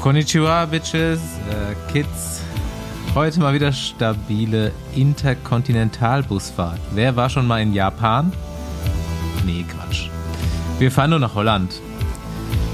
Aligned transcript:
Konnichiwa, 0.00 0.64
Bitches, 0.64 1.20
äh, 1.50 1.92
Kids. 1.92 2.40
Heute 3.14 3.38
mal 3.40 3.52
wieder 3.52 3.70
stabile 3.70 4.72
Interkontinentalbusfahrt. 4.94 6.80
Wer 6.92 7.16
war 7.16 7.28
schon 7.28 7.46
mal 7.46 7.60
in 7.60 7.74
Japan? 7.74 8.32
Nee, 9.44 9.62
Quatsch. 9.68 10.08
Wir 10.78 10.90
fahren 10.90 11.10
nur 11.10 11.18
nach 11.18 11.34
Holland. 11.34 11.82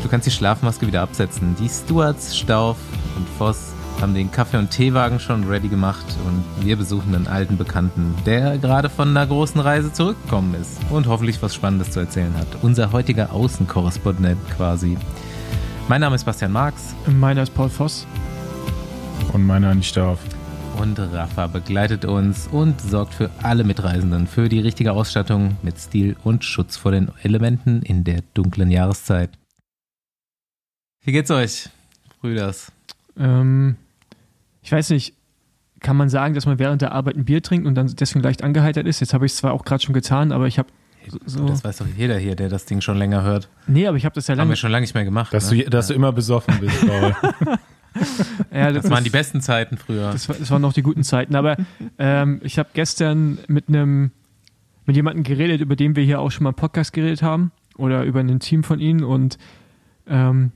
Du 0.04 0.08
kannst 0.08 0.28
die 0.28 0.30
Schlafmaske 0.30 0.86
wieder 0.86 1.02
absetzen. 1.02 1.56
Die 1.58 1.68
Stewards, 1.68 2.38
Stauf 2.38 2.76
und 3.16 3.28
Voss 3.38 3.72
haben 4.00 4.14
den 4.14 4.30
Kaffee- 4.30 4.58
und 4.58 4.70
Teewagen 4.70 5.18
schon 5.18 5.48
ready 5.48 5.66
gemacht 5.66 6.06
und 6.26 6.44
wir 6.64 6.76
besuchen 6.76 7.12
einen 7.12 7.26
alten 7.26 7.56
Bekannten, 7.56 8.14
der 8.24 8.56
gerade 8.58 8.88
von 8.88 9.08
einer 9.08 9.26
großen 9.26 9.60
Reise 9.60 9.92
zurückgekommen 9.92 10.54
ist 10.54 10.78
und 10.90 11.08
hoffentlich 11.08 11.42
was 11.42 11.56
Spannendes 11.56 11.90
zu 11.90 11.98
erzählen 11.98 12.34
hat. 12.36 12.46
Unser 12.62 12.92
heutiger 12.92 13.32
Außenkorrespondent 13.32 14.38
quasi. 14.56 14.96
Mein 15.88 16.00
Name 16.00 16.16
ist 16.16 16.24
Bastian 16.24 16.50
Marx. 16.50 16.96
Meiner 17.06 17.44
ist 17.44 17.54
Paul 17.54 17.68
Voss. 17.68 18.08
Und 19.32 19.46
meiner 19.46 19.72
nicht 19.72 19.96
auf. 19.96 20.18
Und 20.80 20.98
Rafa 20.98 21.46
begleitet 21.46 22.04
uns 22.04 22.48
und 22.48 22.80
sorgt 22.80 23.14
für 23.14 23.30
alle 23.44 23.62
Mitreisenden 23.62 24.26
für 24.26 24.48
die 24.48 24.58
richtige 24.58 24.92
Ausstattung 24.92 25.56
mit 25.62 25.78
Stil 25.78 26.16
und 26.24 26.44
Schutz 26.44 26.76
vor 26.76 26.90
den 26.90 27.12
Elementen 27.22 27.82
in 27.82 28.02
der 28.02 28.22
dunklen 28.34 28.72
Jahreszeit. 28.72 29.30
Wie 31.04 31.12
geht's 31.12 31.30
euch, 31.30 31.68
Brüders? 32.20 32.72
Ähm, 33.16 33.76
ich 34.62 34.72
weiß 34.72 34.90
nicht, 34.90 35.14
kann 35.78 35.96
man 35.96 36.08
sagen, 36.08 36.34
dass 36.34 36.46
man 36.46 36.58
während 36.58 36.82
der 36.82 36.90
Arbeit 36.90 37.14
ein 37.14 37.24
Bier 37.24 37.44
trinkt 37.44 37.64
und 37.64 37.76
dann 37.76 37.86
deswegen 37.86 38.24
leicht 38.24 38.42
angeheitert 38.42 38.88
ist? 38.88 38.98
Jetzt 38.98 39.14
habe 39.14 39.24
ich 39.24 39.32
es 39.32 39.38
zwar 39.38 39.52
auch 39.52 39.64
gerade 39.64 39.84
schon 39.84 39.94
getan, 39.94 40.32
aber 40.32 40.48
ich 40.48 40.58
habe 40.58 40.68
so. 41.26 41.46
Das 41.46 41.64
weiß 41.64 41.78
doch 41.78 41.86
jeder 41.96 42.18
hier, 42.18 42.36
der 42.36 42.48
das 42.48 42.64
Ding 42.64 42.80
schon 42.80 42.96
länger 42.96 43.22
hört. 43.22 43.48
Nee, 43.66 43.86
aber 43.86 43.96
ich 43.96 44.04
habe 44.04 44.14
das 44.14 44.26
ja 44.26 44.32
Haben 44.32 44.38
lange. 44.38 44.50
wir 44.50 44.56
schon 44.56 44.70
lange 44.70 44.82
nicht 44.82 44.94
mehr 44.94 45.04
gemacht. 45.04 45.32
Dass, 45.32 45.50
ne? 45.50 45.64
du, 45.64 45.70
dass 45.70 45.88
du 45.88 45.94
immer 45.94 46.12
besoffen 46.12 46.58
bist, 46.60 46.86
Paul. 46.86 47.14
ja, 48.52 48.72
das 48.72 48.90
waren 48.90 49.04
die 49.04 49.10
besten 49.10 49.40
Zeiten 49.40 49.76
früher. 49.76 50.12
Das, 50.12 50.26
das 50.26 50.50
waren 50.50 50.62
noch 50.62 50.72
die 50.72 50.82
guten 50.82 51.02
Zeiten. 51.02 51.34
Aber 51.34 51.56
ähm, 51.98 52.40
ich 52.42 52.58
habe 52.58 52.68
gestern 52.72 53.38
mit 53.48 53.68
einem 53.68 54.10
mit 54.86 54.94
jemandem 54.94 55.24
geredet, 55.24 55.60
über 55.60 55.76
den 55.76 55.96
wir 55.96 56.04
hier 56.04 56.20
auch 56.20 56.30
schon 56.30 56.44
mal 56.44 56.50
im 56.50 56.56
Podcast 56.56 56.92
geredet 56.92 57.22
haben 57.22 57.50
oder 57.76 58.04
über 58.04 58.20
ein 58.20 58.40
Team 58.40 58.62
von 58.62 58.78
ihnen 58.78 59.02
und 59.02 59.36
ähm, 60.06 60.52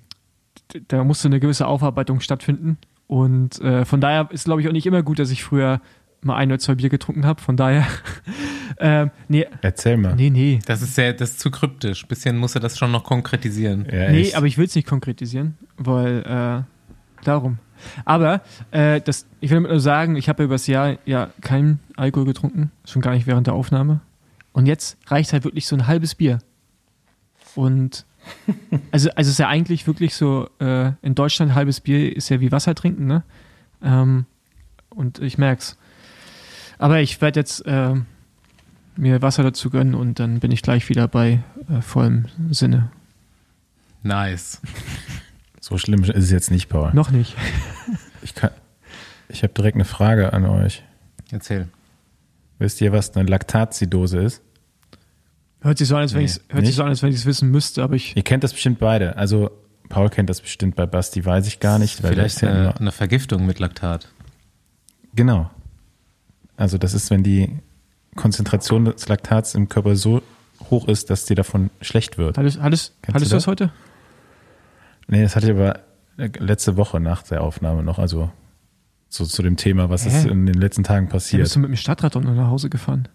da 0.86 1.02
musste 1.02 1.26
eine 1.26 1.40
gewisse 1.40 1.66
Aufarbeitung 1.66 2.20
stattfinden. 2.20 2.78
Und 3.08 3.60
äh, 3.60 3.84
von 3.84 4.00
daher 4.00 4.28
ist, 4.30 4.44
glaube 4.44 4.60
ich, 4.60 4.68
auch 4.68 4.72
nicht 4.72 4.86
immer 4.86 5.02
gut, 5.02 5.18
dass 5.18 5.32
ich 5.32 5.42
früher 5.42 5.80
mal 6.22 6.36
ein 6.36 6.50
oder 6.50 6.58
zwei 6.58 6.74
Bier 6.74 6.88
getrunken 6.88 7.24
habe. 7.26 7.40
Von 7.40 7.56
daher, 7.56 7.86
ähm, 8.78 9.10
nee, 9.28 9.46
Erzähl 9.62 9.96
mal. 9.96 10.14
nee, 10.16 10.30
nee. 10.30 10.58
Das 10.66 10.82
ist 10.82 10.94
sehr, 10.94 11.12
das 11.12 11.30
ist 11.30 11.40
zu 11.40 11.50
kryptisch. 11.50 12.06
Bisschen 12.06 12.36
muss 12.36 12.54
er 12.54 12.60
das 12.60 12.78
schon 12.78 12.90
noch 12.92 13.04
konkretisieren. 13.04 13.86
Ja, 13.90 14.10
Nee, 14.10 14.22
echt. 14.22 14.36
aber 14.36 14.46
ich 14.46 14.58
will 14.58 14.66
es 14.66 14.74
nicht 14.74 14.86
konkretisieren, 14.86 15.56
weil 15.76 16.64
äh, 16.64 17.24
darum. 17.24 17.58
Aber 18.04 18.42
äh, 18.72 19.00
das, 19.00 19.26
ich 19.40 19.50
will 19.50 19.56
damit 19.56 19.70
nur 19.70 19.80
sagen, 19.80 20.16
ich 20.16 20.28
habe 20.28 20.42
ja 20.42 20.44
übers 20.44 20.66
Jahr 20.66 20.98
ja 21.06 21.30
keinen 21.40 21.80
Alkohol 21.96 22.26
getrunken, 22.26 22.70
schon 22.84 23.00
gar 23.02 23.12
nicht 23.12 23.26
während 23.26 23.46
der 23.46 23.54
Aufnahme. 23.54 24.00
Und 24.52 24.66
jetzt 24.66 24.98
reicht 25.06 25.32
halt 25.32 25.44
wirklich 25.44 25.66
so 25.66 25.76
ein 25.76 25.86
halbes 25.86 26.14
Bier. 26.14 26.40
Und 27.54 28.04
also, 28.92 29.08
also 29.10 29.28
es 29.28 29.28
ist 29.28 29.38
ja 29.38 29.48
eigentlich 29.48 29.86
wirklich 29.86 30.14
so, 30.14 30.48
äh, 30.60 30.92
in 31.00 31.14
Deutschland 31.14 31.54
halbes 31.54 31.80
Bier 31.80 32.14
ist 32.14 32.28
ja 32.28 32.40
wie 32.40 32.52
Wasser 32.52 32.74
trinken, 32.74 33.06
ne? 33.06 33.22
Ähm, 33.82 34.26
und 34.90 35.20
ich 35.20 35.38
merk's. 35.38 35.78
Aber 36.80 37.00
ich 37.00 37.20
werde 37.20 37.38
jetzt 37.40 37.64
äh, 37.66 37.94
mir 38.96 39.22
Wasser 39.22 39.42
dazu 39.42 39.70
gönnen 39.70 39.94
und 39.94 40.18
dann 40.18 40.40
bin 40.40 40.50
ich 40.50 40.62
gleich 40.62 40.88
wieder 40.88 41.08
bei 41.08 41.40
äh, 41.68 41.82
vollem 41.82 42.24
Sinne. 42.50 42.90
Nice. 44.02 44.60
so 45.60 45.76
schlimm 45.78 46.02
ist 46.04 46.16
es 46.16 46.30
jetzt 46.30 46.50
nicht, 46.50 46.68
Paul. 46.68 46.90
Noch 46.92 47.10
nicht. 47.10 47.36
Ich, 48.22 48.34
kann- 48.34 48.50
ich 49.30 49.42
habe 49.42 49.54
direkt 49.54 49.76
eine 49.76 49.86
Frage 49.86 50.34
an 50.34 50.44
euch. 50.44 50.82
Erzähl. 51.30 51.68
Wisst 52.58 52.82
ihr, 52.82 52.92
was 52.92 53.16
eine 53.16 53.26
Laktatsidose 53.26 54.18
ist? 54.20 54.42
Hört 55.62 55.78
sich 55.78 55.88
so 55.88 55.96
an, 55.96 56.02
als 56.02 56.12
wenn 56.12 56.20
Nee, 56.20 56.26
ich 56.26 56.40
nicht? 56.52 56.74
so 56.98 57.06
es 57.06 57.24
wissen 57.24 57.50
müsste, 57.50 57.82
aber 57.82 57.94
ich 57.94 58.14
Ihr 58.14 58.22
kennt 58.22 58.44
das 58.44 58.52
bestimmt 58.52 58.78
beide. 58.78 59.16
Also 59.16 59.50
Paul 59.88 60.10
kennt 60.10 60.28
das 60.28 60.42
bestimmt, 60.42 60.76
bei 60.76 60.84
Basti 60.84 61.24
weiß 61.24 61.46
ich 61.46 61.60
gar 61.60 61.78
nicht. 61.78 62.02
Weil 62.02 62.12
Vielleicht 62.12 62.42
ja 62.42 62.50
eine, 62.50 62.60
immer, 62.60 62.78
eine 62.78 62.92
Vergiftung 62.92 63.46
mit 63.46 63.58
Laktat. 63.58 64.08
Genau. 65.14 65.50
Also 66.60 66.76
das 66.78 66.92
ist, 66.94 67.10
wenn 67.10 67.22
die 67.22 67.58
Konzentration 68.16 68.84
des 68.84 69.08
Laktats 69.08 69.54
im 69.54 69.68
Körper 69.68 69.96
so 69.96 70.20
hoch 70.68 70.86
ist, 70.88 71.08
dass 71.08 71.24
dir 71.24 71.34
davon 71.36 71.70
schlecht 71.80 72.18
wird. 72.18 72.36
hattest, 72.36 72.60
hattest, 72.60 72.94
Kennst 73.02 73.14
hattest 73.14 73.30
du 73.32 73.34
du 73.34 73.36
das 73.38 73.46
heute? 73.46 73.72
Nee, 75.08 75.22
das 75.22 75.36
hatte 75.36 75.46
ich 75.46 75.52
aber 75.52 75.80
letzte 76.38 76.76
Woche 76.76 77.00
nach 77.00 77.22
der 77.22 77.42
Aufnahme 77.42 77.82
noch, 77.82 77.98
also 77.98 78.30
so 79.08 79.24
zu 79.24 79.42
dem 79.42 79.56
Thema, 79.56 79.88
was 79.88 80.04
ist 80.06 80.24
Hä? 80.24 80.28
in 80.28 80.44
den 80.44 80.54
letzten 80.54 80.84
Tagen 80.84 81.06
Ja, 81.06 81.12
passiert. 81.12 81.42
bist 81.42 81.56
du 81.56 81.60
mit 81.60 81.68
dem 81.70 81.76
Stadtrad 81.76 82.14
und 82.14 82.24
nach 82.24 82.48
Hause 82.48 82.68
gefahren? 82.68 83.08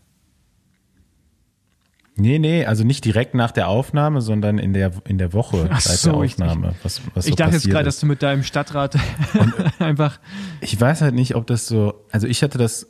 Nee, 2.17 2.39
nee, 2.39 2.65
also 2.65 2.83
nicht 2.85 3.03
direkt 3.03 3.35
nach 3.35 3.51
der 3.51 3.67
Aufnahme, 3.67 4.21
sondern 4.21 4.57
in 4.57 4.73
der, 4.73 4.91
in 5.05 5.17
der 5.17 5.33
Woche 5.33 5.67
Ach 5.69 5.81
seit 5.81 5.97
so, 5.97 6.13
der 6.13 6.21
ich- 6.23 6.33
Aufnahme. 6.33 6.73
was, 6.81 7.01
was 7.13 7.25
ich 7.25 7.31
so 7.31 7.35
dachte 7.35 7.55
jetzt 7.55 7.69
gerade, 7.69 7.87
ist. 7.89 7.95
dass 7.97 7.99
du 7.99 8.05
mit 8.07 8.23
deinem 8.23 8.43
Stadtrad 8.43 8.97
einfach. 9.79 10.19
Ich 10.61 10.79
weiß 10.79 11.01
halt 11.01 11.13
nicht, 11.13 11.35
ob 11.35 11.45
das 11.45 11.67
so, 11.67 12.05
also 12.11 12.25
ich 12.27 12.41
hatte 12.41 12.57
das 12.57 12.87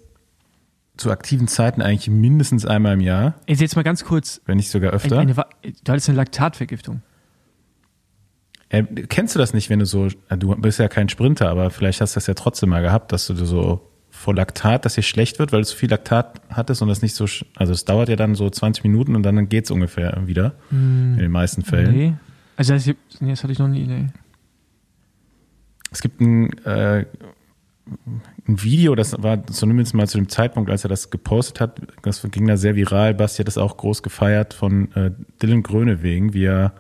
zu 0.98 1.12
aktiven 1.12 1.48
Zeiten 1.48 1.82
eigentlich 1.82 2.10
mindestens 2.10 2.66
einmal 2.66 2.94
im 2.94 3.02
Jahr, 3.02 3.36
Ey, 3.48 3.56
jetzt 3.56 3.76
mal 3.76 3.84
ganz 3.84 4.04
kurz. 4.06 4.42
wenn 4.46 4.58
nicht 4.58 4.70
sogar 4.70 4.92
Eine, 4.92 4.96
öfter. 4.96 5.20
eine, 5.20 5.36
Wa- 5.38 5.50
du 5.64 5.92
hattest 5.92 6.10
eine 6.10 6.18
Laktatvergiftung. 6.18 7.02
Äh, 8.70 8.84
kennst 8.84 9.36
du 9.36 9.40
das 9.40 9.54
nicht, 9.54 9.70
wenn 9.70 9.80
du 9.80 9.86
so, 9.86 10.08
äh, 10.30 10.38
du 10.38 10.56
bist 10.56 10.80
ja 10.80 10.88
kein 10.88 11.08
Sprinter, 11.10 11.50
aber 11.50 11.70
vielleicht 11.70 12.02
hast 12.02 12.16
du 12.16 12.18
das 12.18 12.28
ja 12.28 12.34
trotzdem 12.34 12.70
mal 12.70 12.82
gehabt, 12.82 13.12
dass 13.12 13.28
du 13.28 13.36
so 13.36 13.92
vor 14.10 14.34
Laktat, 14.34 14.86
dass 14.86 14.96
dir 14.96 15.02
schlecht 15.04 15.38
wird, 15.40 15.52
weil 15.52 15.62
du 15.62 15.68
zu 15.68 15.76
viel 15.76 15.90
Laktat 15.90 16.42
hattest 16.50 16.82
und 16.82 16.88
das 16.88 17.02
nicht 17.02 17.14
so, 17.16 17.26
also 17.56 17.74
es 17.74 17.86
dauert 17.86 18.10
ja 18.10 18.16
dann 18.16 18.34
so 18.34 18.50
20 18.50 18.84
Minuten 18.84 19.16
und 19.16 19.24
dann 19.24 19.50
geht's 19.50 19.70
ungefähr 19.72 20.22
wieder, 20.26 20.56
in 20.72 21.18
den 21.18 21.32
meisten 21.32 21.64
Fällen. 21.64 21.94
Nee. 21.96 22.14
Also 22.58 22.74
das, 22.74 22.86
nee, 22.88 22.96
das 23.32 23.44
hatte 23.44 23.52
ich 23.52 23.60
noch 23.60 23.68
nie. 23.68 23.86
Nee. 23.86 24.08
Es 25.92 26.02
gibt 26.02 26.20
ein, 26.22 26.58
äh, 26.66 27.06
ein 28.48 28.62
Video, 28.62 28.96
das 28.96 29.16
war 29.22 29.46
zumindest 29.48 29.94
mal 29.96 30.08
zu 30.08 30.18
dem 30.18 30.30
Zeitpunkt, 30.30 30.70
als 30.70 30.84
er 30.84 30.90
das 30.90 31.10
gepostet 31.10 31.60
hat, 31.62 31.82
das 32.04 32.22
ging 32.32 32.48
da 32.48 32.58
sehr 32.58 32.76
viral. 32.76 33.14
Basti 33.14 33.40
hat 33.40 33.48
das 33.48 33.58
auch 33.58 33.78
groß 33.78 34.04
gefeiert 34.04 34.54
von 34.54 34.92
äh, 34.94 35.12
Dylan 35.42 35.64
Grönewegen, 35.64 36.34
wie 36.34 36.46
er 36.46 36.74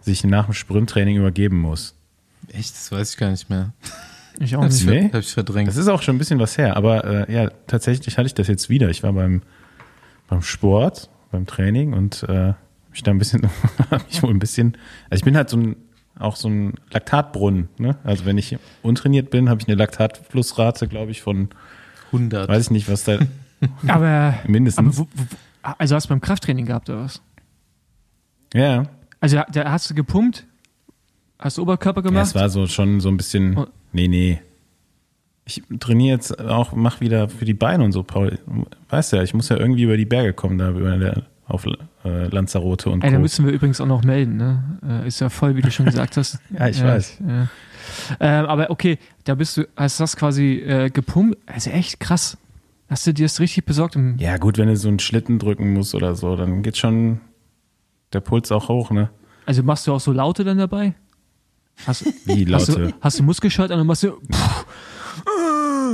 sich 0.00 0.24
nach 0.24 0.46
dem 0.46 0.54
Sprinttraining 0.54 1.16
übergeben 1.16 1.58
muss. 1.58 1.94
Echt? 2.52 2.74
Das 2.74 2.92
weiß 2.92 3.12
ich 3.12 3.16
gar 3.16 3.30
nicht 3.30 3.48
mehr. 3.48 3.72
Ich 4.38 4.56
auch 4.56 4.64
nicht. 4.64 4.86
Nee? 4.86 5.10
Hab 5.12 5.20
ich 5.20 5.32
verdrängt. 5.32 5.68
Das 5.68 5.76
ist 5.76 5.88
auch 5.88 6.02
schon 6.02 6.16
ein 6.16 6.18
bisschen 6.18 6.38
was 6.38 6.58
her, 6.58 6.76
aber 6.76 7.28
äh, 7.28 7.32
ja, 7.32 7.50
tatsächlich 7.66 8.18
hatte 8.18 8.26
ich 8.26 8.34
das 8.34 8.48
jetzt 8.48 8.68
wieder. 8.68 8.88
Ich 8.88 9.02
war 9.02 9.12
beim, 9.12 9.42
beim 10.28 10.42
Sport, 10.42 11.10
beim 11.30 11.46
Training 11.46 11.92
und 11.92 12.24
äh, 12.28 12.54
mich 12.90 13.02
da 13.02 13.10
ein 13.10 13.18
bisschen, 13.18 13.48
hab 13.90 14.06
mich 14.06 14.22
wohl 14.22 14.30
ein 14.30 14.38
bisschen, 14.38 14.76
also 15.10 15.20
ich 15.20 15.24
bin 15.24 15.36
halt 15.36 15.48
so 15.48 15.56
ein, 15.56 15.76
auch 16.22 16.36
so 16.36 16.48
ein 16.48 16.74
Laktatbrunnen. 16.90 17.68
Ne? 17.78 17.96
Also 18.04 18.24
wenn 18.24 18.38
ich 18.38 18.56
untrainiert 18.82 19.30
bin, 19.30 19.48
habe 19.48 19.60
ich 19.60 19.68
eine 19.68 19.76
Laktatflussrate, 19.76 20.88
glaube 20.88 21.10
ich, 21.10 21.22
von, 21.22 21.48
100. 22.12 22.48
weiß 22.48 22.64
ich 22.64 22.70
nicht, 22.70 22.90
was 22.90 23.04
da 23.04 23.18
Aber, 23.88 24.34
mindestens. 24.46 24.98
aber 24.98 24.98
wo, 24.98 25.08
wo, 25.14 25.72
also 25.78 25.94
hast 25.94 26.04
du 26.04 26.08
beim 26.10 26.20
Krafttraining 26.20 26.66
gehabt 26.66 26.90
oder 26.90 27.04
was? 27.04 27.22
ja, 28.54 28.84
Also 29.20 29.40
da 29.52 29.70
hast 29.70 29.88
du 29.90 29.94
gepumpt? 29.94 30.44
Hast 31.38 31.58
du 31.58 31.62
Oberkörper 31.62 32.00
ja, 32.02 32.08
gemacht? 32.08 32.26
es 32.26 32.34
war 32.34 32.48
so 32.50 32.66
schon 32.66 33.00
so 33.00 33.08
ein 33.08 33.16
bisschen, 33.16 33.56
Oh. 33.56 33.66
nee, 33.92 34.08
nee. 34.08 34.40
Ich 35.44 35.62
trainiere 35.80 36.14
jetzt 36.16 36.38
auch, 36.38 36.72
mach 36.72 37.00
wieder 37.00 37.28
für 37.28 37.44
die 37.44 37.54
Beine 37.54 37.82
und 37.82 37.90
so, 37.92 38.04
Paul. 38.04 38.38
Weißt 38.90 39.12
ja, 39.12 39.22
ich 39.24 39.34
muss 39.34 39.48
ja 39.48 39.56
irgendwie 39.56 39.82
über 39.82 39.96
die 39.96 40.04
Berge 40.04 40.32
kommen, 40.34 40.56
da 40.58 40.70
über 40.70 40.96
der, 40.98 41.22
auf 41.46 41.66
äh, 42.04 42.26
Lanzarote 42.28 42.90
und 42.90 43.04
Ey, 43.04 43.10
da 43.10 43.16
Co. 43.16 43.22
müssen 43.22 43.46
wir 43.46 43.52
übrigens 43.52 43.80
auch 43.80 43.86
noch 43.86 44.02
melden, 44.02 44.36
ne? 44.36 44.78
Äh, 45.04 45.08
ist 45.08 45.20
ja 45.20 45.28
voll, 45.28 45.56
wie 45.56 45.62
du 45.62 45.70
schon 45.70 45.86
gesagt 45.86 46.16
hast. 46.16 46.38
Ja, 46.50 46.68
ich 46.68 46.82
weiß. 46.82 47.18
Ja. 47.26 47.48
Ähm, 48.20 48.46
aber 48.46 48.70
okay, 48.70 48.98
da 49.24 49.34
bist 49.34 49.56
du, 49.56 49.66
hast 49.76 50.00
das 50.00 50.16
quasi 50.16 50.54
äh, 50.58 50.90
gepumpt. 50.90 51.36
Also 51.46 51.70
echt 51.70 52.00
krass. 52.00 52.36
Hast 52.88 53.06
du 53.06 53.14
dir 53.14 53.24
das 53.26 53.40
richtig 53.40 53.64
besorgt? 53.64 53.96
Im, 53.96 54.18
Ja, 54.18 54.36
gut, 54.36 54.58
wenn 54.58 54.68
du 54.68 54.76
so 54.76 54.88
einen 54.88 54.98
Schlitten 54.98 55.38
drücken 55.38 55.72
musst 55.72 55.94
oder 55.94 56.14
so, 56.14 56.36
dann 56.36 56.62
geht 56.62 56.76
schon 56.76 57.20
der 58.12 58.20
Puls 58.20 58.52
auch 58.52 58.68
hoch, 58.68 58.90
ne? 58.90 59.10
Also 59.46 59.62
machst 59.62 59.86
du 59.86 59.92
auch 59.94 60.00
so 60.00 60.12
Laute 60.12 60.44
dann 60.44 60.58
dabei? 60.58 60.94
Hast, 61.86 62.04
Wie 62.26 62.44
hast, 62.52 62.68
Laute. 62.68 62.88
du, 62.88 62.94
hast 63.00 63.18
du 63.18 63.22
Muskelschalter 63.22 63.74
und 63.74 63.78
dann 63.80 63.86
machst 63.86 64.02
du. 64.02 64.12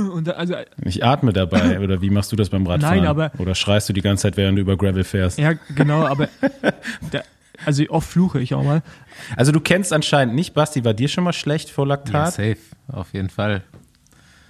Und 0.07 0.27
da, 0.27 0.31
also, 0.31 0.55
Ich 0.83 1.03
atme 1.03 1.33
dabei, 1.33 1.79
oder 1.83 2.01
wie 2.01 2.09
machst 2.09 2.31
du 2.31 2.35
das 2.35 2.49
beim 2.49 2.65
Radfahren? 2.65 2.97
Nein, 2.99 3.07
aber- 3.07 3.31
Oder 3.37 3.55
schreist 3.55 3.89
du 3.89 3.93
die 3.93 4.01
ganze 4.01 4.23
Zeit, 4.23 4.37
während 4.37 4.57
du 4.57 4.61
über 4.61 4.77
Gravel 4.77 5.03
fährst? 5.03 5.37
ja, 5.39 5.53
genau, 5.75 6.05
aber. 6.05 6.27
Da, 7.11 7.21
also 7.65 7.83
oft 7.89 8.07
fluche 8.09 8.39
ich 8.39 8.53
auch 8.53 8.63
mal. 8.63 8.81
Also 9.35 9.51
du 9.51 9.59
kennst 9.59 9.91
anscheinend 9.91 10.33
nicht, 10.35 10.53
Basti, 10.53 10.85
war 10.85 10.93
dir 10.93 11.07
schon 11.09 11.23
mal 11.25 11.33
schlecht 11.33 11.69
vor 11.69 11.85
ja, 11.85 11.89
Laktat? 11.95 12.33
safe. 12.33 12.57
Auf 12.91 13.13
jeden 13.13 13.29
Fall. 13.29 13.63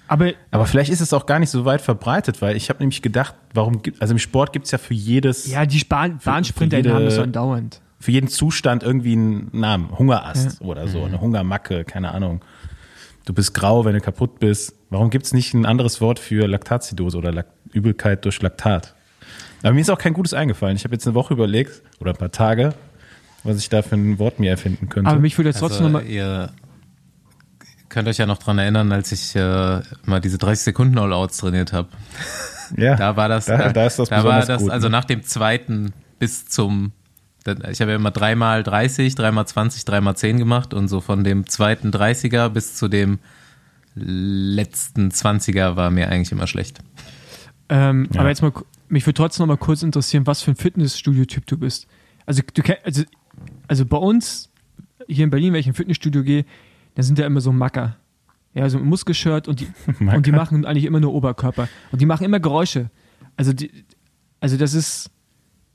Aber 0.08 0.32
aber 0.52 0.66
vielleicht 0.66 0.92
ist 0.92 1.02
es 1.02 1.14
auch 1.14 1.26
gar 1.28 1.40
nicht 1.40 1.50
so 1.52 1.66
weit 1.66 1.82
verbreitet, 1.82 2.42
weil 2.42 2.56
ich 2.56 2.70
habe 2.70 2.80
nämlich 2.80 3.02
gedacht, 3.02 3.36
warum 3.54 3.82
gibt, 3.84 4.02
also 4.02 4.14
im 4.14 4.18
Sport 4.20 4.54
gibt 4.54 4.66
es 4.66 4.72
ja 4.72 4.78
für 4.80 4.94
jedes, 4.96 5.46
ja, 5.48 5.66
die 5.66 5.84
Bahn, 5.84 6.20
Bahnsprinter 6.24 6.78
jede- 6.78 6.94
haben 6.94 7.06
das 7.06 7.16
so 7.16 7.22
andauernd. 7.22 7.80
für 8.00 8.12
jeden 8.12 8.28
Zustand 8.28 8.82
irgendwie 8.82 9.14
einen 9.14 9.50
Namen. 9.54 9.90
Hungerast 9.98 10.62
oder 10.62 10.88
so, 10.88 11.04
eine 11.04 11.22
Hungermacke, 11.22 11.84
keine 11.84 12.12
Ahnung. 12.12 12.42
Du 13.30 13.34
bist 13.36 13.54
grau, 13.54 13.86
wenn 13.86 13.94
du 13.94 14.02
kaputt 14.02 14.40
bist. 14.40 14.74
Warum 14.90 15.12
gibt's 15.12 15.34
nicht 15.34 15.54
ein 15.54 15.68
anderes 15.68 16.02
Wort 16.02 16.18
für 16.18 16.48
Laktatidose 16.48 17.16
oder 17.16 17.32
Lak 17.32 17.46
Übelkeit 17.72 18.26
durch 18.26 18.42
Laktat? 18.42 18.96
Aber 19.62 19.74
mir 19.74 19.82
ist 19.82 19.92
auch 19.92 20.00
kein 20.00 20.14
gutes 20.14 20.34
eingefallen. 20.34 20.76
Ich 20.76 20.84
habe 20.84 20.96
jetzt 20.96 21.06
eine 21.06 21.14
Woche 21.14 21.36
überlegt 21.36 21.84
oder 22.00 22.10
ein 22.12 22.18
paar 22.18 22.32
Tage, 22.32 22.74
was 23.44 23.58
ich 23.60 23.70
da 23.70 23.84
für 23.84 23.96
ein 23.98 24.18
Wort 24.18 24.40
mir 24.40 24.50
erfinden 24.50 24.90
könnte. 24.90 25.12
Aber 25.12 25.20
mich 25.20 25.38
würde 25.38 25.50
jetzt 25.52 25.60
trotzdem 25.60 25.86
Also, 25.86 25.98
nochmal. 26.00 26.10
ihr 26.10 26.50
könnt 27.90 28.08
euch 28.08 28.18
ja 28.18 28.26
noch 28.26 28.40
dran 28.40 28.58
erinnern, 28.58 28.92
als 28.92 29.12
ich 29.12 29.36
äh, 29.36 29.82
mal 30.06 30.22
diese 30.22 30.40
30 30.40 30.64
Sekunden 30.64 30.98
All-Outs 30.98 31.38
trainiert 31.38 31.72
habe. 31.72 31.90
ja, 32.78 32.96
Da 32.98 33.16
war 33.16 33.30
das, 33.30 33.46
da, 33.46 33.72
da 33.72 33.86
ist 33.86 34.00
das 34.00 34.10
da 34.10 34.16
war 34.24 34.40
besonders 34.40 34.48
das 34.48 34.62
gut. 34.64 34.72
also 34.72 34.88
ne? 34.88 34.92
nach 34.92 35.06
dem 35.06 35.22
zweiten 35.22 35.94
bis 36.18 36.48
zum, 36.48 36.94
ich 37.72 37.82
habe 37.82 37.92
ja 37.92 37.98
immer 37.98 38.12
dreimal 38.12 38.64
30, 38.64 39.16
dreimal 39.16 39.48
20, 39.48 39.86
dreimal 39.86 40.16
10 40.16 40.38
gemacht 40.38 40.74
und 40.74 40.88
so 40.88 41.02
von 41.02 41.24
dem 41.24 41.48
zweiten 41.48 41.92
30er 41.92 42.50
bis 42.50 42.76
zu 42.76 42.88
dem 42.88 43.20
letzten 43.96 45.10
20er 45.10 45.76
war 45.76 45.90
mir 45.92 46.10
eigentlich 46.10 46.32
immer 46.32 46.48
schlecht. 46.48 46.80
Ähm, 47.70 48.08
Ja. 48.14 48.22
Aber 48.22 48.30
jetzt 48.30 48.42
mal, 48.42 48.52
mich 48.88 49.06
würde 49.06 49.16
trotzdem 49.16 49.44
noch 49.44 49.56
mal 49.56 49.58
kurz 49.58 49.84
interessieren, 49.84 50.26
was 50.28 50.42
für 50.42 50.52
ein 50.52 50.56
Fitnessstudio-Typ 50.56 51.46
du 51.46 51.58
bist. 51.58 51.88
Also, 52.26 52.42
du 52.54 52.62
also, 52.84 53.04
also 53.68 53.86
bei 53.86 53.98
uns 53.98 54.50
hier 55.08 55.24
in 55.24 55.30
Berlin, 55.30 55.54
wenn 55.54 55.60
ich 55.60 55.68
in 55.68 55.72
ein 55.72 55.76
Fitnessstudio 55.76 56.24
gehe, 56.24 56.46
da 56.96 57.04
sind 57.04 57.20
ja 57.20 57.26
immer 57.26 57.42
so 57.42 57.52
Macker. 57.52 57.98
Ja, 58.54 58.68
so 58.70 58.80
ein 58.80 58.86
Muskelshirt 58.86 59.48
und 59.48 59.60
die, 59.60 59.68
und 60.00 60.26
die 60.26 60.32
machen 60.32 60.66
eigentlich 60.66 60.86
immer 60.86 61.00
nur 61.00 61.14
Oberkörper. 61.14 61.68
Und 61.92 62.02
die 62.02 62.06
machen 62.06 62.24
immer 62.24 62.40
Geräusche. 62.40 62.90
Also, 63.38 63.54
die, 63.54 63.72
also 64.40 64.58
das 64.58 64.74
ist, 64.74 65.12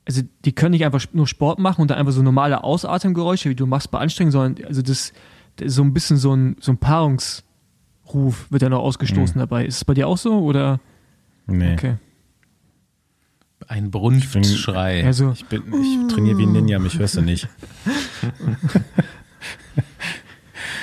also 0.07 0.21
die 0.45 0.51
können 0.53 0.71
nicht 0.71 0.85
einfach 0.85 1.03
nur 1.13 1.27
Sport 1.27 1.59
machen 1.59 1.81
und 1.81 1.89
dann 1.91 1.97
einfach 1.97 2.13
so 2.13 2.21
normale 2.21 2.63
Ausatemgeräusche, 2.63 3.49
wie 3.49 3.55
du 3.55 3.65
machst 3.65 3.89
bei 3.91 3.99
Anstrengung, 3.99 4.31
sondern 4.31 4.65
also 4.65 4.81
das, 4.81 5.13
das 5.55 5.67
ist 5.67 5.75
so 5.75 5.83
ein 5.83 5.93
bisschen 5.93 6.17
so 6.17 6.35
ein, 6.35 6.55
so 6.59 6.71
ein 6.71 6.77
Paarungsruf 6.77 8.45
wird 8.51 8.61
ja 8.61 8.69
noch 8.69 8.79
ausgestoßen 8.81 9.39
dabei. 9.39 9.65
Ist 9.65 9.77
es 9.77 9.85
bei 9.85 9.93
dir 9.95 10.07
auch 10.07 10.17
so 10.17 10.39
oder? 10.39 10.79
nee. 11.47 11.73
Okay. 11.73 11.95
Ein 13.67 13.89
Brunftschrei. 13.89 15.03
Also, 15.05 15.31
Ich, 15.31 15.45
bin, 15.45 15.63
ich 15.73 16.13
trainiere 16.13 16.37
wie 16.37 16.43
ein 16.45 16.51
Ninja, 16.51 16.77
mich 16.77 16.99
hörst 16.99 17.15
du 17.17 17.21
nicht. 17.21 17.47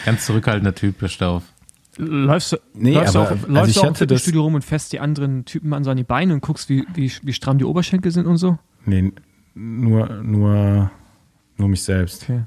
Ganz 0.04 0.26
zurückhaltender 0.26 0.74
Typ, 0.74 0.98
der 0.98 1.08
Stauf. 1.08 1.44
Läufst 1.96 2.52
du, 2.52 2.56
Nee, 2.74 2.94
läufst 2.94 3.14
aber- 3.14 3.26
du 3.26 3.34
auch, 3.34 3.36
also 3.42 3.52
läufst 3.52 3.69
ich 3.70 3.74
du 3.76 3.82
auch 3.82 3.86
im 3.88 3.94
Fitnessstudio 3.94 4.42
rum 4.42 4.54
und 4.54 4.64
fässt 4.64 4.92
die 4.92 5.00
anderen 5.00 5.44
Typen 5.44 5.72
an 5.74 5.84
so 5.84 5.90
an 5.90 5.96
die 5.96 6.04
Beine 6.04 6.32
und 6.34 6.40
guckst, 6.40 6.69
wie, 6.69 6.84
wie, 6.94 7.12
wie 7.22 7.32
stramm 7.32 7.58
die 7.58 7.64
Oberschenkel 7.64 8.10
sind 8.10 8.26
und 8.26 8.38
so? 8.38 8.58
Nee, 8.84 9.12
nur, 9.55 10.08
nur, 10.23 10.90
nur 11.56 11.69
mich 11.69 11.82
selbst. 11.82 12.25
Okay. 12.25 12.43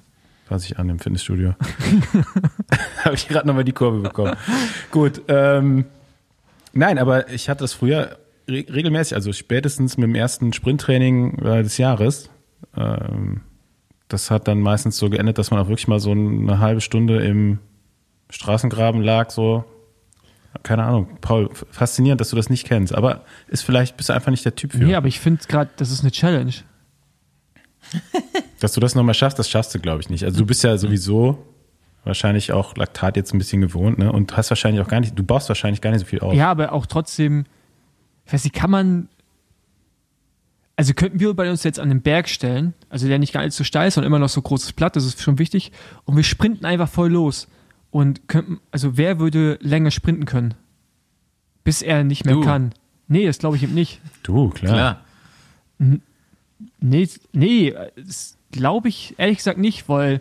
Fasse 0.46 0.68
ich 0.68 0.78
an 0.78 0.90
im 0.90 1.00
Fitnessstudio. 1.00 1.56
Habe 3.04 3.16
ich 3.16 3.28
gerade 3.28 3.48
nochmal 3.48 3.64
die 3.64 3.72
Kurve 3.72 4.00
bekommen. 4.00 4.36
Gut. 4.92 5.24
Ähm, 5.28 5.86
nein, 6.74 7.00
aber 7.00 7.32
ich 7.32 7.50
hatte 7.50 7.64
das 7.64 7.74
früher 7.74 8.18
re 8.48 8.64
regelmäßig, 8.72 9.16
also 9.16 9.34
spätestens 9.34 9.98
mit 9.98 10.08
dem 10.08 10.14
ersten 10.14 10.54
Sprinttraining 10.54 11.40
äh, 11.40 11.64
des 11.64 11.80
Jahres. 11.80 12.30
Ähm, 12.78 13.42
das 14.08 14.30
hat 14.30 14.48
dann 14.48 14.60
meistens 14.60 14.98
so 14.98 15.10
geendet, 15.10 15.40
dass 15.40 15.50
man 15.50 15.60
auch 15.60 15.68
wirklich 15.68 15.88
mal 15.88 16.00
so 16.00 16.12
eine 16.12 16.60
halbe 16.60 16.82
Stunde 16.82 17.26
im 17.26 17.58
Straßengraben 18.30 19.02
lag, 19.02 19.32
so. 19.32 19.66
Keine 20.64 20.84
Ahnung, 20.84 21.18
Paul, 21.22 21.50
faszinierend, 21.72 22.22
dass 22.22 22.30
du 22.30 22.36
das 22.36 22.50
nicht 22.50 22.66
kennst, 22.66 22.94
aber 22.94 23.24
ist 23.48 23.64
vielleicht, 23.64 23.98
bist 23.98 24.10
du 24.10 24.14
einfach 24.14 24.32
nicht 24.32 24.46
der 24.46 24.56
Typ 24.56 24.72
für. 24.72 24.80
Nee, 24.80 24.96
aber 24.96 25.08
ich 25.08 25.20
finde 25.20 25.46
gerade, 25.48 25.70
das 25.78 25.92
ist 25.92 26.02
eine 26.02 26.12
Challenge. 26.12 26.54
Dass 28.60 28.74
du 28.74 28.80
das 28.80 28.96
nochmal 28.96 29.14
schaffst, 29.14 29.38
das 29.38 29.50
schaffst 29.50 29.76
du, 29.76 29.80
glaube 29.80 30.02
ich, 30.02 30.10
nicht. 30.10 30.24
Also 30.24 30.40
du 30.40 30.46
bist 30.46 30.64
ja 30.64 30.76
sowieso 30.78 31.46
wahrscheinlich 32.04 32.52
auch 32.52 32.76
Laktat 32.76 33.18
jetzt 33.18 33.34
ein 33.34 33.38
bisschen 33.38 33.62
gewohnt, 33.62 33.98
ne? 33.98 34.12
Und 34.12 34.36
hast 34.38 34.50
wahrscheinlich 34.50 34.82
auch 34.82 34.88
gar 34.88 35.00
nicht, 35.00 35.18
du 35.18 35.24
baust 35.24 35.50
wahrscheinlich 35.50 35.82
gar 35.82 35.92
nicht 35.92 36.00
so 36.00 36.06
viel 36.06 36.20
auf. 36.20 36.34
Ja, 36.34 36.52
aber 36.52 36.72
auch 36.72 36.86
trotzdem, 36.86 37.46
ich 38.26 38.34
weiß 38.34 38.44
nicht, 38.44 38.56
kann 38.56 38.72
man. 38.72 39.10
Also 40.78 40.94
könnten 40.94 41.22
wir 41.22 41.34
bei 41.34 41.50
uns 41.50 41.64
jetzt 41.64 41.80
an 41.80 41.88
den 41.88 42.02
Berg 42.02 42.28
stellen, 42.28 42.74
also 42.90 43.08
der 43.08 43.18
nicht 43.18 43.32
gar 43.32 43.44
nicht 43.44 43.54
so 43.54 43.64
steil 43.64 43.88
ist, 43.88 43.94
sondern 43.94 44.12
immer 44.12 44.20
noch 44.20 44.30
so 44.30 44.42
großes 44.42 44.74
Blatt, 44.74 44.98
das 44.98 45.06
ist 45.06 45.22
schon 45.22 45.40
wichtig, 45.40 45.72
und 46.04 46.18
wir 46.18 46.24
sprinten 46.24 46.66
einfach 46.66 46.90
voll 46.90 47.12
los. 47.12 47.48
Und 47.96 48.28
könnten, 48.28 48.60
also 48.72 48.98
wer 48.98 49.20
würde 49.20 49.58
länger 49.62 49.90
sprinten 49.90 50.26
können? 50.26 50.54
Bis 51.64 51.82
er 51.82 52.04
nicht 52.04 52.26
mehr 52.26 52.34
Du. 52.34 52.42
kann. 52.42 52.74
Nee, 53.08 53.26
das 53.26 53.38
glaube 53.38 53.56
ich 53.56 53.64
eben 53.64 53.74
nicht. 53.74 54.02
Du, 54.24 54.50
klar. 54.50 54.74
Klar. 55.80 55.96
Nee, 56.82 57.08
nee, 57.32 57.74
das 57.96 58.38
glaube 58.52 58.90
ich 58.90 59.16
ehrlich 59.18 59.38
gesagt 59.38 59.58
nicht, 59.60 59.88
weil 59.88 60.20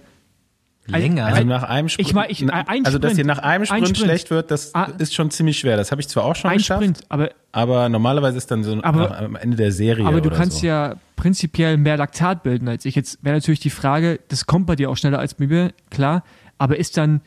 Länger. 0.86 1.24
Also 1.26 1.44
nach 1.44 1.62
einem 1.62 1.88
Sprint, 1.88 2.08
Ich 2.08 2.14
mein, 2.14 2.30
ich- 2.30 2.42
ein 2.42 2.84
also 2.84 2.98
dass 2.98 3.12
Sprint. 3.12 3.18
dir 3.18 3.24
nach 3.24 3.38
einem 3.38 3.62
Ein 3.62 3.66
Sprint, 3.66 3.86
Sprint. 3.88 3.98
schlecht 3.98 4.30
wird, 4.30 4.50
das 4.50 4.74
Ah. 4.74 4.92
ist 4.98 5.14
schon 5.14 5.30
ziemlich 5.30 5.58
schwer. 5.58 5.76
Das 5.78 5.90
habe 5.90 6.00
ich 6.02 6.08
zwar 6.08 6.24
auch 6.24 6.36
schon 6.36 6.50
ein 6.50 6.58
geschafft, 6.58 6.82
Sprint, 6.82 7.00
aber, 7.08 7.30
aber 7.52 7.88
normalerweise 7.88 8.36
ist 8.36 8.50
dann 8.50 8.62
so 8.62 8.80
Aber- 8.82 9.18
am 9.18 9.34
Ende 9.34 9.56
der 9.56 9.72
Serie 9.72 10.04
aber 10.06 10.20
du 10.20 10.28
oder 10.28 10.36
kannst 10.36 10.58
so. 10.58 10.66
ja 10.66 10.96
prinzipiell 11.16 11.78
mehr 11.78 11.96
Laktat 11.96 12.42
bilden 12.42 12.68
als 12.68 12.84
ich. 12.84 12.94
Jetzt 12.96 13.18
wäre 13.24 13.34
natürlich 13.34 13.60
die 13.60 13.70
Frage, 13.70 14.20
das 14.28 14.44
kommt 14.46 14.66
bei 14.66 14.76
dir 14.76 14.90
auch 14.90 14.96
schneller 14.98 15.18
als 15.18 15.32
bei 15.34 15.46
mir, 15.46 15.72
klar, 15.90 16.22
aber 16.58 16.78
ist 16.78 16.98
dann, 16.98 17.22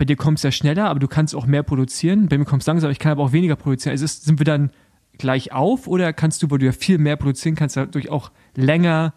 bei 0.00 0.06
dir 0.06 0.16
kommt 0.16 0.38
es 0.38 0.42
ja 0.44 0.50
schneller, 0.50 0.88
aber 0.88 0.98
du 0.98 1.08
kannst 1.08 1.34
auch 1.34 1.44
mehr 1.44 1.62
produzieren, 1.62 2.28
bei 2.30 2.38
mir 2.38 2.46
kommt 2.46 2.62
es 2.62 2.66
langsam, 2.66 2.90
ich 2.90 2.98
kann 2.98 3.12
aber 3.12 3.22
auch 3.22 3.32
weniger 3.32 3.54
produzieren. 3.54 3.90
Also 3.92 4.06
ist, 4.06 4.24
sind 4.24 4.40
wir 4.40 4.46
dann 4.46 4.70
gleich 5.18 5.52
auf 5.52 5.86
oder 5.86 6.14
kannst 6.14 6.42
du, 6.42 6.50
weil 6.50 6.56
du 6.56 6.64
ja 6.64 6.72
viel 6.72 6.96
mehr 6.96 7.16
produzieren 7.16 7.54
kannst, 7.54 7.76
dadurch 7.76 8.08
auch 8.08 8.30
länger 8.56 9.12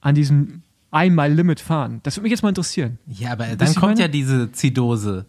an 0.00 0.14
diesem 0.14 0.62
Einmal-Limit 0.90 1.60
fahren? 1.60 2.00
Das 2.04 2.16
würde 2.16 2.22
mich 2.22 2.30
jetzt 2.30 2.42
mal 2.42 2.48
interessieren. 2.48 2.98
Ja, 3.06 3.32
aber 3.32 3.48
dann 3.48 3.68
kommt 3.74 3.82
meine? 3.82 4.00
ja 4.00 4.08
diese 4.08 4.50
Zidose. 4.52 5.26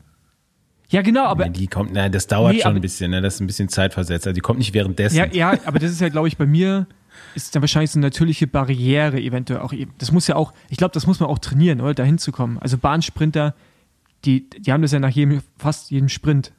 Ja, 0.87 1.01
genau, 1.01 1.25
aber 1.25 1.45
Nee, 1.47 1.51
die 1.51 1.67
kommt, 1.67 1.91
nein, 1.91 2.13
das 2.13 2.27
dauert 2.27 2.53
Nee, 2.53 2.61
schon 2.61 2.69
aber- 2.69 2.79
ein 2.79 2.81
bisschen, 2.81 3.11
ne? 3.11 3.19
Das 3.21 3.33
ist 3.35 3.41
ein 3.41 3.47
bisschen 3.47 3.67
zeitversetzt. 3.67 4.25
Also 4.27 4.33
die 4.33 4.39
kommt 4.39 4.59
nicht 4.59 4.73
währenddessen. 4.73 5.17
Ja, 5.17 5.25
ja, 5.25 5.57
aber 5.65 5.79
das 5.79 5.91
ist 5.91 5.99
ja, 5.99 6.07
glaube 6.07 6.29
ich, 6.29 6.37
bei 6.37 6.45
mir 6.45 6.87
ist 7.33 7.53
dann 7.53 7.61
wahrscheinlich 7.61 7.91
so 7.91 7.99
eine 7.99 8.05
natürliche 8.07 8.47
Barriere 8.47 9.19
eventuell 9.19 9.59
auch. 9.59 9.73
eben. 9.73 9.91
Das 9.97 10.13
muss 10.13 10.25
ja 10.27 10.37
auch, 10.37 10.53
ich 10.69 10.77
glaube, 10.77 10.93
das 10.93 11.05
muss 11.05 11.19
man 11.19 11.27
auch 11.27 11.39
trainieren, 11.39 11.81
oder? 11.81 11.93
Dahin 11.95 12.17
zu 12.17 12.31
kommen. 12.31 12.59
Also 12.59 12.77
Bahnsprinter, 12.77 13.55
die, 14.25 14.49
die 14.49 14.71
haben 14.71 14.81
das 14.81 14.91
ja 14.91 14.99
nach 14.99 15.09
jedem, 15.09 15.41
fast 15.57 15.91
jedem 15.91 16.09
Sprint. 16.09 16.51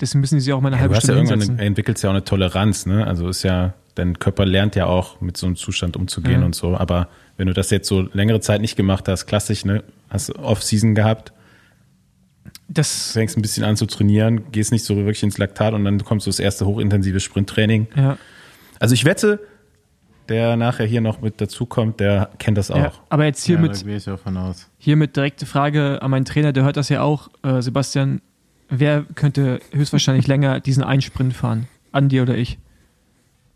Deswegen 0.00 0.20
müssen 0.20 0.36
die 0.36 0.40
sich 0.42 0.52
auch 0.52 0.60
mal 0.60 0.68
eine 0.68 0.76
Ja, 0.76 0.80
halbe 0.82 0.92
du 0.92 0.96
hast 0.96 1.04
ja 1.04 1.06
Stunde 1.14 1.20
irgendwann 1.20 1.38
hinsetzen. 1.40 1.58
eine, 1.58 1.66
entwickelst 1.66 2.04
ja 2.04 2.10
auch 2.10 2.14
eine 2.14 2.24
Toleranz, 2.24 2.86
ne? 2.86 3.06
Also 3.06 3.28
ist 3.28 3.42
ja, 3.42 3.74
dein 3.96 4.18
Körper 4.18 4.46
lernt 4.46 4.76
ja 4.76 4.86
auch 4.86 5.20
mit 5.20 5.36
so 5.36 5.46
einem 5.46 5.56
Zustand 5.56 5.96
umzugehen 5.96 6.40
Ja. 6.40 6.46
und 6.46 6.54
so. 6.54 6.76
Aber 6.76 7.08
wenn 7.36 7.48
du 7.48 7.52
das 7.54 7.70
jetzt 7.70 7.88
so 7.88 8.02
längere 8.12 8.40
Zeit 8.40 8.60
nicht 8.60 8.76
gemacht 8.76 9.08
hast, 9.08 9.26
klassisch, 9.26 9.64
ne? 9.64 9.82
Hast 10.08 10.34
Off-Season 10.36 10.94
gehabt, 10.94 11.32
Das, 12.68 13.12
fängst 13.12 13.36
ein 13.36 13.42
bisschen 13.42 13.64
an 13.64 13.76
zu 13.76 13.86
trainieren, 13.86 14.52
gehst 14.52 14.72
nicht 14.72 14.84
so 14.84 14.94
wirklich 14.96 15.22
ins 15.22 15.38
Laktat 15.38 15.74
und 15.74 15.84
dann 15.84 16.02
kommst 16.04 16.26
du 16.26 16.30
das 16.30 16.38
erste 16.38 16.66
hochintensive 16.66 17.18
Sprinttraining. 17.20 17.88
ja, 17.96 18.18
Also 18.78 18.94
ich 18.94 19.04
wette, 19.04 19.40
der 20.28 20.56
nachher 20.56 20.86
hier 20.86 21.00
noch 21.00 21.20
mit 21.20 21.40
dazukommt, 21.40 22.00
der 22.00 22.30
kennt 22.38 22.58
das 22.58 22.70
auch. 22.70 22.76
ja. 22.76 22.92
Aber 23.08 23.24
jetzt 23.24 23.46
Ja, 23.48 23.56
hiermit, 23.58 23.84
gehe 23.84 23.96
ich 23.96 24.08
auch 24.08 24.18
von 24.18 24.36
aus. 24.36 24.68
hiermit 24.78 25.16
direkte 25.16 25.46
Frage 25.46 26.00
an 26.02 26.10
meinen 26.10 26.24
Trainer, 26.24 26.52
der 26.52 26.64
hört 26.64 26.76
das 26.76 26.88
ja 26.88 27.02
auch. 27.02 27.28
Äh, 27.42 27.62
Sebastian, 27.62 28.20
wer 28.68 29.04
könnte 29.14 29.60
höchstwahrscheinlich 29.72 30.26
länger 30.26 30.60
diesen 30.60 30.82
einen 30.82 31.02
Sprint 31.02 31.34
fahren? 31.34 31.68
Andi 31.92 32.20
oder 32.20 32.36
ich? 32.36 32.58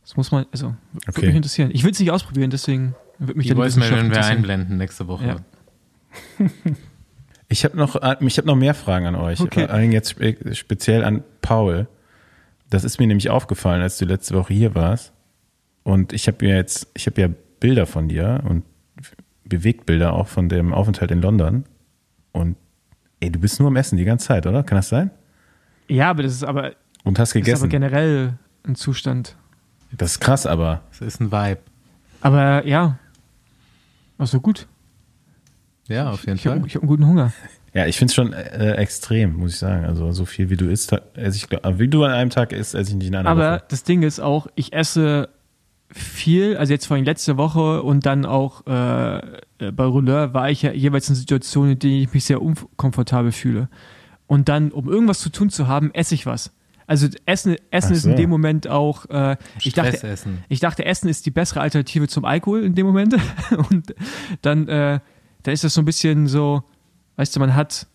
Das 0.04 0.16
muss 0.16 0.32
man, 0.32 0.46
also, 0.52 0.74
würde 0.92 1.08
Okay. 1.08 1.26
mich 1.26 1.36
interessieren. 1.36 1.70
Ich 1.72 1.84
will 1.84 1.92
es 1.92 2.00
nicht 2.00 2.10
ausprobieren, 2.10 2.50
deswegen 2.50 2.94
würde 3.18 3.34
mich 3.38 3.46
Die 3.46 3.50
da 3.50 3.56
Voice 3.56 3.76
Wissenschaft 3.76 3.92
werden 4.02 4.10
wir 4.12 4.24
einblenden 4.24 4.78
nächste 4.78 5.06
Woche. 5.06 5.26
Ja. 6.38 6.48
Ich 7.48 7.64
habe 7.64 7.76
noch, 7.76 7.96
äh, 7.96 8.16
ich 8.20 8.38
habe 8.38 8.46
noch 8.48 8.56
mehr 8.56 8.74
Fragen 8.74 9.06
an 9.06 9.14
euch. 9.14 9.40
Okay. 9.40 9.66
Vor 9.66 9.74
allem 9.74 9.92
jetzt 9.92 10.10
spe 10.10 10.36
speziell 10.54 11.04
an 11.04 11.22
Paul. 11.42 11.86
Das 12.70 12.84
ist 12.84 12.98
mir 12.98 13.06
nämlich 13.06 13.28
aufgefallen, 13.28 13.82
als 13.82 13.98
du 13.98 14.06
letzte 14.06 14.34
Woche 14.34 14.54
hier 14.54 14.74
warst. 14.74 15.12
Und 15.84 16.12
ich 16.12 16.26
habe 16.28 16.44
mir 16.44 16.54
jetzt, 16.56 16.88
ich 16.94 17.06
habe 17.06 17.20
ja 17.20 17.28
Bilder 17.60 17.86
von 17.86 18.08
dir 18.08 18.42
und 18.48 18.64
Bewegtbilder 19.44 20.12
auch 20.14 20.28
von 20.28 20.48
dem 20.48 20.72
Aufenthalt 20.72 21.10
in 21.10 21.20
London. 21.20 21.64
Und 22.32 22.56
ey, 23.20 23.30
du 23.30 23.38
bist 23.38 23.58
nur 23.60 23.68
am 23.68 23.76
Essen 23.76 23.96
die 23.96 24.04
ganze 24.04 24.28
Zeit, 24.28 24.46
oder? 24.46 24.62
Kann 24.62 24.76
das 24.76 24.88
sein? 24.88 25.10
Ja, 25.88 26.10
aber 26.10 26.22
das 26.22 26.32
ist 26.32 26.44
aber, 26.44 26.72
Und 27.04 27.18
hast 27.18 27.34
das 27.34 27.36
ist 27.36 27.36
aber 27.36 27.44
gegessen. 27.44 27.68
generell 27.68 28.34
ein 28.66 28.74
Zustand. 28.76 29.36
Das 29.96 30.12
ist 30.12 30.20
krass, 30.20 30.46
aber 30.46 30.82
Das 30.90 31.00
ist 31.02 31.20
ein 31.20 31.30
Vibe. 31.32 31.60
Aber 32.20 32.64
ja, 32.66 32.98
also 34.16 34.40
gut. 34.40 34.66
Ja, 35.88 36.10
auf 36.10 36.24
jeden 36.24 36.36
Ich 36.36 36.46
habe 36.46 36.60
Fall. 36.60 36.66
ich 36.68 36.74
hab 36.76 36.82
einen 36.82 36.88
guten 36.88 37.06
Hunger. 37.06 37.32
ja, 37.74 37.86
ich 37.86 37.98
finde 37.98 38.10
es 38.10 38.14
schon 38.14 38.32
äh, 38.32 38.74
extrem, 38.76 39.34
muss 39.36 39.54
ich 39.54 39.58
sagen. 39.58 39.84
Also 39.84 40.12
so 40.12 40.24
viel 40.24 40.48
wie 40.48 40.56
du 40.56 40.70
isst, 40.70 40.92
esse 41.14 41.36
ich, 41.36 41.48
glaub- 41.48 41.78
wie 41.78 41.88
du 41.88 42.04
an 42.04 42.12
einem 42.12 42.30
Tag 42.30 42.52
isst, 42.52 42.74
esse 42.74 42.90
ich 42.92 42.96
nicht 42.96 43.08
in 43.08 43.16
einer 43.16 43.28
Aber 43.28 43.54
Woche. 43.56 43.64
das 43.68 43.82
Ding 43.82 44.02
ist 44.02 44.20
auch, 44.20 44.46
ich 44.54 44.72
esse 44.72 45.28
viel, 45.94 46.56
also 46.56 46.72
jetzt 46.72 46.86
vor 46.86 46.96
allem 46.96 47.04
letzte 47.04 47.36
Woche 47.36 47.82
und 47.82 48.06
dann 48.06 48.24
auch 48.26 48.66
äh, 48.66 49.18
äh, 49.18 49.72
bei 49.72 49.84
Rouleur 49.84 50.32
war 50.34 50.50
ich 50.50 50.62
ja 50.62 50.72
jeweils 50.72 51.08
in 51.08 51.14
Situationen, 51.14 51.72
in 51.72 51.78
denen 51.78 52.02
ich 52.02 52.12
mich 52.14 52.24
sehr 52.24 52.40
unkomfortabel 52.42 53.32
fühle. 53.32 53.68
Und 54.26 54.48
dann, 54.48 54.70
um 54.72 54.88
irgendwas 54.88 55.20
zu 55.20 55.30
tun 55.30 55.50
zu 55.50 55.68
haben, 55.68 55.92
esse 55.94 56.14
ich 56.14 56.24
was. 56.26 56.52
Also 56.86 57.06
Essen, 57.26 57.56
Essen 57.70 57.92
Ach 57.92 57.96
ist 57.96 58.04
in 58.04 58.12
so. 58.12 58.16
dem 58.16 58.30
Moment 58.30 58.68
auch, 58.68 59.06
äh, 59.08 59.36
ich 59.62 59.72
dachte, 59.72 59.90
Stressessen. 59.96 60.44
Ich 60.48 60.60
dachte, 60.60 60.84
Essen 60.84 61.08
ist 61.08 61.24
die 61.26 61.30
bessere 61.30 61.60
Alternative 61.60 62.08
zum 62.08 62.24
Alkohol 62.24 62.64
in 62.64 62.74
dem 62.74 62.86
Moment. 62.86 63.14
Und 63.70 63.94
dann, 64.42 64.68
äh, 64.68 65.00
dann 65.42 65.54
ist 65.54 65.64
das 65.64 65.74
so 65.74 65.80
ein 65.82 65.84
bisschen 65.84 66.26
so, 66.26 66.62
weißt 67.16 67.36
du, 67.36 67.40
man 67.40 67.54
hat, 67.54 67.86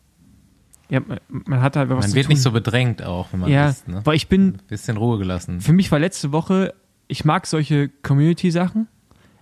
ja, 0.89 1.01
man- 1.27 1.61
hat 1.61 1.75
halt 1.75 1.89
was 1.89 2.07
Man 2.07 2.15
wird 2.15 2.25
tun. 2.27 2.33
nicht 2.33 2.41
so 2.41 2.51
bedrängt 2.51 3.03
auch, 3.03 3.27
wenn 3.33 3.41
man 3.41 3.49
ja, 3.51 3.69
isst. 3.69 3.87
Ne? 3.87 4.01
weil 4.05 4.15
ich 4.15 4.27
bin, 4.29 4.59
Bisschen 4.67 4.97
Ruhe 4.97 5.17
gelassen. 5.17 5.59
für 5.61 5.73
mich 5.73 5.91
war 5.91 5.99
letzte 5.99 6.31
Woche, 6.31 6.73
ich 7.07 7.25
mag 7.25 7.45
solche 7.47 7.89
Community-Sachen, 8.03 8.87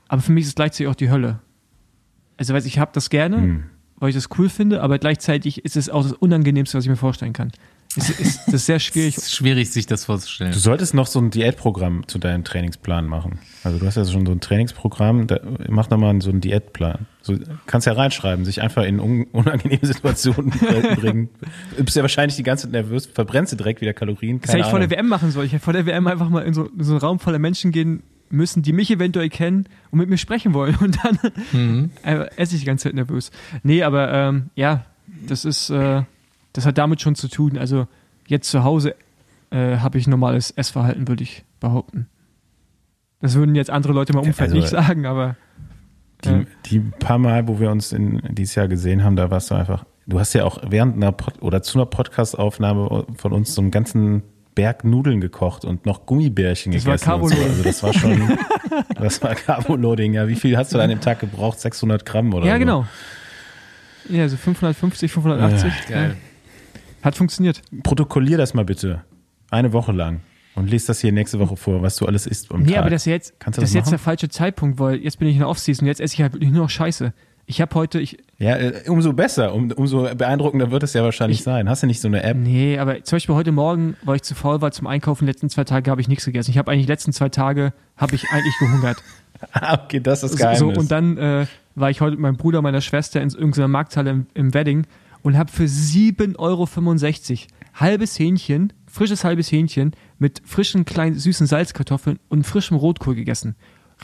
aber 0.08 0.22
für 0.22 0.32
mich 0.32 0.44
ist 0.44 0.50
es 0.50 0.56
gleichzeitig 0.56 0.88
auch 0.88 0.96
die 0.96 1.10
Hölle. 1.10 1.40
Also, 2.38 2.54
weiß 2.54 2.66
ich 2.66 2.80
habe 2.80 2.92
das 2.94 3.10
gerne, 3.10 3.38
Hm. 3.38 3.64
weil 3.98 4.10
ich 4.10 4.16
das 4.16 4.30
cool 4.38 4.50
finde, 4.50 4.82
aber 4.82 5.00
gleichzeitig 5.00 5.64
ist 5.64 5.76
es 5.78 5.90
auch 5.90 6.04
das 6.04 6.14
Unangenehmste, 6.14 6.78
was 6.78 6.84
ich 6.86 6.90
mir 6.90 6.96
vorstellen 6.98 7.34
kann. 7.34 7.52
Es 7.98 8.10
ist, 8.10 8.40
das 8.48 8.54
ist 8.56 8.66
sehr 8.66 8.80
schwierig. 8.80 9.18
Es 9.18 9.24
ist 9.28 9.36
schwierig, 9.36 9.72
sich 9.72 9.86
das 9.86 10.06
vorzustellen. 10.06 10.52
Du 10.52 10.60
solltest 10.60 10.94
noch 10.94 11.08
so 11.08 11.20
ein 11.20 11.30
Diätprogramm 11.30 12.08
zu 12.08 12.20
deinem 12.20 12.44
Trainingsplan 12.44 13.06
machen. 13.08 13.40
Also 13.64 13.80
du 13.80 13.86
hast 13.86 13.96
ja 13.96 14.06
schon 14.06 14.26
so 14.26 14.32
ein 14.32 14.42
Trainingsprogramm, 14.42 15.28
da, 15.28 15.40
mach 15.70 15.88
doch 15.88 15.98
mal 15.98 16.22
so 16.22 16.30
einen 16.30 16.42
Diätplan. 16.42 17.06
So, 17.22 17.36
kannst 17.66 17.88
ja 17.88 17.94
reinschreiben, 17.94 18.46
sich 18.46 18.62
einfach 18.62 18.84
in 18.84 19.00
un 19.00 19.24
unangenehme 19.32 19.80
Situationen 19.86 20.52
bringen. 20.52 21.30
Du 21.78 21.84
bist 21.84 21.96
ja 21.96 22.04
wahrscheinlich 22.04 22.36
die 22.36 22.44
ganze 22.44 22.64
Zeit 22.68 22.74
nervös, 22.74 23.06
verbrennst 23.08 23.54
du 23.54 23.58
direkt 23.58 23.82
wieder 23.82 23.94
Kalorien. 23.94 24.40
Das 24.42 24.50
hätte 24.50 24.58
Keine 24.58 24.68
ich 24.68 24.70
vor 24.72 24.80
der. 24.80 24.90
WM 24.92 25.08
machen 25.08 25.32
sollen. 25.32 25.48
Ich 25.48 25.54
hätte 25.54 25.64
vor 25.64 25.74
der 25.74 25.86
WM 25.86 26.08
einfach 26.08 26.30
mal 26.30 26.42
in 26.44 26.54
so, 26.54 26.66
in 26.66 26.84
so 26.84 26.92
einen 26.94 27.00
Raum 27.02 27.20
voller 27.20 27.40
Menschen 27.40 27.72
gehen 27.72 28.04
müssen, 28.30 28.64
die 28.64 28.74
mich 28.74 28.92
eventuell 28.92 29.30
kennen 29.30 29.68
und 29.92 30.00
mit 30.00 30.10
mir 30.10 30.18
sprechen 30.18 30.54
wollen. 30.54 30.76
Und 30.82 30.98
dann 31.04 31.18
Mhm. 31.54 31.90
äh, 32.04 32.26
esse 32.36 32.56
ich 32.56 32.62
die 32.62 32.66
ganze 32.68 32.84
Zeit 32.90 32.96
nervös. 32.96 33.32
Nee, 33.64 33.84
aber 33.84 34.12
ähm, 34.12 34.50
ja, 34.56 34.86
das 35.28 35.46
ist, 35.46 35.70
äh, 35.70 36.02
das 36.56 36.66
hat 36.66 36.78
damit 36.78 37.02
schon 37.02 37.16
zu 37.16 37.28
tun. 37.28 37.58
Also 37.58 37.88
jetzt 38.28 38.50
zu 38.50 38.64
Hause 38.64 38.96
äh, 39.52 39.78
habe 39.78 39.98
ich 39.98 40.08
normales 40.08 40.52
Essverhalten, 40.52 41.08
würde 41.08 41.24
ich 41.24 41.44
behaupten. 41.60 42.08
Das 43.22 43.36
würden 43.36 43.56
jetzt 43.56 43.70
andere 43.70 43.94
Leute 43.94 44.14
im 44.14 44.20
Umfeld 44.20 44.50
Also, 44.52 44.56
nicht 44.56 44.70
sagen, 44.70 45.06
aber 45.06 45.36
Die, 46.24 46.46
die 46.68 46.80
paar 46.80 47.18
Mal, 47.18 47.48
wo 47.48 47.60
wir 47.60 47.72
uns 47.72 47.92
in, 47.92 48.22
dieses 48.30 48.56
Jahr 48.56 48.68
gesehen 48.68 49.04
haben, 49.04 49.16
da 49.16 49.30
warst 49.32 49.52
du 49.52 49.56
einfach, 49.56 49.86
du 50.08 50.20
hast 50.20 50.34
ja 50.34 50.44
auch 50.46 50.60
während 50.68 50.96
einer 50.96 51.12
Pod 51.12 51.42
oder 51.42 51.62
zu 51.62 51.78
einer 51.78 51.86
Podcast-Aufnahme 51.86 53.06
von 53.18 53.34
uns 53.34 53.54
so 53.54 53.62
einen 53.62 53.72
ganzen 53.72 54.24
Berg 54.56 54.86
Nudeln 54.86 55.20
gekocht 55.20 55.66
und 55.66 55.86
noch 55.86 56.06
Gummibärchen 56.06 56.72
Das 56.72 56.86
war 56.86 56.94
gegessen. 56.94 57.22
und 57.22 57.30
so. 57.30 57.44
Also 57.44 57.64
das 57.64 57.84
war 57.84 57.94
schon, 57.94 58.38
das 58.96 59.22
war 59.22 59.36
Carboloading. 59.36 60.14
Ja, 60.14 60.30
wie 60.30 60.36
viel 60.36 60.58
hast 60.58 60.74
du 60.74 60.80
an 60.80 60.90
dem 60.90 61.02
Tag 61.02 61.20
gebraucht? 61.20 61.60
600 61.60 62.06
Gramm 62.06 62.34
oder 62.34 62.46
ja, 62.46 62.54
so? 62.54 62.60
genau. 62.60 62.86
Ja, 64.08 64.30
so 64.30 64.38
550, 64.38 65.12
580. 65.12 65.74
Geil. 65.90 66.16
Hat 67.06 67.16
funktioniert. 67.16 67.62
Protokollier 67.84 68.38
das 68.38 68.54
mal 68.54 68.66
bitte. 68.66 69.04
Eine 69.52 69.72
Woche 69.74 69.92
lang. 69.92 70.22
Und 70.56 70.70
lese 70.70 70.88
das 70.88 71.02
hier 71.02 71.12
nächste 71.12 71.38
Woche 71.40 71.56
vor, 71.58 71.82
was 71.82 71.98
du 71.98 72.06
alles 72.06 72.26
isst 72.28 72.52
Nee, 72.54 72.72
Tag. 72.72 72.78
aber 72.80 72.90
das 72.90 73.02
ist 73.04 73.06
jetzt, 73.08 73.40
Kannst 73.40 73.58
du 73.58 73.62
das 73.62 73.70
das 73.70 73.72
ist 73.72 73.76
jetzt 73.76 73.92
der 73.92 74.00
falsche 74.00 74.30
Zeitpunkt, 74.30 74.80
weil 74.80 74.96
jetzt 74.96 75.20
bin 75.20 75.28
ich 75.28 75.36
in 75.36 75.40
der 75.40 75.50
Offseason, 75.50 75.86
jetzt 75.86 76.00
esse 76.02 76.14
ich 76.16 76.22
halt 76.22 76.34
wirklich 76.34 76.50
nur 76.52 76.64
noch 76.64 76.70
Scheiße. 76.70 77.14
Ich 77.46 77.62
habe 77.62 77.76
heute, 77.76 78.00
ich, 78.00 78.18
ja, 78.40 78.56
äh, 78.58 78.90
umso 78.90 79.14
besser, 79.14 79.54
um, 79.54 79.70
umso 79.72 80.04
beeindruckender 80.16 80.72
wird 80.72 80.82
es 80.84 80.94
ja 80.94 81.04
wahrscheinlich 81.04 81.40
Ich- 81.40 81.44
sein. 81.44 81.70
Hast 81.70 81.84
du 81.84 81.88
nicht 81.88 82.00
so 82.02 82.08
eine 82.08 82.24
App? 82.24 82.38
nee, 82.38 82.80
aber 82.80 83.04
zum 83.04 83.18
Beispiel 83.18 83.36
heute 83.36 83.52
Morgen, 83.52 83.98
weil 84.04 84.16
ich 84.16 84.24
zu 84.24 84.34
faul 84.34 84.62
war 84.62 84.72
zum 84.72 84.88
Einkaufen, 84.88 85.26
die 85.26 85.32
letzten 85.32 85.50
zwei 85.50 85.64
Tage 85.66 85.92
habe 85.92 86.02
ich 86.02 86.08
nichts 86.08 86.26
gegessen. 86.26 86.50
Ich 86.52 86.58
habe 86.58 86.72
eigentlich 86.72 86.86
die 86.88 86.92
letzten 86.92 87.12
zwei 87.14 87.30
Tage, 87.30 87.74
habe 87.98 88.16
ich 88.16 88.28
eigentlich 88.32 88.56
gehungert. 88.60 88.98
Ah, 89.52 89.78
okay, 89.84 90.00
das 90.00 90.24
ist 90.24 90.32
So, 90.32 90.38
Geheimnis. 90.38 90.60
so, 90.60 90.68
und 90.70 90.90
dann 90.92 91.18
äh, 91.18 91.46
war 91.76 91.90
ich 91.90 92.00
heute 92.00 92.12
mit 92.12 92.22
meinem 92.22 92.38
Bruder, 92.38 92.62
meiner 92.62 92.80
Schwester 92.80 93.22
in 93.22 93.30
irgendeiner 93.30 93.68
Markthalle 93.68 94.10
im, 94.10 94.26
im 94.34 94.54
Wedding 94.54 94.88
und 95.26 95.40
habe 95.40 95.52
für 95.52 95.64
7,65 95.64 96.38
Euro 96.38 96.68
halbes 97.74 98.20
Hähnchen, 98.20 98.72
frisches 98.86 99.24
halbes 99.24 99.52
Hähnchen 99.52 99.96
mit 100.20 100.44
frischen 100.46 100.86
kleinen 100.86 101.18
süßen 101.18 101.48
Salzkartoffeln 101.48 102.20
und 102.30 102.44
frischem 102.46 102.78
Rotkohl 102.78 103.16
gegessen. 103.16 103.56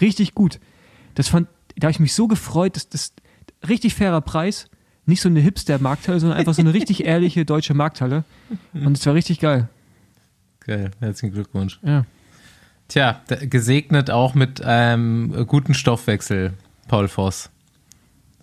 Richtig 0.01 0.34
gut. 0.34 0.60
Das 1.13 1.28
fand, 1.28 1.48
da 1.75 1.86
habe 1.86 1.92
ich 1.92 2.00
mich 2.00 2.16
so 2.16 2.28
gefreut, 2.28 2.75
dass 2.75 2.90
das 2.90 3.13
richtig 3.70 3.94
fairer 3.94 4.22
Preis, 4.22 4.68
nicht 5.06 5.22
so 5.22 5.30
eine 5.30 5.42
Hipster-Markthalle, 5.42 6.20
sondern 6.20 6.40
einfach 6.40 6.56
so 6.56 6.63
eine 6.63 6.74
richtig 6.74 7.04
ehrliche 7.06 7.46
deutsche 7.46 7.75
Markthalle. 7.75 8.24
Und 8.74 8.98
es 8.98 9.06
war 9.06 9.13
richtig 9.13 9.40
geil. 9.40 9.70
Geil. 10.62 10.90
Herzlichen 11.01 11.36
Glückwunsch. 11.36 11.80
Ja. 11.84 12.06
Tja, 12.88 13.22
gesegnet 13.42 14.10
auch 14.10 14.34
mit 14.34 14.63
einem 14.63 15.46
guten 15.46 15.75
Stoffwechsel, 15.75 16.54
Paul 16.88 17.08
Voss. 17.08 17.51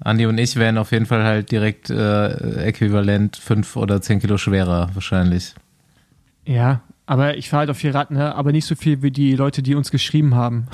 Andi 0.01 0.27
und 0.27 0.39
ich 0.39 0.57
wären 0.57 0.79
auf 0.79 0.93
jeden 0.93 1.07
Fall 1.07 1.25
halt 1.25 1.51
direkt 1.51 1.91
äh, 1.91 2.65
äquivalent 2.67 3.37
fünf 3.37 3.77
oder 3.77 4.01
zehn 4.01 4.21
Kilo 4.21 4.39
schwerer 4.39 4.91
wahrscheinlich. 4.95 5.55
Ja, 6.47 6.81
aber 7.07 7.37
ich 7.37 7.49
fahre 7.51 7.61
halt 7.61 7.71
auf 7.71 7.79
viel 7.79 7.91
Rad, 7.91 8.11
ne? 8.11 8.35
aber 8.35 8.53
nicht 8.53 8.65
so 8.67 8.75
viel 8.75 9.03
wie 9.03 9.11
die 9.11 9.35
Leute, 9.35 9.63
die 9.63 9.75
uns 9.75 9.91
geschrieben 9.91 10.35
haben. 10.35 10.67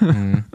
Mhm. 0.00 0.44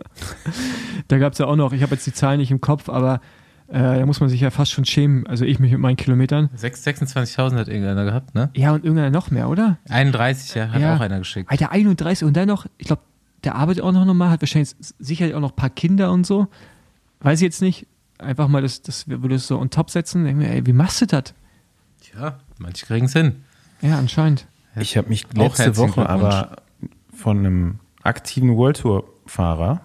Da 1.07 1.17
gab 1.17 1.33
es 1.33 1.39
ja 1.39 1.47
auch 1.47 1.55
noch, 1.55 1.73
ich 1.73 1.81
habe 1.81 1.95
jetzt 1.95 2.05
die 2.05 2.13
Zahlen 2.13 2.39
nicht 2.39 2.51
im 2.51 2.61
Kopf, 2.61 2.87
aber 2.87 3.19
äh, 3.67 3.79
da 3.79 4.05
muss 4.05 4.19
man 4.19 4.29
sich 4.29 4.41
ja 4.41 4.51
fast 4.51 4.71
schon 4.71 4.85
schämen. 4.85 5.25
Also 5.25 5.43
ich 5.43 5.57
mich 5.59 5.71
mit 5.71 5.79
meinen 5.79 5.95
Kilometern. 5.97 6.49
Sechs- 6.55 6.85
26.000 6.85 7.55
hat 7.55 7.67
irgendeiner 7.67 8.05
gehabt, 8.05 8.35
ne? 8.35 8.51
Ja, 8.55 8.73
und 8.73 8.83
irgendeiner 8.83 9.09
noch 9.09 9.31
mehr, 9.31 9.49
oder? 9.49 9.77
31, 9.89 10.53
ja, 10.53 10.67
hat 10.71 10.79
Ja. 10.81 10.95
auch 10.95 10.99
einer 10.99 11.17
geschickt. 11.17 11.49
Alter, 11.49 11.71
31 11.71 12.27
und 12.27 12.37
dann 12.37 12.47
noch, 12.47 12.67
ich 12.77 12.85
glaube, 12.85 13.01
der 13.43 13.55
arbeitet 13.55 13.83
auch 13.83 13.91
noch 13.91 14.05
normal, 14.05 14.29
hat 14.29 14.41
wahrscheinlich 14.43 14.75
sicherlich 14.99 15.33
auch 15.33 15.39
noch 15.39 15.51
ein 15.53 15.55
paar 15.55 15.71
Kinder 15.71 16.11
und 16.11 16.27
so. 16.27 16.47
Weiß 17.21 17.39
ich 17.39 17.45
jetzt 17.45 17.61
nicht. 17.63 17.87
Einfach 18.19 18.47
mal 18.47 18.61
das, 18.61 18.81
das 18.81 19.07
würde 19.07 19.35
es 19.35 19.47
so 19.47 19.59
on 19.59 19.69
top 19.69 19.89
setzen. 19.89 20.25
Denk 20.25 20.37
mir, 20.37 20.49
ey, 20.49 20.65
wie 20.65 20.73
machst 20.73 21.01
du 21.01 21.07
das? 21.07 21.33
Tja, 22.01 22.39
manche 22.57 22.85
kriegen 22.85 23.05
es 23.05 23.13
hin. 23.13 23.43
Ja, 23.81 23.97
anscheinend. 23.97 24.45
Ich 24.75 24.97
habe 24.97 25.09
mich 25.09 25.25
Auch 25.25 25.57
letzte 25.57 25.77
Woche 25.77 26.07
aber 26.07 26.57
von 27.13 27.39
einem 27.39 27.79
aktiven 28.03 28.55
World 28.55 28.81
Tour 28.81 29.05
Fahrer 29.25 29.81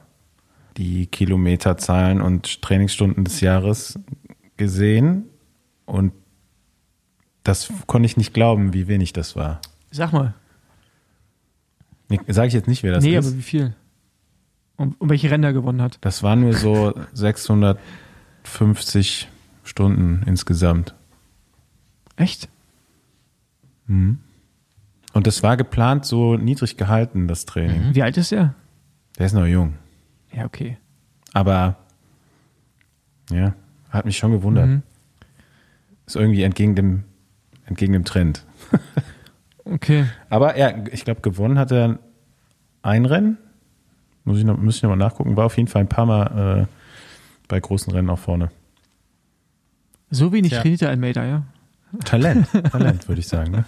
die 0.76 1.06
Kilometerzahlen 1.06 2.20
und 2.20 2.62
Trainingsstunden 2.62 3.24
des 3.24 3.40
Jahres 3.40 3.98
gesehen 4.56 5.24
und 5.86 6.12
das 7.42 7.70
konnte 7.86 8.06
ich 8.06 8.16
nicht 8.16 8.32
glauben, 8.32 8.72
wie 8.72 8.88
wenig 8.88 9.12
das 9.12 9.36
war. 9.36 9.60
Sag 9.90 10.12
mal. 10.12 10.34
Sage 12.26 12.48
ich 12.48 12.54
jetzt 12.54 12.68
nicht, 12.68 12.82
wer 12.82 12.92
das 12.92 13.04
nee, 13.04 13.16
ist. 13.16 13.26
aber 13.26 13.36
wie 13.36 13.42
viel? 13.42 13.74
Und, 14.76 15.00
und 15.00 15.10
welche 15.10 15.30
Rennen 15.30 15.44
er 15.44 15.52
gewonnen 15.52 15.82
hat. 15.82 15.98
Das 16.00 16.22
waren 16.22 16.40
nur 16.40 16.54
so 16.54 16.94
650 18.44 19.28
Stunden 19.64 20.22
insgesamt. 20.26 20.94
Echt? 22.16 22.48
Und 25.12 25.26
das 25.26 25.42
war 25.42 25.56
geplant 25.56 26.04
so 26.04 26.36
niedrig 26.36 26.76
gehalten, 26.76 27.28
das 27.28 27.46
Training. 27.46 27.94
Wie 27.94 28.02
alt 28.02 28.16
ist 28.16 28.32
er? 28.32 28.54
Der 29.18 29.26
ist 29.26 29.32
noch 29.32 29.46
jung. 29.46 29.74
Ja, 30.32 30.44
okay. 30.44 30.78
Aber 31.32 31.76
ja, 33.30 33.54
hat 33.90 34.04
mich 34.04 34.18
schon 34.18 34.32
gewundert. 34.32 34.66
Mhm. 34.66 34.82
Ist 36.06 36.16
irgendwie 36.16 36.42
entgegen 36.42 36.74
dem, 36.74 37.04
entgegen 37.66 37.92
dem 37.92 38.04
Trend. 38.04 38.44
Okay. 39.66 40.04
Aber 40.28 40.58
ja, 40.58 40.74
ich 40.92 41.06
glaube, 41.06 41.22
gewonnen 41.22 41.58
hat 41.58 41.72
er 41.72 41.98
ein 42.82 43.06
Rennen. 43.06 43.38
Muss 44.24 44.38
ich 44.38 44.44
noch, 44.44 44.58
muss 44.58 44.76
ich 44.76 44.82
noch 44.82 44.90
mal 44.90 44.96
nachgucken. 44.96 45.38
War 45.38 45.46
auf 45.46 45.56
jeden 45.56 45.68
Fall 45.68 45.80
ein 45.80 45.88
paar 45.88 46.04
Mal 46.04 46.66
äh, 46.66 46.66
bei 47.48 47.60
großen 47.60 47.92
Rennen 47.92 48.10
auch 48.10 48.18
vorne. 48.18 48.50
So 50.10 50.32
wenig 50.32 50.52
Tja. 50.52 50.62
trainiert 50.62 50.80
der 50.82 50.90
Almeida, 50.90 51.24
ja? 51.24 51.42
Talent, 52.04 52.48
Talent, 52.70 53.08
würde 53.08 53.20
ich 53.20 53.28
sagen. 53.28 53.52
Ne? 53.52 53.64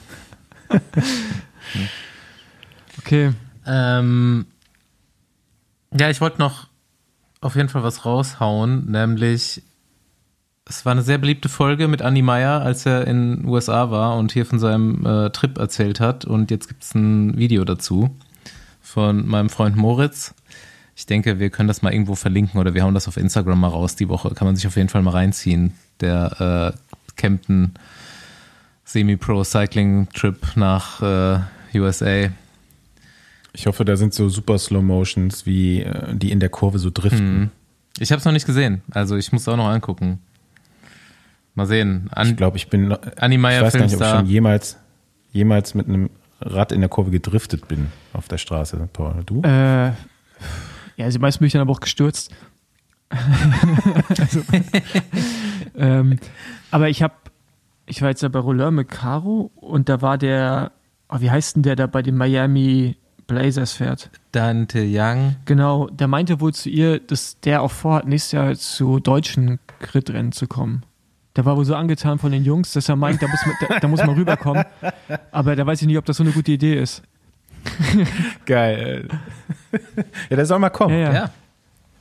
Okay. 2.98 3.32
Ähm, 3.66 4.46
ja, 5.96 6.10
ich 6.10 6.20
wollte 6.20 6.38
noch 6.38 6.66
auf 7.40 7.54
jeden 7.54 7.68
Fall 7.68 7.82
was 7.82 8.04
raushauen, 8.04 8.90
nämlich 8.90 9.62
es 10.68 10.84
war 10.84 10.92
eine 10.92 11.02
sehr 11.02 11.18
beliebte 11.18 11.48
Folge 11.48 11.86
mit 11.86 12.00
Andy 12.00 12.22
Meyer, 12.22 12.60
als 12.60 12.84
er 12.86 13.06
in 13.06 13.36
den 13.36 13.44
USA 13.46 13.90
war 13.92 14.16
und 14.16 14.32
hier 14.32 14.44
von 14.44 14.58
seinem 14.58 15.06
äh, 15.06 15.30
Trip 15.30 15.56
erzählt 15.58 16.00
hat. 16.00 16.24
Und 16.24 16.50
jetzt 16.50 16.66
gibt 16.66 16.82
es 16.82 16.94
ein 16.94 17.38
Video 17.38 17.64
dazu 17.64 18.10
von 18.80 19.26
meinem 19.26 19.48
Freund 19.48 19.76
Moritz. 19.76 20.34
Ich 20.98 21.04
denke, 21.06 21.38
wir 21.38 21.50
können 21.50 21.68
das 21.68 21.82
mal 21.82 21.92
irgendwo 21.92 22.14
verlinken 22.14 22.58
oder 22.58 22.72
wir 22.74 22.82
hauen 22.82 22.94
das 22.94 23.06
auf 23.06 23.18
Instagram 23.18 23.60
mal 23.60 23.68
raus 23.68 23.96
die 23.96 24.08
Woche. 24.08 24.34
Kann 24.34 24.46
man 24.46 24.56
sich 24.56 24.66
auf 24.66 24.76
jeden 24.76 24.88
Fall 24.88 25.02
mal 25.02 25.10
reinziehen. 25.10 25.74
Der 26.00 26.74
äh, 26.74 27.12
Kempten 27.16 27.74
Semi-Pro 28.84 29.44
Cycling 29.44 30.08
Trip 30.14 30.38
nach 30.56 31.02
äh, 31.02 31.78
USA. 31.78 32.30
Ich 33.52 33.66
hoffe, 33.66 33.84
da 33.84 33.96
sind 33.96 34.14
so 34.14 34.28
super 34.30 34.58
Slow 34.58 34.82
Motions, 34.82 35.44
wie 35.46 35.82
äh, 35.82 36.14
die 36.14 36.30
in 36.30 36.40
der 36.40 36.48
Kurve 36.48 36.78
so 36.78 36.90
driften. 36.92 37.40
Mhm. 37.40 37.50
Ich 37.98 38.10
habe 38.12 38.18
es 38.18 38.24
noch 38.24 38.32
nicht 38.32 38.46
gesehen, 38.46 38.82
also 38.90 39.16
ich 39.16 39.32
muss 39.32 39.42
es 39.42 39.48
auch 39.48 39.56
noch 39.56 39.68
angucken. 39.68 40.18
Mal 41.54 41.66
sehen. 41.66 42.08
An, 42.12 42.28
Ich 42.28 42.36
glaube, 42.36 42.58
ich 42.58 42.68
bin. 42.68 42.88
noch- 42.88 43.00
Anni 43.16 43.38
Meyer 43.38 43.60
ich 43.60 43.66
weiß 43.66 43.72
gar 43.74 43.80
nicht, 43.80 43.94
ob 43.94 44.00
ich 44.00 44.06
Filmstar. 44.06 44.20
schon 44.20 44.28
jemals, 44.28 44.76
jemals 45.32 45.74
mit 45.74 45.88
einem 45.88 46.10
Rad 46.40 46.72
in 46.72 46.80
der 46.80 46.90
Kurve 46.90 47.10
gedriftet 47.10 47.66
bin 47.68 47.86
auf 48.12 48.28
der 48.28 48.36
Straße. 48.36 48.88
Paul, 48.92 49.22
du? 49.24 49.40
Äh, 49.42 49.92
ja, 50.96 51.04
also 51.04 51.18
meistens 51.18 51.38
bin 51.38 51.46
ich 51.46 51.52
dann 51.52 51.62
aber 51.62 51.72
auch 51.72 51.80
gestürzt. 51.80 52.34
also, 53.08 54.42
ähm, 55.76 56.18
aber 56.70 56.88
ich 56.88 57.02
habe, 57.02 57.14
ich 57.86 58.02
war 58.02 58.08
jetzt 58.08 58.22
ja 58.22 58.28
bei 58.28 58.38
Roller 58.40 58.70
mit 58.70 58.88
Caro 58.88 59.50
und 59.54 59.88
da 59.88 60.02
war 60.02 60.18
der, 60.18 60.72
oh, 61.08 61.20
wie 61.20 61.30
heißt 61.30 61.56
denn 61.56 61.62
der, 61.62 61.76
der 61.76 61.86
bei 61.86 62.02
den 62.02 62.16
Miami 62.16 62.96
Blazers 63.26 63.72
fährt? 63.72 64.10
Dante 64.32 64.84
Young. 64.86 65.36
Genau, 65.44 65.88
der 65.88 66.08
meinte 66.08 66.40
wohl 66.40 66.54
zu 66.54 66.68
ihr, 66.68 66.98
dass 66.98 67.40
der 67.40 67.62
auch 67.62 67.70
vorhat, 67.70 68.06
nächstes 68.06 68.32
Jahr 68.32 68.54
zu 68.54 69.00
deutschen 69.00 69.58
Crit-Rennen 69.80 70.32
zu 70.32 70.46
kommen. 70.46 70.84
Der 71.36 71.44
war 71.44 71.56
wohl 71.56 71.64
so 71.64 71.74
angetan 71.74 72.18
von 72.18 72.32
den 72.32 72.44
Jungs, 72.44 72.72
dass 72.72 72.88
er 72.88 72.96
meint, 72.96 73.22
da 73.22 73.28
muss 73.28 73.44
man, 73.44 73.54
da, 73.60 73.78
da 73.80 73.88
muss 73.88 74.00
man 74.00 74.16
rüberkommen. 74.16 74.64
Aber 75.32 75.54
da 75.54 75.66
weiß 75.66 75.82
ich 75.82 75.86
nicht, 75.86 75.98
ob 75.98 76.06
das 76.06 76.16
so 76.16 76.22
eine 76.22 76.32
gute 76.32 76.52
Idee 76.52 76.80
ist. 76.80 77.02
Geil. 78.46 79.08
ja, 80.30 80.36
der 80.36 80.46
soll 80.46 80.58
mal 80.58 80.70
kommen. 80.70 80.94
Ja, 80.94 81.00
ja. 81.00 81.12
Ja. 81.14 81.30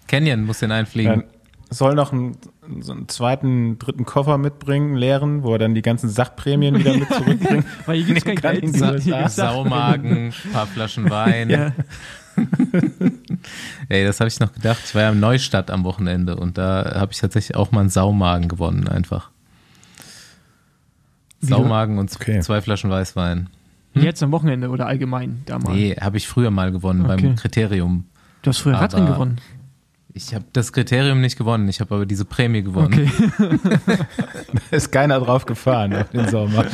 Canyon 0.08 0.44
muss 0.46 0.60
den 0.60 0.72
einfliegen. 0.72 1.12
Dann 1.22 1.24
soll 1.70 1.96
noch 1.96 2.14
einen, 2.14 2.38
so 2.82 2.92
einen 2.94 3.08
zweiten, 3.10 3.80
dritten 3.80 4.06
Koffer 4.06 4.38
mitbringen, 4.38 4.96
leeren, 4.96 5.44
wo 5.44 5.54
er 5.54 5.60
dann 5.60 5.74
die 5.76 5.82
ganzen 5.82 6.10
Sachprämien 6.10 6.78
wieder 6.78 6.94
mit 6.96 7.08
zurückbringt. 7.14 7.66
Weil 7.86 7.98
hier 7.98 8.06
gibt's 8.06 8.24
kein 8.26 8.36
Kann 8.36 8.60
Geld. 8.60 8.76
sagen. 8.78 9.02
Sachen. 9.02 9.30
Saumagen, 9.30 10.28
ein 10.28 10.52
paar 10.54 10.68
Flaschen 10.68 11.10
Wein. 11.10 11.50
Ja. 11.50 11.72
Ey, 13.90 14.04
das 14.06 14.20
habe 14.20 14.28
ich 14.28 14.40
noch 14.40 14.52
gedacht. 14.54 14.80
Ich 14.86 14.94
war 14.94 15.04
ja 15.04 15.12
in 15.12 15.20
Neustadt 15.20 15.72
am 15.72 15.84
Wochenende 15.86 16.36
und 16.36 16.58
da 16.58 16.94
habe 16.96 17.14
ich 17.14 17.20
tatsächlich 17.20 17.56
auch 17.56 17.72
mal 17.72 17.80
einen 17.82 17.90
Saumagen 17.90 18.48
gewonnen, 18.50 18.88
einfach. 18.88 19.30
Saumagen 21.42 21.98
und 21.98 22.14
Okay. 22.16 22.40
zwei 22.42 22.62
Flaschen 22.62 22.90
Weißwein. 22.90 23.50
Jetzt 23.96 24.22
am 24.24 24.32
Wochenende 24.32 24.70
oder 24.70 24.88
allgemein 24.88 25.42
damals. 25.46 25.76
Nee, 25.76 25.96
habe 26.00 26.18
ich 26.18 26.28
früher 26.28 26.52
mal 26.52 26.72
gewonnen 26.72 27.06
Okay. 27.06 27.22
beim 27.24 27.36
Kriterium. 27.36 28.06
Du 28.42 28.50
hast 28.50 28.60
früher 28.60 28.76
Radrennen 28.76 29.08
gewonnen. 29.12 29.38
Ich 30.18 30.34
habe 30.34 30.46
das 30.54 30.72
Kriterium 30.72 31.20
nicht 31.20 31.38
gewonnen, 31.38 31.68
ich 31.68 31.82
habe 31.82 31.94
aber 31.96 32.06
diese 32.06 32.24
Prämie 32.24 32.62
gewonnen. 32.64 33.10
Okay. 33.38 33.58
Da 34.72 34.78
ist 34.78 34.92
keiner 34.92 35.20
drauf 35.20 35.46
gefahren 35.46 35.94
auf 35.94 36.10
den 36.10 36.28
Sommer. 36.30 36.66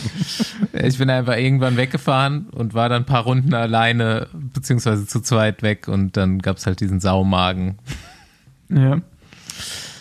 Ich 0.74 0.98
bin 1.00 1.10
einfach 1.10 1.36
irgendwann 1.38 1.75
weggefahren 1.78 2.48
und 2.51 2.74
war 2.75 2.88
dann 2.90 3.01
ein 3.04 3.06
paar 3.06 3.24
Runden 3.24 3.54
alleine, 3.56 4.28
beziehungsweise 4.54 5.08
zu 5.08 5.20
zweit 5.22 5.63
weg 5.63 5.88
und 5.88 6.16
dann 6.18 6.40
gab's 6.40 6.66
halt 6.68 6.80
diesen 6.80 7.00
Saumagen. 7.00 7.78
ja. 8.70 9.01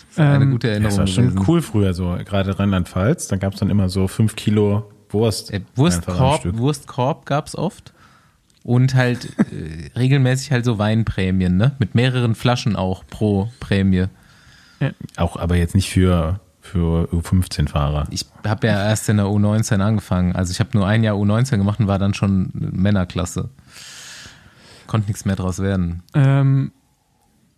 Das 0.09 0.17
war 0.17 0.33
eine 0.35 0.43
Ähm, 0.43 0.51
gute 0.51 0.67
Das 0.67 0.73
Erinnerung 0.75 0.97
war 0.99 1.07
schon 1.07 1.23
gewesen. 1.29 1.45
cool 1.47 1.61
früher 1.61 1.93
so, 1.93 2.17
gerade 2.25 2.59
Rheinland-Pfalz. 2.59 3.27
Dann 3.29 3.39
gab 3.39 3.53
es 3.53 3.59
dann 3.59 3.69
immer 3.69 3.87
so 3.89 4.07
fünf 4.09 4.35
Kilo 4.35 4.91
Wurst. 5.13 5.51
Äh, 5.51 5.61
Wurstkorb. 5.75 6.57
Wurstkorb 6.57 7.25
gab's 7.25 7.55
oft. 7.55 7.93
Und 8.63 8.93
halt 8.95 9.25
äh, 9.51 9.89
regelmäßig 9.97 10.51
halt 10.51 10.65
so 10.65 10.77
Weinprämien, 10.77 11.57
ne? 11.57 11.75
Mit 11.79 11.95
mehreren 11.95 12.35
Flaschen 12.35 12.75
auch 12.75 13.03
pro 13.09 13.49
Prämie. 13.59 14.07
Auch 15.17 15.37
aber 15.37 15.55
jetzt 15.55 15.75
nicht 15.75 15.89
für, 15.89 16.39
für 16.59 17.07
U15-Fahrer. 17.11 18.07
Ich 18.09 18.25
habe 18.45 18.67
ja 18.67 18.89
erst 18.89 19.09
in 19.09 19.17
der 19.17 19.27
U19 19.27 19.79
angefangen. 19.79 20.35
Also 20.35 20.51
ich 20.51 20.59
habe 20.59 20.71
nur 20.73 20.87
ein 20.87 21.03
Jahr 21.03 21.15
U19 21.15 21.57
gemacht 21.57 21.79
und 21.79 21.87
war 21.87 21.99
dann 21.99 22.13
schon 22.13 22.49
Männerklasse. 22.53 23.49
Konnte 24.87 25.07
nichts 25.07 25.25
mehr 25.25 25.35
draus 25.35 25.59
werden. 25.59 26.03
Ähm, 26.13 26.71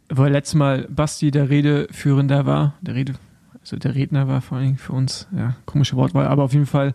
weil 0.10 0.32
letztes 0.32 0.56
Mal 0.56 0.88
Basti 0.90 1.32
der 1.32 1.50
Redeführender 1.50 2.46
war, 2.46 2.74
der 2.82 2.96
Rede, 2.96 3.14
also 3.62 3.78
der 3.78 3.96
Redner 3.96 4.28
war 4.28 4.42
vor 4.42 4.58
allen 4.58 4.68
Dingen 4.68 4.78
für 4.78 4.94
uns, 4.94 5.28
ja, 5.36 5.56
komische 5.66 5.96
Wortwahl, 5.96 6.28
aber 6.28 6.44
auf 6.44 6.54
jeden 6.54 6.66
Fall 6.66 6.94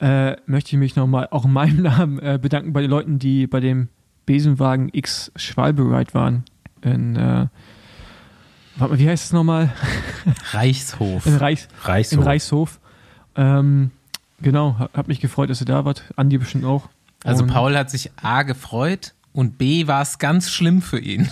äh, 0.00 0.36
möchte 0.46 0.70
ich 0.72 0.78
mich 0.78 0.96
nochmal 0.96 1.28
auch 1.30 1.44
in 1.44 1.52
meinem 1.52 1.82
Namen 1.82 2.18
äh, 2.18 2.38
bedanken 2.40 2.72
bei 2.72 2.80
den 2.82 2.90
Leuten, 2.90 3.18
die 3.18 3.46
bei 3.46 3.60
dem 3.60 3.88
Besenwagen 4.26 4.90
X 4.92 5.32
Schwalbe 5.36 5.82
Ride 5.82 6.12
waren. 6.14 6.44
In, 6.82 7.16
äh, 7.16 7.46
warte 8.76 8.98
wie 8.98 9.08
heißt 9.08 9.26
es 9.26 9.32
nochmal? 9.32 9.72
Reichshof. 10.52 11.26
In, 11.26 11.36
Reichs, 11.36 11.68
Reichshof. 11.82 12.18
in 12.18 12.22
Reichshof. 12.24 12.80
Ähm, 13.36 13.90
genau, 14.40 14.76
hab, 14.78 14.96
hab 14.96 15.08
mich 15.08 15.20
gefreut, 15.20 15.50
dass 15.50 15.60
ihr 15.60 15.66
da 15.66 15.84
wart. 15.84 16.04
Andi 16.16 16.38
bestimmt 16.38 16.64
auch. 16.64 16.88
Also 17.24 17.44
Und- 17.44 17.50
Paul 17.52 17.76
hat 17.76 17.90
sich 17.90 18.10
A 18.22 18.42
gefreut 18.42 19.14
und 19.32 19.58
B 19.58 19.86
war 19.86 20.02
es 20.02 20.18
ganz 20.18 20.50
schlimm 20.50 20.82
für 20.82 20.98
ihn. 20.98 21.28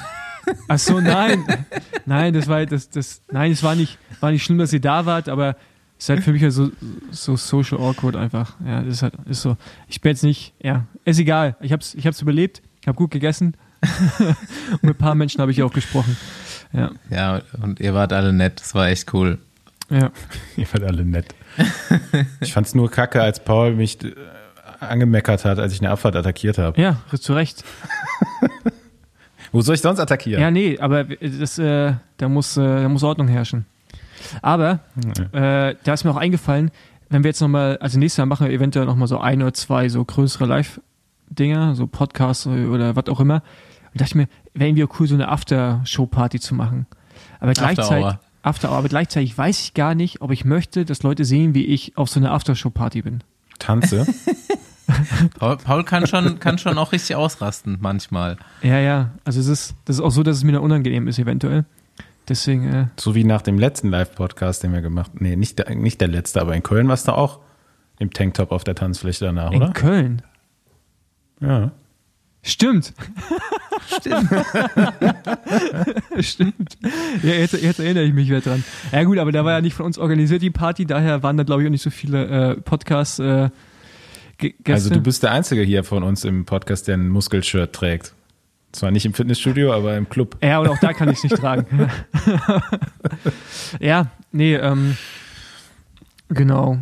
Ach 0.69 0.79
so, 0.79 1.01
nein. 1.01 1.45
nein, 2.07 2.35
das 2.35 2.49
war 2.49 2.67
das, 2.67 2.91
das 2.91 3.23
nein, 3.31 3.53
es 3.53 3.63
war 3.63 3.75
nicht, 3.75 3.99
war 4.21 4.31
nicht 4.31 4.45
schlimm, 4.45 4.59
dass 4.59 4.73
ihr 4.73 4.81
da 4.81 5.07
wart, 5.07 5.29
aber 5.29 5.57
ist 6.05 6.11
halt 6.11 6.23
für 6.23 6.33
mich 6.33 6.43
halt 6.43 6.53
so, 6.53 6.71
so 7.11 7.35
social 7.35 7.79
awkward 7.81 8.15
einfach. 8.15 8.57
Ja, 8.67 8.83
das 8.83 8.97
ist 8.97 9.03
halt, 9.03 9.15
ist 9.25 9.41
so. 9.41 9.57
Ich 9.89 10.03
bin 10.03 10.11
jetzt 10.11 10.23
nicht, 10.23 10.53
ja, 10.63 10.85
ist 11.07 11.19
egal. 11.19 11.57
Ich 11.63 11.73
hab's, 11.73 11.95
ich 11.95 12.07
hab's 12.07 12.21
überlebt, 12.21 12.61
ich 12.83 12.89
habe 12.89 12.97
gut 12.97 13.11
gegessen. 13.11 13.57
und 14.19 14.83
mit 14.83 14.97
ein 14.97 14.99
paar 14.99 15.15
Menschen 15.15 15.41
habe 15.41 15.51
ich 15.51 15.63
auch 15.63 15.73
gesprochen. 15.73 16.15
Ja, 16.75 16.91
Ja, 17.09 17.41
und 17.63 17.81
ihr 17.81 17.95
wart 17.95 18.13
alle 18.13 18.35
nett. 18.35 18.61
Das 18.61 18.75
war 18.75 18.89
echt 18.89 19.15
cool. 19.15 19.39
ja. 19.89 20.11
Ihr 20.57 20.67
wart 20.75 20.85
alle 20.85 21.07
nett. 21.07 21.35
ich 22.41 22.53
fand's 22.53 22.75
nur 22.75 22.91
kacke, 22.91 23.23
als 23.23 23.43
Paul 23.43 23.75
mich 23.75 24.05
äh, 24.05 24.15
angemeckert 24.81 25.47
hat, 25.47 25.59
als 25.59 25.73
ich 25.73 25.81
eine 25.81 25.89
Abfahrt 25.89 26.17
attackiert 26.17 26.59
habe. 26.59 26.79
Ja, 26.79 26.99
zu 27.19 27.33
Recht. 27.33 27.65
Wo 29.53 29.63
soll 29.63 29.77
ich 29.77 29.81
sonst 29.81 30.01
attackieren? 30.01 30.43
Ja, 30.43 30.51
nee, 30.51 30.79
aber 30.79 31.05
das, 31.05 31.59
äh, 31.59 31.95
da 32.19 32.29
muss, 32.29 32.59
äh, 32.59 32.83
da 32.83 32.89
muss 32.91 33.03
Ordnung 33.05 33.29
herrschen. 33.29 33.65
Aber 34.43 34.81
äh, 35.33 35.75
da 35.85 35.93
ist 35.93 36.05
mir 36.05 36.11
auch 36.11 36.17
eingefallen, 36.17 36.71
wenn 37.09 37.23
wir 37.23 37.29
jetzt 37.29 37.41
nochmal, 37.41 37.79
also 37.79 37.99
nächstes 37.99 38.19
Jahr 38.19 38.27
machen 38.27 38.47
wir 38.47 38.53
eventuell 38.53 38.87
nochmal 38.87 39.09
so 39.09 39.19
ein 39.19 39.43
oder 39.43 39.55
zwei 39.55 39.89
so 39.89 40.05
größere 40.05 40.47
Live-Dinger, 40.47 41.75
so 41.75 41.87
Podcasts 41.87 42.47
oder 42.47 42.97
was 42.97 43.07
auch 43.09 43.21
immer. 43.21 43.43
Und 43.93 44.01
dachte 44.01 44.11
ich 44.11 44.15
mir, 44.15 44.29
wäre 44.55 44.69
irgendwie 44.69 44.85
auch 44.85 45.01
cool, 45.01 45.07
so 45.07 45.15
eine 45.15 45.29
After-Show-Party 45.29 46.41
zu 46.41 46.55
machen. 46.55 46.87
Aber 47.41 47.53
gleichzeitig. 47.53 48.19
After 48.43 48.71
Hour, 48.71 48.79
aber 48.79 48.89
gleichzeitig 48.89 49.37
weiß 49.39 49.61
ich 49.61 49.75
gar 49.75 49.95
nicht, 49.95 50.21
ob 50.21 50.31
ich 50.31 50.45
möchte, 50.45 50.85
dass 50.85 51.03
Leute 51.03 51.25
sehen, 51.25 51.55
wie 51.55 51.65
ich 51.65 51.97
auf 51.97 52.11
so 52.11 52.21
einer 52.21 52.33
After-Show-Party 52.33 53.01
bin. 53.03 53.25
Tanze. 53.59 54.07
Paul, 55.39 55.57
Paul 55.57 55.85
kann 55.85 56.07
schon, 56.07 56.39
kann 56.41 56.59
schon 56.59 56.77
auch 56.77 56.93
richtig 56.93 57.17
ausrasten 57.17 57.79
manchmal. 57.81 58.37
Ja, 58.63 58.79
ja, 58.79 59.11
also 59.25 59.41
es 59.41 59.47
ist, 59.47 59.75
das 59.87 59.97
ist 59.97 60.03
auch 60.03 60.11
so, 60.11 60.23
dass 60.23 60.37
es 60.37 60.45
mir 60.45 60.53
dann 60.53 60.63
unangenehm 60.63 61.09
ist, 61.09 61.19
eventuell. 61.19 61.65
Deswegen, 62.29 62.73
äh, 62.73 62.87
so 62.97 63.15
wie 63.15 63.25
nach 63.25 63.43
dem 63.43 63.59
letzten 63.59 63.89
Live-Podcast, 63.89 64.63
den 64.63 64.73
wir 64.73 64.81
gemacht 64.81 65.11
haben. 65.11 65.25
Nee, 65.25 65.37
nicht 65.37 65.59
der, 65.59 65.75
nicht 65.75 66.01
der 66.01 66.09
letzte, 66.09 66.41
aber 66.41 66.55
in 66.55 66.63
Köln 66.63 66.89
warst 66.89 67.09
du 67.09 67.13
auch 67.13 67.41
im 67.99 68.13
Tanktop 68.13 68.51
auf 68.51 68.65
der 68.65 68.75
Tanzfläche 68.75 69.27
danach, 69.27 69.53
in 69.53 69.63
oder? 69.63 69.73
Köln. 69.73 70.23
Ja. 71.41 71.73
Stimmt. 72.43 72.93
Stimmt. 74.01 74.31
Stimmt. 76.21 76.79
Ja, 77.23 77.31
jetzt, 77.31 77.55
jetzt 77.55 77.81
erinnere 77.81 78.05
ich 78.05 78.13
mich 78.13 78.29
wieder 78.29 78.41
dran. 78.41 78.65
Ja 78.93 79.03
gut, 79.05 79.19
aber 79.19 79.33
da 79.33 79.45
war 79.45 79.53
ja 79.53 79.61
nicht 79.61 79.75
von 79.75 79.87
uns 79.87 79.99
organisiert 79.99 80.43
die 80.43 80.51
Party, 80.51 80.85
daher 80.85 81.23
waren 81.23 81.37
da 81.37 81.43
glaube 81.43 81.63
ich 81.63 81.69
auch 81.69 81.71
nicht 81.71 81.83
so 81.83 81.91
viele 81.91 82.53
äh, 82.53 82.61
Podcasts 82.61 83.19
äh, 83.19 83.49
Gäste. 84.39 84.73
Also 84.73 84.91
du 84.91 85.01
bist 85.01 85.23
der 85.23 85.33
Einzige 85.33 85.63
hier 85.63 85.85
von 85.85 86.03
uns 86.03 86.25
im 86.25 86.45
Podcast, 86.45 86.89
der 86.89 86.97
ein 86.97 87.09
Muskelshirt 87.09 87.73
trägt. 87.73 88.15
Zwar 88.75 88.91
nicht 88.91 89.07
im 89.07 89.15
Fitnessstudio, 89.15 89.73
aber 89.73 89.97
im 89.97 90.09
Club. 90.09 90.37
ja, 90.43 90.59
und 90.59 90.69
auch 90.69 90.81
da 90.81 90.93
kann 90.93 91.09
ich 91.09 91.19
es 91.19 91.23
nicht 91.23 91.37
tragen. 91.37 91.89
ja, 93.81 94.07
nee, 94.33 94.57
ähm, 94.57 94.97
genau. 96.29 96.79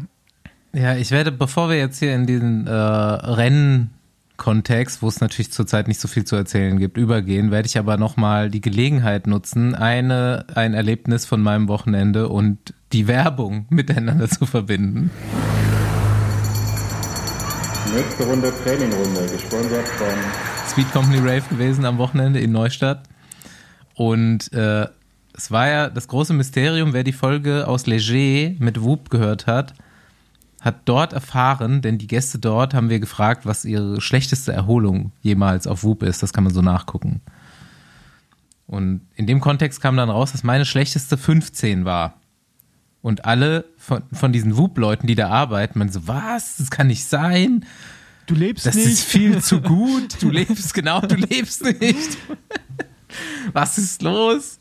Ja, 0.72 0.96
ich 0.96 1.10
werde, 1.10 1.30
bevor 1.30 1.68
wir 1.68 1.76
jetzt 1.76 1.98
hier 1.98 2.14
in 2.14 2.26
diesen 2.26 2.66
äh, 2.66 2.72
Rennkontext, 2.72 5.02
wo 5.02 5.08
es 5.08 5.20
natürlich 5.20 5.52
zurzeit 5.52 5.86
nicht 5.86 6.00
so 6.00 6.08
viel 6.08 6.24
zu 6.24 6.34
erzählen 6.34 6.78
gibt, 6.78 6.96
übergehen, 6.96 7.50
werde 7.50 7.66
ich 7.66 7.78
aber 7.78 7.98
nochmal 7.98 8.48
die 8.48 8.62
Gelegenheit 8.62 9.26
nutzen, 9.26 9.74
eine, 9.74 10.46
ein 10.54 10.72
Erlebnis 10.72 11.26
von 11.26 11.42
meinem 11.42 11.68
Wochenende 11.68 12.30
und 12.30 12.72
die 12.94 13.06
Werbung 13.06 13.66
miteinander 13.68 14.30
zu 14.30 14.46
verbinden. 14.46 15.10
Nächste 17.94 18.24
Runde 18.24 18.50
Trainingrunde, 18.64 19.26
gesponsert 19.30 19.86
von 19.88 20.51
Speed 20.72 20.90
Company 20.90 21.18
Rave 21.18 21.42
gewesen 21.50 21.84
am 21.84 21.98
Wochenende 21.98 22.40
in 22.40 22.50
Neustadt. 22.50 23.02
Und 23.94 24.50
äh, 24.54 24.86
es 25.34 25.50
war 25.50 25.68
ja 25.68 25.90
das 25.90 26.08
große 26.08 26.32
Mysterium, 26.32 26.94
wer 26.94 27.04
die 27.04 27.12
Folge 27.12 27.68
aus 27.68 27.84
Leger 27.84 28.54
mit 28.58 28.82
Whoop 28.82 29.10
gehört 29.10 29.46
hat, 29.46 29.74
hat 30.62 30.76
dort 30.86 31.12
erfahren, 31.12 31.82
denn 31.82 31.98
die 31.98 32.06
Gäste 32.06 32.38
dort 32.38 32.72
haben 32.72 32.88
wir 32.88 33.00
gefragt, 33.00 33.44
was 33.44 33.66
ihre 33.66 34.00
schlechteste 34.00 34.54
Erholung 34.54 35.12
jemals 35.20 35.66
auf 35.66 35.84
Whoop 35.84 36.02
ist. 36.02 36.22
Das 36.22 36.32
kann 36.32 36.44
man 36.44 36.54
so 36.54 36.62
nachgucken. 36.62 37.20
Und 38.66 39.02
in 39.14 39.26
dem 39.26 39.40
Kontext 39.40 39.82
kam 39.82 39.98
dann 39.98 40.08
raus, 40.08 40.32
dass 40.32 40.42
meine 40.42 40.64
schlechteste 40.64 41.18
15 41.18 41.84
war. 41.84 42.14
Und 43.02 43.26
alle 43.26 43.66
von, 43.76 44.04
von 44.10 44.32
diesen 44.32 44.56
Whoop-Leuten, 44.56 45.06
die 45.06 45.16
da 45.16 45.28
arbeiten, 45.28 45.78
man 45.78 45.90
so, 45.90 46.08
was? 46.08 46.56
Das 46.56 46.70
kann 46.70 46.86
nicht 46.86 47.04
sein. 47.04 47.66
Du 48.26 48.34
lebst 48.34 48.66
Das 48.66 48.74
nicht. 48.74 48.86
ist 48.86 49.04
viel 49.04 49.42
zu 49.42 49.60
gut. 49.62 50.20
Du 50.22 50.30
lebst, 50.30 50.72
genau, 50.74 51.00
du 51.00 51.16
lebst 51.16 51.62
nicht. 51.64 52.16
Was 53.52 53.78
ist 53.78 54.02
los? 54.02 54.58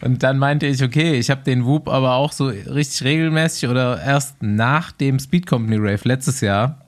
Und 0.00 0.22
dann 0.22 0.38
meinte 0.38 0.66
ich, 0.66 0.82
okay, 0.82 1.14
ich 1.18 1.30
habe 1.30 1.42
den 1.44 1.64
Whoop 1.64 1.88
aber 1.88 2.14
auch 2.14 2.32
so 2.32 2.46
richtig 2.48 3.04
regelmäßig 3.04 3.68
oder 3.68 4.02
erst 4.02 4.42
nach 4.42 4.92
dem 4.92 5.18
Speed 5.18 5.46
Company 5.46 5.76
Rave 5.76 6.00
letztes 6.04 6.40
Jahr 6.42 6.80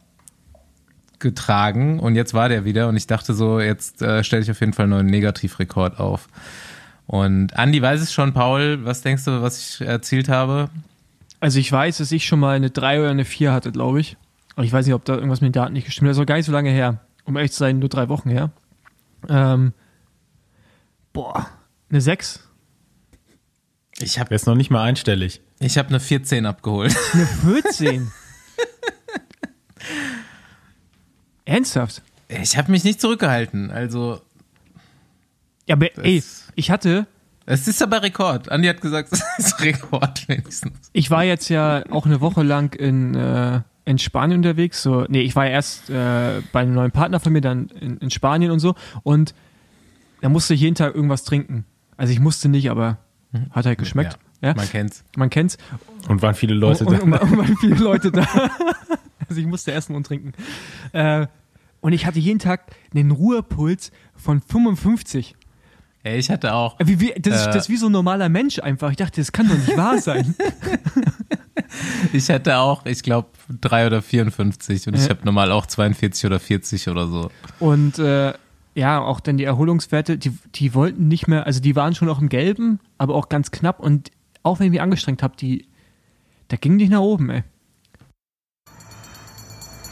getragen 1.19 1.99
und 1.99 2.15
jetzt 2.15 2.35
war 2.35 2.51
der 2.51 2.67
wieder 2.67 2.89
und 2.89 2.97
ich 2.97 3.07
dachte 3.07 3.33
so, 3.33 3.59
jetzt 3.59 4.03
äh, 4.03 4.23
stelle 4.23 4.43
ich 4.43 4.51
auf 4.51 4.61
jeden 4.61 4.75
Fall 4.75 4.85
einen 4.85 4.91
neuen 4.93 5.07
Negativrekord 5.07 5.99
auf. 5.99 6.29
Und 7.07 7.57
Andi 7.57 7.81
weiß 7.81 8.03
es 8.03 8.13
schon, 8.13 8.35
Paul, 8.35 8.85
was 8.85 9.01
denkst 9.01 9.25
du, 9.25 9.41
was 9.41 9.59
ich 9.81 9.87
erzielt 9.87 10.29
habe? 10.29 10.69
Also 11.41 11.59
ich 11.59 11.71
weiß, 11.73 11.99
dass 11.99 12.13
ich 12.13 12.27
schon 12.27 12.41
mal 12.41 12.57
eine 12.57 12.69
3 12.71 13.01
oder 13.01 13.11
eine 13.11 13.25
4 13.25 13.53
hatte, 13.53 13.73
glaube 13.73 14.01
ich. 14.01 14.17
Ich 14.59 14.73
weiß 14.73 14.87
nicht, 14.87 14.95
ob 14.95 15.05
da 15.05 15.15
irgendwas 15.15 15.41
mit 15.41 15.49
den 15.55 15.61
Daten 15.61 15.73
nicht 15.75 15.85
gestimmt 15.85 16.07
hat. 16.07 16.11
Das 16.13 16.17
ist 16.19 16.23
auch 16.23 16.27
gar 16.27 16.37
nicht 16.37 16.47
so 16.47 16.53
lange 16.53 16.71
her. 16.71 17.01
Um 17.25 17.37
ehrlich 17.37 17.53
zu 17.53 17.59
sein, 17.59 17.79
nur 17.79 17.89
drei 17.89 18.09
Wochen 18.09 18.31
her. 18.31 18.51
Ähm, 19.29 19.73
boah, 21.13 21.47
eine 21.91 22.01
6. 22.01 22.43
Ich 23.99 24.15
Der 24.15 24.25
habe 24.25 24.35
ist 24.35 24.47
noch 24.47 24.55
nicht 24.55 24.71
mal 24.71 24.83
einstellig. 24.83 25.41
ich 25.59 25.77
hab 25.79 25.89
eine 25.89 26.01
14 26.01 26.47
abgeholt. 26.47 26.95
Eine 27.13 27.27
14. 27.27 28.13
Ernsthaft? 31.45 32.03
Ich 32.29 32.57
habe 32.57 32.73
mich 32.73 32.85
nicht 32.85 33.01
zurückgehalten. 33.01 33.71
Also, 33.71 34.21
Ja, 35.69 35.77
aber 35.77 35.97
ey, 36.05 36.23
ich 36.55 36.71
hatte, 36.71 37.07
es 37.47 37.69
ist 37.69 37.83
aber 37.83 38.03
Rekord. 38.03 38.51
Andi 38.51 38.69
hat 38.69 38.81
gesagt, 38.81 39.11
es 39.13 39.23
ist 39.39 39.61
Rekord 39.61 40.29
wenigstens. 40.29 40.91
ich 40.93 41.11
war 41.11 41.25
jetzt 41.25 41.49
ja 41.49 41.85
auch 41.91 42.07
eine 42.07 42.21
Woche 42.21 42.43
lang 42.43 42.75
in, 42.75 43.15
äh, 43.15 43.61
in 43.87 43.99
Spanien 43.99 44.39
unterwegs. 44.41 44.83
So, 44.83 45.07
nee, 45.09 45.23
ich 45.23 45.35
war 45.35 45.47
ja 45.47 45.53
erst 45.53 45.89
äh, 45.89 46.43
bei 46.53 46.61
einem 46.61 46.75
neuen 46.75 46.91
Partner 46.91 47.19
von 47.21 47.33
mir, 47.33 47.41
dann 47.41 47.69
in, 47.69 47.97
in 47.97 48.11
Spanien 48.11 48.51
und 48.51 48.59
so. 48.61 48.75
Und 49.03 49.35
da 50.21 50.29
musste 50.29 50.53
ich 50.55 50.61
jeden 50.61 50.75
Tag 50.75 50.95
irgendwas 50.95 51.25
trinken. 51.25 51.65
Also 51.97 52.13
ich 52.13 52.21
musste 52.21 52.49
nicht, 52.51 52.71
aber 52.71 52.99
hat 53.51 53.65
halt 53.65 53.79
geschmeckt. 53.79 54.19
Ja, 54.43 54.53
Man 54.55 54.69
kennt's. 54.69 55.03
man 55.17 55.31
kennt's. 55.31 55.57
Und 56.09 56.21
waren 56.21 56.35
viele 56.35 56.55
Leute 56.55 56.85
und, 56.85 56.93
da. 56.93 56.99
und, 57.03 57.13
und 57.15 57.39
waren 57.39 57.57
viele 57.57 57.77
Leute 57.77 58.13
da. 58.13 58.23
also 59.29 59.41
ich 59.41 59.47
musste 59.47 59.73
essen 59.73 59.97
und 59.97 60.05
trinken. 60.07 60.33
Äh, 60.93 61.27
und 61.81 61.93
ich 61.93 62.05
hatte 62.07 62.19
jeden 62.19 62.39
Tag 62.39 62.63
einen 62.95 63.13
Ruhepuls 63.13 63.93
von 64.15 64.41
55. 64.41 65.37
Ey, 66.03 66.19
ich 66.19 66.31
hatte 66.31 66.55
auch. 66.55 66.77
Wie, 66.85 67.01
wie, 67.01 67.13
das, 67.19 67.35
ist, 67.41 67.47
Äh. 67.47 67.53
das 67.53 67.57
ist 67.65 67.69
wie 67.69 67.77
so 67.77 67.87
ein 67.87 67.93
normaler 67.93 68.29
Mensch 68.29 68.59
einfach. 68.59 68.91
Ich 68.91 68.97
dachte, 68.97 69.21
das 69.21 69.33
kann 69.33 69.49
doch 69.49 69.57
nicht 69.57 69.77
wahr 69.77 69.99
sein. 69.99 70.35
Ich 72.13 72.31
hatte 72.31 72.59
auch, 72.59 72.85
ich 72.87 73.03
glaube, 73.03 73.29
3 73.61 73.87
oder 73.87 74.03
54 74.03 74.87
und 74.89 74.95
ich 74.95 75.05
Ja. 75.05 75.11
habe 75.11 75.25
normal 75.25 75.51
auch 75.53 75.67
42 75.67 76.27
oder 76.27 76.41
40 76.41 76.89
oder 76.89 77.07
so. 77.09 77.31
Und 77.59 77.99
äh, 77.99 78.33
ja, 78.75 79.01
auch 79.01 79.21
dann 79.21 79.37
die 79.39 79.45
Erholungswerte, 79.45 80.19
die, 80.19 80.37
die 80.55 80.75
wollten 80.75 81.09
nicht 81.09 81.29
mehr, 81.29 81.47
also 81.47 81.61
die 81.61 81.75
waren 81.77 81.95
schon 81.95 82.09
auch 82.09 82.21
im 82.21 82.29
Gelben, 82.29 82.79
aber 82.99 83.15
auch 83.15 83.29
ganz 83.29 83.51
knapp. 83.51 83.81
Und 83.81 84.11
auch 84.43 84.59
wenn 84.59 84.67
ich 84.67 84.71
mich 84.73 84.81
angestrengt 84.83 85.23
habe, 85.23 85.35
die, 85.37 85.67
da 86.49 86.57
ging 86.57 86.77
nicht 86.77 86.91
nach 86.91 87.01
oben, 87.01 87.31
ey. 87.31 87.43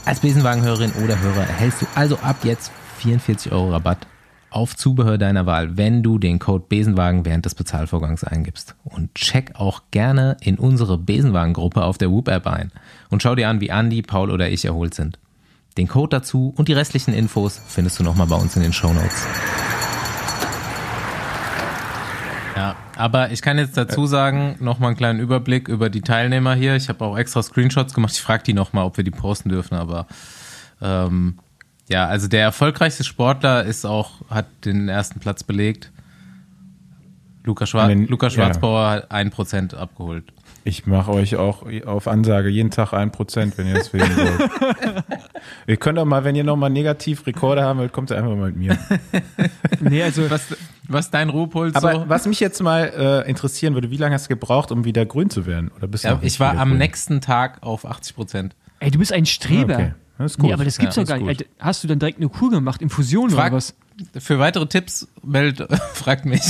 Als 0.05 0.21
Besenwagenhörerin 0.21 0.93
oder 1.03 1.19
Hörer 1.19 1.47
erhältst 1.47 1.83
du 1.83 1.87
also 1.95 2.19
ab 2.19 2.37
jetzt 2.45 2.71
44 2.99 3.53
Euro 3.53 3.71
Rabatt 3.71 4.07
auf 4.55 4.77
Zubehör 4.77 5.19
deiner 5.19 5.47
Wahl, 5.47 5.77
wenn 5.77 6.03
du 6.03 6.19
den 6.19 6.39
Code 6.39 6.67
Besenwagen 6.69 7.25
während 7.25 7.45
des 7.45 7.57
Bezahlvorgangs 7.57 8.23
eingibst. 8.23 8.77
Und 8.85 9.15
check 9.15 9.57
auch 9.57 9.83
gerne 9.91 10.37
in 10.41 10.59
unsere 10.59 10.97
Besenwagen-Gruppe 10.97 11.83
auf 11.83 11.99
der 11.99 12.11
Whoop-App 12.11 12.47
ein 12.47 12.71
und 13.11 13.21
schau 13.21 13.35
dir 13.35 13.49
an, 13.49 13.61
wie 13.61 13.73
Andi, 13.73 14.03
Paul 14.03 14.31
oder 14.31 14.49
ich 14.49 14.65
erholt 14.65 14.95
sind. 14.95 15.19
Den 15.77 15.89
Code 15.89 16.17
dazu 16.17 16.55
und 16.57 16.69
die 16.69 16.73
restlichen 16.73 17.15
Infos 17.15 17.61
findest 17.67 17.99
du 17.99 18.05
nochmal 18.05 18.29
bei 18.29 18.37
uns 18.37 18.55
in 18.55 18.63
den 18.63 18.73
Shownotes. 18.73 19.27
Ja, 22.55 22.77
aber 22.97 23.33
ich 23.33 23.43
kann 23.43 23.59
jetzt 23.59 23.77
dazu 23.77 24.07
sagen, 24.07 24.55
nochmal 24.61 24.91
einen 24.91 24.97
kleinen 24.97 25.19
Überblick 25.19 25.67
über 25.67 25.91
die 25.91 26.03
Teilnehmer 26.03 26.55
hier. 26.55 26.77
Ich 26.77 26.89
habe 26.89 27.05
auch 27.05 27.19
extra 27.19 27.43
Screenshots 27.43 27.93
gemacht. 27.93 28.13
Ich 28.13 28.23
frage 28.23 28.45
die 28.45 28.55
nochmal, 28.55 28.85
ob 28.85 28.97
wir 28.97 29.03
die 29.03 29.11
posten 29.11 29.49
dürfen, 29.49 29.75
aber 29.75 30.07
ähm, 30.81 31.41
ja, 31.89 32.07
also 32.07 32.29
der 32.29 32.43
erfolgreichste 32.43 33.05
Sportler 33.05 33.65
ist 33.65 33.85
auch, 33.85 34.13
hat 34.31 34.47
den 34.65 34.89
ersten 34.89 35.21
Platz 35.21 35.43
belegt. 35.43 35.91
Luca, 37.45 37.67
Schwar 37.67 37.95
Luca 37.95 38.27
ja. 38.27 38.31
Schwarzbauer 38.31 38.91
hat 38.91 39.11
ein 39.11 39.31
Prozent 39.31 39.75
abgeholt. 39.75 40.25
Ich 40.67 40.87
mache 40.87 41.11
euch 41.13 41.37
auch 41.37 41.67
auf 41.85 42.09
Ansage 42.09 42.49
jeden 42.49 42.71
Tag 42.71 42.95
ein 42.95 43.13
Prozent, 43.13 43.59
wenn 43.59 43.67
ihr 43.67 43.75
das 43.75 43.93
wählen 43.93 44.17
wollt. 44.17 44.51
ihr 45.67 45.77
könnt 45.77 45.99
auch 45.99 46.07
mal, 46.07 46.25
wenn 46.25 46.35
ihr 46.37 46.45
nochmal 46.45 46.71
negativ 46.71 47.27
Rekorde 47.27 47.63
haben 47.63 47.79
wollt, 47.81 47.93
kommt 47.93 48.11
ihr 48.11 48.17
einfach 48.17 48.35
mal 48.35 48.47
mit 48.51 48.57
mir. 48.57 48.79
Nee, 49.81 50.03
also 50.03 50.31
Was, 50.31 50.57
was 50.89 51.11
dein 51.11 51.29
Ruhepuls 51.29 51.75
Aber 51.75 51.93
so? 51.93 52.05
was 52.09 52.27
mich 52.27 52.41
jetzt 52.41 52.63
mal 52.63 53.25
äh, 53.25 53.29
interessieren 53.29 53.75
würde, 53.75 53.91
wie 53.91 53.99
lange 53.99 54.15
hast 54.15 54.25
du 54.25 54.29
gebraucht, 54.31 54.73
um 54.73 54.87
wieder 54.87 55.05
grün 55.05 55.29
zu 55.29 55.45
werden? 55.45 55.71
Oder 55.77 55.87
bist 55.89 56.05
du 56.05 56.09
Ja, 56.09 56.19
ich 56.23 56.41
war 56.41 56.57
am 56.57 56.71
grün? 56.71 56.79
nächsten 56.79 57.21
Tag 57.21 57.59
auf 57.63 57.85
80 57.85 58.17
Prozent. 58.17 58.57
Ey, 58.81 58.91
du 58.91 58.99
bist 58.99 59.13
ein 59.13 59.27
Streber. 59.27 59.75
Okay, 59.75 59.95
das 60.19 60.33
ist 60.33 60.39
gut. 60.39 60.47
Nee, 60.47 60.53
aber 60.55 60.65
das 60.65 60.79
gibt's 60.79 60.97
Ja, 60.97 61.03
doch 61.03 61.09
gar 61.09 61.19
nicht. 61.19 61.39
gut. 61.39 61.47
Hast 61.59 61.83
du 61.85 61.89
dann 61.89 61.99
direkt 61.99 62.19
eine 62.19 62.29
Kur 62.29 62.51
gemacht, 62.51 62.81
Infusion 62.83 63.31
Frag- 63.31 63.47
oder 63.49 63.57
was? 63.57 63.75
Für 64.19 64.39
weitere 64.39 64.67
Tipps 64.67 65.07
meldet, 65.23 65.73
fragt 65.95 66.25
mich. 66.25 66.43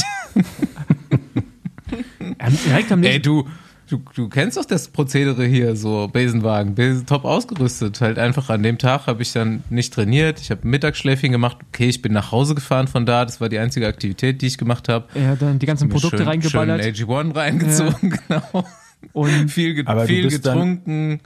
Direkt 2.66 2.90
am 2.92 3.02
Ey, 3.02 3.20
du, 3.20 3.46
du, 3.88 4.00
du 4.14 4.28
kennst 4.28 4.56
doch 4.56 4.64
das 4.64 4.88
Prozedere 4.88 5.44
hier, 5.44 5.76
so 5.76 6.08
Besenwagen, 6.08 6.74
Besen, 6.74 7.06
top 7.06 7.24
ausgerüstet. 7.24 8.00
Halt 8.00 8.18
einfach 8.18 8.48
an 8.50 8.62
dem 8.62 8.78
Tag 8.78 9.06
habe 9.06 9.22
ich 9.22 9.32
dann 9.32 9.62
nicht 9.70 9.92
trainiert, 9.92 10.40
ich 10.40 10.50
habe 10.50 10.66
Mittagsschläfchen 10.66 11.32
gemacht. 11.32 11.58
Okay, 11.68 11.88
ich 11.88 12.02
bin 12.02 12.12
nach 12.12 12.32
Hause 12.32 12.54
gefahren 12.54 12.88
von 12.88 13.04
da, 13.06 13.24
das 13.24 13.40
war 13.40 13.48
die 13.48 13.58
einzige 13.58 13.86
Aktivität, 13.86 14.40
die 14.42 14.46
ich 14.46 14.58
gemacht 14.58 14.88
habe. 14.88 15.06
Ja, 15.18 15.36
dann 15.36 15.58
die 15.58 15.66
ganzen 15.66 15.88
Produkte 15.88 16.18
schön, 16.18 16.26
reingeballert. 16.28 16.82
Schön 16.96 17.06
AG1 17.08 17.36
reingezogen, 17.36 18.18
genau. 18.28 18.64
Und 19.12 19.50
Viel, 19.50 19.74
ge 19.74 19.84
du 19.84 20.06
viel 20.06 20.30
getrunken, 20.30 21.20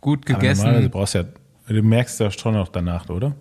gut 0.00 0.20
Aber 0.30 0.38
gegessen. 0.38 0.60
normalerweise 0.62 0.88
brauchst 0.88 1.14
du 1.14 1.18
ja, 1.18 1.24
du 1.68 1.82
merkst 1.82 2.20
ja 2.20 2.30
schon 2.30 2.54
noch 2.54 2.68
danach, 2.68 3.08
oder? 3.08 3.34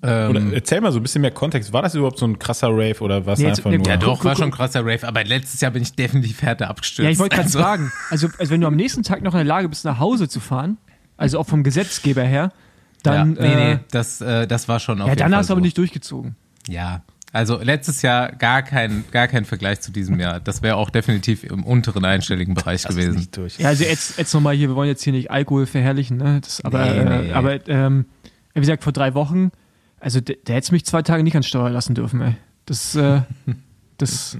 Ähm, 0.00 0.30
Oder 0.30 0.52
erzähl 0.54 0.80
mal 0.80 0.92
so 0.92 1.00
ein 1.00 1.02
bisschen 1.02 1.22
mehr 1.22 1.32
Kontext. 1.32 1.72
War 1.72 1.82
das 1.82 1.96
überhaupt 1.96 2.20
so 2.20 2.26
ein 2.26 2.38
krasser 2.38 2.68
Rave 2.68 3.00
oder 3.00 3.26
was 3.26 3.40
Nee, 3.40 3.46
jetzt- 3.48 3.58
einfach 3.58 3.70
nee, 3.70 3.78
nur? 3.78 3.86
ja, 3.88 3.96
doch, 3.96 4.24
war 4.24 4.36
schon 4.36 4.44
ein 4.44 4.50
krasser 4.52 4.82
Rave, 4.86 5.04
aber 5.08 5.24
letztes 5.24 5.60
Jahr 5.60 5.72
bin 5.72 5.82
ich 5.82 5.92
definitiv 5.96 6.40
härter 6.42 6.70
abgestürzt. 6.70 7.04
ja, 7.04 7.10
ich 7.10 7.18
wollte 7.18 7.34
gerade 7.34 7.46
Also, 7.46 7.58
fragen. 7.58 7.92
Also, 8.10 8.28
also, 8.38 8.52
wenn 8.52 8.60
du 8.60 8.68
am 8.68 8.76
nächsten 8.76 9.02
Tag 9.02 9.22
noch 9.22 9.32
in 9.34 9.38
der 9.38 9.44
Lage 9.46 9.68
bist, 9.68 9.84
nach 9.84 9.98
Hause 9.98 10.28
zu 10.28 10.38
fahren, 10.38 10.78
also 11.16 11.40
auch 11.40 11.46
vom 11.48 11.64
Gesetzgeber 11.64 12.22
her, 12.22 12.52
dann. 13.02 13.34
ja, 13.34 13.42
nee, 13.42 13.52
äh, 13.52 13.74
nee, 13.74 13.80
das, 13.90 14.20
äh, 14.20 14.46
das 14.46 14.68
war 14.68 14.78
schon 14.78 15.00
auf 15.00 15.08
Ja, 15.08 15.12
jeden 15.14 15.18
dann 15.18 15.30
Fall 15.32 15.38
hast 15.40 15.48
du 15.50 15.54
aber 15.54 15.60
so. 15.60 15.64
nicht 15.64 15.78
durchgezogen. 15.78 16.36
Ja, 16.68 17.02
also 17.32 17.58
letztes 17.62 18.02
Jahr 18.02 18.32
gar 18.32 18.62
kein, 18.62 19.04
gar 19.10 19.28
kein 19.28 19.44
Vergleich 19.44 19.80
zu 19.80 19.92
diesem 19.92 20.18
Jahr. 20.18 20.40
Das 20.40 20.62
wäre 20.62 20.76
auch 20.76 20.90
definitiv 20.90 21.44
im 21.44 21.62
unteren 21.64 22.04
einstelligen 22.04 22.54
Bereich 22.54 22.82
Das 22.82 22.92
ist 22.92 22.96
gewesen. 22.96 23.16
nicht 23.18 23.36
durch. 23.36 23.58
Ja, 23.58 23.68
also 23.68 23.84
jetzt, 23.84 24.18
jetzt 24.18 24.32
nochmal 24.32 24.54
hier, 24.56 24.68
wir 24.68 24.76
wollen 24.76 24.88
jetzt 24.88 25.02
hier 25.02 25.12
nicht 25.12 25.30
Alkohol 25.30 25.66
verherrlichen, 25.66 26.16
ne? 26.16 26.40
Das, 26.42 26.64
aber, 26.64 26.84
Nee, 26.84 27.04
nee. 27.04 27.28
Äh, 27.30 27.32
aber 27.32 27.68
ähm, 27.68 28.06
wie 28.54 28.60
gesagt, 28.60 28.82
vor 28.82 28.92
drei 28.92 29.14
Wochen, 29.14 29.50
also 30.00 30.20
der, 30.20 30.36
der 30.46 30.56
hätte 30.56 30.72
mich 30.72 30.84
zwei 30.86 31.02
Tage 31.02 31.22
nicht 31.22 31.36
an 31.36 31.42
Steuer 31.42 31.70
lassen 31.70 31.94
dürfen, 31.94 32.20
ey. 32.22 32.36
Das, 32.66 32.94
äh, 32.94 33.22
das, 33.98 34.38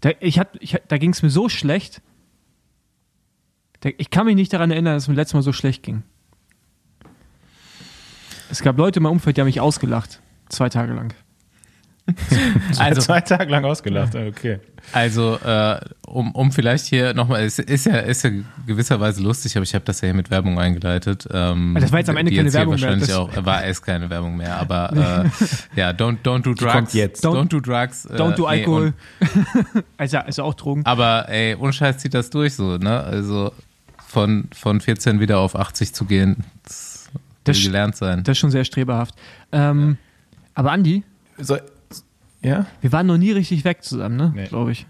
da, 0.00 0.10
ich 0.20 0.38
hat, 0.38 0.50
ich, 0.60 0.76
da 0.88 0.98
ging 0.98 1.10
es 1.10 1.22
mir 1.22 1.30
so 1.30 1.48
schlecht. 1.48 2.00
Da, 3.80 3.90
ich 3.98 4.10
kann 4.10 4.24
mich 4.26 4.34
nicht 4.36 4.52
daran 4.52 4.70
erinnern, 4.70 4.94
dass 4.94 5.04
es 5.04 5.08
mir 5.08 5.14
letztes 5.14 5.34
Mal 5.34 5.42
so 5.42 5.52
schlecht 5.52 5.82
ging. 5.82 6.02
Es 8.50 8.62
gab 8.62 8.78
Leute 8.78 9.00
in 9.00 9.02
meinem 9.02 9.12
Umfeld, 9.12 9.36
die 9.36 9.40
haben 9.40 9.46
mich 9.46 9.60
ausgelacht. 9.60 10.20
Zwei 10.48 10.68
Tage 10.68 10.92
lang. 10.94 11.12
Also, 12.78 13.00
Zwei 13.00 13.20
Tage 13.20 13.50
lang 13.50 13.64
ausgelacht, 13.64 14.14
okay. 14.14 14.60
also 14.92 15.38
äh, 15.44 15.80
um, 16.06 16.30
um 16.32 16.52
vielleicht 16.52 16.86
hier 16.86 17.14
nochmal, 17.14 17.42
es 17.44 17.58
ist 17.58 17.86
ja, 17.86 17.96
ist 17.96 18.22
ja 18.22 18.30
gewisserweise 18.66 19.22
lustig, 19.22 19.56
aber 19.56 19.64
ich 19.64 19.74
habe 19.74 19.84
das 19.84 20.00
ja 20.02 20.06
hier 20.06 20.14
mit 20.14 20.30
Werbung 20.30 20.58
eingeleitet. 20.58 21.26
Ähm, 21.32 21.76
Das 21.80 21.90
war 21.90 21.98
jetzt 21.98 22.08
am 22.08 22.16
Ende 22.16 22.32
keine 22.34 22.52
Werbung 22.52 22.74
mehr, 22.74 22.82
Wahrscheinlich 22.82 23.08
das- 23.08 23.16
auch, 23.16 23.44
war 23.44 23.64
es 23.64 23.82
keine 23.82 24.08
Werbung 24.10 24.36
mehr, 24.36 24.56
aber 24.56 24.92
äh, 25.74 25.78
ja, 25.78 25.90
don't, 25.90 26.18
don't 26.22 26.42
do 26.42 26.54
drugs. 26.54 26.72
kommt 26.72 26.94
jetzt. 26.94 27.24
Don't, 27.24 27.48
do 27.48 27.60
drugs. 27.60 28.04
äh, 28.06 28.14
Don't 28.14 28.34
do 28.36 28.42
nee, 28.42 28.48
Alkohol. 28.60 28.92
und- 29.20 29.84
also, 29.96 30.18
also 30.18 30.42
auch 30.44 30.54
Drogen. 30.54 30.84
aber 30.86 31.28
ey, 31.28 31.56
ohne 31.56 31.72
Scheiß 31.72 31.98
zieht 31.98 32.14
das 32.14 32.30
durch 32.30 32.54
so, 32.54 32.76
ne? 32.78 33.00
Also 33.02 33.52
von, 34.06 34.48
von 34.54 34.80
14 34.80 35.18
wieder 35.20 35.38
auf 35.38 35.56
80 35.56 35.92
zu 35.92 36.04
gehen, 36.04 36.44
das, 36.64 37.08
Das 37.44 37.60
gelernt 37.60 37.96
sein. 37.96 38.22
Das 38.22 38.32
ist 38.32 38.38
schon 38.38 38.50
sehr 38.52 38.64
streberhaft. 38.64 39.14
Ähm, 39.52 39.96
aber 40.54 40.70
Andi, 40.72 41.02
So, 41.38 41.56
ja? 42.46 42.66
wir 42.80 42.92
waren 42.92 43.06
noch 43.06 43.18
nie 43.18 43.32
richtig 43.32 43.64
weg 43.64 43.82
zusammen, 43.82 44.16
ne? 44.16 44.32
Nee. 44.34 44.46
Glaube 44.46 44.72
ich. 44.72 44.86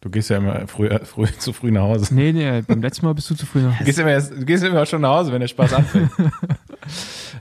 Du 0.00 0.10
gehst 0.10 0.28
ja 0.28 0.36
immer 0.36 0.66
früh, 0.68 0.90
früh, 1.04 1.26
zu 1.38 1.52
früh 1.54 1.70
nach 1.70 1.82
Hause. 1.82 2.14
Nee, 2.14 2.32
nee, 2.32 2.60
beim 2.62 2.82
letzten 2.82 3.06
Mal 3.06 3.14
bist 3.14 3.30
du 3.30 3.34
zu 3.34 3.46
früh 3.46 3.62
noch. 3.62 3.76
Du 3.78 3.84
gehst, 3.84 3.98
immer 3.98 4.10
erst, 4.10 4.32
du 4.32 4.44
gehst 4.44 4.62
immer 4.62 4.84
schon 4.84 5.00
nach 5.00 5.16
Hause, 5.16 5.32
wenn 5.32 5.40
der 5.40 5.48
Spaß 5.48 5.72
anfängt. 5.72 6.10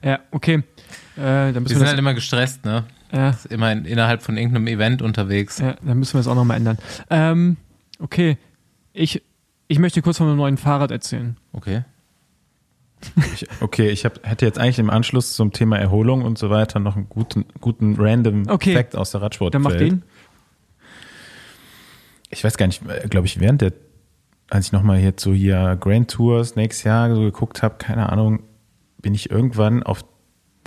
Ja, 0.03 0.19
okay. 0.31 0.55
Äh, 0.55 0.61
dann 1.15 1.53
Wir 1.53 1.61
müssen 1.61 1.69
sind 1.69 1.79
wir 1.81 1.85
halt 1.87 1.93
das, 1.93 1.99
immer 1.99 2.13
gestresst, 2.13 2.65
ne? 2.65 2.83
ja, 3.11 3.33
Immer 3.49 3.71
in, 3.71 3.85
innerhalb 3.85 4.21
von 4.23 4.35
irgendeinem 4.37 4.67
Event 4.67 5.01
unterwegs. 5.01 5.59
ja, 5.59 5.75
dann 5.81 5.99
müssen 5.99 6.13
wir 6.15 6.19
das 6.19 6.27
auch 6.27 6.35
nochmal 6.35 6.57
ändern. 6.57 6.77
Ähm, 7.09 7.57
okay. 7.99 8.37
Ich, 8.93 9.21
ich 9.67 9.79
möchte 9.79 10.01
kurz 10.01 10.17
von 10.17 10.27
meinem 10.27 10.37
neuen 10.37 10.57
Fahrrad 10.57 10.91
erzählen. 10.91 11.37
Okay. 11.53 11.83
Ich, 13.33 13.47
okay, 13.61 13.89
ich 13.89 14.05
hab, 14.05 14.25
hätte 14.27 14.45
jetzt 14.45 14.59
eigentlich 14.59 14.79
im 14.79 14.89
Anschluss 14.89 15.33
zum 15.33 15.51
Thema 15.51 15.77
Erholung 15.77 16.23
und 16.23 16.37
so 16.37 16.49
weiter 16.49 16.79
noch 16.79 16.95
einen 16.95 17.09
guten, 17.09 17.45
guten 17.61 17.95
random 17.97 18.43
Okay. 18.47 18.73
Fact 18.73 18.95
aus 18.95 19.11
der 19.11 19.21
Radsport. 19.21 19.53
Dann 19.53 19.61
mach 19.61 19.75
den. 19.75 20.03
Ich 22.29 22.43
weiß 22.43 22.57
gar 22.57 22.67
nicht, 22.67 22.81
glaube 23.09 23.27
ich, 23.27 23.39
während 23.39 23.61
der, 23.61 23.73
als 24.49 24.67
ich 24.67 24.71
nochmal 24.71 24.99
jetzt 24.99 25.23
so 25.23 25.33
hier 25.33 25.77
Grand 25.79 26.09
Tours 26.09 26.55
nächstes 26.55 26.83
Jahr 26.83 27.13
so 27.13 27.21
geguckt 27.21 27.61
habe, 27.61 27.75
keine 27.77 28.09
Ahnung, 28.09 28.43
bin 29.01 29.13
ich 29.13 29.29
irgendwann 29.29 29.83
auf 29.83 30.03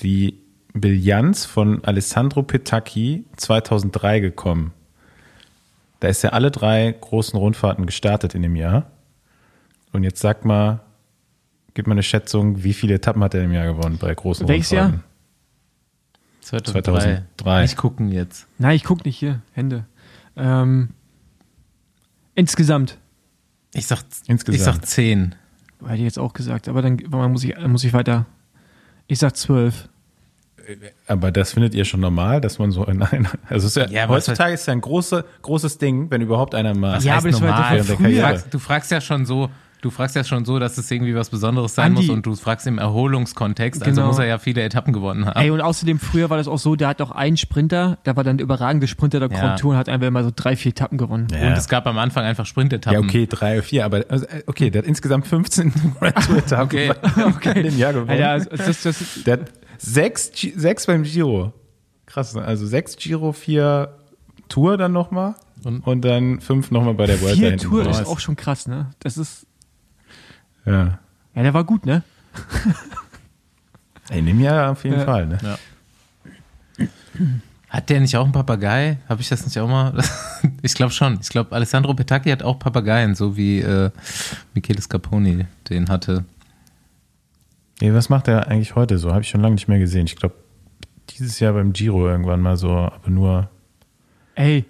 die 0.00 0.38
Bilanz 0.72 1.44
von 1.44 1.84
Alessandro 1.84 2.42
Petacchi 2.42 3.24
2003 3.36 4.20
gekommen. 4.20 4.72
Da 6.00 6.08
ist 6.08 6.22
ja 6.22 6.30
alle 6.30 6.50
drei 6.50 6.94
großen 7.00 7.38
Rundfahrten 7.38 7.86
gestartet 7.86 8.34
in 8.34 8.42
dem 8.42 8.54
Jahr. 8.54 8.90
Und 9.92 10.04
jetzt 10.04 10.20
sag 10.20 10.44
mal, 10.44 10.80
gib 11.76 11.86
mal 11.86 11.92
eine 11.92 12.02
Schätzung, 12.02 12.64
wie 12.64 12.72
viele 12.72 12.94
Etappen 12.94 13.22
hat 13.22 13.34
er 13.34 13.44
im 13.44 13.52
Jahr 13.52 13.66
gewonnen 13.66 13.98
bei 13.98 14.12
großen 14.14 14.48
Welches 14.48 14.72
Rundfahrten? 14.72 15.04
2003. 16.40 16.82
2003. 17.38 17.62
Nicht 17.62 17.76
gucken 17.76 18.10
jetzt. 18.12 18.46
Nein, 18.58 18.74
ich 18.76 18.82
guck 18.84 19.04
nicht 19.04 19.16
hier. 19.18 19.42
Hände. 19.52 19.84
Ähm, 20.36 20.88
Insgesamt. 22.34 22.98
Ich 23.74 23.86
sag, 23.86 24.00
Insgesamt. 24.26 24.56
ich 24.58 24.62
sag 24.62 24.84
10. 24.86 25.34
Hätte 25.82 25.94
ich 25.96 26.00
jetzt 26.02 26.18
auch 26.18 26.32
gesagt, 26.32 26.68
aber 26.68 26.82
dann 26.82 26.96
muss 27.30 27.44
ich, 27.44 27.54
muss 27.66 27.84
ich 27.84 27.92
weiter. 27.92 28.26
Ich 29.06 29.18
sag 29.18 29.36
zwölf. 29.36 29.88
Aber 31.06 31.30
das 31.30 31.52
findet 31.52 31.74
ihr 31.74 31.84
schon 31.84 32.00
normal, 32.00 32.40
dass 32.40 32.58
man 32.58 32.72
so 32.72 32.84
in 32.86 33.02
einer, 33.02 33.30
also 33.48 33.80
ja, 33.80 33.86
Ja, 33.88 34.08
heutzutage 34.08 34.52
ist 34.54 34.66
ja 34.66 34.72
ein 34.72 34.80
große, 34.80 35.24
großes 35.42 35.78
Ding, 35.78 36.10
wenn 36.10 36.20
überhaupt 36.22 36.54
einer 36.54 36.74
mal. 36.74 37.00
Ja, 37.02 37.18
aber 37.18 37.30
das 37.30 37.40
war- 37.40 37.48
das 37.48 37.58
war 37.60 37.70
während 37.72 37.88
der 37.88 37.96
früher. 37.96 37.96
Du 37.96 38.02
Karriere. 38.02 38.26
fragst, 38.26 38.54
du 38.54 38.58
fragst 38.58 38.90
ja 38.90 39.00
schon 39.00 39.26
so, 39.26 39.48
du 39.86 39.90
fragst 39.90 40.16
ja 40.16 40.24
schon 40.24 40.44
so, 40.44 40.58
dass 40.58 40.76
es 40.78 40.90
irgendwie 40.90 41.14
was 41.14 41.30
Besonderes 41.30 41.74
sein 41.76 41.92
Andi. 41.92 42.02
muss 42.02 42.10
und 42.10 42.26
du 42.26 42.34
fragst 42.34 42.66
im 42.66 42.78
Erholungskontext, 42.78 43.82
also 43.82 43.94
Genau. 43.94 44.08
muss 44.08 44.18
er 44.18 44.26
ja 44.26 44.38
viele 44.38 44.62
Etappen 44.62 44.92
gewonnen 44.92 45.26
haben. 45.26 45.38
Ey, 45.40 45.50
und 45.50 45.60
außerdem 45.60 45.98
früher 45.98 46.28
war 46.28 46.36
das 46.36 46.48
auch 46.48 46.58
so, 46.58 46.74
der 46.76 46.88
hat 46.88 47.00
auch 47.00 47.12
einen 47.12 47.36
Sprinter, 47.36 47.98
der 48.04 48.16
war 48.16 48.24
dann 48.24 48.38
der 48.38 48.44
überragende 48.44 48.86
Sprinter 48.88 49.20
der 49.20 49.30
Ja. 49.30 49.38
Grand 49.38 49.60
Tour 49.60 49.72
und 49.72 49.76
hat 49.78 49.88
einfach 49.88 50.06
immer 50.08 50.24
so 50.24 50.30
drei, 50.34 50.56
vier 50.56 50.70
Etappen 50.70 50.98
gewonnen. 50.98 51.28
Ja. 51.32 51.46
Und 51.48 51.52
es 51.52 51.68
gab 51.68 51.86
am 51.86 51.98
Anfang 51.98 52.24
einfach 52.24 52.46
Sprintetappen. 52.46 53.00
Ja, 53.00 53.06
okay, 53.06 53.26
drei, 53.28 53.62
vier, 53.62 53.84
aber 53.84 54.04
also, 54.08 54.26
äh, 54.26 54.42
okay, 54.46 54.70
der 54.70 54.82
hat 54.82 54.88
insgesamt 54.88 55.26
15 55.26 55.72
Grand 56.00 56.16
Tour 56.26 56.38
Etappen 56.38 56.64
Okay. 56.66 56.92
Okay. 57.36 57.58
in 57.60 57.62
dem 57.70 57.78
Jahr 57.78 57.92
gewonnen. 57.92 58.10
Alter, 58.10 58.30
also 58.30 58.50
das, 58.50 58.82
das, 58.82 59.22
Der 59.24 59.34
hat 59.34 59.52
sechs, 59.78 60.30
sechs 60.56 60.86
beim 60.86 61.04
Giro. 61.04 61.52
Krass, 62.06 62.34
ne? 62.34 62.42
also 62.42 62.66
sechs 62.66 62.96
Giro, 62.96 63.32
vier 63.32 63.94
Tour 64.48 64.76
dann 64.76 64.92
nochmal 64.92 65.34
Und- 65.64 65.86
und, 65.86 66.04
dann 66.04 66.40
fünf 66.40 66.70
nochmal 66.70 66.94
bei 66.94 67.06
der 67.06 67.20
Vuelta 67.20 67.36
vier 67.40 67.56
Tour 67.56 67.88
ist 67.88 68.06
auch 68.06 68.20
schon 68.20 68.36
krass, 68.36 68.66
ne? 68.68 68.90
Das 69.00 69.16
ist, 69.16 69.45
Ja. 70.66 70.98
ja, 71.34 71.42
der 71.42 71.54
war 71.54 71.64
gut, 71.64 71.86
ne? 71.86 72.02
In 74.10 74.26
dem 74.26 74.40
Jahr 74.40 74.72
auf 74.72 74.84
jeden 74.84 74.98
Ja. 74.98 75.04
Fall, 75.04 75.26
ne? 75.26 75.38
Hat 77.68 77.90
der 77.90 78.00
nicht 78.00 78.16
auch 78.16 78.24
einen 78.24 78.32
Papagei? 78.32 78.98
Habe 79.08 79.20
ich 79.20 79.28
das 79.28 79.44
nicht 79.44 79.58
auch 79.58 79.68
mal? 79.68 79.92
ich 80.62 80.74
glaube 80.74 80.92
schon. 80.92 81.18
Ich 81.20 81.28
glaube, 81.28 81.54
Alessandro 81.54 81.94
Petacchi 81.94 82.30
hat 82.30 82.42
auch 82.42 82.58
Papageien, 82.58 83.14
so 83.14 83.36
wie 83.36 83.60
äh, 83.60 83.90
Michele 84.54 84.80
Scarponi 84.80 85.46
den 85.68 85.88
hatte. 85.88 86.24
Ey, 87.80 87.92
was 87.92 88.08
macht 88.08 88.28
er 88.28 88.48
eigentlich 88.48 88.74
heute 88.74 88.98
so? 88.98 89.10
Habe 89.10 89.22
ich 89.22 89.28
schon 89.28 89.40
lange 89.42 89.54
nicht 89.56 89.68
mehr 89.68 89.78
gesehen. 89.78 90.06
Ich 90.06 90.16
glaube, 90.16 90.34
dieses 91.10 91.40
Jahr 91.40 91.52
beim 91.52 91.72
Giro 91.72 92.08
irgendwann 92.08 92.40
mal 92.40 92.56
so, 92.56 92.70
aber 92.70 93.10
nur 93.10 93.50
Ey, 94.34 94.64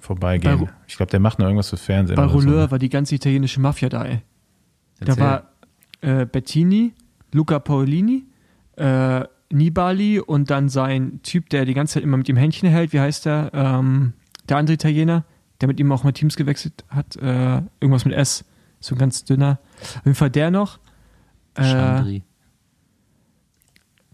vorbeigehen. 0.00 0.58
Bei 0.60 0.68
ich 0.86 0.96
glaube, 0.96 1.10
der 1.10 1.20
macht 1.20 1.38
noch 1.38 1.46
irgendwas 1.46 1.70
für 1.70 1.76
Fernsehen. 1.76 2.16
bei 2.16 2.24
oder 2.24 2.32
so. 2.32 2.38
Rouleur 2.38 2.70
war 2.70 2.78
die 2.78 2.88
ganze 2.88 3.14
italienische 3.14 3.60
Mafia 3.60 3.88
da, 3.88 4.04
ey. 4.04 4.20
Da 5.04 5.12
Erzähl. 5.12 5.24
war 5.24 5.52
äh, 6.00 6.26
Bettini, 6.26 6.94
Luca 7.32 7.58
Paolini, 7.58 8.24
äh, 8.76 9.24
Nibali 9.50 10.18
und 10.18 10.50
dann 10.50 10.68
sein 10.68 11.20
Typ, 11.22 11.50
der 11.50 11.64
die 11.64 11.74
ganze 11.74 11.94
Zeit 11.94 12.02
immer 12.02 12.16
mit 12.16 12.28
ihm 12.28 12.36
Händchen 12.36 12.68
hält, 12.68 12.92
wie 12.92 13.00
heißt 13.00 13.26
der? 13.26 13.50
Ähm, 13.52 14.14
der 14.48 14.56
andere 14.56 14.74
Italiener, 14.74 15.24
der 15.60 15.68
mit 15.68 15.78
ihm 15.78 15.92
auch 15.92 16.04
mal 16.04 16.12
Teams 16.12 16.36
gewechselt 16.36 16.84
hat, 16.88 17.16
äh, 17.16 17.62
irgendwas 17.80 18.04
mit 18.04 18.14
S, 18.14 18.44
so 18.80 18.94
ein 18.94 18.98
ganz 18.98 19.24
dünner. 19.24 19.58
Auf 19.80 20.04
jeden 20.04 20.14
Fall 20.14 20.30
der 20.30 20.50
noch. 20.50 20.78
Äh, 21.54 21.62
Chandri. 21.62 22.22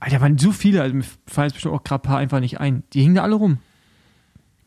Alter, 0.00 0.20
waren 0.20 0.38
so 0.38 0.52
viele, 0.52 0.82
also 0.82 0.94
mir 0.94 1.04
fallen 1.26 1.48
jetzt 1.48 1.54
bestimmt 1.54 1.74
auch 1.74 1.82
gerade 1.82 2.02
ein 2.02 2.08
paar 2.08 2.18
einfach 2.18 2.40
nicht 2.40 2.60
ein. 2.60 2.84
Die 2.92 3.02
hingen 3.02 3.16
da 3.16 3.22
alle 3.22 3.34
rum. 3.34 3.58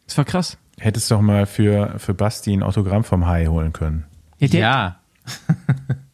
Das 0.07 0.17
war 0.17 0.25
krass. 0.25 0.57
Hättest 0.77 1.09
doch 1.11 1.21
mal 1.21 1.45
für, 1.45 1.99
für 1.99 2.13
Basti 2.13 2.51
ein 2.51 2.63
Autogramm 2.63 3.03
vom 3.03 3.27
Hai 3.27 3.45
holen 3.45 3.71
können. 3.71 4.05
Ja, 4.39 4.47
der, 4.47 4.59
Ja, 4.59 4.99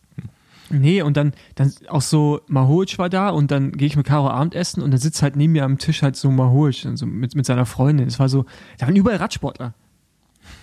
Nee, 0.69 1.01
und 1.01 1.15
dann, 1.17 1.33
dann 1.55 1.71
auch 1.87 2.01
so 2.01 2.41
Maholic 2.47 2.97
war 2.99 3.09
da 3.09 3.29
und 3.29 3.51
dann 3.51 3.71
gehe 3.71 3.87
ich 3.87 3.95
mit 3.95 4.05
Caro 4.05 4.29
Abendessen 4.29 4.83
und 4.83 4.91
dann 4.91 4.99
sitzt 4.99 5.21
halt 5.21 5.35
neben 5.35 5.53
mir 5.53 5.63
am 5.63 5.77
Tisch 5.77 6.01
halt 6.01 6.15
so 6.15 6.29
Maholic 6.29 6.85
und 6.85 6.97
so 6.97 7.05
mit, 7.05 7.35
mit 7.35 7.45
seiner 7.45 7.65
Freundin. 7.65 8.05
Das 8.07 8.19
war 8.19 8.29
so, 8.29 8.45
da 8.77 8.87
waren 8.87 8.95
überall 8.95 9.17
Radsportler. 9.17 9.73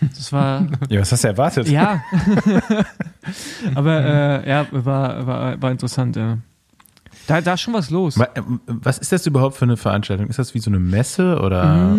Das 0.01 0.33
war, 0.33 0.67
Ja, 0.89 1.01
was 1.01 1.13
hast 1.13 1.25
du 1.25 1.29
erwartet? 1.29 1.69
ja. 1.69 2.03
Aber 3.75 4.05
äh, 4.45 4.49
ja, 4.49 4.67
war, 4.71 5.27
war, 5.27 5.63
war 5.63 5.71
interessant, 5.71 6.17
ja. 6.17 6.39
Da, 7.27 7.41
da 7.41 7.55
ist 7.55 7.63
schon 7.63 7.73
was 7.73 7.89
los. 7.89 8.19
Ähm, 8.35 8.61
Was 8.67 8.99
ist 8.99 9.13
das 9.13 9.27
überhaupt 9.27 9.57
für 9.57 9.65
eine 9.65 9.79
Veranstaltung? 9.79 10.27
Ist 10.27 10.39
das 10.39 10.55
wie 10.55 10.59
so 10.59 10.69
eine 10.69 10.79
Messe 10.79 11.41
oder? 11.41 11.97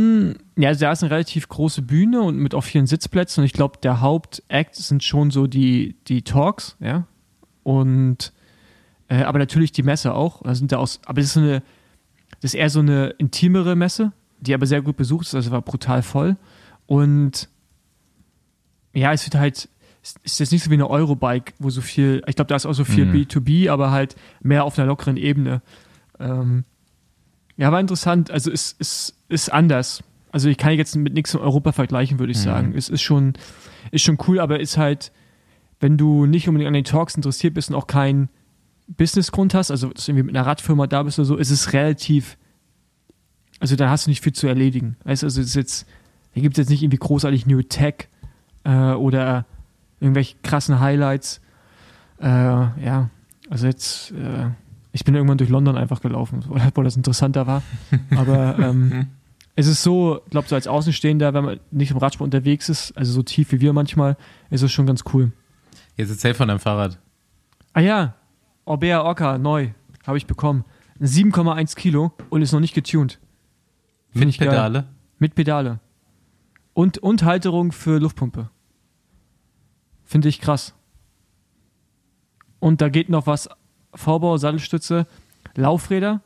Ja, 0.55 0.69
also 0.69 0.81
da 0.81 0.91
ist 0.91 1.01
eine 1.01 1.11
relativ 1.11 1.47
große 1.49 1.81
Bühne 1.81 2.21
und 2.21 2.37
mit 2.37 2.53
auch 2.53 2.63
vielen 2.63 2.85
Sitzplätzen 2.85 3.41
und 3.41 3.45
ich 3.45 3.53
glaube, 3.53 3.79
der 3.81 4.01
Hauptakt 4.01 4.75
sind 4.75 5.03
schon 5.03 5.31
so 5.31 5.47
die, 5.47 5.95
die 6.07 6.21
Talks, 6.21 6.77
ja. 6.79 7.05
Und 7.65 8.31
äh, 9.07 9.23
aber 9.23 9.39
natürlich 9.39 9.71
die 9.71 9.81
Messe 9.81 10.13
auch. 10.13 10.43
Da 10.43 10.53
sind 10.53 10.71
da 10.71 10.77
aus, 10.77 10.99
aber 11.05 11.19
das 11.19 11.25
ist 11.29 11.33
so 11.33 11.39
eine, 11.39 11.63
das 12.41 12.53
ist 12.53 12.59
eher 12.59 12.69
so 12.69 12.79
eine 12.79 13.07
intimere 13.17 13.75
Messe, 13.75 14.11
die 14.39 14.53
aber 14.53 14.67
sehr 14.67 14.83
gut 14.83 14.97
besucht 14.97 15.25
ist, 15.25 15.33
also 15.33 15.49
war 15.49 15.63
brutal 15.63 16.03
voll. 16.03 16.37
Und 16.85 17.49
ja, 18.93 19.11
es 19.13 19.25
wird 19.25 19.33
halt, 19.33 19.67
es 20.03 20.15
ist 20.23 20.39
jetzt 20.39 20.51
nicht 20.51 20.63
so 20.63 20.69
wie 20.69 20.75
eine 20.75 20.87
Eurobike, 20.87 21.53
wo 21.57 21.71
so 21.71 21.81
viel, 21.81 22.21
ich 22.27 22.35
glaube, 22.35 22.49
da 22.49 22.55
ist 22.55 22.67
auch 22.67 22.73
so 22.73 22.85
viel 22.85 23.07
Mhm. 23.07 23.13
B2B, 23.15 23.71
aber 23.71 23.89
halt 23.89 24.15
mehr 24.41 24.63
auf 24.63 24.77
einer 24.77 24.87
lockeren 24.87 25.17
Ebene. 25.17 25.63
Ähm, 26.19 26.65
ja, 27.57 27.71
war 27.71 27.79
interessant. 27.79 28.29
Also 28.29 28.51
es 28.51 28.73
ist, 28.77 29.15
ist 29.27 29.51
anders. 29.51 30.03
Also 30.31 30.49
ich 30.49 30.57
kann 30.57 30.73
jetzt 30.73 30.95
mit 30.95 31.15
nichts 31.15 31.33
in 31.33 31.39
Europa 31.39 31.71
vergleichen, 31.71 32.19
würde 32.19 32.31
ich 32.31 32.37
sagen. 32.39 32.73
Es 32.75 32.89
ist 32.89 33.01
schon, 33.01 33.33
ist 33.89 34.03
schon 34.03 34.19
cool, 34.27 34.39
aber 34.39 34.59
ist 34.59 34.77
halt, 34.77 35.11
wenn 35.85 35.99
du 35.99 36.25
nicht 36.25 36.47
unbedingt 36.47 36.67
an 36.67 36.73
den 36.73 36.83
Talks 36.83 37.13
interessiert 37.13 37.53
bist 37.53 37.69
und 37.69 37.75
auch 37.75 37.85
keinen 37.85 38.29
Businessgrund 38.87 39.53
hast, 39.53 39.69
also 39.69 39.89
irgendwie 39.89 40.23
mit 40.23 40.35
einer 40.35 40.43
Radfirma 40.43 40.87
da 40.87 41.03
bist 41.03 41.19
oder 41.19 41.27
so, 41.27 41.35
ist 41.35 41.51
es 41.51 41.73
relativ, 41.73 42.39
also 43.59 43.75
da 43.75 43.91
hast 43.91 44.07
du 44.07 44.09
nicht 44.09 44.23
viel 44.23 44.33
zu 44.33 44.47
erledigen. 44.47 44.97
Weißt 45.03 45.21
du, 45.21 45.27
also 45.27 45.41
es 45.41 45.49
ist 45.49 45.55
jetzt, 45.55 45.87
da 46.33 46.41
gibt 46.41 46.55
es 46.55 46.63
jetzt 46.63 46.69
nicht 46.71 46.81
irgendwie 46.81 46.97
großartig 46.97 47.45
New 47.45 47.61
Tech 47.61 48.07
äh, 48.63 48.93
oder 48.93 49.45
irgendwelche 49.99 50.37
krassen 50.41 50.79
Highlights. 50.79 51.39
Äh, 52.19 52.25
ja, 52.25 53.11
also 53.51 53.67
jetzt, 53.67 54.09
äh, 54.13 54.49
ich 54.91 55.05
bin 55.05 55.13
irgendwann 55.13 55.37
durch 55.37 55.51
London 55.51 55.77
einfach 55.77 56.01
gelaufen, 56.01 56.43
weil, 56.47 56.71
weil 56.73 56.83
das 56.83 56.97
interessanter 56.97 57.45
war. 57.45 57.61
Aber 58.15 58.57
ähm, 58.57 59.05
es 59.55 59.67
ist 59.67 59.83
so, 59.83 60.19
ich 60.25 60.31
glaube, 60.31 60.47
so 60.47 60.55
als 60.55 60.65
Außenstehender, 60.65 61.35
wenn 61.35 61.45
man 61.45 61.59
nicht 61.69 61.91
im 61.91 61.97
Radsport 61.97 62.25
unterwegs 62.25 62.69
ist, 62.69 62.97
also 62.97 63.13
so 63.13 63.21
tief 63.21 63.51
wie 63.51 63.61
wir 63.61 63.71
manchmal, 63.71 64.17
ist 64.49 64.63
es 64.63 64.71
schon 64.71 64.87
ganz 64.87 65.03
cool. 65.13 65.31
Jetzt 65.95 66.09
erzähl 66.09 66.33
von 66.33 66.47
deinem 66.47 66.59
Fahrrad. 66.59 66.99
Ah 67.73 67.81
ja, 67.81 68.15
Orbea 68.65 69.01
Orca, 69.01 69.37
neu, 69.37 69.69
habe 70.05 70.17
ich 70.17 70.27
bekommen. 70.27 70.65
7,1 70.99 71.75
Kilo 71.75 72.13
und 72.29 72.41
ist 72.41 72.51
noch 72.51 72.59
nicht 72.59 72.73
getuned. 72.73 73.19
Find 74.11 74.25
Mit 74.25 74.29
ich 74.29 74.39
geil. 74.39 74.49
Pedale. 74.49 74.87
Mit 75.19 75.35
Pedale. 75.35 75.79
Und, 76.73 76.97
und 76.99 77.23
Halterung 77.23 77.71
für 77.71 77.99
Luftpumpe. 77.99 78.49
Finde 80.03 80.29
ich 80.29 80.39
krass. 80.39 80.73
Und 82.59 82.81
da 82.81 82.89
geht 82.89 83.09
noch 83.09 83.27
was: 83.27 83.49
Vorbau, 83.93 84.37
Sattelstütze, 84.37 85.07
Laufräder 85.55 86.21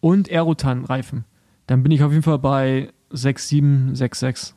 und 0.00 0.30
Aerotan-Reifen. 0.30 1.24
Dann 1.66 1.82
bin 1.82 1.92
ich 1.92 2.02
auf 2.02 2.12
jeden 2.12 2.22
Fall 2.22 2.38
bei 2.38 2.92
6,766. 3.10 4.54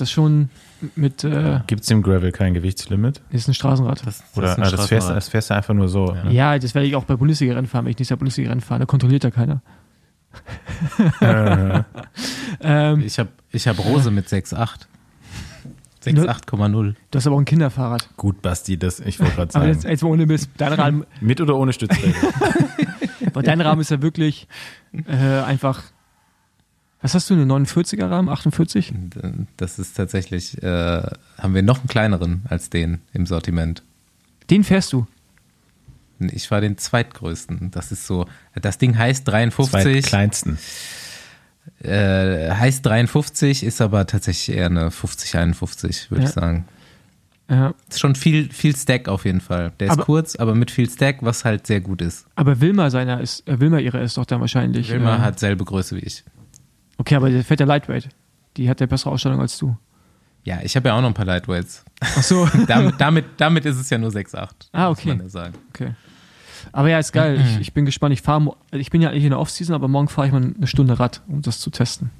Das 0.00 0.10
schon 0.10 0.48
mit, 0.96 1.24
äh, 1.24 1.60
Gibt 1.66 1.82
es 1.82 1.90
im 1.90 2.02
Gravel 2.02 2.30
kein 2.32 2.54
Gewichtslimit? 2.54 3.20
ist 3.30 3.48
ein 3.48 3.54
Straßenrad. 3.54 4.06
Das, 4.06 4.18
das 4.18 4.36
Oder 4.36 4.52
ist 4.52 4.58
ein 4.58 4.62
ah, 4.62 4.70
das, 4.70 4.74
fährst, 4.74 4.88
Straßenrad. 4.88 5.16
das 5.16 5.28
fährst 5.28 5.50
du 5.50 5.54
einfach 5.54 5.74
nur 5.74 5.88
so. 5.88 6.14
Ja. 6.14 6.24
ne? 6.24 6.32
Ja, 6.32 6.58
das 6.58 6.74
werde 6.74 6.86
ich 6.88 6.94
auch 6.96 7.04
bei 7.04 7.16
Bundesliga-Rennen 7.16 7.66
fahren, 7.66 7.84
wenn 7.84 7.90
ich 7.90 7.96
nächstes 7.98 8.10
Jahr 8.10 8.18
Bundesliga-Rennen 8.18 8.60
fahre. 8.60 8.80
Da 8.80 8.86
kontrolliert 8.86 9.24
ja 9.24 9.30
keiner. 9.30 9.60
Äh, 11.20 11.82
Ähm, 12.60 13.00
Ich 13.00 13.18
habe 13.18 13.30
ich 13.50 13.66
hab 13.66 13.78
Rose 13.84 14.10
mit 14.10 14.28
6,8. 14.28 14.86
6,8,0. 16.04 16.94
du 17.10 17.16
hast 17.18 17.26
aber 17.26 17.36
auch 17.36 17.40
ein 17.40 17.44
Kinderfahrrad. 17.44 18.08
gut, 18.16 18.40
Basti, 18.40 18.78
das, 18.78 19.00
ich 19.00 19.18
wollte 19.18 19.34
gerade 19.34 19.54
Aber 19.54 19.64
sagen. 19.64 19.72
jetzt, 19.72 19.84
jetzt 19.84 20.02
mal 20.02 20.10
ohne 20.10 20.26
Mist. 20.26 20.48
Dein 20.56 20.72
Rahmen, 20.74 21.04
Mit 21.20 21.40
oder 21.40 21.56
ohne 21.56 21.72
Stützräder? 21.72 22.14
weil 23.34 23.42
dein 23.42 23.60
Rahmen 23.60 23.80
ist 23.80 23.90
ja 23.90 24.00
wirklich 24.00 24.46
äh, 24.92 25.40
einfach. 25.40 25.82
Was 27.00 27.14
hast 27.14 27.30
du, 27.30 27.34
eine 27.34 27.44
49er 27.44 28.10
Rahmen? 28.10 28.28
48? 28.28 28.92
Das 29.56 29.78
ist 29.78 29.96
tatsächlich, 29.96 30.60
äh, 30.62 31.02
haben 31.38 31.54
wir 31.54 31.62
noch 31.62 31.78
einen 31.78 31.86
kleineren 31.88 32.42
als 32.48 32.70
den 32.70 33.00
im 33.12 33.24
Sortiment. 33.26 33.82
Den 34.50 34.64
fährst 34.64 34.92
du. 34.92 35.06
Ich 36.18 36.50
war 36.50 36.60
den 36.60 36.76
zweitgrößten. 36.76 37.70
Das 37.70 37.92
ist 37.92 38.06
so, 38.06 38.26
das 38.60 38.78
Ding 38.78 38.98
heißt 38.98 39.28
53. 39.28 40.04
kleinsten. 40.04 40.58
Äh, 41.80 42.50
heißt 42.50 42.84
53, 42.84 43.62
ist 43.62 43.80
aber 43.80 44.06
tatsächlich 44.06 44.56
eher 44.56 44.66
eine 44.66 44.90
50, 44.90 45.36
51, 45.36 46.10
würde 46.10 46.24
Ja. 46.24 46.28
ich 46.28 46.34
sagen. 46.34 46.64
Ja. 47.50 47.74
Ist 47.88 48.00
schon 48.00 48.14
viel, 48.16 48.50
viel 48.52 48.74
Stack 48.74 49.08
auf 49.08 49.24
jeden 49.24 49.40
Fall. 49.40 49.72
Der 49.78 49.86
ist 49.86 49.92
Aber- 49.92 50.04
kurz, 50.04 50.34
aber 50.36 50.54
mit 50.54 50.70
viel 50.70 50.90
Stack, 50.90 51.18
was 51.20 51.44
halt 51.44 51.66
sehr 51.66 51.80
gut 51.80 52.02
ist. 52.02 52.26
Aber 52.34 52.60
Wilma 52.60 52.90
seiner 52.90 53.20
ist, 53.20 53.46
äh, 53.48 53.60
Wilma 53.60 53.78
ihre 53.78 54.00
ist 54.02 54.16
doch 54.16 54.26
dann 54.26 54.40
wahrscheinlich. 54.40 54.90
Wilma 54.90 55.16
äh, 55.16 55.20
hat 55.20 55.38
selbe 55.38 55.64
Größe 55.64 55.94
wie 55.96 56.00
ich. 56.00 56.24
Okay, 56.98 57.14
aber 57.14 57.30
der 57.30 57.44
fährt 57.44 57.60
ja 57.60 57.66
Lightweight. 57.66 58.08
Die 58.56 58.68
hat 58.68 58.80
ja 58.80 58.86
bessere 58.86 59.10
Ausstattung 59.10 59.40
als 59.40 59.56
du. 59.56 59.76
Ja, 60.44 60.60
ich 60.62 60.76
habe 60.76 60.88
ja 60.88 60.96
auch 60.96 61.00
noch 61.00 61.08
ein 61.08 61.14
paar 61.14 61.24
Lightweights. 61.24 61.84
Ach 62.00 62.22
so. 62.22 62.48
damit, 62.66 62.94
damit, 62.98 63.24
damit 63.36 63.64
ist 63.64 63.76
es 63.76 63.90
ja 63.90 63.98
nur 63.98 64.10
6,8. 64.10 64.48
Ah, 64.72 64.88
muss 64.88 64.98
okay. 64.98 65.08
man 65.08 65.20
ja 65.20 65.28
sagen. 65.28 65.54
okay. 65.70 65.94
Aber 66.72 66.88
ja, 66.90 66.98
ist 66.98 67.12
geil. 67.12 67.40
Ich, 67.40 67.60
ich 67.60 67.72
bin 67.72 67.84
gespannt. 67.84 68.12
Ich 68.12 68.22
fahre, 68.22 68.56
ich 68.72 68.90
bin 68.90 69.00
ja 69.00 69.10
eigentlich 69.10 69.24
in 69.24 69.30
der 69.30 69.38
Offseason, 69.38 69.74
aber 69.74 69.88
morgen 69.88 70.08
fahre 70.08 70.26
ich 70.26 70.32
mal 70.32 70.42
eine 70.42 70.66
Stunde 70.66 70.98
Rad, 70.98 71.22
um 71.28 71.40
das 71.42 71.60
zu 71.60 71.70
testen. 71.70 72.10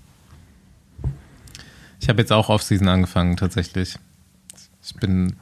Ich 2.01 2.09
habe 2.09 2.21
jetzt 2.21 2.33
auch 2.33 2.49
Offseason 2.49 2.88
angefangen, 2.88 3.37
tatsächlich. 3.37 3.99
Ich 4.83 4.95
bin, 4.95 5.37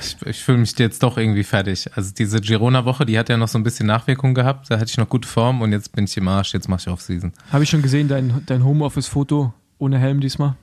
ich, 0.00 0.16
ich 0.26 0.42
fühle 0.42 0.58
mich 0.58 0.78
jetzt 0.78 1.02
doch 1.02 1.16
irgendwie 1.16 1.44
fertig. 1.44 1.88
Also 1.94 2.12
diese 2.12 2.40
Girona-Woche, 2.40 3.06
die 3.06 3.18
hat 3.18 3.28
ja 3.28 3.36
noch 3.36 3.48
so 3.48 3.58
ein 3.58 3.62
bisschen 3.62 3.86
Nachwirkung 3.86 4.34
gehabt. 4.34 4.70
Da 4.70 4.78
hatte 4.78 4.90
ich 4.90 4.96
noch 4.96 5.08
gute 5.08 5.28
Form 5.28 5.62
und 5.62 5.72
jetzt 5.72 5.92
bin 5.92 6.04
ich 6.04 6.16
im 6.16 6.28
Arsch. 6.28 6.52
Jetzt 6.52 6.68
mache 6.68 6.80
ich 6.80 6.88
Off-Season. 6.88 7.32
Habe 7.52 7.64
ich 7.64 7.70
schon 7.70 7.82
gesehen, 7.82 8.08
dein, 8.08 8.42
dein 8.46 8.64
Homeoffice-Foto 8.64 9.52
ohne 9.78 9.98
Helm 9.98 10.20
diesmal? 10.20 10.56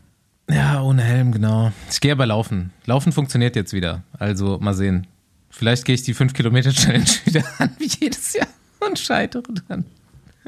Ja, 0.50 0.82
ohne 0.82 1.04
Helm, 1.04 1.32
genau. 1.32 1.72
Ich 1.90 2.00
gehe 2.00 2.14
aber 2.14 2.26
laufen. 2.26 2.72
Laufen 2.86 3.12
funktioniert 3.12 3.56
jetzt 3.56 3.74
wieder. 3.74 4.04
Also 4.18 4.58
mal 4.60 4.74
sehen. 4.74 5.08
Vielleicht 5.50 5.86
gehe 5.86 5.96
ich 5.96 6.04
die 6.04 6.16
5-Kilometer-Challenge 6.16 7.06
wieder 7.26 7.44
an, 7.58 7.72
wie 7.80 7.88
jedes 7.88 8.34
Jahr, 8.34 8.48
und 8.80 9.00
scheitere 9.00 9.44
dann. 9.68 9.86